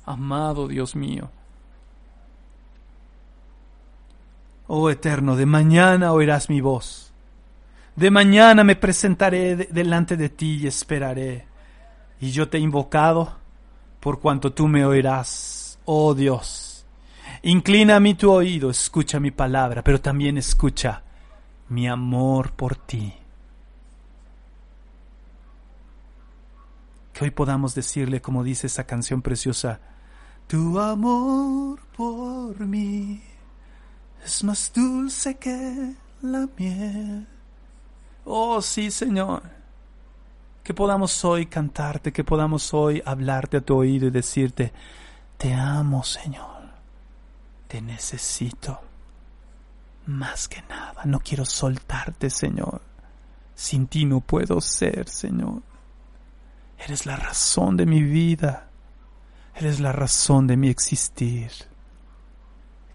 amado 0.04 0.68
Dios 0.68 0.94
mío. 0.94 1.30
Oh 4.74 4.88
Eterno, 4.88 5.36
de 5.36 5.44
mañana 5.44 6.14
oirás 6.14 6.48
mi 6.48 6.62
voz. 6.62 7.12
De 7.94 8.10
mañana 8.10 8.64
me 8.64 8.74
presentaré 8.74 9.54
delante 9.54 10.16
de 10.16 10.30
ti 10.30 10.60
y 10.62 10.66
esperaré. 10.66 11.44
Y 12.22 12.30
yo 12.30 12.48
te 12.48 12.56
he 12.56 12.60
invocado 12.62 13.36
por 14.00 14.18
cuanto 14.18 14.54
tú 14.54 14.68
me 14.68 14.86
oirás, 14.86 15.78
oh 15.84 16.14
Dios. 16.14 16.86
Inclina 17.42 17.96
a 17.96 18.00
mí 18.00 18.14
tu 18.14 18.30
oído, 18.32 18.70
escucha 18.70 19.20
mi 19.20 19.30
palabra, 19.30 19.84
pero 19.84 20.00
también 20.00 20.38
escucha 20.38 21.02
mi 21.68 21.86
amor 21.86 22.52
por 22.52 22.74
ti. 22.74 23.12
Que 27.12 27.24
hoy 27.24 27.30
podamos 27.30 27.74
decirle, 27.74 28.22
como 28.22 28.42
dice 28.42 28.68
esa 28.68 28.84
canción 28.84 29.20
preciosa, 29.20 29.80
tu 30.46 30.80
amor 30.80 31.78
por 31.94 32.58
mí 32.60 33.20
es 34.24 34.44
más 34.44 34.72
dulce 34.72 35.36
que 35.36 35.94
la 36.22 36.48
miel. 36.56 37.26
Oh, 38.24 38.62
sí, 38.62 38.90
Señor. 38.90 39.42
Que 40.62 40.74
podamos 40.74 41.24
hoy 41.24 41.46
cantarte, 41.46 42.12
que 42.12 42.22
podamos 42.22 42.72
hoy 42.72 43.02
hablarte 43.04 43.56
a 43.56 43.60
tu 43.60 43.76
oído 43.76 44.06
y 44.06 44.10
decirte, 44.10 44.72
te 45.36 45.52
amo, 45.52 46.04
Señor. 46.04 46.62
Te 47.66 47.82
necesito. 47.82 48.80
Más 50.06 50.48
que 50.48 50.62
nada, 50.62 51.02
no 51.04 51.20
quiero 51.20 51.44
soltarte, 51.44 52.30
Señor. 52.30 52.80
Sin 53.54 53.86
ti 53.86 54.04
no 54.04 54.20
puedo 54.20 54.60
ser, 54.60 55.08
Señor. 55.08 55.62
Eres 56.78 57.06
la 57.06 57.16
razón 57.16 57.76
de 57.76 57.86
mi 57.86 58.02
vida. 58.02 58.68
Eres 59.54 59.80
la 59.80 59.92
razón 59.92 60.46
de 60.46 60.56
mi 60.56 60.68
existir. 60.68 61.50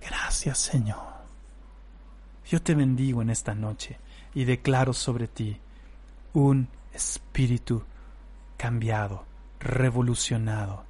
Gracias, 0.01 0.57
Señor. 0.57 1.06
Yo 2.49 2.61
te 2.61 2.75
bendigo 2.75 3.21
en 3.21 3.29
esta 3.29 3.53
noche 3.53 3.97
y 4.33 4.45
declaro 4.45 4.93
sobre 4.93 5.27
ti 5.27 5.59
un 6.33 6.69
espíritu 6.93 7.83
cambiado, 8.55 9.25
revolucionado, 9.59 10.85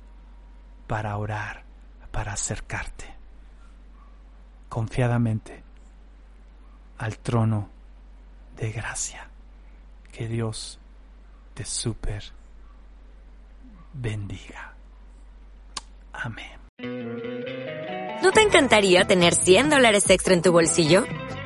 para 0.86 1.18
orar, 1.18 1.64
para 2.12 2.34
acercarte 2.34 3.06
confiadamente 4.70 5.64
al 6.98 7.18
trono 7.18 7.70
de 8.56 8.72
gracia. 8.72 9.28
Que 10.12 10.28
Dios 10.28 10.80
te 11.54 11.66
super 11.66 12.24
bendiga. 13.94 14.74
Amén. 16.14 16.60
¿No 18.22 18.32
te 18.32 18.42
encantaría 18.42 19.06
tener 19.06 19.34
100 19.34 19.70
dólares 19.70 20.10
extra 20.10 20.34
en 20.34 20.42
tu 20.42 20.52
bolsillo? 20.52 21.06